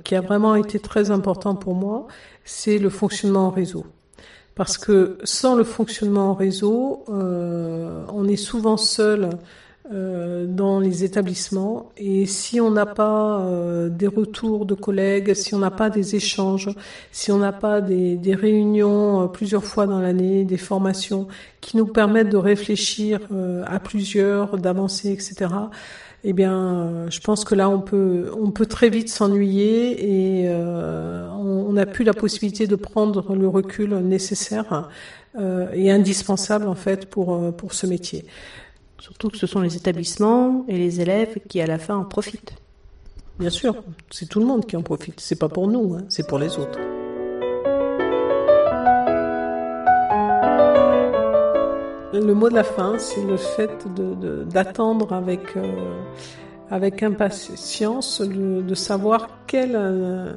qui 0.04 0.14
a 0.14 0.20
vraiment 0.20 0.54
été 0.54 0.78
très 0.78 1.10
important 1.10 1.54
pour 1.54 1.74
moi, 1.74 2.06
c'est 2.44 2.78
le 2.78 2.88
fonctionnement 2.88 3.46
en 3.46 3.50
réseau. 3.50 3.84
Parce 4.54 4.76
que 4.76 5.16
sans 5.24 5.54
le 5.54 5.64
fonctionnement 5.64 6.32
en 6.32 6.34
réseau, 6.34 7.04
euh, 7.08 8.04
on 8.12 8.28
est 8.28 8.36
souvent 8.36 8.76
seul 8.76 9.30
euh, 9.92 10.46
dans 10.46 10.78
les 10.78 11.02
établissements 11.02 11.90
et 11.96 12.24
si 12.24 12.60
on 12.60 12.70
n'a 12.70 12.86
pas 12.86 13.40
euh, 13.40 13.88
des 13.88 14.06
retours 14.06 14.64
de 14.64 14.74
collègues, 14.74 15.34
si 15.34 15.52
on 15.54 15.58
n'a 15.58 15.72
pas 15.72 15.90
des 15.90 16.14
échanges, 16.14 16.70
si 17.10 17.32
on 17.32 17.38
n'a 17.38 17.52
pas 17.52 17.80
des, 17.80 18.16
des 18.16 18.36
réunions 18.36 19.24
euh, 19.24 19.26
plusieurs 19.26 19.64
fois 19.64 19.86
dans 19.86 19.98
l'année, 19.98 20.44
des 20.44 20.58
formations 20.58 21.26
qui 21.60 21.76
nous 21.76 21.86
permettent 21.86 22.28
de 22.28 22.36
réfléchir 22.36 23.18
euh, 23.32 23.64
à 23.66 23.80
plusieurs, 23.80 24.58
d'avancer, 24.58 25.10
etc 25.10 25.50
eh 26.22 26.34
bien, 26.34 27.06
je 27.08 27.18
pense 27.20 27.44
que 27.44 27.54
là, 27.54 27.70
on 27.70 27.80
peut, 27.80 28.30
on 28.38 28.50
peut 28.50 28.66
très 28.66 28.90
vite 28.90 29.08
s'ennuyer 29.08 30.42
et 30.44 30.54
on 30.54 31.72
n'a 31.72 31.86
plus 31.86 32.04
la 32.04 32.12
possibilité 32.12 32.66
de 32.66 32.76
prendre 32.76 33.34
le 33.34 33.48
recul 33.48 33.94
nécessaire 34.00 34.90
et 35.72 35.90
indispensable 35.90 36.68
en 36.68 36.74
fait 36.74 37.06
pour 37.06 37.56
pour 37.56 37.72
ce 37.72 37.86
métier. 37.86 38.26
Surtout 39.00 39.30
que 39.30 39.38
ce 39.38 39.46
sont 39.46 39.60
les 39.60 39.76
établissements 39.76 40.64
et 40.68 40.76
les 40.76 41.00
élèves 41.00 41.38
qui 41.48 41.60
à 41.60 41.66
la 41.66 41.78
fin 41.78 41.96
en 41.96 42.04
profitent. 42.04 42.54
Bien 43.38 43.48
sûr, 43.48 43.74
c'est 44.10 44.28
tout 44.28 44.40
le 44.40 44.44
monde 44.44 44.66
qui 44.66 44.76
en 44.76 44.82
profite. 44.82 45.18
C'est 45.20 45.38
pas 45.38 45.48
pour 45.48 45.66
nous, 45.66 45.94
hein, 45.94 46.04
c'est 46.10 46.26
pour 46.26 46.38
les 46.38 46.58
autres. 46.58 46.78
Le 52.12 52.34
mot 52.34 52.50
de 52.50 52.54
la 52.54 52.64
fin, 52.64 52.98
c'est 52.98 53.24
le 53.24 53.38
fait 53.38 53.86
d'attendre 54.52 55.06
de, 55.08 55.14
avec, 55.14 55.56
euh, 55.56 56.02
avec 56.70 57.02
impatience 57.02 58.20
de, 58.20 58.60
de 58.60 58.74
savoir 58.74 59.28
quelle 59.46 59.76
euh, 59.76 60.34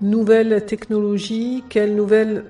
nouvelle 0.00 0.64
technologie, 0.64 1.62
quelle 1.68 1.94
nouvelle... 1.94 2.46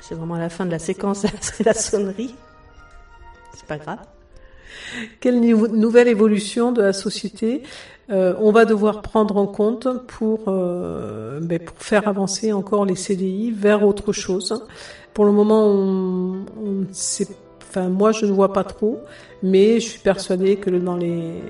C'est 0.00 0.16
vraiment 0.16 0.36
la 0.36 0.48
fin 0.48 0.66
de 0.66 0.72
la 0.72 0.80
séquence, 0.80 1.24
c'est 1.40 1.64
la 1.64 1.74
sonnerie. 1.74 2.34
C'est 3.60 3.66
pas 3.66 3.78
grave. 3.78 3.98
Quelle 5.20 5.40
nouvelle 5.40 6.08
évolution 6.08 6.72
de 6.72 6.82
la 6.82 6.92
société 6.92 7.62
euh, 8.10 8.34
on 8.40 8.50
va 8.50 8.64
devoir 8.64 9.02
prendre 9.02 9.36
en 9.36 9.46
compte 9.46 9.86
pour, 10.08 10.46
euh, 10.48 11.38
ben, 11.40 11.60
pour 11.60 11.76
faire 11.78 12.08
avancer 12.08 12.52
encore 12.52 12.84
les 12.84 12.96
CDI 12.96 13.52
vers 13.52 13.86
autre 13.86 14.12
chose. 14.12 14.66
Pour 15.14 15.24
le 15.26 15.30
moment, 15.30 15.64
on, 15.68 16.44
on 16.60 16.86
enfin 17.62 17.88
moi 17.88 18.10
je 18.10 18.26
ne 18.26 18.32
vois 18.32 18.52
pas 18.52 18.64
trop, 18.64 18.98
mais 19.44 19.78
je 19.78 19.90
suis 19.90 20.00
persuadée 20.00 20.56
que 20.56 20.70
dans 20.70 20.96
les 20.96 21.40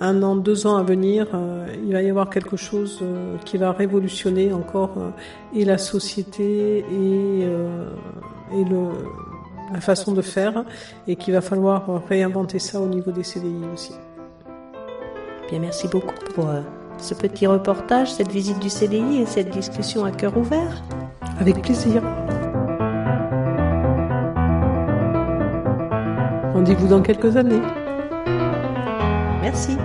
un 0.00 0.22
an, 0.22 0.34
deux 0.34 0.66
ans 0.66 0.76
à 0.76 0.82
venir, 0.82 1.26
euh, 1.34 1.66
il 1.86 1.92
va 1.92 2.02
y 2.02 2.08
avoir 2.08 2.30
quelque 2.30 2.56
chose 2.56 3.00
euh, 3.02 3.36
qui 3.44 3.58
va 3.58 3.70
révolutionner 3.72 4.50
encore 4.52 4.94
euh, 4.96 5.10
et 5.54 5.64
la 5.66 5.76
société 5.76 6.78
et, 6.78 7.40
et 7.42 8.64
le, 8.64 8.88
la 9.72 9.80
façon 9.80 10.12
de 10.12 10.22
faire 10.22 10.64
et 11.06 11.16
qu'il 11.16 11.34
va 11.34 11.40
falloir 11.40 12.02
réinventer 12.08 12.58
ça 12.58 12.80
au 12.80 12.86
niveau 12.86 13.10
des 13.10 13.22
CDI 13.22 13.64
aussi. 13.72 13.92
Bien, 15.48 15.60
merci 15.60 15.88
beaucoup 15.88 16.14
pour 16.34 16.48
ce 16.98 17.14
petit 17.14 17.46
reportage, 17.46 18.12
cette 18.12 18.30
visite 18.30 18.58
du 18.58 18.68
CDI 18.68 19.22
et 19.22 19.26
cette 19.26 19.50
discussion 19.50 20.04
à 20.04 20.10
cœur 20.10 20.36
ouvert. 20.36 20.82
Avec 21.38 21.62
plaisir. 21.62 22.02
Rendez-vous 26.52 26.88
dans 26.88 27.00
quelques 27.00 27.36
années. 27.36 27.62
Merci. 29.40 29.76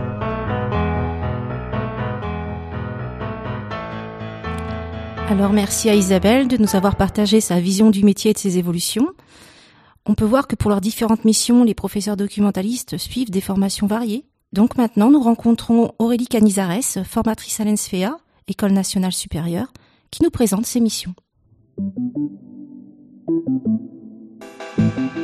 Alors 5.30 5.53
merci 5.53 5.90
à 5.90 5.95
Isabelle 5.95 6.48
de 6.48 6.57
nous 6.57 6.76
avoir 6.76 6.98
partagé 6.98 7.40
sa 7.41 7.60
vision 7.60 7.90
du 7.90 8.03
métier 8.03 8.32
et 8.32 8.34
de 8.34 8.38
ses 8.38 8.57
évolutions. 8.57 9.07
On 10.07 10.14
peut 10.14 10.26
voir 10.26 10.48
que 10.48 10.56
pour 10.56 10.69
leurs 10.69 10.82
différentes 10.82 11.26
missions, 11.26 11.64
les 11.64 11.73
professeurs 11.73 12.15
documentalistes 12.15 12.98
suivent 12.98 13.32
des 13.32 13.41
formations 13.41 13.88
variées. 13.88 14.23
Donc 14.53 14.77
maintenant, 14.77 15.10
nous 15.10 15.19
rencontrons 15.19 15.94
Aurélie 15.98 16.27
Canizares, 16.27 17.03
formatrice 17.03 17.60
à 17.60 17.64
l'ENSFEA, 17.64 18.15
École 18.48 18.73
nationale 18.73 19.14
supérieure, 19.14 19.73
qui 20.11 20.22
nous 20.22 20.30
présente 20.30 20.68
ses 20.68 20.80
missions. 20.80 21.15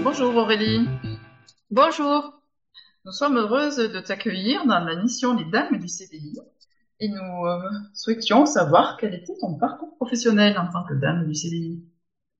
Bonjour 0.03 0.35
Aurélie. 0.35 0.87
Bonjour. 1.69 2.41
Nous 3.05 3.11
sommes 3.11 3.37
heureuses 3.37 3.77
de 3.77 3.99
t'accueillir 3.99 4.65
dans 4.65 4.79
la 4.79 4.95
mission 4.95 5.35
Les 5.35 5.45
Dames 5.45 5.77
du 5.77 5.87
CDI 5.87 6.39
et 6.99 7.07
nous 7.07 7.45
euh, 7.45 7.69
souhaitions 7.93 8.47
savoir 8.47 8.97
quel 8.99 9.13
était 9.13 9.37
ton 9.39 9.53
parcours 9.59 9.95
professionnel 9.97 10.57
en 10.57 10.71
tant 10.71 10.83
que 10.87 10.95
dame 10.95 11.27
du 11.27 11.35
CDI. 11.35 11.83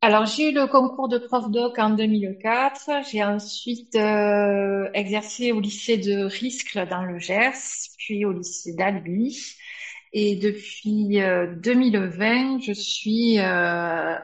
Alors, 0.03 0.25
j'ai 0.25 0.49
eu 0.49 0.53
le 0.53 0.65
concours 0.67 1.09
de 1.09 1.19
prof 1.19 1.49
doc 1.51 1.77
en 1.77 1.91
2004. 1.91 2.89
J'ai 3.11 3.23
ensuite 3.23 3.95
euh, 3.95 4.89
exercé 4.93 5.51
au 5.51 5.59
lycée 5.59 5.97
de 5.97 6.23
Riscle 6.25 6.87
dans 6.87 7.03
le 7.03 7.19
Gers, 7.19 7.53
puis 7.99 8.25
au 8.25 8.31
lycée 8.31 8.73
d'Albi. 8.73 9.55
Et 10.13 10.35
depuis 10.37 11.21
euh, 11.21 11.55
2020, 11.55 12.59
je 12.61 12.73
suis 12.73 13.39
euh, 13.39 14.15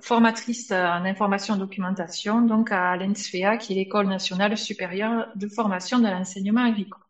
formatrice 0.00 0.72
en 0.72 1.04
information 1.04 1.56
documentation, 1.56 2.42
donc 2.42 2.72
à 2.72 2.96
l'ENSFEA, 2.96 3.58
qui 3.58 3.72
est 3.72 3.76
l'École 3.76 4.08
nationale 4.08 4.58
supérieure 4.58 5.28
de 5.36 5.46
formation 5.48 5.98
de 6.00 6.08
l'enseignement 6.08 6.64
agricole. 6.64 7.02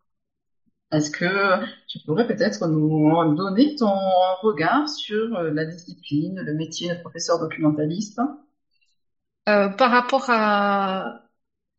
Est-ce 0.92 1.10
que 1.10 1.64
tu 1.88 1.98
pourrais 2.00 2.26
peut-être 2.26 2.66
nous 2.68 3.34
donner 3.34 3.74
ton 3.76 3.96
regard 4.42 4.88
sur 4.90 5.34
euh, 5.36 5.50
la 5.50 5.64
discipline, 5.64 6.38
le 6.38 6.52
métier 6.52 6.94
de 6.94 7.00
professeur 7.00 7.40
documentaliste. 7.40 8.20
Euh, 9.48 9.68
Par 9.70 9.90
rapport 9.90 10.26
à, 10.28 11.22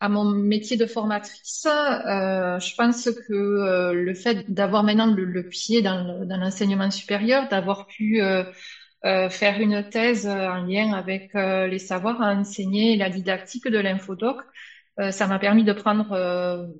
mon 0.01 0.25
métier 0.25 0.77
de 0.77 0.85
formatrice, 0.85 1.65
euh, 1.65 2.59
je 2.59 2.75
pense 2.75 3.09
que 3.27 3.93
le 3.93 4.13
fait 4.15 4.51
d'avoir 4.51 4.83
maintenant 4.83 5.05
le, 5.05 5.47
pied 5.47 5.81
dans 5.81 6.25
l'enseignement 6.27 6.91
supérieur, 6.91 7.47
d'avoir 7.47 7.87
pu 7.87 8.19
faire 9.01 9.61
une 9.61 9.89
thèse 9.89 10.27
en 10.27 10.63
lien 10.65 10.91
avec 10.91 11.33
les 11.33 11.79
savoirs 11.79 12.21
à 12.21 12.33
enseigner 12.33 12.97
la 12.97 13.09
didactique 13.09 13.69
de 13.69 13.79
l'infodoc, 13.79 14.41
ça 15.11 15.25
m'a 15.27 15.39
permis 15.39 15.63
de 15.63 15.71
prendre 15.71 16.73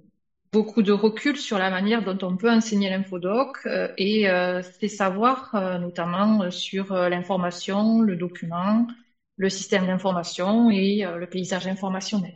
beaucoup 0.54 0.84
de 0.84 0.92
recul 0.92 1.36
sur 1.36 1.58
la 1.58 1.72
manière 1.72 2.04
dont 2.04 2.18
on 2.22 2.38
peut 2.38 2.50
enseigner 2.50 2.90
l'infodoc 2.90 3.58
euh, 3.66 3.88
et 3.98 4.30
euh, 4.30 4.62
ses 4.80 4.88
savoirs, 4.88 5.54
euh, 5.56 5.80
notamment 5.80 6.50
sur 6.52 6.94
l'information, 6.94 8.02
le 8.02 8.16
document, 8.16 8.88
le 9.36 9.50
système 9.50 9.88
d'information 9.88 10.70
et 10.70 11.04
le 11.04 11.26
paysage 11.26 11.66
informationnel. 11.66 12.36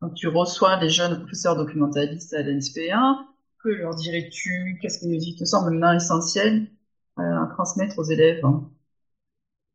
Donc, 0.00 0.14
tu 0.14 0.28
reçois 0.28 0.80
les 0.80 0.88
jeunes 0.88 1.18
professeurs 1.20 1.56
documentalistes 1.56 2.32
à 2.32 2.42
l'NSPA. 2.42 3.18
Que 3.62 3.68
leur 3.68 3.94
dirais-tu? 3.94 4.78
Qu'est-ce 4.80 5.00
qui 5.00 5.36
te 5.36 5.44
semble 5.44 5.72
maintenant 5.72 5.92
essentiel 5.92 6.66
à 7.18 7.46
transmettre 7.54 7.98
aux 7.98 8.04
élèves? 8.04 8.42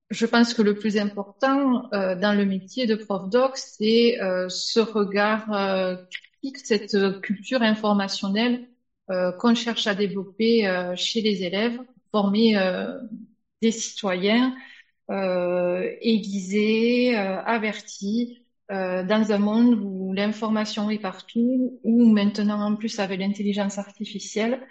Je 0.09 0.25
pense 0.25 0.53
que 0.53 0.61
le 0.61 0.75
plus 0.75 0.97
important 0.97 1.91
euh, 1.91 2.15
dans 2.15 2.33
le 2.33 2.45
métier 2.45 2.87
de 2.87 2.95
prof 2.95 3.29
doc, 3.29 3.57
c'est 3.57 4.21
euh, 4.21 4.47
ce 4.47 4.79
regard 4.79 5.51
euh, 5.51 5.97
cette 6.55 6.95
euh, 6.95 7.19
culture 7.19 7.61
informationnelle 7.61 8.67
euh, 9.09 9.31
qu'on 9.33 9.55
cherche 9.55 9.87
à 9.87 9.95
développer 9.95 10.67
euh, 10.67 10.95
chez 10.95 11.21
les 11.21 11.43
élèves, 11.43 11.79
former 12.11 12.55
des 13.61 13.71
citoyens 13.71 14.55
aiguisés, 15.09 17.15
avertis, 17.15 18.45
dans 18.69 19.31
un 19.31 19.37
monde 19.37 19.79
où 19.83 20.13
l'information 20.13 20.89
est 20.89 20.99
partout, 20.99 21.79
où 21.83 22.11
maintenant 22.11 22.61
en 22.61 22.75
plus 22.75 22.99
avec 22.99 23.19
l'intelligence 23.19 23.77
artificielle, 23.77 24.65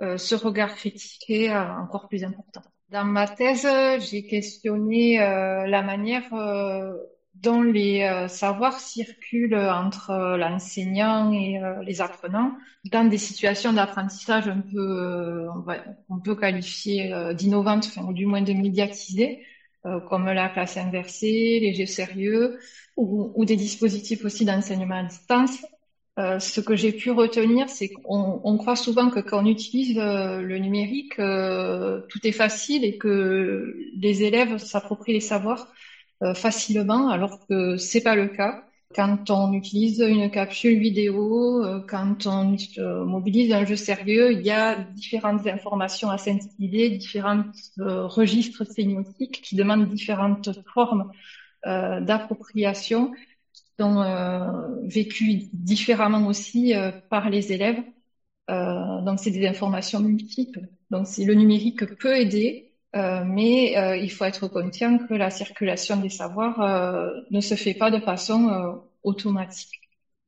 ce 0.00 0.34
regard 0.34 0.74
critique 0.74 1.30
est 1.30 1.54
encore 1.54 2.08
plus 2.08 2.24
important. 2.24 2.62
Dans 2.90 3.04
ma 3.04 3.28
thèse, 3.28 3.66
j'ai 4.10 4.26
questionné 4.26 5.18
la 5.18 5.82
manière 5.82 6.28
dont 7.34 7.62
les 7.62 8.02
euh, 8.02 8.28
savoirs 8.28 8.78
circulent 8.78 9.54
entre 9.54 10.36
l'enseignant 10.36 11.32
et 11.32 11.58
les 11.82 12.00
apprenants 12.00 12.52
dans 12.84 13.08
des 13.08 13.18
situations 13.18 13.72
d'apprentissage 13.72 14.48
un 14.48 14.60
peu, 14.60 15.46
on, 16.08 16.20
peut 16.20 16.34
qualifier 16.34 17.12
d'innovantes, 17.34 17.90
ou 17.96 18.12
du 18.12 18.26
moins 18.26 18.42
de 18.42 18.52
médiatisées, 18.52 19.38
comme 20.08 20.26
la 20.26 20.48
classe 20.50 20.76
inversée, 20.76 21.58
les 21.60 21.72
jeux 21.74 21.86
sérieux, 21.86 22.52
ou, 22.96 23.44
des 23.44 23.56
dispositifs 23.56 24.24
aussi 24.24 24.44
d'enseignement 24.44 24.96
à 24.96 25.04
distance. 25.04 25.58
ce 26.16 26.60
que 26.60 26.76
j'ai 26.76 26.92
pu 26.92 27.10
retenir, 27.10 27.68
c'est 27.68 27.88
qu'on 27.88 28.40
on 28.44 28.56
croit 28.58 28.76
souvent 28.76 29.08
que 29.08 29.20
quand 29.20 29.42
on 29.42 29.46
utilise 29.46 29.96
le 29.96 30.58
numérique, 30.58 31.16
tout 31.16 32.26
est 32.26 32.32
facile 32.32 32.84
et 32.84 32.96
que 32.96 33.74
les 33.96 34.22
élèves 34.24 34.58
s'approprient 34.58 35.14
les 35.14 35.20
savoirs 35.20 35.68
euh, 35.68 35.89
facilement, 36.34 37.08
alors 37.08 37.38
que 37.48 37.76
c'est 37.76 38.00
pas 38.00 38.14
le 38.16 38.28
cas. 38.28 38.54
Quand 38.94 39.30
on 39.30 39.52
utilise 39.52 40.00
une 40.00 40.30
capsule 40.30 40.76
vidéo, 40.80 41.62
euh, 41.64 41.80
quand 41.86 42.26
on 42.26 42.56
euh, 42.78 43.04
mobilise 43.04 43.52
un 43.52 43.64
jeu 43.64 43.76
sérieux, 43.76 44.32
il 44.32 44.40
y 44.40 44.50
a 44.50 44.74
différentes 44.76 45.46
informations 45.46 46.10
à 46.10 46.18
synthétiser, 46.18 46.90
différents 46.90 47.44
registres 47.78 48.64
sémiotiques 48.66 49.40
qui 49.42 49.54
demandent 49.54 49.86
différentes 49.86 50.48
formes 50.74 51.04
d'appropriation 51.64 53.10
qui 53.52 53.62
sont 53.78 54.02
vécues 54.84 55.42
différemment 55.52 56.26
aussi 56.26 56.72
par 57.10 57.28
les 57.30 57.52
élèves. 57.52 57.82
donc 58.48 59.18
c'est 59.20 59.30
des 59.30 59.46
informations 59.46 60.00
multiples. 60.00 60.62
Donc 60.90 61.06
le 61.18 61.34
numérique 61.34 61.84
peut 61.98 62.16
aider, 62.18 62.69
euh, 62.96 63.22
mais 63.24 63.76
euh, 63.76 63.96
il 63.96 64.10
faut 64.10 64.24
être 64.24 64.48
conscient 64.48 64.98
que 64.98 65.14
la 65.14 65.30
circulation 65.30 65.96
des 65.96 66.08
savoirs 66.08 66.60
euh, 66.60 67.10
ne 67.30 67.40
se 67.40 67.54
fait 67.54 67.74
pas 67.74 67.90
de 67.90 68.00
façon 68.00 68.82
automatique. 69.04 69.80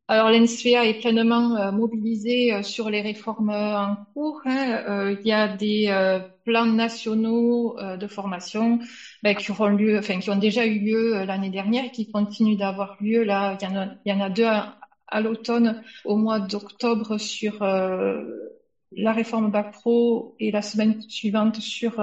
Alors 0.08 0.30
l'NSFEA 0.30 0.84
est 0.86 1.00
pleinement 1.00 1.72
mobilisée 1.72 2.62
sur 2.62 2.90
les 2.90 3.00
réformes 3.00 3.50
en 3.50 3.96
cours. 4.12 4.42
Hein. 4.44 5.16
il 5.18 5.26
y 5.26 5.32
a 5.32 5.48
des 5.48 6.20
plans 6.44 6.66
nationaux 6.66 7.78
de 7.80 8.06
formation 8.06 8.78
ben, 9.22 9.34
qui 9.36 9.50
ont 9.52 10.36
déjà 10.36 10.66
eu 10.66 10.80
lieu 10.80 11.24
l'année 11.24 11.50
dernière 11.50 11.86
et 11.86 11.90
qui 11.90 12.10
continuent 12.10 12.58
d'avoir 12.58 12.96
lieu. 13.00 13.22
Là, 13.22 13.56
il 13.60 13.64
y 13.64 13.70
en 13.70 13.76
a, 13.76 13.86
il 14.04 14.12
y 14.12 14.14
en 14.14 14.20
a 14.20 14.28
deux 14.28 14.44
à, 14.44 14.76
à 15.06 15.20
l'automne, 15.20 15.82
au 16.04 16.16
mois 16.16 16.40
d'octobre 16.40 17.16
sur 17.16 17.60
la 17.62 19.12
réforme 19.12 19.50
Bac 19.50 19.72
Pro 19.72 20.34
et 20.40 20.50
la 20.50 20.62
semaine 20.62 21.00
suivante 21.02 21.60
sur 21.60 22.00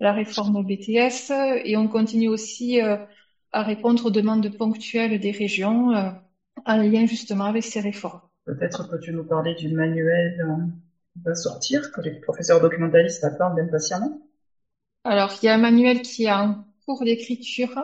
la 0.00 0.12
réforme 0.12 0.62
BTS 0.64 1.30
et 1.64 1.76
on 1.76 1.86
continue 1.86 2.28
aussi 2.28 2.80
euh, 2.80 2.96
à 3.52 3.62
répondre 3.62 4.06
aux 4.06 4.10
demandes 4.10 4.48
ponctuelles 4.56 5.18
des 5.18 5.30
régions 5.30 5.92
euh, 5.92 6.10
en 6.64 6.76
lien 6.76 7.06
justement 7.06 7.44
avec 7.44 7.64
ces 7.64 7.80
réformes. 7.80 8.20
Peut-être 8.44 8.88
peux-tu 8.88 9.12
nous 9.12 9.24
parler 9.24 9.54
du 9.54 9.68
manuel 9.68 10.40
euh, 10.40 10.56
qui 11.14 11.22
va 11.22 11.34
sortir, 11.34 11.90
que 11.92 12.00
les 12.00 12.12
professeurs 12.12 12.60
documentalistes 12.60 13.24
attendent 13.24 13.58
impatiemment? 13.58 14.18
Alors, 15.04 15.32
il 15.40 15.46
y 15.46 15.48
a 15.48 15.54
un 15.54 15.58
manuel 15.58 16.00
qui 16.00 16.24
est 16.24 16.32
en 16.32 16.54
cours 16.84 17.04
d'écriture 17.04 17.76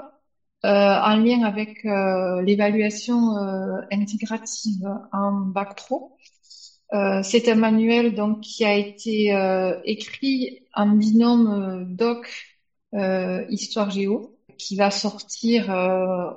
euh, 0.64 0.68
en 0.68 1.16
lien 1.16 1.43
avec 1.43 1.84
euh, 1.84 2.43
l'évaluation 2.43 3.36
euh, 3.36 3.80
intégrative 3.93 4.86
en 5.12 5.32
bac 5.32 5.74
pro. 5.76 6.10
Euh, 6.94 7.20
c'est 7.22 7.48
un 7.48 7.56
manuel 7.56 8.14
donc 8.14 8.40
qui 8.40 8.64
a 8.64 8.74
été 8.74 9.34
euh, 9.34 9.74
écrit 9.84 10.60
en 10.74 10.86
binôme 10.86 11.48
euh, 11.48 11.84
doc 11.84 12.28
histoire 13.48 13.90
géo 13.90 14.32
qui 14.58 14.74
va 14.76 14.90
sortir, 14.90 15.68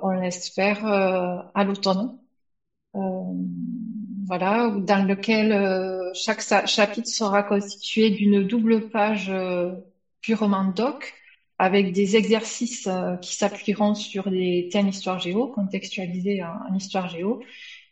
on 0.02 0.10
l'espère, 0.10 0.84
à 0.84 1.64
l'automne. 1.64 2.10
voilà, 4.26 4.70
dans 4.70 5.06
lequel 5.06 5.52
chaque 6.14 6.42
chapitre 6.66 7.08
sera 7.08 7.42
constitué 7.42 8.10
d'une 8.10 8.42
double 8.42 8.82
page 8.90 9.32
purement 10.20 10.64
doc 10.64 11.14
avec 11.58 11.92
des 11.92 12.16
exercices 12.16 12.88
qui 13.22 13.34
s'appuieront 13.34 13.94
sur 13.94 14.30
des 14.30 14.68
thèmes 14.70 14.88
histoire 14.88 15.18
géo, 15.18 15.46
contextualisés 15.48 16.42
en 16.42 16.74
histoire 16.74 17.08
géo, 17.08 17.40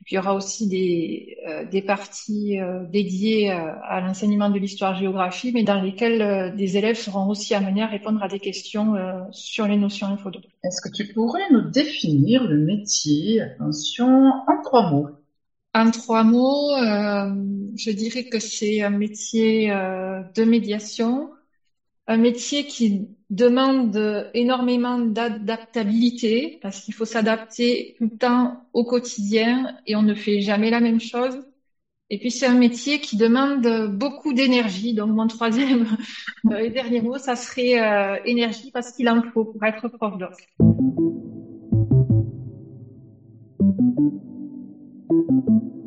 il 0.06 0.14
y 0.14 0.18
aura 0.18 0.34
aussi 0.34 0.68
des, 0.68 1.36
euh, 1.46 1.64
des 1.64 1.82
parties 1.82 2.58
euh, 2.58 2.84
dédiées 2.86 3.50
euh, 3.50 3.72
à 3.82 4.00
l'enseignement 4.00 4.48
de 4.48 4.58
l'histoire-géographie, 4.58 5.50
mais 5.52 5.64
dans 5.64 5.80
lesquelles 5.80 6.54
des 6.56 6.76
élèves 6.76 6.96
seront 6.96 7.28
aussi 7.28 7.54
amenés 7.54 7.82
à 7.82 7.86
répondre 7.86 8.22
à 8.22 8.28
des 8.28 8.38
questions 8.38 8.94
sur 9.32 9.66
les 9.66 9.76
notions 9.76 10.06
infodo. 10.06 10.40
Est-ce 10.64 10.80
que 10.80 10.88
tu 10.94 11.12
pourrais 11.12 11.50
nous 11.50 11.70
définir 11.70 12.44
le 12.44 12.58
métier, 12.58 13.40
attention, 13.40 14.32
en 14.46 14.62
trois 14.62 14.90
mots 14.90 15.08
En 15.74 15.90
trois 15.90 16.24
mots, 16.24 16.76
je 16.76 17.90
dirais 17.90 18.24
que 18.24 18.38
c'est 18.38 18.80
un 18.80 18.90
métier 18.90 19.68
de 19.68 20.44
médiation, 20.44 21.30
un 22.08 22.16
métier 22.16 22.64
qui 22.66 23.06
demande 23.28 24.30
énormément 24.32 24.98
d'adaptabilité 24.98 26.58
parce 26.62 26.80
qu'il 26.80 26.94
faut 26.94 27.04
s'adapter 27.04 27.94
tout 27.98 28.04
le 28.04 28.16
temps 28.16 28.64
au 28.72 28.84
quotidien 28.84 29.76
et 29.86 29.94
on 29.94 30.02
ne 30.02 30.14
fait 30.14 30.40
jamais 30.40 30.70
la 30.70 30.80
même 30.80 31.00
chose. 31.00 31.38
Et 32.08 32.18
puis 32.18 32.30
c'est 32.30 32.46
un 32.46 32.54
métier 32.54 33.00
qui 33.00 33.18
demande 33.18 33.90
beaucoup 33.92 34.32
d'énergie. 34.32 34.94
Donc 34.94 35.10
mon 35.10 35.26
troisième 35.26 35.86
et 36.58 36.70
dernier 36.70 37.02
mot, 37.02 37.18
ça 37.18 37.36
serait 37.36 37.78
euh, 37.78 38.16
énergie 38.24 38.70
parce 38.72 38.92
qu'il 38.92 39.10
en 39.10 39.22
faut 39.34 39.44
pour 39.44 39.62
être 39.62 39.88
prof 39.88 40.16
d'or. 40.16 40.32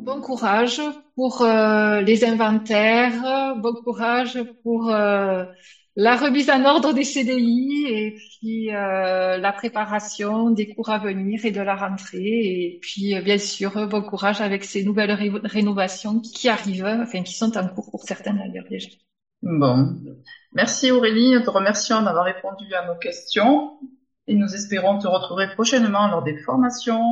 Bon 0.04 0.20
courage 0.20 0.80
pour 1.16 1.42
euh, 1.42 2.00
les 2.02 2.24
inventaires, 2.24 3.56
bon 3.56 3.74
courage 3.82 4.40
pour 4.62 4.90
euh, 4.90 5.44
la 5.94 6.16
remise 6.16 6.48
en 6.48 6.64
ordre 6.64 6.92
des 6.92 7.04
CDI 7.04 7.84
et 7.86 8.16
puis 8.16 8.74
euh, 8.74 9.36
la 9.36 9.52
préparation 9.52 10.50
des 10.50 10.74
cours 10.74 10.88
à 10.88 10.98
venir 10.98 11.44
et 11.44 11.50
de 11.50 11.60
la 11.60 11.76
rentrée 11.76 12.18
et 12.22 12.78
puis 12.80 13.14
euh, 13.14 13.20
bien 13.20 13.38
sûr 13.38 13.88
bon 13.88 14.02
courage 14.02 14.40
avec 14.40 14.64
ces 14.64 14.84
nouvelles 14.84 15.12
rénovations 15.44 16.20
qui 16.20 16.48
arrivent, 16.48 16.86
enfin 17.02 17.22
qui 17.22 17.34
sont 17.34 17.56
en 17.58 17.68
cours 17.68 17.90
pour 17.90 18.04
certaines 18.04 18.38
d'ailleurs 18.38 18.64
déjà. 18.70 18.88
Bon, 19.42 19.96
merci 20.52 20.90
Aurélie, 20.90 21.32
nous 21.32 21.42
te 21.42 21.50
remercions 21.50 22.00
d'avoir 22.02 22.24
répondu 22.24 22.72
à 22.74 22.86
nos 22.86 22.98
questions 22.98 23.72
et 24.26 24.34
nous 24.34 24.54
espérons 24.54 24.98
te 24.98 25.08
retrouver 25.08 25.46
prochainement 25.54 26.08
lors 26.08 26.22
des 26.22 26.38
formations 26.38 27.04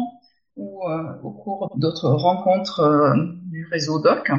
ou 0.57 0.89
euh, 0.89 1.20
au 1.23 1.32
cours 1.32 1.70
d'autres 1.77 2.09
rencontres 2.09 3.15
du 3.51 3.66
réseau 3.70 4.01
DOC 4.01 4.31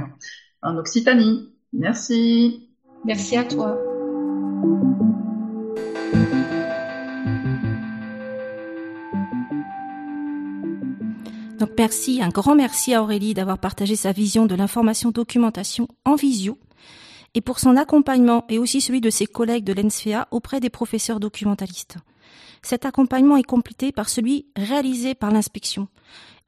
en 0.64 0.78
Occitanie. 0.78 1.50
Merci. 1.74 2.70
Merci 3.06 3.38
à 3.38 3.44
toi. 3.44 3.91
Donc 11.62 11.70
merci, 11.78 12.24
un 12.24 12.30
grand 12.30 12.56
merci 12.56 12.96
à 12.96 13.04
Aurélie 13.04 13.36
d'avoir 13.36 13.60
partagé 13.60 13.96
sa 13.96 14.12
vision 14.12 14.48
de 14.48 14.56
l'information 14.56 15.12
documentation 15.12 15.88
en 16.06 16.16
visio 16.16 16.58
et 17.36 17.42
pour 17.42 17.60
son 17.60 17.78
accompagnement 17.78 18.46
et 18.50 18.58
aussi 18.58 18.82
celui 18.82 19.00
de 19.00 19.12
ses 19.12 19.28
collègues 19.28 19.64
de 19.64 19.74
l'ENSFEA 19.74 20.28
auprès 20.32 20.60
des 20.60 20.72
professeurs 20.72 21.20
documentalistes. 21.20 21.98
Cet 22.64 22.86
accompagnement 22.86 23.38
est 23.38 23.44
complété 23.44 23.92
par 23.92 24.10
celui 24.10 24.48
réalisé 24.56 25.14
par 25.16 25.32
l'inspection. 25.32 25.88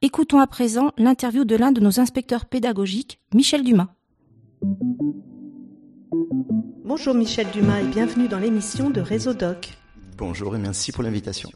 Écoutons 0.02 0.40
à 0.40 0.46
présent 0.46 0.90
l'interview 0.98 1.44
de 1.44 1.56
l'un 1.56 1.72
de 1.72 1.80
nos 1.80 2.00
inspecteurs 2.00 2.46
pédagogiques, 2.46 3.20
Michel 3.32 3.62
Dumas. 3.62 3.94
Bonjour 6.50 7.14
Michel 7.14 7.46
Dumas 7.50 7.80
et 7.80 7.86
bienvenue 7.86 8.28
dans 8.28 8.38
l'émission 8.38 8.90
de 8.90 9.00
Réseau 9.00 9.34
Doc. 9.34 9.70
Bonjour 10.16 10.54
et 10.54 10.58
merci 10.58 10.92
pour 10.92 11.02
l'invitation. 11.02 11.50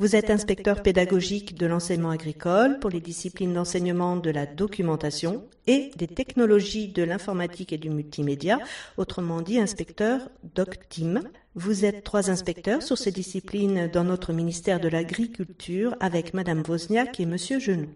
Vous 0.00 0.14
êtes 0.14 0.30
inspecteur 0.30 0.80
pédagogique 0.80 1.56
de 1.56 1.66
l'enseignement 1.66 2.10
agricole 2.10 2.78
pour 2.78 2.88
les 2.88 3.00
disciplines 3.00 3.52
d'enseignement 3.52 4.14
de 4.14 4.30
la 4.30 4.46
documentation 4.46 5.42
et 5.66 5.90
des 5.96 6.06
technologies 6.06 6.86
de 6.86 7.02
l'informatique 7.02 7.72
et 7.72 7.78
du 7.78 7.90
multimédia, 7.90 8.60
autrement 8.96 9.40
dit 9.40 9.58
inspecteur 9.58 10.20
DocTeam. 10.54 11.22
Vous 11.56 11.84
êtes 11.84 12.04
trois 12.04 12.30
inspecteurs 12.30 12.84
sur 12.84 12.96
ces 12.96 13.10
disciplines 13.10 13.90
dans 13.92 14.04
notre 14.04 14.32
ministère 14.32 14.78
de 14.78 14.86
l'Agriculture 14.86 15.96
avec 15.98 16.32
Madame 16.32 16.62
Wozniak 16.68 17.18
et 17.18 17.26
Monsieur 17.26 17.58
Genoux. 17.58 17.90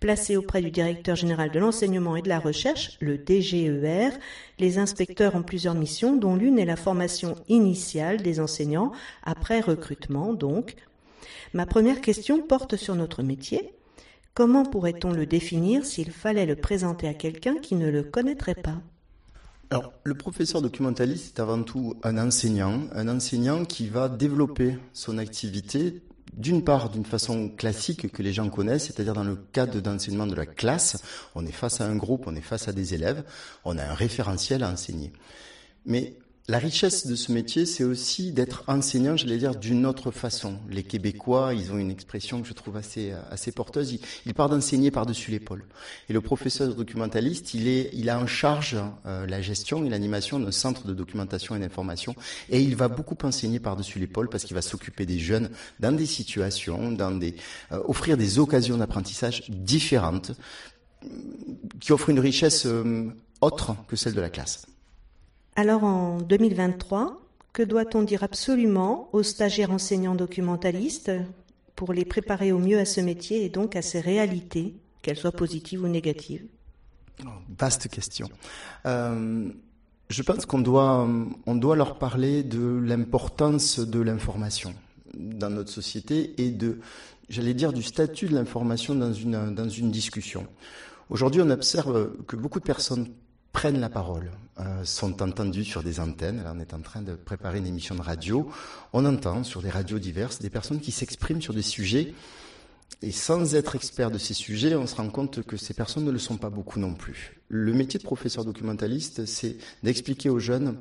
Placés 0.00 0.36
auprès 0.36 0.62
du 0.62 0.72
directeur 0.72 1.14
général 1.14 1.52
de 1.52 1.60
l'enseignement 1.60 2.16
et 2.16 2.22
de 2.22 2.28
la 2.28 2.40
recherche, 2.40 2.96
le 3.00 3.18
DGER, 3.18 4.10
les 4.58 4.78
inspecteurs 4.78 5.36
ont 5.36 5.42
plusieurs 5.42 5.74
missions 5.74 6.16
dont 6.16 6.34
l'une 6.34 6.58
est 6.58 6.64
la 6.64 6.76
formation 6.76 7.36
initiale 7.48 8.22
des 8.22 8.40
enseignants 8.40 8.90
après 9.22 9.60
recrutement 9.60 10.32
donc 10.32 10.74
Ma 11.54 11.66
première 11.66 12.00
question 12.00 12.40
porte 12.40 12.76
sur 12.76 12.94
notre 12.94 13.22
métier. 13.22 13.72
Comment 14.34 14.64
pourrait-on 14.64 15.12
le 15.12 15.26
définir 15.26 15.86
s'il 15.86 16.10
fallait 16.10 16.46
le 16.46 16.56
présenter 16.56 17.08
à 17.08 17.14
quelqu'un 17.14 17.56
qui 17.56 17.74
ne 17.74 17.88
le 17.88 18.02
connaîtrait 18.02 18.54
pas? 18.54 18.82
Alors, 19.70 19.92
le 20.04 20.14
professeur 20.14 20.62
documentaliste 20.62 21.38
est 21.38 21.42
avant 21.42 21.62
tout 21.62 21.94
un 22.04 22.18
enseignant, 22.18 22.82
un 22.92 23.08
enseignant 23.08 23.64
qui 23.64 23.88
va 23.88 24.08
développer 24.08 24.78
son 24.92 25.18
activité 25.18 26.02
d'une 26.36 26.62
part 26.62 26.90
d'une 26.90 27.04
façon 27.04 27.48
classique 27.48 28.12
que 28.12 28.22
les 28.22 28.32
gens 28.32 28.50
connaissent, 28.50 28.84
c'est-à-dire 28.84 29.14
dans 29.14 29.24
le 29.24 29.36
cadre 29.36 29.80
d'enseignement 29.80 30.26
de 30.26 30.34
la 30.34 30.46
classe, 30.46 31.02
on 31.34 31.46
est 31.46 31.52
face 31.52 31.80
à 31.80 31.86
un 31.86 31.96
groupe, 31.96 32.26
on 32.26 32.36
est 32.36 32.42
face 32.42 32.68
à 32.68 32.72
des 32.72 32.94
élèves, 32.94 33.24
on 33.64 33.78
a 33.78 33.84
un 33.84 33.94
référentiel 33.94 34.62
à 34.62 34.70
enseigner. 34.70 35.12
Mais 35.86 36.16
la 36.48 36.58
richesse 36.58 37.08
de 37.08 37.16
ce 37.16 37.32
métier, 37.32 37.66
c'est 37.66 37.82
aussi 37.82 38.30
d'être 38.30 38.62
enseignant, 38.68 39.16
j'allais 39.16 39.38
dire, 39.38 39.56
d'une 39.56 39.84
autre 39.84 40.12
façon. 40.12 40.58
Les 40.70 40.84
Québécois, 40.84 41.54
ils 41.54 41.72
ont 41.72 41.78
une 41.78 41.90
expression 41.90 42.40
que 42.40 42.46
je 42.46 42.52
trouve 42.52 42.76
assez, 42.76 43.12
assez 43.32 43.50
porteuse. 43.50 43.94
Ils, 43.94 44.00
ils 44.26 44.34
partent 44.34 44.52
d'enseigner 44.52 44.92
par-dessus 44.92 45.32
l'épaule. 45.32 45.64
Et 46.08 46.12
le 46.12 46.20
professeur 46.20 46.72
documentaliste, 46.72 47.54
il, 47.54 47.66
est, 47.66 47.90
il 47.94 48.08
a 48.10 48.20
en 48.20 48.28
charge 48.28 48.76
euh, 49.06 49.26
la 49.26 49.42
gestion 49.42 49.84
et 49.84 49.88
l'animation 49.88 50.38
d'un 50.38 50.52
centre 50.52 50.86
de 50.86 50.94
documentation 50.94 51.56
et 51.56 51.58
d'information. 51.58 52.14
Et 52.48 52.62
il 52.62 52.76
va 52.76 52.86
beaucoup 52.86 53.18
enseigner 53.24 53.58
par-dessus 53.58 53.98
l'épaule 53.98 54.28
parce 54.28 54.44
qu'il 54.44 54.54
va 54.54 54.62
s'occuper 54.62 55.04
des 55.04 55.18
jeunes 55.18 55.50
dans 55.80 55.96
des 55.96 56.06
situations, 56.06 56.92
dans 56.92 57.10
des, 57.10 57.34
euh, 57.72 57.82
offrir 57.86 58.16
des 58.16 58.38
occasions 58.38 58.76
d'apprentissage 58.76 59.42
différentes 59.48 60.30
qui 61.80 61.92
offrent 61.92 62.10
une 62.10 62.20
richesse 62.20 62.66
euh, 62.66 63.10
autre 63.40 63.74
que 63.88 63.96
celle 63.96 64.14
de 64.14 64.20
la 64.20 64.30
classe. 64.30 64.66
Alors 65.58 65.84
en 65.84 66.20
2023, 66.20 67.18
que 67.54 67.62
doit-on 67.62 68.02
dire 68.02 68.22
absolument 68.22 69.08
aux 69.14 69.22
stagiaires 69.22 69.70
enseignants 69.70 70.14
documentalistes 70.14 71.10
pour 71.74 71.94
les 71.94 72.04
préparer 72.04 72.52
au 72.52 72.58
mieux 72.58 72.78
à 72.78 72.84
ce 72.84 73.00
métier 73.00 73.42
et 73.42 73.48
donc 73.48 73.74
à 73.74 73.80
ces 73.80 74.00
réalités, 74.00 74.74
qu'elles 75.00 75.16
soient 75.16 75.32
positives 75.32 75.82
ou 75.82 75.88
négatives? 75.88 76.44
Oh, 77.24 77.30
Vaste 77.58 77.88
question. 77.88 78.28
Euh, 78.84 79.48
je 80.10 80.22
pense 80.22 80.44
qu'on 80.44 80.58
doit, 80.58 81.08
on 81.46 81.54
doit 81.54 81.74
leur 81.74 81.98
parler 81.98 82.42
de 82.42 82.78
l'importance 82.84 83.78
de 83.80 84.00
l'information 84.00 84.74
dans 85.14 85.48
notre 85.48 85.70
société 85.70 86.34
et 86.36 86.50
de, 86.50 86.80
j'allais 87.30 87.54
dire, 87.54 87.72
du 87.72 87.82
statut 87.82 88.26
de 88.26 88.34
l'information 88.34 88.94
dans 88.94 89.14
une, 89.14 89.54
dans 89.54 89.68
une 89.70 89.90
discussion. 89.90 90.46
Aujourd'hui, 91.08 91.40
on 91.40 91.48
observe 91.48 92.12
que 92.26 92.36
beaucoup 92.36 92.60
de 92.60 92.64
personnes 92.64 93.08
prennent 93.56 93.80
la 93.80 93.88
parole, 93.88 94.32
euh, 94.60 94.84
sont 94.84 95.22
entendus 95.22 95.64
sur 95.64 95.82
des 95.82 95.98
antennes. 95.98 96.44
on 96.46 96.60
est 96.60 96.74
en 96.74 96.82
train 96.82 97.00
de 97.00 97.14
préparer 97.14 97.56
une 97.56 97.66
émission 97.66 97.94
de 97.94 98.02
radio. 98.02 98.50
On 98.92 99.06
entend 99.06 99.44
sur 99.44 99.62
des 99.62 99.70
radios 99.70 99.98
diverses 99.98 100.40
des 100.40 100.50
personnes 100.50 100.78
qui 100.78 100.92
s'expriment 100.92 101.40
sur 101.40 101.54
des 101.54 101.62
sujets. 101.62 102.12
Et 103.00 103.12
sans 103.12 103.54
être 103.54 103.74
expert 103.74 104.10
de 104.10 104.18
ces 104.18 104.34
sujets, 104.34 104.76
on 104.76 104.86
se 104.86 104.94
rend 104.94 105.08
compte 105.08 105.42
que 105.42 105.56
ces 105.56 105.72
personnes 105.72 106.04
ne 106.04 106.10
le 106.10 106.18
sont 106.18 106.36
pas 106.36 106.50
beaucoup 106.50 106.78
non 106.78 106.92
plus. 106.92 107.40
Le 107.48 107.72
métier 107.72 107.98
de 107.98 108.04
professeur 108.04 108.44
documentaliste, 108.44 109.24
c'est 109.24 109.56
d'expliquer 109.82 110.28
aux 110.28 110.38
jeunes 110.38 110.76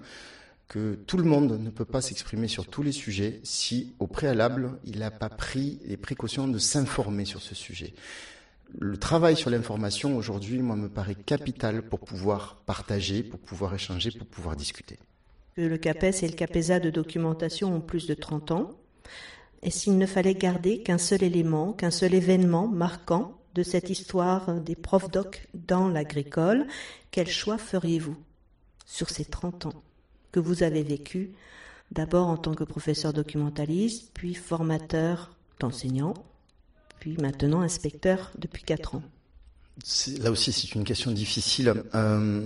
que 0.68 0.96
tout 1.08 1.16
le 1.16 1.24
monde 1.24 1.58
ne 1.58 1.70
peut 1.70 1.86
pas 1.86 2.02
s'exprimer 2.02 2.50
sur 2.50 2.68
tous 2.68 2.84
les 2.84 2.92
sujets 2.92 3.40
si, 3.46 3.94
au 4.00 4.08
préalable, 4.08 4.80
il 4.84 5.00
n'a 5.00 5.12
pas 5.12 5.30
pris 5.30 5.80
les 5.86 5.96
précautions 5.96 6.50
de 6.50 6.58
s'informer 6.58 7.24
sur 7.24 7.42
ce 7.42 7.56
sujet 7.56 7.94
le 8.80 8.98
travail 8.98 9.36
sur 9.36 9.50
l'information 9.50 10.18
aujourd'hui, 10.18 10.60
moi, 10.60 10.76
me 10.76 10.90
paraît 10.90 11.16
capital 11.16 11.82
pour 11.82 12.00
pouvoir 12.00 12.58
partager, 12.66 13.24
pour 13.24 13.40
pouvoir 13.40 13.74
échanger, 13.74 14.12
pour 14.12 14.28
pouvoir 14.28 14.56
discuter. 14.56 15.00
Le 15.56 15.78
CAPES 15.78 16.24
et 16.24 16.28
le 16.28 16.36
CAPESA 16.36 16.80
de 16.80 16.90
documentation 16.90 17.74
ont 17.74 17.82
plus 17.82 18.08
de 18.08 18.14
30 18.14 18.52
ans. 18.52 18.72
Et 19.64 19.72
s'il 19.72 19.98
ne 19.98 20.06
fallait 20.06 20.36
garder 20.36 20.84
qu'un 20.84 20.98
seul 20.98 21.24
élément, 21.24 21.72
qu'un 21.72 21.92
seul 21.92 22.14
événement 22.14 22.68
marquant 22.68 23.38
de 23.54 23.64
cette 23.64 23.90
histoire 23.90 24.60
des 24.60 24.76
profs 24.76 25.10
doc 25.10 25.48
dans 25.54 25.88
l'agricole, 25.88 26.68
quel 27.12 27.28
choix 27.28 27.58
feriez-vous 27.58 28.18
sur 28.86 29.10
ces 29.10 29.24
30 29.24 29.68
ans 29.68 29.84
que 30.34 30.42
vous 30.42 30.64
avez 30.64 30.84
vécu, 30.84 31.32
d'abord 31.92 32.28
en 32.28 32.36
tant 32.36 32.54
que 32.54 32.66
professeur 32.66 33.14
documentaliste, 33.14 34.12
puis 34.14 34.34
formateur 34.34 35.34
d'enseignants? 35.62 36.16
Maintenant 37.14 37.62
inspecteur 37.62 38.32
depuis 38.38 38.64
4 38.64 38.96
ans. 38.96 39.04
Là 40.20 40.32
aussi, 40.32 40.52
c'est 40.52 40.74
une 40.74 40.84
question 40.84 41.12
difficile. 41.12 41.74
Euh, 41.94 42.46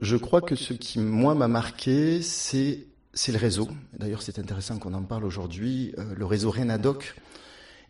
je 0.00 0.16
crois 0.16 0.40
que 0.40 0.54
ce 0.54 0.72
qui, 0.72 0.98
moi, 0.98 1.34
m'a 1.34 1.48
marqué, 1.48 2.22
c'est 2.22 2.86
le 3.28 3.38
réseau. 3.38 3.68
D'ailleurs, 3.98 4.22
c'est 4.22 4.38
intéressant 4.38 4.78
qu'on 4.78 4.94
en 4.94 5.02
parle 5.02 5.24
aujourd'hui. 5.24 5.94
Euh, 5.98 6.14
le 6.16 6.24
réseau 6.24 6.50
Renadoc 6.50 7.14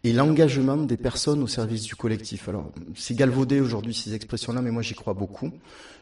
et 0.05 0.12
l'engagement 0.12 0.77
des 0.77 0.97
personnes 0.97 1.43
au 1.43 1.47
service 1.47 1.85
du 1.85 1.94
collectif. 1.94 2.49
Alors, 2.49 2.73
c'est 2.97 3.15
galvaudé 3.15 3.61
aujourd'hui 3.61 3.94
ces 3.94 4.15
expressions-là, 4.15 4.61
mais 4.61 4.70
moi, 4.70 4.82
j'y 4.82 4.94
crois 4.94 5.15
beaucoup. 5.15 5.53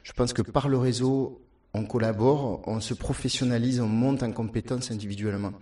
Je 0.02 0.12
pense 0.12 0.32
que 0.32 0.42
par 0.42 0.68
le 0.68 0.78
réseau, 0.78 1.42
on 1.72 1.84
collabore, 1.84 2.62
on 2.66 2.80
se 2.80 2.94
professionnalise, 2.94 3.80
on 3.80 3.86
monte 3.86 4.22
en 4.22 4.32
compétences 4.32 4.90
individuellement. 4.90 5.52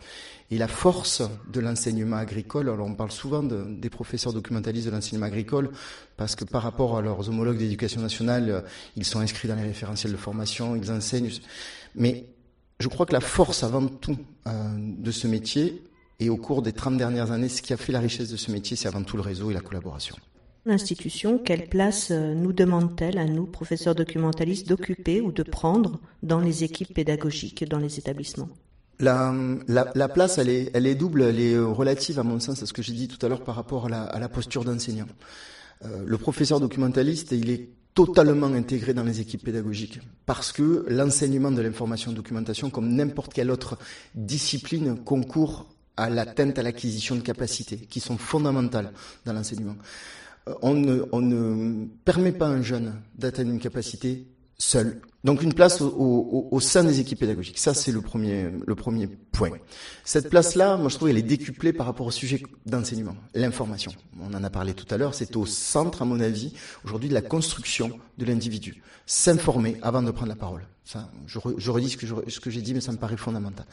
Et 0.50 0.56
la 0.56 0.68
force 0.68 1.22
de 1.52 1.60
l'enseignement 1.60 2.16
agricole, 2.16 2.70
alors 2.70 2.86
on 2.86 2.94
parle 2.94 3.12
souvent 3.12 3.42
des 3.42 3.90
professeurs 3.90 4.32
documentalistes 4.32 4.86
de 4.86 4.90
l'enseignement 4.90 5.26
agricole, 5.26 5.70
parce 6.16 6.34
que 6.34 6.44
par 6.44 6.62
rapport 6.62 6.96
à 6.96 7.02
leurs 7.02 7.28
homologues 7.28 7.58
d'éducation 7.58 8.00
nationale, 8.00 8.64
ils 8.96 9.04
sont 9.04 9.20
inscrits 9.20 9.48
dans 9.48 9.56
les 9.56 9.62
référentiels 9.62 10.12
de 10.12 10.16
formation, 10.16 10.74
ils 10.76 10.90
enseignent. 10.90 11.30
Mais 11.94 12.24
je 12.80 12.88
crois 12.88 13.04
que 13.04 13.12
la 13.12 13.20
force 13.20 13.62
avant 13.62 13.86
tout 13.86 14.16
euh, 14.46 14.50
de 14.78 15.10
ce 15.10 15.26
métier, 15.26 15.82
et 16.20 16.30
au 16.30 16.36
cours 16.36 16.62
des 16.62 16.72
30 16.72 16.96
dernières 16.96 17.30
années, 17.30 17.48
ce 17.48 17.62
qui 17.62 17.72
a 17.72 17.76
fait 17.76 17.92
la 17.92 18.00
richesse 18.00 18.30
de 18.30 18.36
ce 18.36 18.50
métier, 18.50 18.76
c'est 18.76 18.88
avant 18.88 19.02
tout 19.02 19.16
le 19.16 19.22
réseau 19.22 19.50
et 19.50 19.54
la 19.54 19.60
collaboration. 19.60 20.16
L'institution, 20.68 21.38
quelle 21.38 21.66
place 21.66 22.10
euh, 22.10 22.34
nous 22.34 22.52
demande-t-elle 22.52 23.16
à 23.16 23.24
nous, 23.24 23.46
professeurs 23.46 23.94
documentalistes, 23.94 24.68
d'occuper 24.68 25.22
ou 25.22 25.32
de 25.32 25.42
prendre 25.42 25.98
dans 26.22 26.40
les 26.40 26.62
équipes 26.62 26.92
pédagogiques, 26.92 27.66
dans 27.66 27.78
les 27.78 27.98
établissements? 27.98 28.50
La, 29.00 29.32
la, 29.66 30.08
place, 30.10 30.36
elle 30.36 30.50
est, 30.50 30.94
double, 30.94 31.22
elle 31.22 31.40
est 31.40 31.58
relative 31.58 32.18
à 32.18 32.22
mon 32.22 32.38
sens 32.38 32.62
à 32.62 32.66
ce 32.66 32.74
que 32.74 32.82
j'ai 32.82 32.92
dit 32.92 33.08
tout 33.08 33.24
à 33.24 33.30
l'heure 33.30 33.44
par 33.44 33.54
rapport 33.54 33.86
à 33.86 33.88
la, 33.88 34.02
à 34.02 34.20
la 34.20 34.28
posture 34.28 34.62
d'enseignant. 34.62 35.06
Euh, 35.86 36.02
le 36.04 36.18
professeur 36.18 36.60
documentaliste, 36.60 37.32
il 37.32 37.48
est 37.48 37.70
totalement 37.94 38.48
intégré 38.48 38.92
dans 38.92 39.04
les 39.04 39.22
équipes 39.22 39.44
pédagogiques 39.44 40.00
parce 40.26 40.52
que 40.52 40.84
l'enseignement 40.90 41.50
de 41.50 41.62
l'information 41.62 42.12
documentation, 42.12 42.68
comme 42.68 42.90
n'importe 42.90 43.32
quelle 43.32 43.50
autre 43.50 43.78
discipline, 44.14 44.98
concourt 45.02 45.66
à 45.96 46.10
l'atteinte 46.10 46.58
à 46.58 46.62
l'acquisition 46.62 47.16
de 47.16 47.22
capacités 47.22 47.78
qui 47.78 48.00
sont 48.00 48.18
fondamentales 48.18 48.92
dans 49.24 49.32
l'enseignement 49.32 49.76
on 50.62 50.74
ne, 50.74 51.86
permet 52.04 52.32
pas 52.32 52.46
à 52.46 52.50
un 52.50 52.62
jeune 52.62 52.94
d'atteindre 53.16 53.50
une 53.50 53.58
capacité 53.58 54.26
seul. 54.58 55.00
Donc 55.28 55.42
une 55.42 55.52
place 55.52 55.82
au, 55.82 56.58
sein 56.58 56.84
des 56.84 57.00
équipes 57.00 57.18
pédagogiques. 57.18 57.58
Ça, 57.58 57.74
c'est 57.74 57.92
le 57.92 58.00
premier, 58.00 58.48
le 58.66 58.74
premier 58.74 59.08
point. 59.08 59.50
Cette 60.02 60.30
place-là, 60.30 60.78
moi 60.78 60.88
je 60.88 60.96
trouve, 60.96 61.10
elle 61.10 61.18
est 61.18 61.22
décuplée 61.22 61.74
par 61.74 61.84
rapport 61.84 62.06
au 62.06 62.10
sujet 62.10 62.42
d'enseignement, 62.64 63.14
l'information. 63.34 63.92
On 64.22 64.32
en 64.32 64.42
a 64.42 64.48
parlé 64.48 64.72
tout 64.72 64.86
à 64.88 64.96
l'heure, 64.96 65.12
c'est 65.12 65.36
au 65.36 65.44
centre, 65.44 66.00
à 66.00 66.06
mon 66.06 66.18
avis, 66.20 66.54
aujourd'hui 66.82 67.10
de 67.10 67.14
la 67.14 67.20
construction 67.20 67.90
de 68.16 68.24
l'individu. 68.24 68.82
S'informer 69.04 69.76
avant 69.82 70.00
de 70.00 70.10
prendre 70.12 70.30
la 70.30 70.34
parole. 70.34 70.62
Ça, 70.88 71.10
je, 71.26 71.38
redis 71.70 71.90
ce 71.90 72.40
que, 72.40 72.48
j'ai 72.48 72.62
dit, 72.62 72.72
mais 72.72 72.80
ça 72.80 72.92
me 72.92 72.96
paraît 72.96 73.18
fondamental. 73.18 73.66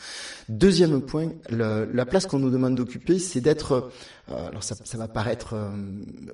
Deuxième 0.50 1.00
point, 1.00 1.30
la 1.50 2.06
place 2.06 2.26
qu'on 2.26 2.40
nous 2.40 2.50
demande 2.50 2.76
d'occuper, 2.76 3.20
c'est 3.20 3.40
d'être, 3.40 3.90
euh, 4.30 4.50
alors 4.50 4.64
ça, 4.64 4.76
va 4.98 5.08
paraître 5.08 5.54
euh, 5.54 5.70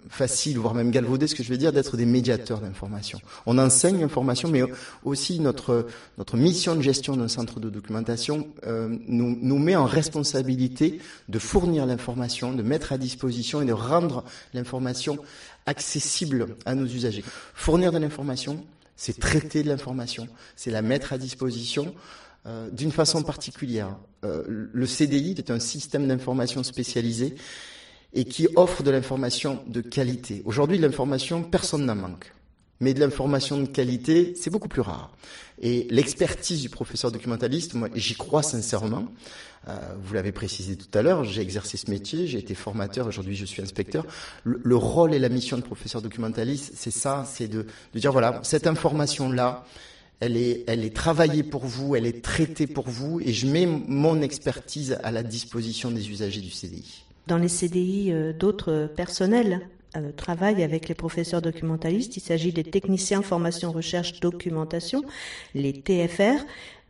facile, 0.10 0.58
voire 0.58 0.74
même 0.74 0.90
galvaudé, 0.90 1.28
ce 1.28 1.36
que 1.36 1.44
je 1.44 1.50
vais 1.50 1.60
dire, 1.60 1.72
d'être 1.72 1.98
des 1.98 2.08
médiateurs 2.08 2.62
d'information. 2.62 3.20
On 3.46 3.60
enseigne 3.60 4.02
l'information, 4.02 4.50
mais 4.50 4.64
aussi 5.12 5.40
notre, 5.40 5.86
mission 6.34 6.76
de 6.76 6.82
gestion 6.82 7.16
d'un 7.16 7.28
centre 7.28 7.60
de 7.60 7.70
documentation 7.70 8.48
euh, 8.66 8.98
nous, 9.08 9.38
nous 9.42 9.58
met 9.60 9.76
en 9.76 9.86
responsabilité 9.86 11.00
de 11.30 11.40
fournir 11.40 11.86
l'information, 11.86 12.54
de 12.54 12.64
mettre 12.64 12.94
à 12.94 12.98
disposition 12.98 13.62
et 13.62 13.66
de 13.66 13.74
rendre 13.74 14.24
l'information 14.54 15.20
accessible 15.66 16.56
à 16.66 16.74
nos 16.74 16.86
usagers. 16.86 17.24
Fournir 17.54 17.92
de 17.92 17.98
l'information, 18.00 18.66
c'est 18.96 19.20
traiter 19.20 19.64
de 19.64 19.70
l'information, 19.70 20.28
c'est 20.56 20.72
la 20.72 20.82
mettre 20.82 21.14
à 21.14 21.18
disposition 21.18 21.94
euh, 22.48 22.70
d'une 22.72 22.92
façon 22.92 23.22
particulière. 23.22 23.96
Euh, 24.24 24.44
le 24.48 24.86
CDI 24.88 25.36
est 25.38 25.52
un 25.52 25.60
système 25.60 26.08
d'information 26.08 26.64
spécialisé 26.64 27.36
et 28.14 28.26
qui 28.26 28.48
offre 28.56 28.84
de 28.84 28.92
l'information 28.92 29.64
de 29.68 29.82
qualité. 29.82 30.42
Aujourd'hui, 30.46 30.78
l'information, 30.78 31.44
personne 31.44 31.86
n'en 31.86 31.96
manque. 31.96 32.34
Mais 32.82 32.94
de 32.94 33.00
l'information 33.00 33.62
de 33.62 33.68
qualité, 33.68 34.34
c'est 34.36 34.50
beaucoup 34.50 34.68
plus 34.68 34.82
rare. 34.82 35.12
Et 35.62 35.88
l'expertise 35.92 36.62
du 36.62 36.70
professeur 36.70 37.12
documentaliste, 37.12 37.76
moi, 37.76 37.88
j'y 37.94 38.16
crois 38.16 38.42
sincèrement. 38.42 39.06
Euh, 39.68 39.78
vous 40.02 40.16
l'avez 40.16 40.32
précisé 40.32 40.76
tout 40.76 40.98
à 40.98 41.04
l'heure, 41.04 41.24
j'ai 41.24 41.42
exercé 41.42 41.78
ce 41.78 41.92
métier, 41.92 42.26
j'ai 42.26 42.40
été 42.40 42.56
formateur, 42.56 43.06
aujourd'hui 43.06 43.36
je 43.36 43.46
suis 43.46 43.62
inspecteur. 43.62 44.06
Le, 44.44 44.76
rôle 44.76 45.14
et 45.14 45.20
la 45.20 45.30
mission 45.30 45.56
de 45.58 45.62
professeur 45.62 46.02
documentaliste, 46.02 46.72
c'est 46.76 46.90
ça, 46.90 47.26
c'est 47.32 47.48
de, 47.48 47.68
dire 47.94 48.12
voilà, 48.12 48.40
cette 48.42 48.66
information-là, 48.66 49.64
elle 50.20 50.36
est, 50.36 50.64
elle 50.66 50.84
est 50.84 50.96
travaillée 50.96 51.44
pour 51.44 51.66
vous, 51.66 51.96
elle 51.96 52.08
est 52.08 52.24
traitée 52.24 52.66
pour 52.66 52.90
vous, 52.90 53.20
et 53.22 53.34
je 53.34 53.46
mets 53.46 53.68
mon 53.68 54.24
expertise 54.24 54.98
à 55.04 55.12
la 55.12 55.22
disposition 55.22 55.92
des 55.92 56.10
usagers 56.10 56.42
du 56.42 56.50
CDI. 56.50 57.04
Dans 57.28 57.38
les 57.38 57.48
CDI, 57.48 58.12
euh, 58.12 58.34
d'autres 58.34 58.90
personnels 58.96 59.62
euh, 59.96 60.12
travaillent 60.12 60.64
avec 60.64 60.88
les 60.88 60.96
professeurs 60.96 61.42
documentalistes. 61.42 62.18
Il 62.18 62.22
s'agit 62.22 62.52
des 62.52 62.64
techniciens 62.64 63.22
formation 63.22 63.72
recherche 63.72 64.20
documentation, 64.20 65.04
les 65.54 65.74
TFR 65.74 66.44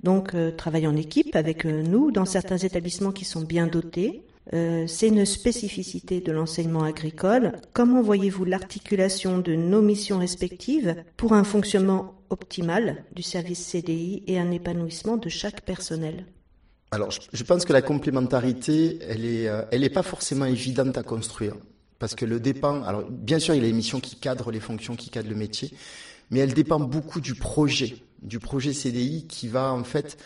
donc 0.04 0.34
euh, 0.34 0.52
travaillent 0.52 0.88
en 0.88 0.96
équipe 0.96 1.36
avec 1.36 1.66
euh, 1.66 1.84
nous 1.84 2.12
dans 2.12 2.26
certains 2.26 2.58
établissements 2.58 3.12
qui 3.12 3.26
sont 3.26 3.42
bien 3.42 3.68
dotés. 3.68 4.24
Euh, 4.54 4.86
c'est 4.88 5.08
une 5.08 5.26
spécificité 5.26 6.20
de 6.20 6.32
l'enseignement 6.32 6.84
agricole. 6.84 7.54
Comment 7.74 8.02
voyez-vous 8.02 8.46
l'articulation 8.46 9.38
de 9.38 9.56
nos 9.56 9.82
missions 9.82 10.18
respectives 10.18 10.96
pour 11.16 11.34
un 11.34 11.44
fonctionnement 11.44 12.16
optimal 12.30 13.04
du 13.14 13.22
service 13.22 13.64
CDI 13.64 14.24
et 14.28 14.40
un 14.40 14.52
épanouissement 14.52 15.18
de 15.18 15.30
chaque 15.30 15.62
personnel? 15.62 16.26
Alors, 16.90 17.10
je 17.32 17.44
pense 17.44 17.64
que 17.64 17.72
la 17.72 17.82
complémentarité, 17.82 19.00
elle 19.08 19.24
est, 19.24 19.48
euh, 19.48 19.62
elle 19.72 19.90
pas 19.92 20.04
forcément 20.04 20.46
évidente 20.46 20.98
à 20.98 21.04
construire, 21.04 21.56
parce 22.02 22.16
que 22.16 22.26
le 22.26 22.40
dépend. 22.40 22.82
Alors, 22.82 23.04
bien 23.12 23.38
sûr, 23.38 23.54
il 23.54 23.62
y 23.62 23.64
a 23.64 23.68
les 23.68 23.74
missions 23.74 24.00
qui 24.00 24.16
cadrent 24.16 24.50
les 24.50 24.60
fonctions, 24.60 24.96
qui 24.96 25.12
cadrent 25.12 25.30
le 25.30 25.36
métier, 25.36 25.72
mais 26.32 26.40
elle 26.40 26.56
dépend 26.56 26.80
beaucoup 26.80 27.22
du 27.22 27.36
projet, 27.36 27.96
du 28.24 28.40
projet 28.40 28.74
CDI 28.74 29.28
qui 29.28 29.48
va 29.48 29.72
en 29.72 29.84
fait 29.84 30.18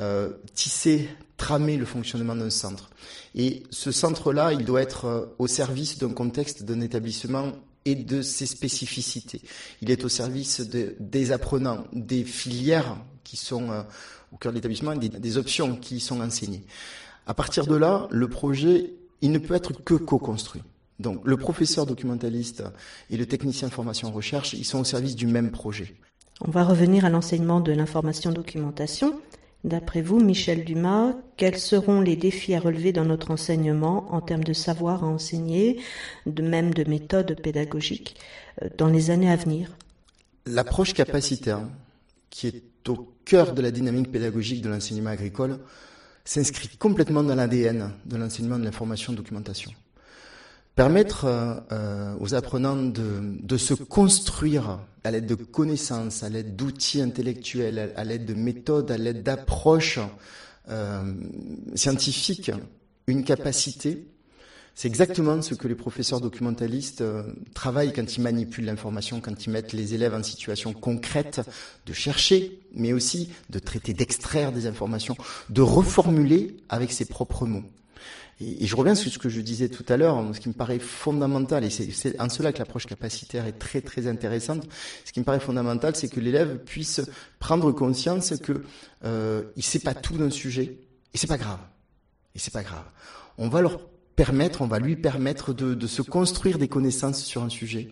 euh, 0.00 0.30
tisser, 0.54 1.06
tramer 1.36 1.76
le 1.76 1.84
fonctionnement 1.84 2.34
d'un 2.34 2.48
centre. 2.48 2.88
Et 3.34 3.62
ce 3.68 3.92
centre-là, 3.92 4.54
il 4.54 4.64
doit 4.64 4.80
être 4.80 5.04
euh, 5.04 5.26
au 5.38 5.46
service 5.46 5.98
d'un 5.98 6.14
contexte, 6.14 6.62
d'un 6.62 6.80
établissement 6.80 7.52
et 7.84 7.94
de 7.94 8.22
ses 8.22 8.46
spécificités. 8.46 9.42
Il 9.82 9.90
est 9.90 10.06
au 10.06 10.08
service 10.08 10.62
de, 10.62 10.96
des 10.98 11.30
apprenants, 11.30 11.84
des 11.92 12.24
filières 12.24 12.96
qui 13.22 13.36
sont 13.36 13.70
euh, 13.70 13.82
au 14.32 14.38
cœur 14.38 14.52
de 14.52 14.56
l'établissement, 14.56 14.96
des, 14.96 15.10
des 15.10 15.36
options 15.36 15.76
qui 15.76 16.00
sont 16.00 16.22
enseignées. 16.22 16.64
À 17.26 17.34
partir 17.34 17.66
de 17.66 17.76
là, 17.76 18.08
le 18.10 18.28
projet, 18.28 18.94
il 19.20 19.30
ne 19.30 19.38
peut 19.38 19.54
être 19.54 19.84
que 19.84 19.92
co-construit. 19.92 20.62
Donc, 20.98 21.20
le 21.24 21.36
professeur 21.36 21.86
documentaliste 21.86 22.64
et 23.10 23.16
le 23.16 23.26
technicien 23.26 23.70
formation 23.70 24.10
recherche, 24.10 24.54
ils 24.54 24.64
sont 24.64 24.80
au 24.80 24.84
service 24.84 25.14
du 25.14 25.26
même 25.26 25.50
projet. 25.50 25.94
On 26.40 26.50
va 26.50 26.64
revenir 26.64 27.04
à 27.04 27.10
l'enseignement 27.10 27.60
de 27.60 27.72
l'information 27.72 28.32
documentation. 28.32 29.20
D'après 29.64 30.02
vous, 30.02 30.20
Michel 30.20 30.64
Dumas, 30.64 31.14
quels 31.36 31.58
seront 31.58 32.00
les 32.00 32.14
défis 32.14 32.54
à 32.54 32.60
relever 32.60 32.92
dans 32.92 33.04
notre 33.04 33.32
enseignement 33.32 34.12
en 34.12 34.20
termes 34.20 34.44
de 34.44 34.52
savoir 34.52 35.02
à 35.02 35.08
enseigner, 35.08 35.80
de 36.26 36.42
même 36.42 36.72
de 36.72 36.88
méthodes 36.88 37.40
pédagogiques, 37.40 38.16
euh, 38.62 38.68
dans 38.76 38.86
les 38.86 39.10
années 39.10 39.30
à 39.30 39.36
venir? 39.36 39.76
L'approche 40.46 40.94
capacitaire, 40.94 41.60
qui 42.30 42.46
est 42.46 42.88
au 42.88 43.12
cœur 43.24 43.52
de 43.52 43.62
la 43.62 43.70
dynamique 43.70 44.12
pédagogique 44.12 44.62
de 44.62 44.68
l'enseignement 44.68 45.10
agricole, 45.10 45.58
s'inscrit 46.24 46.68
complètement 46.76 47.24
dans 47.24 47.34
l'ADN 47.34 47.92
de 48.06 48.16
l'enseignement 48.16 48.58
de 48.58 48.64
l'information 48.64 49.12
documentation 49.12 49.72
permettre 50.78 51.24
euh, 51.72 52.14
aux 52.20 52.34
apprenants 52.34 52.76
de, 52.76 53.36
de, 53.42 53.56
se 53.56 53.74
construire 53.74 54.78
à 55.02 55.10
l'aide 55.10 55.26
de 55.26 55.34
connaissances, 55.34 56.22
à 56.22 56.28
l'aide 56.28 56.54
d'outils 56.54 57.02
intellectuels, 57.02 57.92
à, 57.96 58.04
l'aide 58.04 58.24
de 58.26 58.34
méthodes, 58.34 58.88
à 58.92 58.96
l'aide 58.96 59.24
d'approches 59.24 59.98
euh, 60.68 61.02
scientifiques, 61.74 62.52
une 63.08 63.24
capacité. 63.24 64.06
C'est 64.76 64.86
exactement 64.86 65.42
ce 65.42 65.54
que 65.54 65.66
les 65.66 65.74
professeurs 65.74 66.20
documentalistes 66.20 67.00
euh, 67.00 67.24
travaillent 67.54 67.92
quand 67.92 68.16
ils 68.16 68.22
manipulent 68.22 68.66
l'information, 68.66 69.20
quand 69.20 69.46
ils 69.46 69.50
mettent 69.50 69.72
les 69.72 69.94
élèves 69.94 70.14
en 70.14 70.22
situation 70.22 70.72
concrète 70.72 71.40
de 71.86 71.92
chercher, 71.92 72.60
mais 72.72 72.92
aussi 72.92 73.32
de 73.50 73.58
traiter, 73.58 73.94
d'extraire 73.94 74.52
des 74.52 74.68
informations, 74.68 75.16
de 75.50 75.60
reformuler 75.60 76.56
avec 76.68 76.92
ses 76.92 77.04
propres 77.04 77.46
mots. 77.46 77.64
Et, 78.40 78.66
je 78.66 78.76
reviens 78.76 78.94
sur 78.94 79.10
ce 79.10 79.18
que 79.18 79.28
je 79.28 79.40
disais 79.40 79.68
tout 79.68 79.84
à 79.88 79.96
l'heure, 79.96 80.22
ce 80.34 80.40
qui 80.40 80.48
me 80.48 80.54
paraît 80.54 80.78
fondamental, 80.78 81.64
et 81.64 81.70
c'est 81.70 82.20
en 82.20 82.28
cela 82.28 82.52
que 82.52 82.58
l'approche 82.58 82.86
capacitaire 82.86 83.46
est 83.46 83.58
très 83.58 83.80
très 83.80 84.06
intéressante. 84.06 84.66
Ce 85.04 85.12
qui 85.12 85.20
me 85.20 85.24
paraît 85.24 85.40
fondamental, 85.40 85.96
c'est 85.96 86.08
que 86.08 86.20
l'élève 86.20 86.58
puisse 86.58 87.00
prendre 87.38 87.72
conscience 87.72 88.34
que 88.38 88.62
euh, 89.04 89.44
il 89.56 89.62
sait 89.62 89.80
pas 89.80 89.94
tout 89.94 90.16
d'un 90.16 90.30
sujet, 90.30 90.78
et 91.14 91.18
c'est 91.18 91.26
pas 91.26 91.38
grave. 91.38 91.60
Et 92.34 92.38
c'est 92.38 92.52
pas 92.52 92.62
grave. 92.62 92.84
On 93.38 93.48
va 93.48 93.60
leur 93.60 93.80
permettre, 94.14 94.62
on 94.62 94.66
va 94.66 94.78
lui 94.78 94.96
permettre 94.96 95.52
de, 95.52 95.74
de 95.74 95.86
se 95.86 96.02
construire 96.02 96.58
des 96.58 96.68
connaissances 96.68 97.22
sur 97.22 97.42
un 97.42 97.48
sujet 97.48 97.88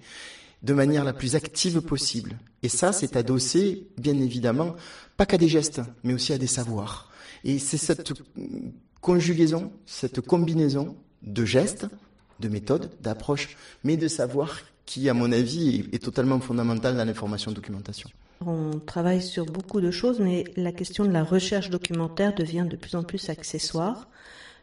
de 0.63 0.75
manière 0.75 1.05
la 1.05 1.13
plus 1.13 1.37
active 1.37 1.81
possible. 1.81 2.39
Et 2.63 2.69
ça, 2.69 2.93
c'est 2.93 3.17
adossé, 3.17 3.89
bien 3.99 4.19
évidemment, 4.19 4.75
pas 5.17 5.27
qu'à 5.27 5.39
des 5.39 5.49
gestes, 5.49 5.81
mais 6.03 6.15
aussi 6.15 6.33
à 6.33 6.39
des 6.39 6.47
savoirs. 6.47 7.11
Et 7.45 7.59
c'est 7.59 7.77
cette 7.77 8.13
conjugaison, 9.07 9.71
cette 9.87 10.21
combinaison 10.21 10.97
de 11.23 11.45
gestes, 11.45 11.87
de 12.41 12.49
méthodes, 12.49 12.91
d'approches, 13.01 13.57
mais 13.85 13.97
de 13.97 14.09
savoir 14.09 14.63
qui, 14.85 15.09
à 15.09 15.15
mon 15.15 15.31
avis, 15.31 15.89
est, 15.93 16.03
totalement 16.03 16.41
fondamental 16.41 16.97
dans 16.97 17.05
l'information 17.05 17.53
documentation. 17.53 18.11
On 18.45 18.81
travaille 18.81 19.23
sur 19.23 19.47
beaucoup 19.47 19.81
de 19.81 19.93
choses, 19.93 20.19
mais 20.19 20.43
la 20.57 20.73
question 20.73 21.05
de 21.05 21.13
la 21.13 21.23
recherche 21.23 21.71
documentaire 21.71 22.35
devient 22.35 22.67
de 22.69 22.75
plus 22.75 22.97
en 22.97 23.05
plus 23.05 23.31
accessoire, 23.31 24.09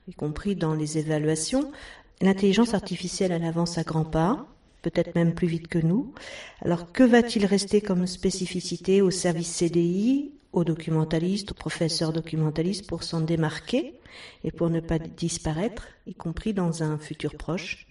y 0.09 0.13
compris 0.13 0.57
dans 0.57 0.75
les 0.75 0.97
évaluations. 0.97 1.71
L'intelligence 2.19 2.73
artificielle, 2.73 3.31
elle 3.31 3.45
avance 3.45 3.77
à 3.77 3.83
grands 3.83 4.03
pas, 4.03 4.45
peut-être 4.81 5.15
même 5.15 5.33
plus 5.33 5.47
vite 5.47 5.69
que 5.69 5.79
nous. 5.79 6.13
Alors 6.61 6.91
que 6.91 7.03
va-t-il 7.03 7.45
rester 7.45 7.79
comme 7.79 8.07
spécificité 8.07 9.01
au 9.01 9.09
service 9.09 9.53
CDI, 9.53 10.33
aux 10.53 10.63
documentalistes, 10.63 11.51
aux 11.51 11.55
professeurs 11.55 12.13
documentalistes 12.13 12.87
pour 12.87 13.03
s'en 13.03 13.21
démarquer 13.21 13.99
et 14.43 14.51
pour 14.51 14.69
ne 14.69 14.79
pas 14.79 14.99
disparaître, 14.99 15.87
y 16.07 16.13
compris 16.13 16.53
dans 16.53 16.83
un 16.83 16.97
futur 16.97 17.33
proche 17.35 17.87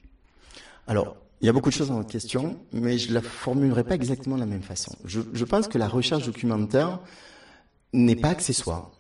Alors, 0.87 1.17
il 1.41 1.47
y 1.47 1.49
a 1.49 1.53
beaucoup 1.53 1.71
de 1.71 1.75
choses 1.75 1.89
dans 1.89 1.97
votre 1.97 2.13
question, 2.13 2.57
mais 2.73 2.99
je 2.99 3.09
ne 3.09 3.15
la 3.15 3.21
formulerai 3.21 3.83
pas 3.83 3.97
exactement 3.97 4.37
de 4.37 4.41
la 4.41 4.47
même 4.47 4.63
façon. 4.63 4.97
Je, 5.05 5.21
je 5.33 5.45
pense 5.45 5.67
que 5.67 5.77
la 5.77 5.89
recherche 5.89 6.25
documentaire 6.25 7.01
n'est 7.93 8.17
pas 8.17 8.29
accessoire, 8.29 8.93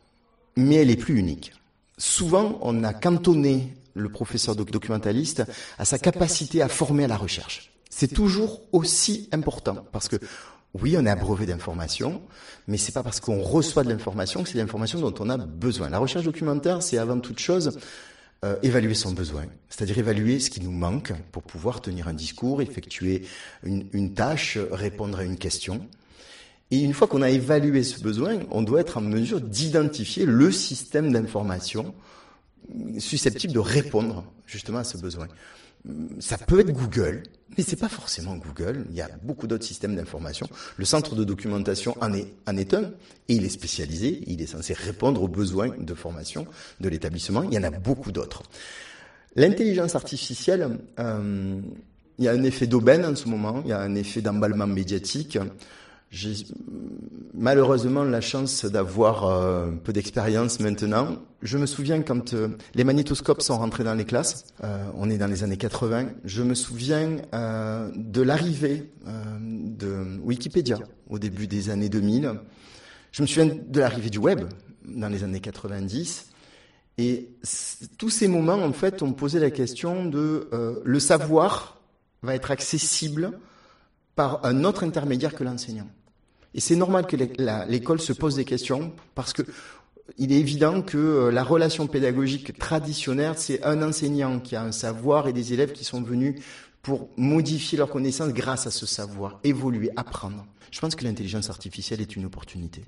mais 0.56 0.76
elle 0.76 0.90
est 0.90 0.96
plus 0.96 1.18
unique. 1.18 1.52
Souvent, 1.98 2.58
on 2.62 2.82
a 2.82 2.92
cantonné 2.92 3.74
le 3.94 4.08
professeur 4.08 4.56
documentaliste 4.56 5.44
à 5.78 5.84
sa 5.84 5.98
capacité 5.98 6.62
à 6.62 6.68
former 6.68 7.04
à 7.04 7.08
la 7.08 7.16
recherche. 7.16 7.72
C'est 7.90 8.12
toujours 8.12 8.62
aussi 8.72 9.28
important 9.32 9.84
parce 9.92 10.08
que 10.08 10.16
oui, 10.80 10.96
on 10.98 11.04
est 11.04 11.10
abreuvé 11.10 11.44
d'informations, 11.44 12.22
mais 12.66 12.78
c'est 12.78 12.92
pas 12.92 13.02
parce 13.02 13.20
qu'on 13.20 13.42
reçoit 13.42 13.84
de 13.84 13.90
l'information 13.90 14.42
que 14.42 14.48
c'est 14.48 14.58
l'information 14.58 15.00
dont 15.00 15.14
on 15.20 15.28
a 15.28 15.36
besoin. 15.36 15.90
La 15.90 15.98
recherche 15.98 16.24
documentaire, 16.24 16.82
c'est 16.82 16.96
avant 16.96 17.20
toute 17.20 17.38
chose 17.38 17.78
euh, 18.44 18.56
évaluer 18.62 18.94
son 18.94 19.12
besoin, 19.12 19.44
c'est-à-dire 19.68 19.98
évaluer 19.98 20.40
ce 20.40 20.48
qui 20.48 20.60
nous 20.60 20.70
manque 20.70 21.12
pour 21.30 21.42
pouvoir 21.42 21.82
tenir 21.82 22.08
un 22.08 22.14
discours, 22.14 22.62
effectuer 22.62 23.26
une, 23.62 23.86
une 23.92 24.14
tâche, 24.14 24.58
répondre 24.70 25.18
à 25.18 25.24
une 25.24 25.36
question. 25.36 25.86
Et 26.70 26.78
une 26.78 26.94
fois 26.94 27.06
qu'on 27.06 27.20
a 27.20 27.28
évalué 27.28 27.82
ce 27.82 28.00
besoin, 28.00 28.38
on 28.50 28.62
doit 28.62 28.80
être 28.80 28.96
en 28.96 29.02
mesure 29.02 29.42
d'identifier 29.42 30.24
le 30.24 30.50
système 30.50 31.12
d'information 31.12 31.94
susceptible 32.98 33.52
de 33.52 33.58
répondre 33.58 34.24
justement 34.46 34.78
à 34.78 34.84
ce 34.84 34.96
besoin 34.96 35.28
ça 36.20 36.38
peut 36.38 36.60
être 36.60 36.72
Google, 36.72 37.22
mais 37.56 37.64
c'est 37.64 37.76
pas 37.76 37.88
forcément 37.88 38.36
Google. 38.36 38.86
Il 38.90 38.96
y 38.96 39.00
a 39.00 39.08
beaucoup 39.22 39.46
d'autres 39.46 39.64
systèmes 39.64 39.94
d'information. 39.94 40.48
Le 40.76 40.84
centre 40.84 41.14
de 41.14 41.24
documentation 41.24 41.96
en 42.00 42.12
est, 42.12 42.26
en 42.46 42.56
est 42.56 42.74
un, 42.74 42.90
et 43.28 43.34
il 43.34 43.44
est 43.44 43.50
spécialisé. 43.50 44.22
Il 44.26 44.40
est 44.40 44.46
censé 44.46 44.72
répondre 44.72 45.22
aux 45.22 45.28
besoins 45.28 45.70
de 45.78 45.94
formation 45.94 46.46
de 46.80 46.88
l'établissement. 46.88 47.42
Il 47.42 47.54
y 47.54 47.58
en 47.58 47.64
a 47.64 47.70
beaucoup 47.70 48.12
d'autres. 48.12 48.42
L'intelligence 49.36 49.94
artificielle, 49.94 50.78
euh, 50.98 51.60
il 52.18 52.24
y 52.24 52.28
a 52.28 52.32
un 52.32 52.42
effet 52.42 52.66
d'aubaine 52.66 53.04
en 53.04 53.16
ce 53.16 53.28
moment. 53.28 53.62
Il 53.64 53.70
y 53.70 53.72
a 53.72 53.80
un 53.80 53.94
effet 53.94 54.20
d'emballement 54.20 54.66
médiatique. 54.66 55.38
J'ai 56.12 56.34
malheureusement 57.32 58.04
la 58.04 58.20
chance 58.20 58.66
d'avoir 58.66 59.24
euh, 59.24 59.70
un 59.70 59.76
peu 59.78 59.94
d'expérience 59.94 60.60
maintenant. 60.60 61.16
Je 61.40 61.56
me 61.56 61.64
souviens 61.64 62.02
quand 62.02 62.34
euh, 62.34 62.48
les 62.74 62.84
magnétoscopes 62.84 63.40
sont 63.40 63.56
rentrés 63.56 63.82
dans 63.82 63.94
les 63.94 64.04
classes, 64.04 64.44
euh, 64.62 64.84
on 64.94 65.08
est 65.08 65.16
dans 65.16 65.26
les 65.26 65.42
années 65.42 65.56
80, 65.56 66.10
je 66.26 66.42
me 66.42 66.54
souviens 66.54 67.16
de 67.32 68.20
l'arrivée 68.20 68.92
de 69.06 70.18
Wikipédia 70.22 70.78
au 71.08 71.18
début 71.18 71.46
des 71.46 71.70
années 71.70 71.88
2000. 71.88 72.34
Je 73.10 73.22
me 73.22 73.26
souviens 73.26 73.46
de 73.46 73.80
l'arrivée 73.80 74.10
du 74.10 74.18
web 74.18 74.42
dans 74.84 75.08
les 75.08 75.24
années 75.24 75.40
90. 75.40 76.26
Et 76.98 77.30
tous 77.96 78.10
ces 78.10 78.28
moments, 78.28 78.62
en 78.62 78.74
fait, 78.74 79.02
ont 79.02 79.14
posé 79.14 79.40
la 79.40 79.50
question 79.50 80.04
de 80.04 80.50
le 80.84 81.00
savoir 81.00 81.80
va 82.22 82.34
être 82.34 82.50
accessible 82.50 83.32
par 84.14 84.44
un 84.44 84.64
autre 84.64 84.84
intermédiaire 84.84 85.34
que 85.34 85.42
l'enseignant. 85.42 85.88
Et 86.54 86.60
c'est 86.60 86.76
normal 86.76 87.06
que 87.06 87.16
l'école 87.16 88.00
se 88.00 88.12
pose 88.12 88.36
des 88.36 88.44
questions 88.44 88.92
parce 89.14 89.32
que 89.32 89.42
il 90.18 90.32
est 90.32 90.38
évident 90.38 90.82
que 90.82 90.98
euh, 90.98 91.30
la 91.30 91.44
relation 91.44 91.86
pédagogique 91.86 92.58
traditionnelle, 92.58 93.34
c'est 93.36 93.64
un 93.64 93.82
enseignant 93.82 94.40
qui 94.40 94.56
a 94.56 94.62
un 94.62 94.72
savoir 94.72 95.28
et 95.28 95.32
des 95.32 95.54
élèves 95.54 95.72
qui 95.72 95.84
sont 95.84 96.02
venus 96.02 96.42
pour 96.82 97.08
modifier 97.16 97.78
leurs 97.78 97.88
connaissances 97.88 98.32
grâce 98.32 98.66
à 98.66 98.70
ce 98.70 98.84
savoir, 98.84 99.38
évoluer, 99.44 99.90
apprendre. 99.96 100.44
Je 100.70 100.80
pense 100.80 100.96
que 100.96 101.04
l'intelligence 101.04 101.48
artificielle 101.48 102.00
est 102.00 102.16
une 102.16 102.24
opportunité. 102.24 102.82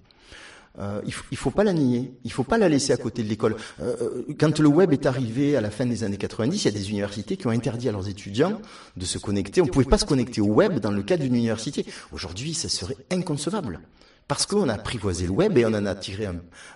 Euh, 0.80 1.00
il, 1.06 1.12
faut, 1.12 1.24
faut 1.36 1.50
pas 1.50 1.62
la 1.62 1.72
nier, 1.72 2.12
il 2.24 2.32
faut 2.32 2.42
pas 2.42 2.58
la 2.58 2.68
laisser 2.68 2.92
à 2.92 2.96
côté 2.96 3.22
de 3.22 3.28
l'école. 3.28 3.54
Euh, 3.80 3.94
euh, 4.00 4.34
quand 4.38 4.58
le 4.58 4.68
web 4.68 4.92
est 4.92 5.06
arrivé 5.06 5.56
à 5.56 5.60
la 5.60 5.70
fin 5.70 5.86
des 5.86 6.02
années 6.02 6.16
90, 6.16 6.62
il 6.62 6.64
y 6.64 6.68
a 6.68 6.76
des 6.76 6.90
universités 6.90 7.36
qui 7.36 7.46
ont 7.46 7.50
interdit 7.50 7.88
à 7.88 7.92
leurs 7.92 8.08
étudiants 8.08 8.60
de 8.96 9.04
se 9.04 9.18
connecter. 9.18 9.60
On 9.60 9.66
pouvait 9.66 9.84
pas 9.84 9.98
se 9.98 10.04
connecter 10.04 10.40
au 10.40 10.46
web 10.46 10.80
dans 10.80 10.90
le 10.90 11.02
cadre 11.04 11.22
d'une 11.22 11.36
université. 11.36 11.86
Aujourd'hui, 12.12 12.54
ça 12.54 12.68
serait 12.68 12.96
inconcevable. 13.12 13.80
Parce 14.26 14.46
qu'on 14.46 14.68
a 14.68 14.74
apprivoisé 14.74 15.26
le 15.26 15.32
web 15.32 15.56
et 15.58 15.66
on 15.66 15.74
en 15.74 15.86
a 15.86 15.94
tiré 15.94 16.26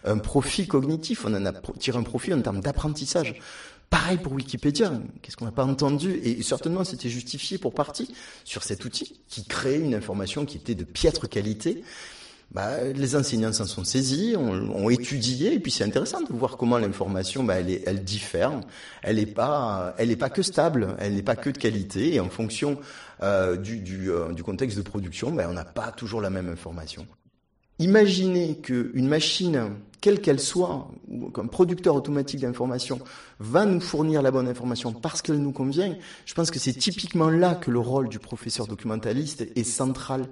un, 0.04 0.18
profit 0.18 0.68
cognitif, 0.68 1.24
on 1.24 1.34
en 1.34 1.46
a 1.46 1.52
tiré 1.78 1.98
un 1.98 2.02
profit 2.02 2.34
en 2.34 2.42
termes 2.42 2.60
d'apprentissage. 2.60 3.40
Pareil 3.88 4.18
pour 4.18 4.34
Wikipédia. 4.34 4.92
Qu'est-ce 5.22 5.36
qu'on 5.38 5.46
n'a 5.46 5.50
pas 5.50 5.64
entendu? 5.64 6.20
Et 6.22 6.42
certainement, 6.42 6.84
c'était 6.84 7.08
justifié 7.08 7.56
pour 7.56 7.72
partie 7.72 8.14
sur 8.44 8.62
cet 8.62 8.84
outil 8.84 9.18
qui 9.28 9.46
crée 9.46 9.80
une 9.80 9.94
information 9.94 10.44
qui 10.44 10.58
était 10.58 10.74
de 10.74 10.84
piètre 10.84 11.26
qualité. 11.26 11.82
Bah, 12.50 12.82
les 12.82 13.14
enseignants 13.14 13.52
s'en 13.52 13.66
sont 13.66 13.84
saisis, 13.84 14.34
ont, 14.34 14.88
étudié, 14.88 15.52
et 15.52 15.60
puis 15.60 15.70
c'est 15.70 15.84
intéressant 15.84 16.22
de 16.22 16.32
voir 16.32 16.56
comment 16.56 16.78
l'information, 16.78 17.44
bah, 17.44 17.60
elle, 17.60 17.82
elle 17.84 18.02
diffère. 18.02 18.58
Elle 19.02 19.16
n'est 19.16 19.26
pas, 19.26 19.94
elle 19.98 20.08
n'est 20.08 20.16
pas 20.16 20.30
que 20.30 20.40
stable, 20.40 20.96
elle 20.98 21.14
n'est 21.14 21.22
pas 21.22 21.36
que 21.36 21.50
de 21.50 21.58
qualité, 21.58 22.14
et 22.14 22.20
en 22.20 22.30
fonction 22.30 22.78
euh, 23.22 23.56
du, 23.56 23.80
du, 23.80 24.10
euh, 24.10 24.32
du, 24.32 24.42
contexte 24.42 24.78
de 24.78 24.82
production, 24.82 25.30
bah, 25.30 25.46
on 25.50 25.52
n'a 25.52 25.66
pas 25.66 25.92
toujours 25.92 26.22
la 26.22 26.30
même 26.30 26.48
information. 26.48 27.06
Imaginez 27.80 28.56
qu'une 28.56 29.06
machine, 29.06 29.76
quelle 30.00 30.20
qu'elle 30.20 30.40
soit, 30.40 30.90
ou 31.06 31.30
un 31.36 31.46
producteur 31.46 31.94
automatique 31.94 32.40
d'information, 32.40 32.98
va 33.40 33.66
nous 33.66 33.80
fournir 33.80 34.22
la 34.22 34.30
bonne 34.30 34.48
information 34.48 34.92
parce 34.92 35.20
qu'elle 35.22 35.38
nous 35.38 35.52
convient. 35.52 35.96
Je 36.24 36.34
pense 36.34 36.50
que 36.50 36.58
c'est 36.58 36.72
typiquement 36.72 37.28
là 37.28 37.54
que 37.54 37.70
le 37.70 37.78
rôle 37.78 38.08
du 38.08 38.18
professeur 38.18 38.66
documentaliste 38.66 39.46
est 39.54 39.64
central. 39.64 40.26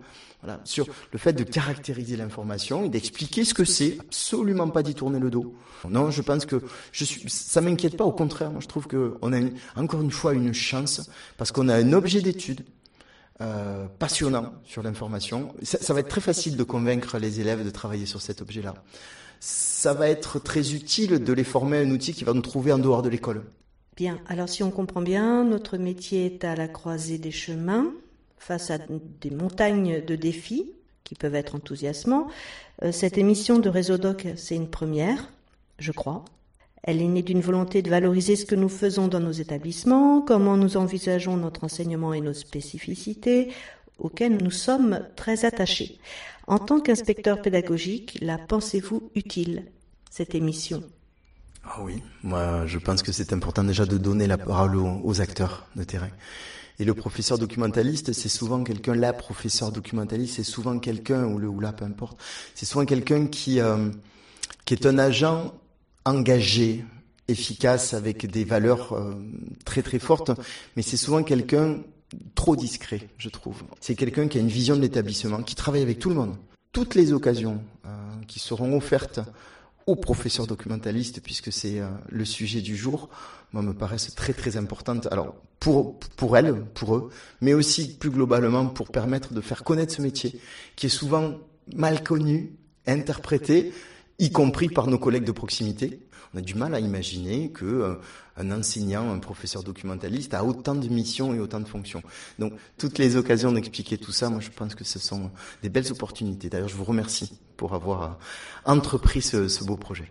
Sur 0.64 0.86
le 1.12 1.18
fait 1.18 1.32
de 1.32 1.42
caractériser 1.42 2.16
l'information 2.16 2.84
et 2.84 2.88
d'expliquer 2.88 3.44
ce 3.44 3.52
que 3.52 3.64
c'est, 3.64 3.98
absolument 3.98 4.68
pas 4.68 4.82
d'y 4.82 4.94
tourner 4.94 5.18
le 5.18 5.30
dos. 5.30 5.54
Non, 5.88 6.10
je 6.10 6.22
pense 6.22 6.46
que 6.46 6.62
je 6.92 7.04
suis, 7.04 7.28
ça 7.28 7.60
m'inquiète 7.60 7.96
pas. 7.96 8.04
Au 8.04 8.12
contraire, 8.12 8.50
moi 8.50 8.60
je 8.60 8.68
trouve 8.68 8.86
qu'on 8.86 9.32
a 9.32 9.40
encore 9.76 10.02
une 10.02 10.10
fois 10.10 10.34
une 10.34 10.54
chance 10.54 11.10
parce 11.36 11.52
qu'on 11.52 11.68
a 11.68 11.74
un 11.74 11.92
objet 11.92 12.20
d'étude 12.20 12.64
euh, 13.42 13.86
passionnant 13.98 14.54
sur 14.64 14.82
l'information. 14.82 15.54
Ça, 15.62 15.92
va 15.92 16.00
être 16.00 16.08
très 16.08 16.22
facile 16.22 16.56
de 16.56 16.62
convaincre 16.62 17.18
les 17.18 17.40
élèves 17.40 17.64
de 17.64 17.70
travailler 17.70 18.06
sur 18.06 18.22
cet 18.22 18.40
objet-là. 18.40 18.74
Ça 19.40 19.92
va 19.92 20.08
être 20.08 20.38
très 20.38 20.72
utile 20.72 21.22
de 21.22 21.32
les 21.34 21.44
former 21.44 21.76
à 21.76 21.80
un 21.80 21.90
outil 21.90 22.14
qui 22.14 22.24
va 22.24 22.32
nous 22.32 22.40
trouver 22.40 22.72
en 22.72 22.78
dehors 22.78 23.02
de 23.02 23.10
l'école. 23.10 23.42
Bien, 23.94 24.18
alors 24.26 24.48
si 24.48 24.62
on 24.62 24.70
comprend 24.70 25.02
bien, 25.02 25.44
notre 25.44 25.76
métier 25.76 26.24
est 26.26 26.44
à 26.44 26.56
la 26.56 26.66
croisée 26.66 27.18
des 27.18 27.30
chemins, 27.30 27.92
face 28.46 28.70
à 28.70 28.78
des 28.78 29.30
montagnes 29.30 30.04
de 30.04 30.14
défis 30.14 30.72
qui 31.02 31.16
peuvent 31.16 31.34
être 31.34 31.56
enthousiasmants. 31.56 32.28
Euh, 32.84 32.92
cette 32.92 33.18
émission 33.18 33.58
de 33.58 33.68
Réseau 33.68 33.98
Doc, 33.98 34.26
c'est 34.36 34.54
une 34.54 34.70
première, 34.70 35.32
je 35.80 35.90
crois. 35.90 36.24
Elle 36.84 37.02
est 37.02 37.08
née 37.08 37.22
d'une 37.22 37.40
volonté 37.40 37.82
de 37.82 37.90
valoriser 37.90 38.36
ce 38.36 38.46
que 38.46 38.54
nous 38.54 38.68
faisons 38.68 39.08
dans 39.08 39.18
nos 39.18 39.32
établissements, 39.32 40.20
comment 40.20 40.56
nous 40.56 40.76
envisageons 40.76 41.36
notre 41.36 41.64
enseignement 41.64 42.14
et 42.14 42.20
nos 42.20 42.34
spécificités, 42.34 43.52
auxquelles 43.98 44.36
nous 44.36 44.52
sommes 44.52 45.00
très 45.16 45.44
attachés. 45.44 45.98
En 46.46 46.60
tant 46.60 46.78
qu'inspecteur 46.78 47.42
pédagogique, 47.42 48.16
la 48.22 48.38
pensez-vous 48.38 49.10
utile, 49.16 49.64
cette 50.08 50.36
émission? 50.36 50.84
Ah 51.64 51.80
oui, 51.82 52.00
moi 52.22 52.64
je 52.66 52.78
pense 52.78 53.02
que 53.02 53.10
c'est 53.10 53.32
important 53.32 53.64
déjà 53.64 53.86
de 53.86 53.98
donner 53.98 54.28
la 54.28 54.38
parole 54.38 54.76
aux, 54.76 55.20
acteurs 55.20 55.66
de 55.74 55.82
terrain. 55.82 56.10
Et 56.78 56.84
le 56.84 56.94
professeur 56.94 57.38
documentaliste, 57.38 58.12
c'est 58.12 58.28
souvent 58.28 58.62
quelqu'un, 58.62 58.94
la 58.94 59.12
professeur 59.12 59.72
documentaliste, 59.72 60.36
c'est 60.36 60.42
souvent 60.44 60.78
quelqu'un, 60.78 61.24
ou 61.24 61.38
le 61.38 61.48
ou 61.48 61.60
là, 61.60 61.72
peu 61.72 61.84
importe, 61.84 62.18
c'est 62.54 62.66
souvent 62.66 62.84
quelqu'un 62.84 63.26
qui, 63.26 63.60
euh, 63.60 63.90
qui 64.64 64.74
est 64.74 64.86
un 64.86 64.98
agent 64.98 65.54
engagé, 66.04 66.84
efficace, 67.28 67.94
avec 67.94 68.26
des 68.26 68.44
valeurs 68.44 68.92
euh, 68.92 69.14
très 69.64 69.82
très 69.82 69.98
fortes, 69.98 70.30
mais 70.76 70.82
c'est 70.82 70.96
souvent 70.96 71.22
quelqu'un 71.22 71.78
trop 72.34 72.56
discret, 72.56 73.08
je 73.18 73.28
trouve. 73.28 73.62
C'est 73.80 73.94
quelqu'un 73.94 74.28
qui 74.28 74.38
a 74.38 74.40
une 74.40 74.48
vision 74.48 74.76
de 74.76 74.80
l'établissement, 74.80 75.42
qui 75.42 75.54
travaille 75.54 75.82
avec 75.82 75.98
tout 75.98 76.08
le 76.08 76.14
monde. 76.14 76.36
Toutes 76.72 76.94
les 76.94 77.12
occasions 77.12 77.62
euh, 77.86 77.88
qui 78.28 78.38
seront 78.38 78.76
offertes 78.76 79.20
aux 79.86 79.96
professeurs 79.96 80.46
documentalistes, 80.46 81.20
puisque 81.20 81.52
c'est 81.52 81.80
euh, 81.80 81.88
le 82.08 82.24
sujet 82.24 82.60
du 82.60 82.76
jour, 82.76 83.08
moi 83.52 83.62
me 83.62 83.72
paraissent 83.74 84.14
très 84.14 84.32
très 84.32 84.56
importantes. 84.56 85.08
Alors 85.10 85.34
pour 85.60 85.98
pour 86.16 86.36
elles, 86.36 86.64
pour 86.74 86.96
eux, 86.96 87.10
mais 87.40 87.54
aussi 87.54 87.96
plus 87.96 88.10
globalement 88.10 88.66
pour 88.66 88.90
permettre 88.90 89.34
de 89.34 89.40
faire 89.40 89.64
connaître 89.64 89.94
ce 89.94 90.02
métier, 90.02 90.38
qui 90.76 90.86
est 90.86 90.90
souvent 90.90 91.34
mal 91.74 92.02
connu, 92.02 92.52
interprété, 92.86 93.72
y 94.18 94.30
compris 94.30 94.68
par 94.68 94.86
nos 94.86 94.98
collègues 94.98 95.24
de 95.24 95.32
proximité. 95.32 96.00
On 96.34 96.38
a 96.38 96.40
du 96.40 96.54
mal 96.54 96.74
à 96.74 96.80
imaginer 96.80 97.50
que 97.50 97.64
euh, 97.64 97.94
un 98.36 98.50
enseignant, 98.50 99.10
un 99.10 99.18
professeur 99.18 99.62
documentaliste 99.62 100.34
a 100.34 100.44
autant 100.44 100.74
de 100.74 100.88
missions 100.88 101.34
et 101.34 101.40
autant 101.40 101.60
de 101.60 101.68
fonctions. 101.68 102.02
Donc 102.38 102.52
toutes 102.78 102.98
les 102.98 103.16
occasions 103.16 103.52
d'expliquer 103.52 103.96
tout 103.96 104.12
ça, 104.12 104.28
moi 104.28 104.40
je 104.40 104.50
pense 104.50 104.74
que 104.74 104.84
ce 104.84 104.98
sont 104.98 105.30
des 105.62 105.68
belles 105.68 105.90
opportunités. 105.90 106.48
D'ailleurs, 106.48 106.68
je 106.68 106.76
vous 106.76 106.84
remercie 106.84 107.38
pour 107.56 107.74
avoir 107.74 108.02
euh, 108.02 108.08
entrepris 108.64 109.22
ce, 109.22 109.48
ce 109.48 109.64
beau 109.64 109.76
projet. 109.76 110.10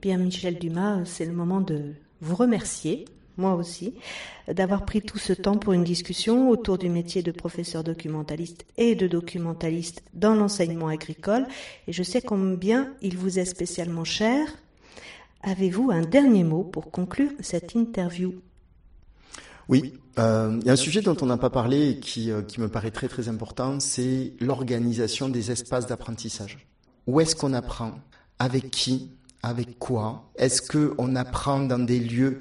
Bien, 0.00 0.18
Michel 0.18 0.58
Dumas, 0.58 1.04
c'est 1.04 1.24
le 1.24 1.32
moment 1.32 1.60
de 1.60 1.94
vous 2.20 2.34
remercier 2.34 3.06
moi 3.36 3.54
aussi, 3.54 3.94
d'avoir 4.48 4.84
pris 4.84 5.02
tout 5.02 5.18
ce 5.18 5.32
temps 5.32 5.58
pour 5.58 5.72
une 5.72 5.84
discussion 5.84 6.48
autour 6.48 6.78
du 6.78 6.88
métier 6.88 7.22
de 7.22 7.32
professeur 7.32 7.84
documentaliste 7.84 8.64
et 8.76 8.94
de 8.94 9.06
documentaliste 9.06 10.02
dans 10.14 10.34
l'enseignement 10.34 10.88
agricole. 10.88 11.46
Et 11.86 11.92
je 11.92 12.02
sais 12.02 12.22
combien 12.22 12.92
il 13.02 13.16
vous 13.16 13.38
est 13.38 13.44
spécialement 13.44 14.04
cher. 14.04 14.48
Avez-vous 15.42 15.90
un 15.90 16.02
dernier 16.02 16.44
mot 16.44 16.64
pour 16.64 16.90
conclure 16.90 17.30
cette 17.40 17.74
interview? 17.74 18.34
Oui, 19.68 19.94
euh, 20.18 20.56
il 20.60 20.66
y 20.66 20.70
a 20.70 20.72
un 20.72 20.76
sujet 20.76 21.02
dont 21.02 21.16
on 21.20 21.26
n'a 21.26 21.36
pas 21.36 21.50
parlé 21.50 21.90
et 21.90 22.30
euh, 22.30 22.42
qui 22.42 22.60
me 22.60 22.68
paraît 22.68 22.92
très 22.92 23.08
très 23.08 23.28
important, 23.28 23.80
c'est 23.80 24.32
l'organisation 24.40 25.28
des 25.28 25.50
espaces 25.50 25.86
d'apprentissage. 25.86 26.66
Où 27.06 27.20
est-ce 27.20 27.36
qu'on 27.36 27.52
apprend? 27.52 27.92
Avec 28.38 28.70
qui? 28.70 29.10
Avec 29.46 29.78
quoi 29.78 30.24
Est-ce 30.34 30.60
qu'on 30.60 31.14
apprend 31.14 31.60
dans 31.60 31.78
des 31.78 32.00
lieux 32.00 32.40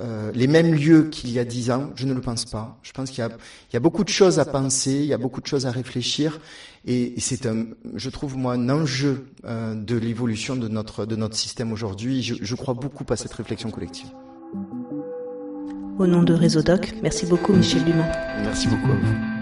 euh, 0.00 0.30
les 0.32 0.46
mêmes 0.46 0.72
lieux 0.74 1.08
qu'il 1.10 1.30
y 1.30 1.38
a 1.38 1.44
dix 1.44 1.70
ans, 1.70 1.90
je 1.94 2.06
ne 2.06 2.14
le 2.14 2.20
pense 2.22 2.46
pas. 2.46 2.78
Je 2.82 2.92
pense 2.92 3.10
qu'il 3.10 3.28
y, 3.72 3.76
a, 3.76 3.80
beaucoup 3.80 4.04
de 4.04 4.08
choses 4.08 4.38
à 4.38 4.44
penser, 4.44 4.92
il 4.92 5.06
y 5.06 5.12
a 5.12 5.18
beaucoup 5.18 5.40
de 5.40 5.46
choses 5.46 5.66
à 5.66 5.72
réfléchir, 5.72 6.40
et, 6.86 7.14
c'est 7.18 7.46
un, 7.46 7.66
je 7.96 8.08
trouve 8.08 8.38
moi, 8.38 8.54
un 8.54 8.70
enjeu 8.70 9.26
euh, 9.44 9.74
de 9.74 9.96
l'évolution 9.96 10.54
de 10.54 10.68
notre 10.68 11.04
de 11.04 11.16
notre 11.16 11.36
système 11.36 11.72
aujourd'hui. 11.72 12.22
Je, 12.22 12.36
je 12.40 12.54
crois 12.54 12.74
beaucoup 12.74 13.04
à 13.10 13.16
cette 13.16 13.32
réflexion 13.32 13.70
collective. 13.70 14.08
Au 15.98 16.06
nom 16.06 16.22
de 16.22 16.32
Réseau 16.32 16.62
Doc, 16.62 16.94
merci 17.02 17.26
beaucoup 17.26 17.52
Michel 17.52 17.84
Dumas. 17.84 18.12
Merci 18.44 18.68
beaucoup 18.68 18.92
à 18.92 18.94
vous. 18.94 19.37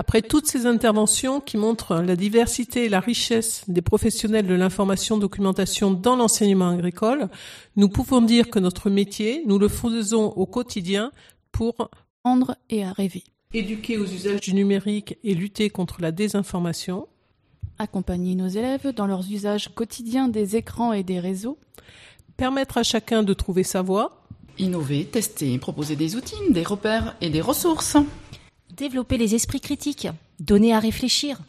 Après 0.00 0.22
toutes 0.22 0.46
ces 0.46 0.66
interventions 0.66 1.40
qui 1.40 1.56
montrent 1.56 1.96
la 1.96 2.14
diversité 2.14 2.84
et 2.84 2.88
la 2.88 3.00
richesse 3.00 3.64
des 3.66 3.82
professionnels 3.82 4.46
de 4.46 4.54
l'information 4.54 5.18
documentation 5.18 5.90
dans 5.90 6.14
l'enseignement 6.14 6.68
agricole, 6.68 7.28
nous 7.74 7.88
pouvons 7.88 8.22
dire 8.22 8.48
que 8.48 8.60
notre 8.60 8.90
métier, 8.90 9.42
nous 9.46 9.58
le 9.58 9.66
faisons 9.66 10.26
au 10.26 10.46
quotidien 10.46 11.10
pour 11.50 11.74
apprendre 11.80 12.54
et 12.70 12.84
à 12.84 12.92
rêver. 12.92 13.24
Éduquer 13.52 13.98
aux 13.98 14.04
usages 14.04 14.40
du 14.40 14.54
numérique 14.54 15.18
et 15.24 15.34
lutter 15.34 15.68
contre 15.68 16.00
la 16.00 16.12
désinformation. 16.12 17.08
Accompagner 17.80 18.36
nos 18.36 18.48
élèves 18.48 18.94
dans 18.94 19.08
leurs 19.08 19.28
usages 19.28 19.74
quotidiens 19.74 20.28
des 20.28 20.54
écrans 20.54 20.92
et 20.92 21.02
des 21.02 21.18
réseaux. 21.18 21.58
Permettre 22.36 22.78
à 22.78 22.84
chacun 22.84 23.24
de 23.24 23.34
trouver 23.34 23.64
sa 23.64 23.82
voie. 23.82 24.22
Innover, 24.58 25.06
tester, 25.06 25.58
proposer 25.58 25.96
des 25.96 26.14
outils, 26.14 26.36
des 26.50 26.62
repères 26.62 27.16
et 27.20 27.30
des 27.30 27.40
ressources 27.40 27.96
développer 28.78 29.18
les 29.18 29.34
esprits 29.34 29.60
critiques, 29.60 30.08
donner 30.40 30.72
à 30.72 30.78
réfléchir. 30.78 31.40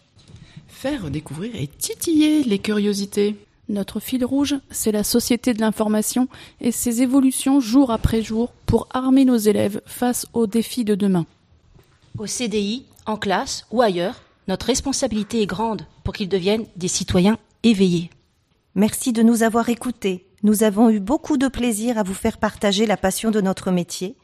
Faire 0.67 1.09
découvrir 1.09 1.55
et 1.55 1.67
titiller 1.67 2.43
les 2.43 2.59
curiosités. 2.59 3.35
Notre 3.69 3.99
fil 3.99 4.25
rouge, 4.25 4.55
c'est 4.71 4.91
la 4.91 5.03
société 5.03 5.53
de 5.53 5.61
l'information 5.61 6.27
et 6.59 6.71
ses 6.71 7.03
évolutions 7.03 7.59
jour 7.59 7.91
après 7.91 8.23
jour 8.23 8.51
pour 8.65 8.87
armer 8.91 9.25
nos 9.25 9.37
élèves 9.37 9.81
face 9.85 10.25
aux 10.33 10.47
défis 10.47 10.85
de 10.85 10.95
demain. 10.95 11.27
Au 12.17 12.25
CDI, 12.25 12.85
en 13.05 13.15
classe 13.15 13.65
ou 13.71 13.81
ailleurs, 13.81 14.23
notre 14.47 14.65
responsabilité 14.65 15.41
est 15.43 15.45
grande 15.45 15.85
pour 16.03 16.15
qu'ils 16.15 16.29
deviennent 16.29 16.65
des 16.75 16.87
citoyens 16.87 17.37
éveillés. 17.61 18.09
Merci 18.73 19.13
de 19.13 19.21
nous 19.21 19.43
avoir 19.43 19.69
écoutés. 19.69 20.25
Nous 20.41 20.63
avons 20.63 20.89
eu 20.89 20.99
beaucoup 20.99 21.37
de 21.37 21.47
plaisir 21.47 21.99
à 21.99 22.03
vous 22.03 22.13
faire 22.13 22.39
partager 22.39 22.87
la 22.87 22.97
passion 22.97 23.29
de 23.29 23.41
notre 23.41 23.69
métier 23.69 24.15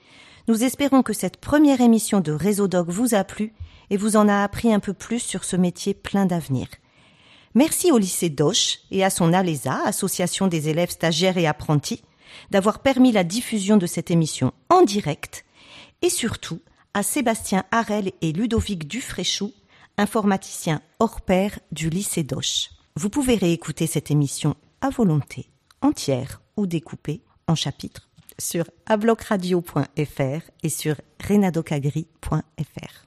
nous 0.48 0.64
espérons 0.64 1.02
que 1.02 1.14
cette 1.14 1.38
première 1.38 1.82
émission 1.82 2.20
de 2.20 2.32
Réseau 2.32 2.68
Doc 2.68 2.90
vous 2.90 3.16
a 3.16 3.24
plu 3.24 3.54
et 3.90 3.98
vous 3.98 4.16
en 4.16 4.28
a 4.28 4.44
appris 4.44 4.74
un 4.74 4.80
peu 4.80 4.94
plus 4.94 5.20
sur 5.20 5.44
ce 5.44 5.56
métier 5.56 5.94
plein 5.94 6.26
d'avenir. 6.26 6.68
Merci 7.56 7.92
au 7.92 7.98
lycée 7.98 8.30
Doche 8.30 8.80
et 8.92 9.04
à 9.04 9.10
son 9.10 9.34
ALESA, 9.34 9.82
Association 9.86 10.48
des 10.48 10.70
élèves 10.70 10.92
stagiaires 10.92 11.38
et 11.38 11.48
apprentis, 11.48 12.04
d'avoir 12.52 12.80
permis 12.80 13.12
la 13.12 13.24
diffusion 13.24 13.78
de 13.78 13.88
cette 13.88 14.12
émission 14.12 14.54
en 14.70 14.82
direct 14.82 15.46
et 16.02 16.10
surtout 16.10 16.60
à 16.94 17.02
Sébastien 17.02 17.64
Harel 17.72 18.12
et 18.22 18.32
Ludovic 18.32 18.88
Dufréchou, 18.88 19.54
informaticiens 19.98 20.82
hors 21.00 21.22
pair 21.22 21.60
du 21.72 21.90
lycée 21.90 22.24
Doche. 22.24 22.70
Vous 22.96 23.10
pouvez 23.10 23.36
réécouter 23.36 23.88
cette 23.88 24.12
émission 24.12 24.56
à 24.82 24.90
volonté, 24.90 25.50
entière 25.82 26.42
ou 26.56 26.68
découpée 26.68 27.22
en 27.48 27.56
chapitres 27.56 28.10
sur 28.40 28.66
ablocradio.fr 28.86 30.42
et 30.64 30.70
sur 30.70 30.96
renadocagri.fr. 31.28 33.06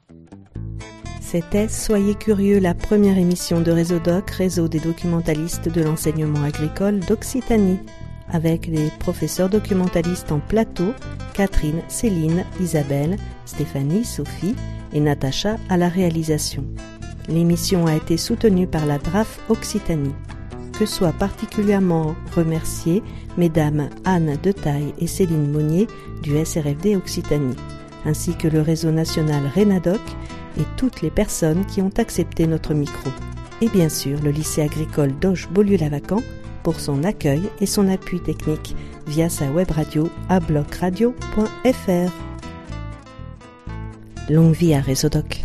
C'était 1.21 1.69
Soyez 1.69 2.15
curieux, 2.15 2.59
la 2.59 2.75
première 2.75 3.19
émission 3.19 3.61
de 3.61 3.71
Réseau 3.71 3.99
Doc, 3.99 4.31
réseau 4.31 4.67
des 4.67 4.81
documentalistes 4.81 5.69
de 5.69 5.83
l'enseignement 5.83 6.43
agricole 6.43 7.01
d'Occitanie, 7.01 7.81
avec 8.31 8.67
les 8.67 8.91
professeurs 8.99 9.51
documentalistes 9.51 10.33
en 10.33 10.41
plateau, 10.41 10.95
Catherine, 11.35 11.83
Céline, 11.89 12.45
Isabelle, 12.61 13.17
Stéphanie, 13.45 14.05
Sophie 14.05 14.57
et 14.93 15.01
Natacha 15.01 15.57
à 15.69 15.77
la 15.77 15.89
réalisation. 15.89 16.65
L'émission 17.29 17.87
a 17.87 17.95
été 17.95 18.17
soutenue 18.17 18.67
par 18.67 18.87
la 18.87 18.99
DRAF 18.99 19.39
Occitanie. 19.51 20.15
Que 20.79 20.87
soient 20.87 21.13
particulièrement 21.13 22.15
remerciées 22.37 23.03
Mesdames 23.37 23.89
Anne 24.05 24.39
Detaille 24.41 24.95
et 25.01 25.09
Céline 25.09 25.51
Monnier 25.51 25.89
du 26.23 26.37
SRFD 26.45 26.95
Occitanie, 26.95 27.57
ainsi 28.05 28.37
que 28.37 28.47
le 28.47 28.61
réseau 28.61 28.93
national 28.93 29.43
Renadoc 29.57 30.01
et 30.57 30.65
toutes 30.77 31.03
les 31.03 31.11
personnes 31.11 31.67
qui 31.67 31.83
ont 31.83 31.91
accepté 31.99 32.47
notre 32.47 32.75
micro. 32.75 33.11
Et 33.61 33.69
bien 33.69 33.89
sûr 33.89 34.21
le 34.23 34.31
lycée 34.31 34.63
agricole 34.63 35.19
d'Auch 35.19 35.49
Beaulieu-Lavacan 35.51 36.23
pour 36.63 36.79
son 36.79 37.03
accueil 37.03 37.43
et 37.61 37.67
son 37.67 37.89
appui 37.89 38.21
technique 38.21 38.77
via 39.09 39.29
sa 39.29 39.51
web 39.51 39.73
radio 39.73 40.09
à 40.29 40.39
blocradio.fr. 40.39 42.13
Longue 44.31 44.55
vie 44.55 44.75
à 44.75 44.81
Réseau 44.81 45.09
Doc. 45.09 45.45